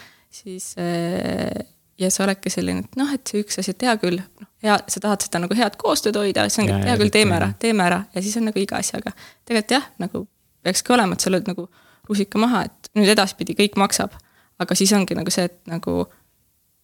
siis 0.43 0.73
äh, 0.83 1.63
ja 2.01 2.11
sa 2.11 2.25
oledki 2.27 2.51
selline, 2.53 2.87
et 2.87 2.99
noh, 2.99 3.13
et 3.15 3.29
see 3.29 3.45
üks 3.45 3.61
asi, 3.63 3.77
et 3.77 3.87
hea 3.87 3.95
küll, 4.03 4.19
noh, 4.19 4.52
hea, 4.63 4.79
sa 4.89 5.01
tahad 5.03 5.25
seda 5.25 5.43
nagu 5.43 5.57
head 5.59 5.77
koostööd 5.81 6.17
hoida, 6.19 6.47
siis 6.49 6.63
ongi, 6.63 6.75
et 6.75 6.91
hea 6.91 6.99
küll, 7.01 7.13
teeme 7.15 7.37
ära, 7.39 7.53
teeme 7.59 7.87
ära 7.87 8.03
ja 8.15 8.23
siis 8.23 8.37
on 8.41 8.47
nagu 8.51 8.61
iga 8.63 8.79
asjaga. 8.79 9.15
tegelikult 9.45 9.77
jah, 9.77 9.89
nagu 10.03 10.27
peakski 10.63 10.95
olema, 10.95 11.17
et 11.17 11.25
sa 11.25 11.33
lööd 11.33 11.49
nagu 11.51 11.69
rusika 12.09 12.41
maha, 12.43 12.65
et 12.69 12.93
nüüd 12.99 13.11
edaspidi 13.13 13.57
kõik 13.59 13.79
maksab. 13.81 14.15
aga 14.63 14.75
siis 14.79 14.93
ongi 14.95 15.17
nagu 15.19 15.31
see, 15.31 15.49
et 15.51 15.59
nagu 15.67 16.05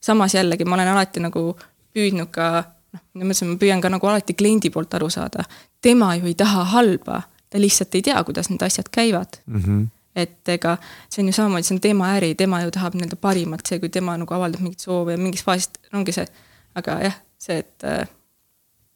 samas 0.03 0.35
jällegi 0.35 0.65
ma 0.67 0.75
olen 0.75 0.89
alati 0.95 1.23
nagu 1.23 1.53
püüdnud 1.95 2.31
ka, 2.35 2.49
noh, 2.95 3.03
selles 3.13 3.29
mõttes 3.29 3.45
ma 3.47 3.59
püüan 3.61 3.83
ka 3.83 3.93
nagu 3.93 4.07
alati 4.11 4.35
kliendi 4.35 4.71
poolt 4.75 4.95
aru 4.95 5.11
saada. 5.11 5.45
tema 5.81 6.15
ju 6.17 6.27
ei 6.27 6.35
taha 6.35 6.65
halba, 6.75 7.23
ta 7.51 7.61
lihtsalt 7.61 7.95
ei 7.95 8.03
tea, 8.03 8.25
kuidas 8.25 8.51
need 8.51 8.63
asjad 8.63 8.91
käivad 8.91 9.41
mm. 9.47 9.63
-hmm 9.63 9.87
et 10.19 10.49
ega 10.49 10.77
see 11.09 11.23
on 11.23 11.29
ju 11.29 11.33
samamoodi, 11.33 11.63
see 11.63 11.77
on 11.77 11.81
tema 11.81 12.09
äri, 12.17 12.35
tema 12.35 12.63
ju 12.63 12.71
tahab 12.75 12.95
nii-öelda 12.95 13.17
parimat, 13.23 13.61
see, 13.69 13.79
kui 13.79 13.89
tema 13.89 14.17
nagu 14.19 14.35
avaldab 14.35 14.65
mingit 14.65 14.81
soovi 14.83 15.15
ja 15.15 15.19
mingist 15.21 15.45
faasist 15.47 15.79
ongi 15.95 16.13
see, 16.17 16.27
aga 16.75 16.97
jah, 17.05 17.19
see, 17.39 17.62
et 17.62 17.85
äh, 17.86 18.06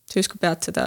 sa 0.07 0.19
justkui 0.19 0.41
pead 0.43 0.67
seda 0.67 0.87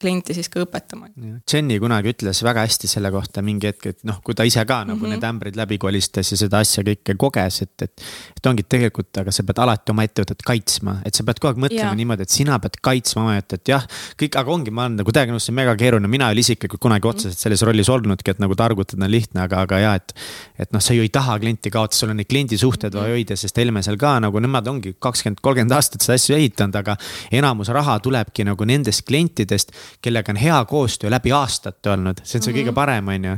klienti 0.00 0.34
siis 0.36 0.48
ka 0.52 0.62
õpetama. 0.64 1.10
Jenny 1.50 1.76
kunagi 1.82 2.12
ütles 2.14 2.40
väga 2.44 2.64
hästi 2.64 2.88
selle 2.90 3.10
kohta 3.12 3.42
mingi 3.44 3.68
hetk, 3.68 3.86
et 3.92 4.04
noh, 4.08 4.20
kui 4.24 4.36
ta 4.36 4.46
ise 4.48 4.64
ka 4.64 4.82
nagu 4.84 4.96
mm 4.96 5.04
-hmm. 5.04 5.14
need 5.14 5.26
ämbrid 5.28 5.58
läbi 5.58 5.78
kolistas 5.78 6.32
ja 6.32 6.38
seda 6.40 6.62
asja 6.64 6.84
kõike 6.86 7.16
koges, 7.16 7.62
et, 7.62 7.74
et. 7.82 8.04
et 8.36 8.46
ongi 8.46 8.64
tegelikult, 8.64 9.12
aga 9.20 9.32
sa 9.32 9.42
pead 9.44 9.58
alati 9.58 9.92
oma 9.92 10.04
ettevõtet 10.06 10.42
kaitsma, 10.46 11.00
et 11.04 11.14
sa 11.14 11.24
pead 11.24 11.40
kogu 11.40 11.52
aeg 11.52 11.62
mõtlema 11.66 11.92
ja. 11.92 11.94
niimoodi, 11.94 12.22
et 12.22 12.30
sina 12.30 12.58
pead 12.58 12.80
kaitsma 12.82 13.22
oma 13.22 13.36
ettevõtet, 13.36 13.68
jah. 13.68 13.86
kõik, 14.20 14.38
aga 14.40 14.50
ongi, 14.50 14.70
ma 14.70 14.86
olen 14.86 14.96
nagu 15.02 15.12
täiega 15.12 15.32
nõus, 15.32 15.44
see 15.44 15.52
on 15.52 15.60
mega 15.60 15.76
keeruline, 15.76 16.08
mina 16.08 16.30
ei 16.30 16.38
ole 16.38 16.40
isiklikult 16.40 16.80
kunagi 16.80 17.06
mhm. 17.06 17.10
otseselt 17.10 17.38
selles 17.38 17.62
rollis 17.62 17.88
olnudki, 17.88 18.30
et 18.30 18.40
nagu 18.40 18.56
targutada 18.56 19.04
on 19.04 19.10
lihtne, 19.10 19.44
aga, 19.44 19.64
aga 19.66 19.78
ja, 19.78 19.94
et. 19.94 20.14
et 20.58 20.72
noh, 20.72 20.80
sa 20.80 20.94
ju 20.94 21.02
ei 21.02 21.08
taha 21.08 21.38
klienti 21.38 21.70
kaotada, 21.70 21.96
sul 21.96 22.10
on 22.10 22.16
neid 22.16 22.28
kliendisuhted 22.28 22.94
vaja 22.94 23.04
mm 23.04 23.10
-hmm. 23.10 23.16
hoida, 23.16 23.36
sest 23.36 23.56
Helmesel 23.56 23.96
ka 23.96 24.18
nagu 24.20 24.40
nemad 24.40 24.66
ongi 24.68 24.94
kakskümmend, 24.98 25.40
kolmkümmend 25.42 25.72
aastat 25.72 26.00
seda 26.02 26.14
asja 26.14 26.36
ehitanud, 26.36 26.76
aga. 26.76 26.96
enamus 27.32 27.68
raha 27.68 27.98
tulebki 28.00 28.44
nagu 28.44 28.64
nendest 28.64 29.02
klientidest, 29.06 29.72
kellega 30.02 30.32
on 30.32 30.40
hea 30.40 30.64
koostöö 30.64 31.10
läbi 31.10 31.32
aastate 31.32 31.90
olnud, 31.90 32.22
see 32.22 32.38
on 32.38 32.42
see 32.42 32.52
mm 32.52 32.58
-hmm. 32.58 32.68
kõige 32.68 32.74
parem, 32.74 33.08
on 33.08 33.24
ju. 33.24 33.36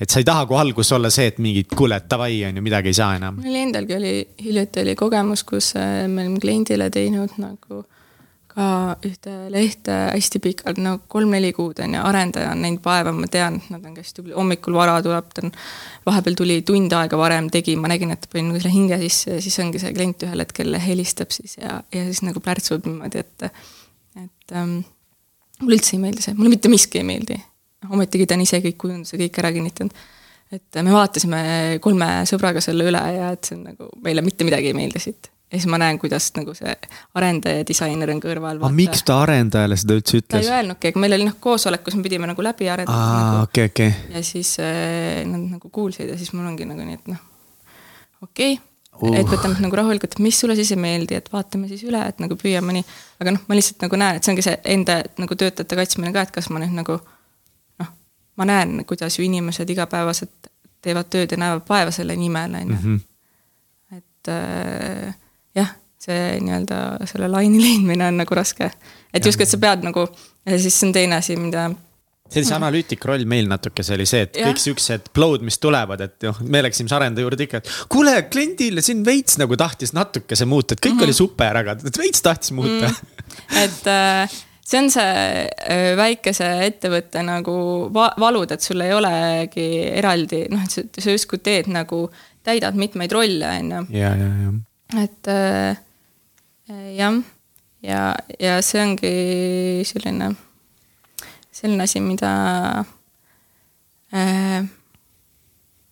et 0.00 0.10
sa 0.10 0.18
ei 0.20 0.24
taha 0.24 0.46
kui 0.46 0.58
algus 0.58 0.92
olla 0.92 1.10
see, 1.10 1.26
et 1.26 1.38
mingi 1.38 1.64
kuule, 1.76 2.00
davai, 2.10 2.44
on 2.44 2.56
ju, 2.56 2.62
midagi 2.62 2.88
ei 2.88 2.94
saa 2.94 3.16
enam. 3.16 3.40
meil 3.42 3.54
endalgi 3.54 3.96
oli, 3.96 4.28
hiljuti 4.44 4.80
oli 4.80 4.94
kogemus, 4.94 5.44
kus 5.44 5.74
äh, 5.76 6.08
me 6.08 6.22
olime 6.22 6.40
kliendile 6.40 6.90
teinud 6.90 7.30
nagu 7.38 7.84
ka 8.54 8.66
ühte 9.02 9.32
lehte 9.50 9.94
hästi 10.12 10.38
pikalt, 10.42 10.78
no 10.82 10.94
kolm-neli 11.10 11.50
kuud 11.56 11.80
on 11.82 11.96
ju, 11.96 12.02
arendaja 12.06 12.52
on 12.54 12.62
näinud 12.62 12.84
vaeva, 12.84 13.12
ma 13.12 13.26
tean, 13.30 13.58
et 13.58 13.70
nad 13.74 13.86
on 13.88 13.96
hästi 13.98 14.20
tubli, 14.20 14.34
hommikul 14.36 14.76
vara 14.76 14.94
tuleb, 15.02 15.32
ta 15.34 15.42
on, 15.42 15.52
vahepeal 16.06 16.38
tuli 16.38 16.60
tund 16.66 16.94
aega 16.94 17.18
varem, 17.18 17.50
tegi, 17.54 17.74
ma 17.80 17.90
nägin, 17.90 18.14
et 18.14 18.22
ta 18.22 18.30
pani 18.30 18.46
nagu 18.48 18.60
selle 18.60 18.74
hinge 18.74 19.00
sisse 19.02 19.38
ja 19.38 19.42
siis 19.42 19.58
ongi 19.64 19.82
see 19.82 19.94
klient 19.96 20.22
ühel 20.26 20.44
hetkel 20.44 20.78
helistab 20.86 21.34
siis 21.34 21.58
ja, 21.58 21.80
ja 21.94 22.04
siis 22.06 22.22
nagu 22.26 22.42
plärtsub 22.44 22.86
niimoodi, 22.86 23.24
et, 23.26 23.48
et 24.22 24.54
ähm, 24.54 24.78
mulle 25.62 25.78
üldse 25.78 25.94
ei 25.96 26.02
meeldi 26.02 26.24
see, 26.24 26.34
mulle 26.38 26.54
mitte 26.54 26.72
miski 26.72 27.00
ei 27.00 27.06
meeldi. 27.08 27.38
ometigi 27.90 28.26
ta 28.26 28.38
on 28.38 28.44
ise 28.46 28.60
kõik 28.64 28.80
kujunduse 28.80 29.20
kõik 29.20 29.38
ära 29.42 29.52
kinnitanud. 29.54 30.02
et 30.54 30.82
me 30.82 30.94
vaatasime 30.94 31.44
kolme 31.84 32.10
sõbraga 32.30 32.62
selle 32.64 32.88
üle 32.90 33.04
ja 33.18 33.30
et 33.34 33.44
see 33.44 33.58
on 33.58 33.64
nagu, 33.70 33.88
meile 34.02 34.24
mitte 34.24 34.46
midagi 34.46 34.72
ei 34.72 34.76
meeldi 34.76 35.02
siit 35.02 35.30
ja 35.54 35.58
siis 35.60 35.70
ma 35.70 35.78
näen, 35.78 35.98
kuidas 36.02 36.30
nagu 36.34 36.54
see 36.56 36.72
arendaja 37.14 37.60
ja 37.60 37.66
disainer 37.68 38.10
on 38.10 38.20
kõrval. 38.22 38.58
aga 38.58 38.70
miks 38.74 39.04
ta 39.06 39.20
arendajale 39.22 39.78
seda 39.78 39.98
üldse 39.98 40.18
ütles? 40.18 40.32
ta 40.34 40.42
ei 40.42 40.50
öelnudki, 40.50 40.90
aga 40.90 41.02
meil 41.04 41.16
oli 41.18 41.28
noh, 41.28 41.36
koosolek, 41.46 41.84
kus 41.86 41.96
me 41.98 42.06
pidime 42.06 42.28
nagu 42.30 42.44
läbi 42.44 42.68
arendama. 42.72 43.04
aa 43.04 43.20
nagu,, 43.20 43.48
okei 43.48 43.68
okay,, 43.70 43.88
okei 43.92 43.92
okay.. 43.94 44.18
ja 44.18 44.24
siis 44.26 44.54
äh, 44.62 45.22
nad 45.28 45.46
nagu 45.54 45.70
kuulsid 45.70 46.10
ja 46.10 46.18
siis 46.18 46.32
mul 46.34 46.48
ongi 46.50 46.66
nagu 46.68 46.86
nii, 46.86 46.98
et 46.98 47.12
noh, 47.12 47.22
okei 48.22 48.56
okay. 48.56 48.73
Uh., 49.02 49.16
et 49.18 49.28
võtame 49.30 49.58
nagu 49.62 49.78
rahulikult, 49.78 50.18
mis 50.24 50.38
sulle 50.40 50.56
siis 50.58 50.72
ei 50.74 50.80
meeldi, 50.80 51.18
et 51.18 51.30
vaatame 51.32 51.68
siis 51.70 51.84
üle, 51.86 52.00
et 52.08 52.20
nagu 52.22 52.36
püüame 52.40 52.76
nii. 52.78 52.86
aga 53.22 53.34
noh, 53.36 53.44
ma 53.48 53.58
lihtsalt 53.58 53.84
nagu 53.86 54.00
näen, 54.00 54.18
et 54.18 54.26
see 54.26 54.34
ongi 54.34 54.46
see 54.46 54.56
enda 54.76 55.00
nagu 55.20 55.38
töötajate 55.40 55.78
kaitsmine 55.78 56.12
ka, 56.14 56.26
et 56.26 56.34
kas 56.34 56.50
ma 56.52 56.62
nüüd 56.62 56.74
nagu 56.76 56.98
noh, 57.82 57.92
ma 58.40 58.48
näen, 58.48 58.82
kuidas 58.88 59.18
ju 59.18 59.26
inimesed 59.26 59.70
igapäevaselt 59.74 60.50
teevad 60.84 61.10
tööd 61.12 61.32
ja 61.32 61.40
näevad 61.40 61.64
vaeva 61.68 61.94
selle 61.94 62.16
nimel, 62.20 62.58
on 62.60 62.74
ju. 62.74 62.80
Mhm. 62.80 63.00
et 63.98 64.32
äh, 64.32 65.16
jah, 65.56 65.74
see 66.04 66.38
nii-öelda 66.44 67.08
selle 67.08 67.28
laine 67.32 67.60
leidmine 67.60 68.08
on 68.08 68.22
nagu 68.22 68.36
raske. 68.36 68.70
et 69.12 69.26
justkui, 69.26 69.46
et 69.46 69.50
sa 69.50 69.60
pead 69.60 69.86
nagu, 69.86 70.06
ja 70.46 70.58
siis 70.58 70.78
see 70.78 70.88
on 70.88 70.96
teine 70.96 71.20
asi, 71.20 71.36
mida 71.40 71.70
see 72.30 72.40
oli 72.40 72.48
see 72.48 72.56
analüütiku 72.56 73.10
roll 73.10 73.26
meil 73.28 73.48
natuke, 73.50 73.84
see 73.84 73.96
oli 73.98 74.06
see, 74.08 74.24
et 74.26 74.38
ja. 74.40 74.48
kõik 74.48 74.62
siuksed 74.62 75.10
plow'd, 75.16 75.44
mis 75.44 75.60
tulevad, 75.62 76.00
et 76.06 76.24
noh, 76.24 76.40
me 76.48 76.62
läksime 76.64 76.88
siis 76.88 76.96
arendaja 76.96 77.26
juurde 77.26 77.46
ikka, 77.46 77.60
et 77.60 77.70
kuule, 77.92 78.16
kliendile 78.32 78.84
siin 78.84 79.04
veits 79.06 79.38
nagu 79.40 79.58
tahtis 79.60 79.92
natukese 79.96 80.48
muuta, 80.48 80.74
et 80.74 80.80
kõik 80.80 80.96
mm 80.96 81.04
-hmm. 81.04 81.10
oli 81.10 81.20
super, 81.20 81.60
aga 81.60 81.76
veits 81.98 82.24
tahtis 82.24 82.54
muuta 82.56 82.88
mm. 82.88 82.94
-hmm. 82.94 83.62
et 83.64 83.86
äh, 83.92 84.36
see 84.64 84.80
on 84.80 84.90
see 84.90 85.48
äh, 85.70 85.96
väikese 86.00 86.48
ettevõtte 86.66 87.22
nagu 87.22 87.56
va 87.94 88.10
valud, 88.18 88.50
et 88.50 88.60
sul 88.60 88.80
ei 88.80 88.94
olegi 88.96 89.68
eraldi, 89.92 90.46
noh, 90.50 90.64
et 90.64 90.70
sa, 90.70 90.86
sa 90.98 91.10
justkui 91.10 91.38
teed 91.44 91.68
nagu, 91.68 92.06
täidad 92.44 92.74
mitmeid 92.74 93.12
rolle, 93.12 93.48
on 93.60 93.72
ju. 93.76 93.86
ja, 94.00 94.14
ja, 94.16 94.30
ja 94.44 94.54
et 95.04 95.28
äh, 95.28 95.76
jah, 96.96 97.20
ja, 97.82 98.14
ja 98.40 98.58
see 98.64 98.82
ongi 98.82 99.14
selline, 99.88 100.32
selline 101.54 101.82
asi, 101.86 102.00
mida 102.00 102.84
äh, 104.10 104.64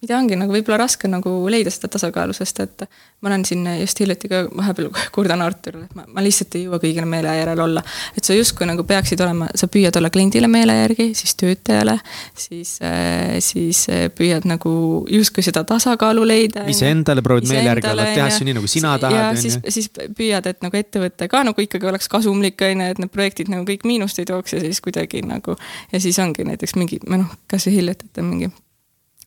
mida 0.02 0.16
ongi 0.18 0.34
nagu 0.34 0.50
võib-olla 0.50 0.80
raske 0.82 1.06
nagu 1.10 1.30
leida 1.52 1.70
seda 1.70 1.86
tasakaalu, 1.94 2.34
sest 2.34 2.58
et 2.64 2.84
ma 3.22 3.30
olen 3.30 3.44
siin 3.46 3.66
just 3.78 4.00
hiljuti 4.02 4.30
ka 4.30 4.40
vahepeal 4.50 4.88
kurdan 5.14 5.44
Arturile, 5.44 5.86
et 5.86 5.94
ma, 5.98 6.06
ma 6.16 6.24
lihtsalt 6.24 6.56
ei 6.58 6.64
jõua 6.66 6.80
kõigile 6.82 7.06
meele 7.06 7.30
järel 7.36 7.62
olla. 7.62 7.84
et 8.16 8.26
sa 8.26 8.34
justkui 8.34 8.66
nagu 8.66 8.82
peaksid 8.88 9.22
olema, 9.22 9.46
sa 9.54 9.68
püüad 9.70 9.94
olla 10.00 10.10
kliendile 10.10 10.50
meele 10.50 10.74
järgi, 10.80 11.08
siis 11.18 11.36
töötajale, 11.38 11.94
siis, 12.34 12.74
äh, 12.82 13.36
siis 13.44 13.84
äh, 13.92 14.08
püüad 14.16 14.48
nagu 14.50 14.72
justkui 15.10 15.46
seda 15.46 15.62
tasakaalu 15.68 16.26
leida. 16.26 16.66
iseendale 16.72 17.22
proovid 17.22 17.46
meele 17.52 17.70
järgi 17.70 17.92
olla, 17.92 18.08
teha 18.10 18.26
asju 18.26 18.48
nii, 18.48 18.56
nagu 18.58 18.72
sina 18.74 18.96
tahad. 18.98 19.36
ja 19.36 19.38
siis, 19.38 19.60
siis 19.68 19.90
püüad, 20.18 20.50
et 20.50 20.66
nagu 20.66 20.82
ettevõte 20.82 21.30
ka 21.30 21.44
nagu 21.46 21.62
ikkagi 21.62 21.90
oleks 21.92 22.10
kasumlik, 22.10 22.58
on 22.66 22.82
ju, 22.82 22.90
et 22.96 23.04
need 23.04 23.14
projektid 23.14 23.54
nagu 23.54 23.62
kõik 23.70 23.86
miinust 23.86 24.18
ei 24.18 24.26
tooks 24.26 24.58
ja 24.58 24.64
siis 24.66 24.82
kuidagi 24.82 25.22
nagu 25.22 25.54
ja 25.94 26.02
siis 26.02 26.18
ongi 26.22 26.50
näiteks 26.50 26.74
mingi, 26.80 26.98
noh, 27.06 27.30
kasvõi 27.46 27.78
hiljuti, 27.78 28.10
et 28.10 28.22
on 28.24 28.30
mingi 28.34 28.50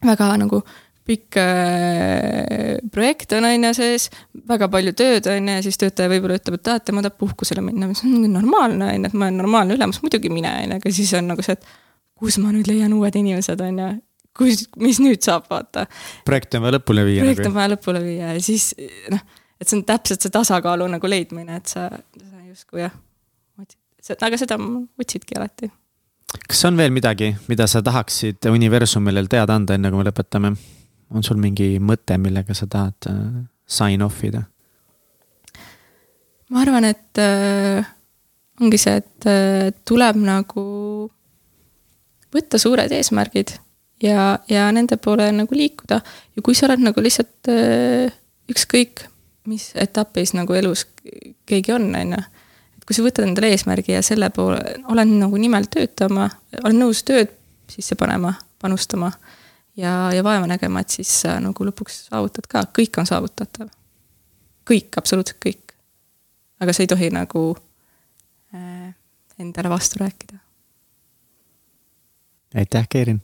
väga 0.08 0.32
nagu 0.42 0.62
pikk 1.06 1.38
äh, 1.38 2.78
projekt 2.92 3.36
on 3.38 3.46
ju 3.46 3.74
sees, 3.78 4.08
väga 4.50 4.70
palju 4.74 4.94
tööd 4.98 5.28
on 5.30 5.50
ju 5.52 5.58
ja 5.58 5.64
siis 5.66 5.78
töötaja 5.82 6.10
võib-olla 6.10 6.40
ütleb, 6.40 6.58
et 6.58 6.72
aa, 6.72 6.82
et 6.82 6.88
tema 6.88 7.04
tahab 7.06 7.20
puhkusele 7.22 7.62
minna, 7.66 7.92
see 7.94 8.10
on 8.10 8.26
normaalne 8.34 8.90
on 8.90 9.06
ju, 9.06 9.12
et 9.12 9.18
ma 9.18 9.30
olen 9.30 9.40
normaalne 9.44 9.78
ülemus, 9.78 10.02
muidugi 10.02 10.34
mine 10.34 10.50
on 10.64 10.74
ju, 10.74 10.80
aga 10.80 10.96
siis 10.98 11.14
on 11.20 11.30
nagu 11.30 11.46
see, 11.46 11.58
et 11.58 11.70
kus 12.18 12.40
ma 12.42 12.54
nüüd 12.56 12.70
leian 12.72 12.98
uued 12.98 13.22
inimesed 13.22 13.62
on 13.68 13.82
ju, 13.84 13.92
kus, 14.42 14.66
mis 14.82 15.02
nüüd 15.04 15.22
saab, 15.26 15.46
vaata. 15.52 15.86
projekt 16.26 16.58
on 16.58 16.66
vaja 16.66 16.80
lõpule 16.80 17.06
viia. 17.06 17.22
projekt 17.28 17.44
nagu. 17.44 17.54
on 17.54 17.58
vaja 17.60 17.74
lõpule 17.76 18.04
viia 18.08 18.34
ja 18.34 18.44
siis 18.50 18.72
noh, 19.14 19.22
et 19.62 19.70
see 19.70 19.78
on 19.78 19.86
täpselt 19.94 20.26
see 20.26 20.34
tasakaalu 20.34 20.90
nagu 20.98 21.14
leidmine, 21.14 21.62
et 21.62 21.70
sa, 21.70 21.92
sa 21.94 22.46
justkui 22.50 22.82
jah, 22.82 22.98
aga 23.62 24.42
seda 24.42 24.58
otsidki 24.58 25.38
alati 25.38 25.70
kas 26.48 26.66
on 26.68 26.78
veel 26.78 26.94
midagi, 26.94 27.34
mida 27.50 27.68
sa 27.68 27.82
tahaksid 27.86 28.46
universumile 28.52 29.26
teada 29.32 29.56
anda, 29.56 29.78
enne 29.78 29.92
kui 29.92 30.02
me 30.02 30.10
lõpetame? 30.10 30.56
on 31.16 31.24
sul 31.24 31.38
mingi 31.38 31.76
mõte, 31.80 32.18
millega 32.18 32.56
sa 32.58 32.66
tahad 32.68 33.08
äh, 33.12 33.44
sign 33.70 34.02
off 34.02 34.24
ida? 34.26 34.42
ma 36.50 36.62
arvan, 36.64 36.88
et 36.90 37.22
äh, 37.22 37.86
ongi 38.62 38.80
see, 38.82 38.98
et 39.02 39.28
äh, 39.30 39.70
tuleb 39.88 40.18
nagu 40.22 40.66
võtta 42.36 42.60
suured 42.60 42.92
eesmärgid 42.92 43.56
ja, 44.04 44.36
ja 44.50 44.68
nende 44.76 44.98
poole 44.98 45.30
nagu 45.32 45.56
liikuda. 45.56 46.02
ja 46.36 46.46
kui 46.46 46.56
sa 46.56 46.68
oled 46.70 46.84
nagu 46.86 47.04
lihtsalt 47.04 47.52
äh, 47.52 48.14
ükskõik, 48.52 49.06
mis 49.50 49.72
etapis 49.78 50.34
nagu 50.38 50.54
elus 50.58 50.86
keegi 51.46 51.74
on, 51.76 51.92
on 51.96 52.18
ju 52.18 52.24
kui 52.86 52.96
sa 52.96 53.06
võtad 53.06 53.26
endale 53.26 53.50
eesmärgi 53.54 53.96
ja 53.96 54.02
selle 54.06 54.30
poole, 54.34 54.60
olen 54.92 55.16
nagu 55.24 55.40
nimel 55.42 55.66
töötama, 55.72 56.30
olen 56.64 56.80
nõus 56.84 57.02
tööd 57.08 57.34
sisse 57.72 57.98
panema, 57.98 58.34
panustama 58.62 59.12
ja, 59.78 60.12
ja 60.14 60.24
vaeva 60.24 60.48
nägema, 60.50 60.84
et 60.86 60.94
siis 60.94 61.12
sa 61.24 61.40
nagu 61.44 61.68
lõpuks 61.68 62.06
saavutad 62.10 62.48
ka, 62.52 62.66
kõik 62.80 63.02
on 63.02 63.10
saavutatav. 63.10 63.72
kõik, 64.70 64.98
absoluutselt 64.98 65.42
kõik. 65.46 65.74
aga 66.60 66.74
sa 66.74 66.84
ei 66.84 66.88
tohi 66.88 67.10
nagu 67.14 67.58
äh, 68.54 68.94
endale 69.40 69.70
vastu 69.70 70.00
rääkida. 70.04 70.38
aitäh, 72.56 72.88
Keerin! 72.90 73.22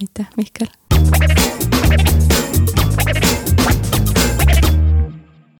aitäh, 0.00 0.28
Mihkel! 0.36 0.68